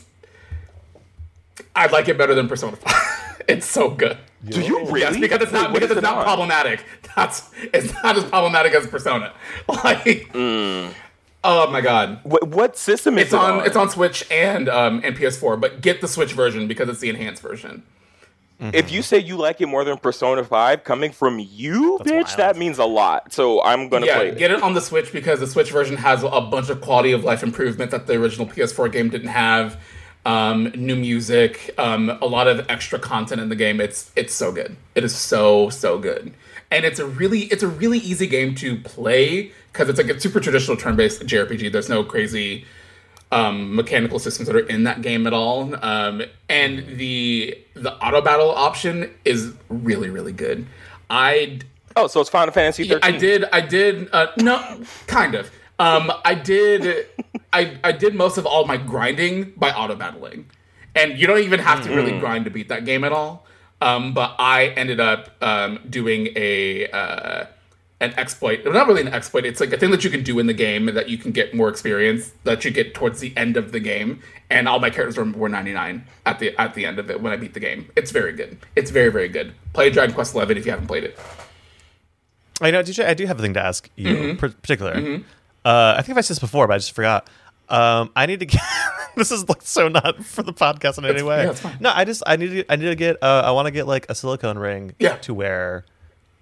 I'd 1.75 1.91
like 1.91 2.07
it 2.09 2.17
better 2.17 2.33
than 2.35 2.47
Persona 2.47 2.75
Five. 2.77 2.95
It's 3.47 3.65
so 3.65 3.89
good. 3.89 4.17
Do 4.45 4.61
you 4.61 4.85
really? 4.85 4.99
Yes, 5.01 5.17
because 5.19 5.41
it's 5.41 5.51
not 5.51 5.71
Wait, 5.73 5.79
because 5.81 5.97
it's 5.97 6.01
not 6.03 6.19
on? 6.19 6.23
problematic. 6.23 6.85
That's 7.15 7.49
it's 7.73 7.91
not 8.03 8.15
as 8.15 8.23
problematic 8.25 8.73
as 8.73 8.85
Persona. 8.87 9.33
Like, 9.67 10.31
Mm. 10.31 10.93
Oh 11.43 11.69
my 11.71 11.81
god, 11.81 12.19
What, 12.23 12.47
what 12.47 12.77
system 12.77 13.17
is 13.17 13.25
it's 13.25 13.33
it 13.33 13.37
on 13.39 13.59
on? 13.61 13.65
it's 13.65 13.75
on 13.75 13.89
Switch 13.89 14.25
and 14.31 14.69
um 14.69 15.01
and 15.03 15.15
PS4, 15.15 15.59
but 15.59 15.81
get 15.81 16.01
the 16.01 16.07
Switch 16.07 16.33
version 16.33 16.67
because 16.67 16.89
it's 16.89 16.99
the 16.99 17.09
enhanced 17.09 17.41
version. 17.41 17.83
If 18.73 18.91
you 18.91 19.01
say 19.01 19.17
you 19.17 19.37
like 19.37 19.59
it 19.59 19.65
more 19.65 19.83
than 19.83 19.97
Persona 19.97 20.43
5, 20.43 20.83
coming 20.83 21.11
from 21.11 21.39
you, 21.39 21.97
bitch, 22.03 22.11
wild. 22.25 22.37
that 22.37 22.57
means 22.57 22.77
a 22.77 22.85
lot. 22.85 23.33
So 23.33 23.59
I'm 23.63 23.89
gonna 23.89 24.05
Yeah, 24.05 24.17
play 24.17 24.27
it. 24.29 24.37
get 24.37 24.51
it 24.51 24.61
on 24.61 24.75
the 24.75 24.81
Switch 24.81 25.11
because 25.11 25.39
the 25.39 25.47
Switch 25.47 25.71
version 25.71 25.97
has 25.97 26.21
a 26.23 26.41
bunch 26.41 26.69
of 26.69 26.79
quality 26.79 27.11
of 27.11 27.23
life 27.23 27.41
improvements 27.41 27.91
that 27.91 28.05
the 28.05 28.13
original 28.21 28.45
PS4 28.45 28.91
game 28.91 29.09
didn't 29.09 29.29
have. 29.29 29.77
Um, 30.27 30.71
new 30.75 30.95
music, 30.95 31.73
um, 31.79 32.11
a 32.21 32.27
lot 32.27 32.47
of 32.47 32.63
extra 32.69 32.99
content 32.99 33.41
in 33.41 33.49
the 33.49 33.55
game. 33.55 33.81
It's 33.81 34.11
it's 34.15 34.31
so 34.35 34.51
good. 34.51 34.75
It 34.93 35.03
is 35.03 35.15
so 35.15 35.69
so 35.71 35.97
good, 35.97 36.31
and 36.69 36.85
it's 36.85 36.99
a 36.99 37.07
really 37.07 37.45
it's 37.45 37.63
a 37.63 37.67
really 37.67 37.97
easy 37.97 38.27
game 38.27 38.53
to 38.57 38.77
play 38.77 39.51
because 39.71 39.89
it's 39.89 39.97
like 39.97 40.09
a 40.09 40.19
super 40.19 40.39
traditional 40.39 40.77
turn 40.77 40.95
based 40.95 41.21
JRPG. 41.21 41.71
There's 41.71 41.89
no 41.89 42.03
crazy 42.03 42.65
um, 43.31 43.75
mechanical 43.75 44.19
systems 44.19 44.47
that 44.47 44.55
are 44.55 44.67
in 44.67 44.83
that 44.83 45.01
game 45.01 45.25
at 45.27 45.33
all. 45.33 45.75
Um, 45.83 46.23
and 46.49 46.97
the 46.97 47.57
the 47.73 47.93
auto 47.95 48.21
battle 48.21 48.51
option 48.51 49.11
is 49.25 49.53
really 49.69 50.09
really 50.09 50.33
good. 50.33 50.65
I 51.09 51.59
Oh, 51.95 52.07
so 52.07 52.21
it's 52.21 52.29
Final 52.29 52.53
Fantasy 52.53 52.87
13. 52.87 52.99
I 53.03 53.17
did. 53.17 53.45
I 53.51 53.61
did. 53.61 54.09
Uh, 54.13 54.27
no, 54.37 54.81
kind 55.07 55.35
of. 55.35 55.51
Um, 55.79 56.11
I 56.23 56.35
did. 56.35 57.07
I 57.53 57.77
I 57.83 57.91
did 57.91 58.15
most 58.15 58.37
of 58.37 58.45
all 58.45 58.65
my 58.65 58.77
grinding 58.77 59.51
by 59.57 59.71
auto 59.71 59.95
battling, 59.95 60.49
and 60.95 61.17
you 61.17 61.27
don't 61.27 61.39
even 61.39 61.59
have 61.59 61.83
to 61.83 61.93
really 61.93 62.17
grind 62.19 62.45
to 62.45 62.51
beat 62.51 62.69
that 62.69 62.85
game 62.85 63.03
at 63.03 63.11
all. 63.11 63.45
Um, 63.81 64.13
but 64.13 64.35
I 64.37 64.67
ended 64.67 64.99
up 64.99 65.31
um, 65.41 65.79
doing 65.89 66.29
a 66.35 66.87
uh, 66.91 67.45
an 68.01 68.13
exploit. 68.17 68.65
Not 68.65 68.87
really 68.87 69.01
an 69.01 69.07
exploit. 69.07 69.45
It's 69.45 69.59
like 69.61 69.71
a 69.71 69.77
thing 69.77 69.91
that 69.91 70.03
you 70.03 70.09
can 70.09 70.23
do 70.23 70.39
in 70.39 70.47
the 70.47 70.53
game 70.53 70.87
that 70.87 71.07
you 71.07 71.17
can 71.17 71.31
get 71.31 71.53
more 71.53 71.69
experience 71.69 72.31
that 72.43 72.65
you 72.65 72.71
get 72.71 72.93
towards 72.93 73.19
the 73.21 73.31
end 73.37 73.55
of 73.57 73.71
the 73.71 73.79
game. 73.79 74.21
And 74.49 74.67
all 74.67 74.79
my 74.79 74.89
characters 74.89 75.17
were, 75.17 75.25
were 75.31 75.47
99 75.49 76.05
at 76.25 76.39
the 76.39 76.53
at 76.59 76.73
the 76.73 76.85
end 76.85 76.99
of 76.99 77.09
it 77.09 77.21
when 77.21 77.31
I 77.31 77.37
beat 77.37 77.53
the 77.53 77.59
game. 77.61 77.89
It's 77.95 78.11
very 78.11 78.33
good. 78.33 78.57
It's 78.75 78.91
very 78.91 79.09
very 79.11 79.29
good. 79.29 79.53
Play 79.73 79.89
Dragon 79.89 80.13
Quest 80.13 80.35
11 80.35 80.57
if 80.57 80.65
you 80.65 80.71
haven't 80.71 80.87
played 80.87 81.05
it. 81.05 81.17
I 82.59 82.69
know, 82.71 82.83
DJ. 82.83 83.05
I 83.05 83.13
do 83.13 83.25
have 83.25 83.39
a 83.39 83.41
thing 83.41 83.53
to 83.55 83.63
ask 83.63 83.89
you, 83.95 84.15
Mm-hmm. 84.15 84.37
particular. 84.37 85.21
Uh, 85.65 85.95
I 85.97 86.01
think 86.01 86.17
I 86.17 86.21
said 86.21 86.35
this 86.35 86.39
before, 86.39 86.67
but 86.67 86.73
I 86.73 86.77
just 86.77 86.91
forgot. 86.93 87.29
Um, 87.69 88.11
I 88.15 88.25
need 88.25 88.39
to 88.41 88.45
get. 88.45 88.61
this 89.15 89.31
is 89.31 89.47
like 89.47 89.61
so 89.61 89.87
not 89.87 90.23
for 90.25 90.43
the 90.43 90.53
podcast 90.53 90.97
in 90.97 91.05
any 91.05 91.23
way. 91.23 91.45
yeah. 91.45 91.75
No, 91.79 91.91
I 91.93 92.03
just 92.05 92.21
I 92.27 92.35
need 92.35 92.49
to 92.49 92.71
I 92.71 92.75
need 92.75 92.85
to 92.85 92.95
get. 92.95 93.17
Uh, 93.23 93.43
I 93.45 93.51
want 93.51 93.67
to 93.67 93.71
get 93.71 93.87
like 93.87 94.05
a 94.09 94.15
silicone 94.15 94.57
ring. 94.59 94.93
Yeah. 94.99 95.11
Mm-hmm. 95.13 95.21
To 95.21 95.33
wear. 95.33 95.85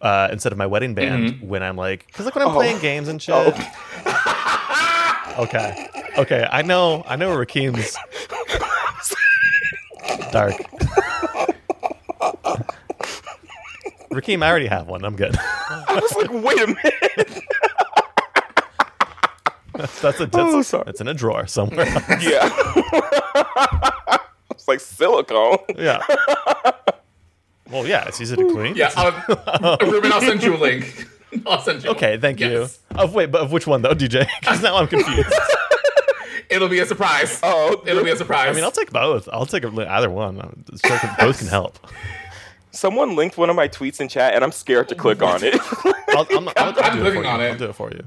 Uh, 0.01 0.29
instead 0.31 0.53
of 0.53 0.57
my 0.57 0.65
wedding 0.65 0.93
band, 0.93 1.41
when 1.41 1.61
I'm 1.61 1.75
like, 1.75 2.07
because 2.07 2.23
like 2.25 2.35
when 2.35 2.45
Oh. 2.45 2.49
I'm 2.49 2.55
playing 2.55 2.79
games 2.79 3.09
and 3.09 3.21
shit. 3.21 3.35
okay, 5.37 5.87
okay, 6.17 6.47
I 6.49 6.61
know, 6.61 7.03
I 7.05 7.17
know 7.17 7.35
Rakeem's 7.35 7.97
dark. 10.31 10.53
Rakeem, 14.11 14.43
I 14.43 14.49
already 14.49 14.67
have 14.67 14.87
one. 14.87 15.05
I'm 15.05 15.15
good. 15.15 15.35
I 15.37 15.99
was 16.01 16.15
like, 16.15 16.31
wait 16.31 16.61
a 16.61 16.67
minute. 16.67 17.43
That's 20.01 20.19
a 20.19 20.25
that's, 20.25 20.35
Oh, 20.35 20.61
sorry. 20.61 20.83
It's 20.87 20.99
in 20.99 21.07
a 21.07 21.13
drawer 21.13 21.47
somewhere. 21.47 21.85
Yeah. 22.19 22.49
it's 24.51 24.67
like 24.67 24.81
silicone. 24.81 25.59
yeah. 25.77 26.01
Well, 27.71 27.85
yeah, 27.87 28.05
it's 28.07 28.19
easy 28.19 28.35
to 28.35 28.51
clean. 28.51 28.75
Yeah, 28.75 28.87
um, 28.89 29.77
Ruben, 29.89 30.11
I'll 30.11 30.21
send 30.21 30.41
you 30.43 30.55
a 30.55 30.57
link. 30.57 31.07
I'll 31.45 31.61
send 31.61 31.83
you. 31.83 31.91
Okay, 31.91 32.17
thank 32.17 32.39
Yes. 32.39 32.79
you. 32.91 32.97
Of 32.99 33.13
wait, 33.13 33.27
but 33.31 33.41
of 33.41 33.51
which 33.51 33.67
one 33.67 33.81
though, 33.83 33.93
DJ? 33.93 34.27
Because 34.39 34.61
now 34.63 34.77
I'm 34.77 34.87
confused. 34.87 35.31
It'll 36.49 36.67
be 36.67 36.79
a 36.79 36.85
surprise. 36.87 37.39
Oh, 37.43 37.83
it'll 37.85 38.03
be 38.03 38.09
a 38.09 38.15
surprise. 38.15 38.49
I 38.49 38.53
mean, 38.53 38.63
I'll 38.63 38.71
take 38.71 38.91
both. 38.91 39.29
I'll 39.31 39.45
take 39.45 39.63
either 39.63 40.09
one. 40.09 40.63
It's 40.73 40.81
both 40.81 41.37
can 41.37 41.47
help. 41.47 41.77
Someone 42.71 43.15
linked 43.15 43.37
one 43.37 43.49
of 43.51 43.55
my 43.55 43.67
tweets 43.67 44.01
in 44.01 44.07
chat, 44.07 44.33
and 44.33 44.43
I'm 44.43 44.51
scared 44.51 44.89
to 44.89 44.95
click 44.95 45.21
on 45.21 45.43
it. 45.43 45.55
I'll, 46.09 46.25
I'm, 46.35 46.47
I'll, 46.49 46.53
I'll, 46.57 46.83
I'm 46.83 46.93
do 46.97 47.01
it 47.01 47.03
looking 47.03 47.21
for 47.21 47.23
you. 47.23 47.29
on 47.29 47.41
it. 47.41 47.49
I'll 47.51 47.57
do 47.57 47.65
it 47.65 47.75
for 47.75 47.91
you. 47.91 48.05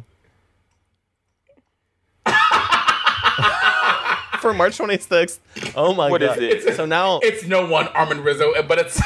For 4.43 4.52
March 4.52 4.77
26th. 4.77 5.39
Oh 5.77 5.94
my 5.94 6.10
What 6.10 6.20
is 6.20 6.28
god! 6.31 6.43
it? 6.43 6.77
So 6.77 6.85
now 6.85 7.20
it's 7.23 7.47
no 7.47 7.64
one 7.66 7.86
Armin 7.89 8.23
Rizzo, 8.23 8.52
but 8.64 8.78
it's 8.78 9.01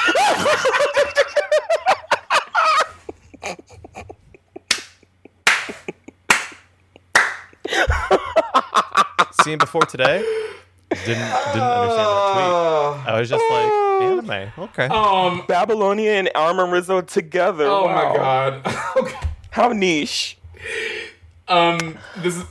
Seen 9.44 9.58
before 9.58 9.82
today, 9.82 10.18
didn't 10.90 11.06
didn't 11.06 11.62
understand 11.62 12.08
that 12.08 12.32
tweet. 12.32 13.08
I 13.14 13.20
was 13.20 13.28
just 13.28 13.44
like 13.50 13.72
anime. 14.02 14.52
Okay. 14.58 14.86
um. 14.86 15.44
Babylonia 15.46 16.12
and 16.12 16.30
Armor 16.34 16.66
Rizzo 16.66 17.00
together. 17.02 17.66
Oh 17.66 17.84
wow. 17.84 17.94
my 17.94 18.16
god. 18.16 18.76
okay. 18.96 19.18
How 19.50 19.68
niche. 19.68 20.38
Um. 21.48 21.98
This 22.18 22.36
is 22.36 22.44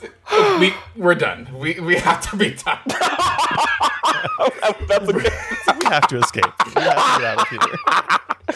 we 0.60 0.74
we're 0.96 1.16
done. 1.16 1.48
We 1.54 1.80
we 1.80 1.96
have 1.96 2.22
to 2.30 2.38
be 2.38 2.52
done. 2.52 2.80
That's 4.88 5.10
okay. 5.10 5.30
we 5.80 5.86
have 5.86 6.08
to 6.08 6.18
escape. 6.18 6.46
We 6.76 6.82
have 6.82 6.96
to 6.96 7.22
get 7.22 7.24
out 7.24 7.42
of 7.42 7.48
here. 7.50 8.56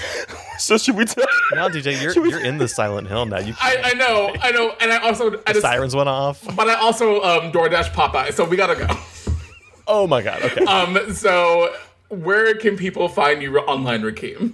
so 0.57 0.77
should 0.77 0.95
we 0.95 1.05
tell? 1.05 1.25
Now, 1.53 1.67
DJ, 1.67 1.99
you're 2.01 2.27
you're 2.27 2.43
in 2.43 2.57
the 2.59 2.67
Silent 2.67 3.07
Hill 3.07 3.25
now. 3.25 3.39
You 3.39 3.55
I, 3.59 3.77
I 3.85 3.93
know. 3.95 4.33
I 4.41 4.51
know. 4.51 4.75
And 4.79 4.91
I 4.93 4.97
also 4.99 5.41
I 5.47 5.53
just 5.53 5.61
sirens 5.61 5.95
went 5.95 6.09
off. 6.09 6.45
but 6.55 6.69
I 6.69 6.75
also 6.75 7.21
um 7.23 7.51
DoorDash 7.51 7.91
Popeye. 7.91 8.31
So 8.33 8.45
we 8.45 8.55
gotta 8.55 8.75
go. 8.75 8.87
Oh 9.87 10.05
my 10.05 10.21
god. 10.21 10.43
Okay. 10.43 10.63
Um. 10.65 11.13
So 11.13 11.73
where 12.09 12.55
can 12.55 12.77
people 12.77 13.09
find 13.09 13.41
you 13.41 13.57
online, 13.59 14.03
Rakeem? 14.03 14.53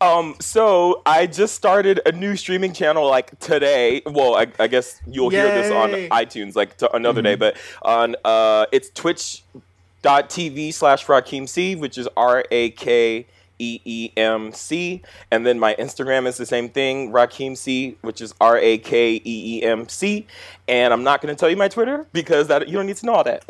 Um, 0.00 0.36
so 0.40 1.02
I 1.06 1.26
just 1.26 1.54
started 1.54 2.00
a 2.04 2.12
new 2.12 2.36
streaming 2.36 2.72
channel 2.72 3.08
like 3.08 3.38
today. 3.38 4.02
Well, 4.04 4.34
I, 4.36 4.46
I 4.58 4.66
guess 4.66 5.00
you'll 5.06 5.30
hear 5.30 5.48
this 5.48 5.72
on 5.72 5.90
iTunes 5.90 6.54
like 6.54 6.76
another 6.92 7.22
day, 7.22 7.34
but 7.34 7.56
on 7.82 8.16
uh, 8.24 8.66
it's 8.72 8.90
twitch.tv 8.90 10.74
slash 10.74 11.06
Rakeem 11.06 11.48
C, 11.48 11.76
which 11.76 11.96
is 11.96 12.08
R 12.16 12.44
A 12.50 12.70
K 12.70 13.26
E 13.58 13.80
E 13.84 14.12
M 14.18 14.52
C, 14.52 15.02
and 15.30 15.46
then 15.46 15.58
my 15.58 15.74
Instagram 15.76 16.26
is 16.26 16.36
the 16.36 16.44
same 16.44 16.68
thing, 16.68 17.10
Rakeem 17.10 17.56
C, 17.56 17.96
which 18.02 18.20
is 18.20 18.34
R 18.38 18.58
A 18.58 18.76
K 18.78 19.14
E 19.14 19.20
E 19.24 19.62
M 19.62 19.88
C. 19.88 20.26
And 20.68 20.92
I'm 20.92 21.04
not 21.04 21.22
going 21.22 21.34
to 21.34 21.38
tell 21.38 21.48
you 21.48 21.56
my 21.56 21.68
Twitter 21.68 22.06
because 22.12 22.48
that 22.48 22.68
you 22.68 22.74
don't 22.74 22.86
need 22.86 22.96
to 22.96 23.06
know 23.06 23.14
all 23.14 23.24
that. 23.24 23.44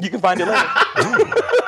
You 0.00 0.08
can 0.08 0.20
find 0.20 0.40
it 0.40 0.46
later. 0.46 1.34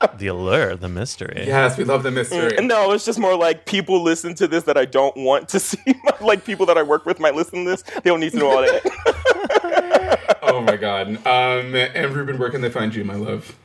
the 0.18 0.26
allure, 0.28 0.76
the 0.76 0.88
mystery. 0.88 1.44
Yes, 1.46 1.76
we 1.76 1.84
love 1.84 2.02
the 2.02 2.10
mystery. 2.10 2.56
No, 2.64 2.92
it's 2.92 3.04
just 3.04 3.18
more 3.18 3.36
like 3.36 3.66
people 3.66 4.02
listen 4.02 4.34
to 4.36 4.46
this 4.46 4.64
that 4.64 4.76
I 4.76 4.84
don't 4.84 5.16
want 5.16 5.48
to 5.50 5.60
see. 5.60 5.94
like 6.20 6.44
people 6.44 6.66
that 6.66 6.78
I 6.78 6.82
work 6.82 7.06
with 7.06 7.20
might 7.20 7.34
listen 7.34 7.64
to 7.64 7.70
this. 7.70 7.82
They 7.82 8.10
don't 8.10 8.20
need 8.20 8.32
to 8.32 8.38
know 8.38 8.50
all 8.50 8.62
that. 8.62 10.36
oh 10.42 10.60
my 10.60 10.76
god. 10.76 11.08
Um. 11.26 11.74
And 11.74 12.14
Ruben, 12.14 12.38
where 12.38 12.50
can 12.50 12.60
they 12.60 12.70
find 12.70 12.94
you, 12.94 13.04
my 13.04 13.14
love? 13.14 13.56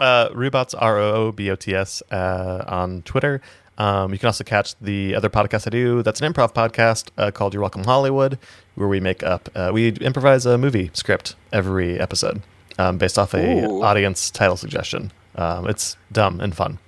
Uh, 0.00 0.30
Roobots 0.30 0.74
R 0.78 0.98
O 0.98 1.12
O 1.14 1.32
B 1.32 1.50
O 1.50 1.54
T 1.56 1.74
S 1.74 2.02
uh, 2.10 2.64
on 2.66 3.02
Twitter. 3.02 3.40
Um, 3.78 4.12
you 4.12 4.18
can 4.18 4.26
also 4.26 4.44
catch 4.44 4.76
the 4.80 5.14
other 5.14 5.30
podcast 5.30 5.66
I 5.66 5.70
do. 5.70 6.02
That's 6.02 6.20
an 6.20 6.32
improv 6.32 6.54
podcast 6.54 7.08
uh, 7.16 7.30
called 7.30 7.54
You're 7.54 7.62
Welcome 7.62 7.84
Hollywood, 7.84 8.38
where 8.74 8.86
we 8.86 9.00
make 9.00 9.22
up, 9.22 9.48
uh, 9.54 9.70
we 9.72 9.88
improvise 9.92 10.44
a 10.44 10.58
movie 10.58 10.90
script 10.92 11.34
every 11.52 11.98
episode 11.98 12.42
um, 12.78 12.98
based 12.98 13.18
off 13.18 13.34
a 13.34 13.64
Ooh. 13.64 13.82
audience 13.82 14.30
title 14.30 14.56
suggestion. 14.56 15.10
Um, 15.34 15.66
it's 15.68 15.96
dumb 16.10 16.40
and 16.40 16.54
fun. 16.54 16.78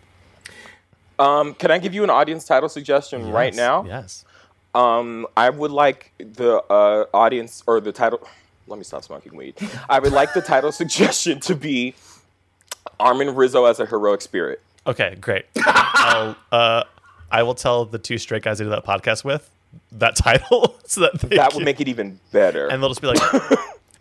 um, 1.19 1.55
can 1.55 1.71
I 1.71 1.79
give 1.79 1.95
you 1.95 2.05
an 2.05 2.11
audience 2.11 2.45
title 2.45 2.69
suggestion 2.69 3.31
right 3.31 3.55
now? 3.55 3.85
Yes. 3.85 4.25
Um, 4.75 5.27
I 5.37 5.51
would 5.51 5.71
like 5.71 6.13
the 6.19 6.57
uh, 6.71 7.07
audience 7.15 7.63
or 7.67 7.81
the 7.81 7.93
title. 7.93 8.27
Let 8.67 8.77
me 8.79 8.85
stop 8.85 9.05
smoking 9.05 9.37
weed. 9.37 9.55
I 9.89 9.99
would 10.01 10.13
like 10.13 10.35
the 10.35 10.41
title 10.43 10.73
suggestion 10.83 11.39
to 11.41 11.55
be 11.55 11.95
Armin 12.99 13.35
Rizzo 13.35 13.65
as 13.67 13.79
a 13.81 13.87
heroic 13.87 14.21
spirit. 14.21 14.61
Okay, 14.87 15.17
great. 15.21 15.47
I'll, 15.57 16.37
uh, 16.51 16.85
I 17.31 17.43
will 17.45 17.55
tell 17.55 17.85
the 17.85 17.99
two 17.99 18.19
straight 18.19 18.43
guys 18.43 18.61
I 18.61 18.65
do 18.65 18.71
that 18.71 18.85
podcast 18.85 19.25
with 19.25 19.49
that 19.93 20.17
title 20.17 20.77
so 20.87 21.01
that 21.03 21.13
That 21.21 21.51
can- 21.51 21.57
would 21.59 21.65
make 21.65 21.81
it 21.81 21.89
even 21.89 22.19
better. 22.33 22.69
and 22.69 22.83
they'll 22.83 22.91
just 22.91 23.01
be 23.01 23.07
like 23.09 23.21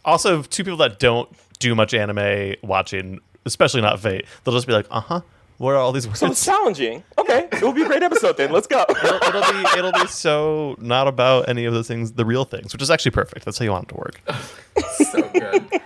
also 0.06 0.42
two 0.44 0.64
people 0.64 0.78
that 0.78 1.00
don't 1.00 1.30
do 1.60 1.74
much 1.76 1.94
anime 1.94 2.56
watching 2.62 3.22
especially 3.46 3.82
not 3.82 4.00
fate 4.00 4.26
they'll 4.44 4.54
just 4.54 4.68
be 4.68 4.74
like 4.74 4.88
uh-huh 4.92 5.22
what 5.58 5.74
are 5.74 5.78
all 5.78 5.92
these 5.92 6.08
words 6.08 6.20
so 6.20 6.28
it's 6.28 6.44
challenging. 6.44 7.04
Okay, 7.18 7.48
it 7.52 7.62
will 7.62 7.72
be 7.72 7.84
a 7.84 7.86
great 7.86 8.02
episode 8.02 8.38
then. 8.38 8.52
Let's 8.52 8.66
go. 8.66 8.84
it'll, 8.90 9.16
it'll 9.18 9.54
be 9.54 9.78
it'll 9.78 9.92
be 9.92 10.08
so 10.08 10.76
not 10.80 11.08
about 11.08 11.48
any 11.48 11.66
of 11.66 11.76
the 11.76 11.84
things 11.84 12.14
the 12.14 12.26
real 12.26 12.44
things 12.44 12.74
which 12.74 12.82
is 12.82 12.90
actually 12.90 13.12
perfect 13.12 13.46
that's 13.46 13.60
how 13.60 13.64
you 13.64 13.72
want 13.72 13.86
it 13.86 13.90
to 13.90 13.96
work 13.96 14.20
so 14.94 15.30
good. 15.30 15.82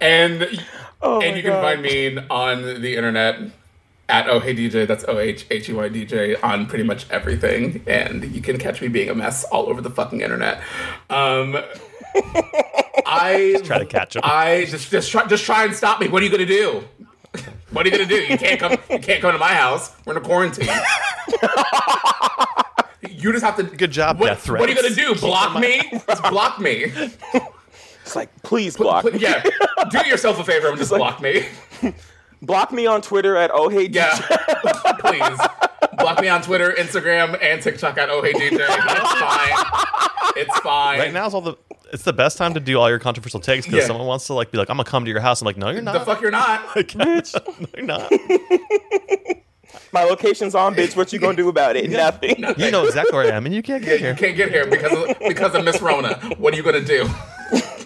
And 0.00 0.60
Oh 1.04 1.20
and 1.20 1.32
my 1.32 1.36
you 1.36 1.42
can 1.42 1.52
find 1.52 1.82
me 1.82 2.18
on 2.30 2.80
the 2.80 2.96
internet 2.96 3.38
at 4.08 4.28
oh 4.28 4.40
hey 4.40 4.54
DJ. 4.54 4.86
That's 4.86 5.04
O 5.06 5.18
H 5.18 5.46
H 5.50 5.68
E 5.68 5.72
Y 5.74 5.88
DJ 5.90 6.42
on 6.42 6.66
pretty 6.66 6.84
much 6.84 7.08
everything, 7.10 7.82
and 7.86 8.24
you 8.34 8.40
can 8.40 8.58
catch 8.58 8.80
me 8.80 8.88
being 8.88 9.10
a 9.10 9.14
mess 9.14 9.44
all 9.44 9.68
over 9.68 9.82
the 9.82 9.90
fucking 9.90 10.22
internet. 10.22 10.62
Um, 11.10 11.58
I 13.06 13.50
just 13.52 13.64
Try 13.64 13.78
to 13.78 13.86
catch 13.86 14.16
him. 14.16 14.22
I 14.24 14.66
just 14.68 14.90
just 14.90 15.10
try 15.10 15.26
just 15.26 15.44
try 15.44 15.64
and 15.64 15.74
stop 15.74 16.00
me. 16.00 16.08
What 16.08 16.22
are 16.22 16.24
you 16.26 16.30
gonna 16.30 16.46
do? 16.46 16.82
What 17.70 17.84
are 17.86 17.88
you 17.88 17.96
gonna 17.96 18.08
do? 18.08 18.14
You 18.16 18.38
can't 18.38 18.60
come. 18.60 18.72
You 18.90 18.98
can't 19.00 19.20
come 19.20 19.32
to 19.32 19.38
my 19.38 19.54
house. 19.54 19.92
We're 20.06 20.12
in 20.16 20.18
a 20.22 20.24
quarantine. 20.24 20.68
You 23.08 23.32
just 23.32 23.44
have 23.44 23.56
to. 23.56 23.62
Good 23.64 23.90
job, 23.90 24.18
What, 24.18 24.26
death 24.26 24.48
what 24.50 24.62
are 24.62 24.68
you 24.68 24.74
gonna 24.74 24.94
do? 24.94 25.14
Block 25.14 25.58
me? 25.60 25.80
Just 26.06 26.22
block 26.24 26.58
me. 26.60 26.92
It's 28.02 28.14
like, 28.16 28.28
please 28.42 28.76
block. 28.76 29.02
Pl- 29.02 29.16
Yeah. 29.16 29.42
Do 29.90 30.06
yourself 30.06 30.38
a 30.38 30.44
favor 30.44 30.68
and 30.68 30.76
just 30.78 30.90
block 30.90 31.20
me. 31.22 31.46
Block 32.46 32.72
me 32.72 32.86
on 32.86 33.02
Twitter 33.02 33.36
at 33.36 33.50
oh 33.52 33.68
hey 33.68 33.88
Yeah. 33.90 34.14
Please. 35.00 35.38
Block 35.98 36.20
me 36.20 36.28
on 36.28 36.42
Twitter, 36.42 36.72
Instagram, 36.72 37.38
and 37.42 37.62
TikTok 37.62 37.96
at 37.98 38.10
Oh 38.10 38.22
Hey 38.22 38.32
DJ. 38.32 38.58
It's 38.60 39.12
fine. 39.20 40.32
It's 40.36 40.58
fine. 40.60 40.98
Right 40.98 41.12
now 41.12 41.26
is 41.26 41.34
all 41.34 41.40
the. 41.40 41.54
It's 41.92 42.02
the 42.02 42.12
best 42.12 42.36
time 42.38 42.54
to 42.54 42.60
do 42.60 42.78
all 42.80 42.88
your 42.88 42.98
controversial 42.98 43.38
takes 43.40 43.66
because 43.66 43.80
Yeah. 43.82 43.86
someone 43.86 44.06
wants 44.06 44.26
to 44.26 44.34
like 44.34 44.50
be 44.50 44.58
like, 44.58 44.68
"I'm 44.68 44.76
gonna 44.76 44.88
come 44.88 45.04
to 45.04 45.10
your 45.10 45.20
house." 45.20 45.40
I'm 45.40 45.46
like, 45.46 45.56
"No, 45.56 45.70
you're 45.70 45.80
not. 45.82 45.92
the 45.92 46.00
fuck 46.00 46.20
you're 46.20 46.32
not. 46.32 46.66
bitch. 46.74 47.34
no, 47.60 47.66
you're 47.76 47.86
not. 47.86 48.10
My 49.92 50.02
location's 50.02 50.56
on, 50.56 50.74
bitch. 50.74 50.96
What 50.96 51.12
you 51.12 51.20
gonna 51.20 51.36
do 51.36 51.48
about 51.48 51.76
it? 51.76 51.88
Nothing. 51.90 52.44
You 52.56 52.70
know 52.72 52.84
exactly 52.84 53.14
where 53.16 53.32
I 53.32 53.36
am, 53.36 53.46
and 53.46 53.54
you 53.54 53.62
can't 53.62 53.84
get 53.84 54.00
here. 54.00 54.08
You 54.10 54.14
here." 54.14 54.34
can't 54.34 54.36
get 54.36 54.50
here 54.50 54.66
because 54.66 54.92
of, 54.92 55.18
because 55.20 55.54
of 55.54 55.64
Miss 55.64 55.80
Rona. 55.80 56.14
What 56.38 56.52
are 56.52 56.56
you 56.56 56.64
gonna 56.64 56.80
do? 56.80 57.08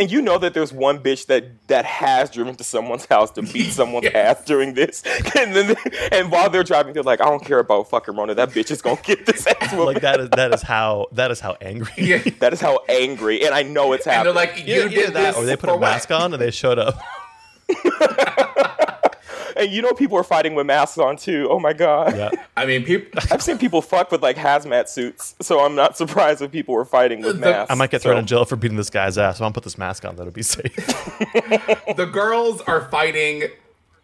And 0.00 0.10
you 0.10 0.22
know 0.22 0.38
that 0.38 0.54
there's 0.54 0.72
one 0.72 0.98
bitch 1.00 1.26
that 1.26 1.44
that 1.68 1.84
has 1.84 2.30
driven 2.30 2.56
to 2.56 2.64
someone's 2.64 3.04
house 3.04 3.30
to 3.32 3.42
beat 3.42 3.70
someone's 3.70 4.04
Yeah. 4.10 4.18
ass 4.18 4.44
during 4.46 4.72
this, 4.74 5.02
and 5.38 5.54
then 5.54 5.76
and 6.10 6.32
while 6.32 6.48
they're 6.48 6.64
driving, 6.64 6.94
they're 6.94 7.02
like, 7.02 7.20
I 7.20 7.26
don't 7.26 7.44
care 7.44 7.58
about 7.58 7.90
fucking 7.90 8.16
Rona. 8.16 8.34
That 8.34 8.48
bitch 8.50 8.70
is 8.70 8.80
gonna 8.80 8.98
get 9.02 9.26
this 9.26 9.46
ass 9.46 9.72
whooped. 9.74 9.84
Like 9.84 10.00
that 10.00 10.18
is 10.20 10.30
that 10.30 10.54
is 10.54 10.62
how 10.62 11.08
that 11.12 11.30
is 11.30 11.38
how 11.40 11.56
angry. 11.60 11.92
Yeah. 11.98 12.22
That 12.40 12.54
is 12.54 12.60
how 12.62 12.80
angry, 12.88 13.44
and 13.44 13.54
I 13.54 13.62
know 13.62 13.92
it's 13.92 14.06
And 14.06 14.24
they're 14.26 14.32
like, 14.32 14.66
you 14.66 14.76
Either, 14.76 14.88
did 14.88 14.98
either 14.98 15.12
that, 15.12 15.34
this 15.34 15.36
or 15.36 15.44
they 15.44 15.56
put 15.56 15.68
for 15.68 15.76
a 15.76 15.80
mask 15.80 16.10
on 16.10 16.32
and 16.32 16.40
they 16.40 16.50
showed 16.50 16.78
up. 16.78 16.98
And 19.60 19.70
you 19.70 19.82
know 19.82 19.92
people 19.92 20.16
are 20.18 20.24
fighting 20.24 20.54
with 20.54 20.66
masks 20.66 20.98
on 20.98 21.16
too. 21.16 21.46
Oh 21.50 21.60
my 21.60 21.72
god. 21.72 22.16
Yeah. 22.16 22.30
I 22.56 22.66
mean, 22.66 22.84
people. 22.84 23.20
I've 23.30 23.42
seen 23.42 23.58
people 23.58 23.82
fuck 23.82 24.10
with 24.10 24.22
like 24.22 24.36
hazmat 24.36 24.88
suits, 24.88 25.34
so 25.40 25.60
I'm 25.64 25.74
not 25.74 25.96
surprised 25.98 26.42
if 26.42 26.50
people 26.50 26.74
were 26.74 26.84
fighting 26.84 27.20
with 27.22 27.40
The- 27.40 27.50
masks. 27.50 27.70
I 27.70 27.74
might 27.74 27.90
get 27.90 28.02
thrown 28.02 28.14
So- 28.16 28.18
in 28.20 28.26
jail 28.26 28.44
for 28.44 28.56
beating 28.56 28.76
this 28.76 28.90
guy's 28.90 29.18
ass. 29.18 29.38
So 29.38 29.44
I'm 29.44 29.46
gonna 29.46 29.54
put 29.54 29.64
this 29.64 29.78
mask 29.78 30.04
on. 30.04 30.16
That'll 30.16 30.32
be 30.32 30.42
safe. 30.42 30.74
the 31.96 32.08
girls 32.10 32.60
are 32.62 32.88
fighting 32.90 33.44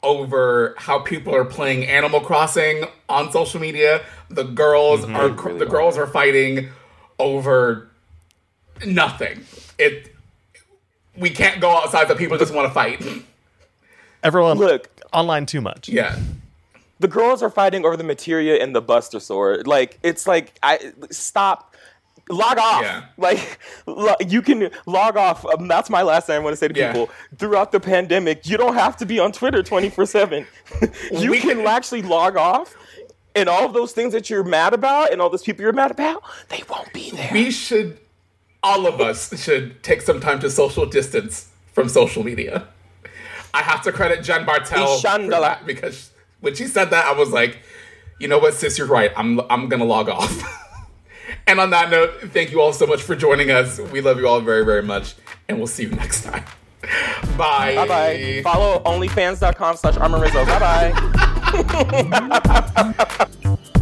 over 0.03 0.74
how 0.78 0.99
people 1.01 1.35
are 1.35 1.45
playing 1.45 1.85
Animal 1.87 2.20
Crossing 2.20 2.85
on 3.09 3.33
social 3.33 3.61
media. 3.61 4.03
The 4.28 4.45
girls 4.45 5.01
Mm-hmm. 5.01 5.16
are 5.16 5.28
Really 5.31 5.59
the 5.59 5.66
girls 5.66 5.97
are 5.97 6.07
fighting 6.07 6.69
over 7.19 7.89
nothing. 8.85 9.45
It 9.78 10.12
we 11.16 11.31
can't 11.31 11.61
go 11.62 11.70
outside, 11.70 12.09
The 12.09 12.15
people 12.15 12.37
just 12.37 12.53
want 12.53 12.69
to 12.69 12.74
fight. 12.74 13.03
Everyone, 14.23 14.59
Look, 14.59 14.91
online 15.12 15.47
too 15.47 15.61
much. 15.61 15.89
Yeah. 15.89 16.19
the 16.99 17.09
girls 17.09 17.43
are 17.43 17.51
fighting 17.51 17.85
over 17.85 17.97
the 17.97 18.05
materia 18.05 18.62
and 18.62 18.74
the 18.74 18.81
Buster 18.81 19.20
Sword. 19.20 19.66
Like 19.66 19.99
it's 20.03 20.27
like 20.27 20.59
I 20.62 20.93
stop. 21.11 21.74
Log 22.28 22.59
off. 22.59 22.83
Yeah. 22.83 23.05
Like 23.19 23.59
lo- 23.87 24.16
you 24.27 24.43
can 24.43 24.70
log 24.87 25.16
off. 25.16 25.45
Um, 25.47 25.69
that's 25.69 25.89
my 25.89 26.03
last 26.03 26.27
thing 26.27 26.35
I 26.35 26.39
want 26.41 26.55
to 26.55 26.57
say 26.57 26.66
to 26.69 26.74
Yeah. 26.78 26.91
people. 26.93 27.09
Throughout 27.39 27.70
the 27.70 27.78
pandemic, 27.78 28.49
you 28.49 28.57
don't 28.57 28.74
have 28.74 28.97
to 28.97 29.07
be 29.07 29.20
on 29.20 29.31
Twitter 29.31 29.62
twenty 29.62 29.91
four 29.91 30.07
seven. 30.07 30.45
You 31.12 31.31
We 31.31 31.39
can 31.39 31.59
can- 31.59 31.66
actually 31.69 32.03
log 32.03 32.37
off, 32.37 32.74
and 33.37 33.49
all 33.49 33.65
of 33.65 33.74
those 33.74 33.93
things 33.93 34.12
that 34.12 34.28
you're 34.28 34.43
mad 34.43 34.74
about, 34.74 35.12
and 35.12 35.20
all 35.23 35.31
those 35.31 35.45
people 35.45 35.62
you're 35.62 35.73
mad 35.73 35.93
about, 35.93 36.23
they 36.49 36.62
won't 36.69 36.93
be 36.93 37.11
there. 37.12 37.31
We 37.33 37.51
should 37.53 37.99
all 38.62 38.87
of 38.89 39.01
us 39.01 39.41
should 39.41 39.83
take 39.85 40.03
some 40.03 40.19
time 40.20 40.41
to 40.41 40.51
social 40.51 40.85
distance 40.87 41.49
from 41.74 41.89
social 41.89 42.24
media. 42.24 42.66
I 43.57 43.62
have 43.62 43.81
to 43.85 43.93
credit 43.93 44.23
Jen 44.23 44.45
Bartel 44.45 44.99
for 44.99 45.31
that 45.31 45.65
because 45.65 46.11
when 46.41 46.55
she 46.55 46.66
said 46.66 46.91
that, 46.91 47.07
I 47.07 47.12
was 47.12 47.31
like, 47.31 47.61
you 48.20 48.28
know 48.28 48.39
what, 48.39 48.53
sis, 48.53 48.77
you're 48.77 48.87
right. 48.87 49.11
I'm 49.16 49.41
I'm 49.49 49.70
gonna 49.70 49.87
log 49.87 50.11
off. 50.11 50.43
and 51.47 51.59
on 51.59 51.70
that 51.70 51.91
note, 51.91 52.20
thank 52.35 52.51
you 52.51 52.61
all 52.61 52.74
so 52.74 52.87
much 52.87 53.01
for 53.01 53.16
joining 53.16 53.51
us. 53.51 53.81
We 53.81 54.03
love 54.03 54.19
you 54.19 54.28
all 54.28 54.43
very, 54.43 54.62
very 54.62 54.83
much, 54.83 55.15
and 55.49 55.57
we'll 55.57 55.69
see 55.69 55.85
you 55.85 55.91
next 55.91 56.24
time. 56.24 56.45
Bye. 57.39 57.77
Bye 57.77 57.89
bye. 57.89 58.41
Follow 58.45 58.83
onlyfans.com 58.85 59.77
slash 59.77 59.97
armorizzo. 59.97 60.45
Bye 60.45 60.93
bye. 61.55 63.66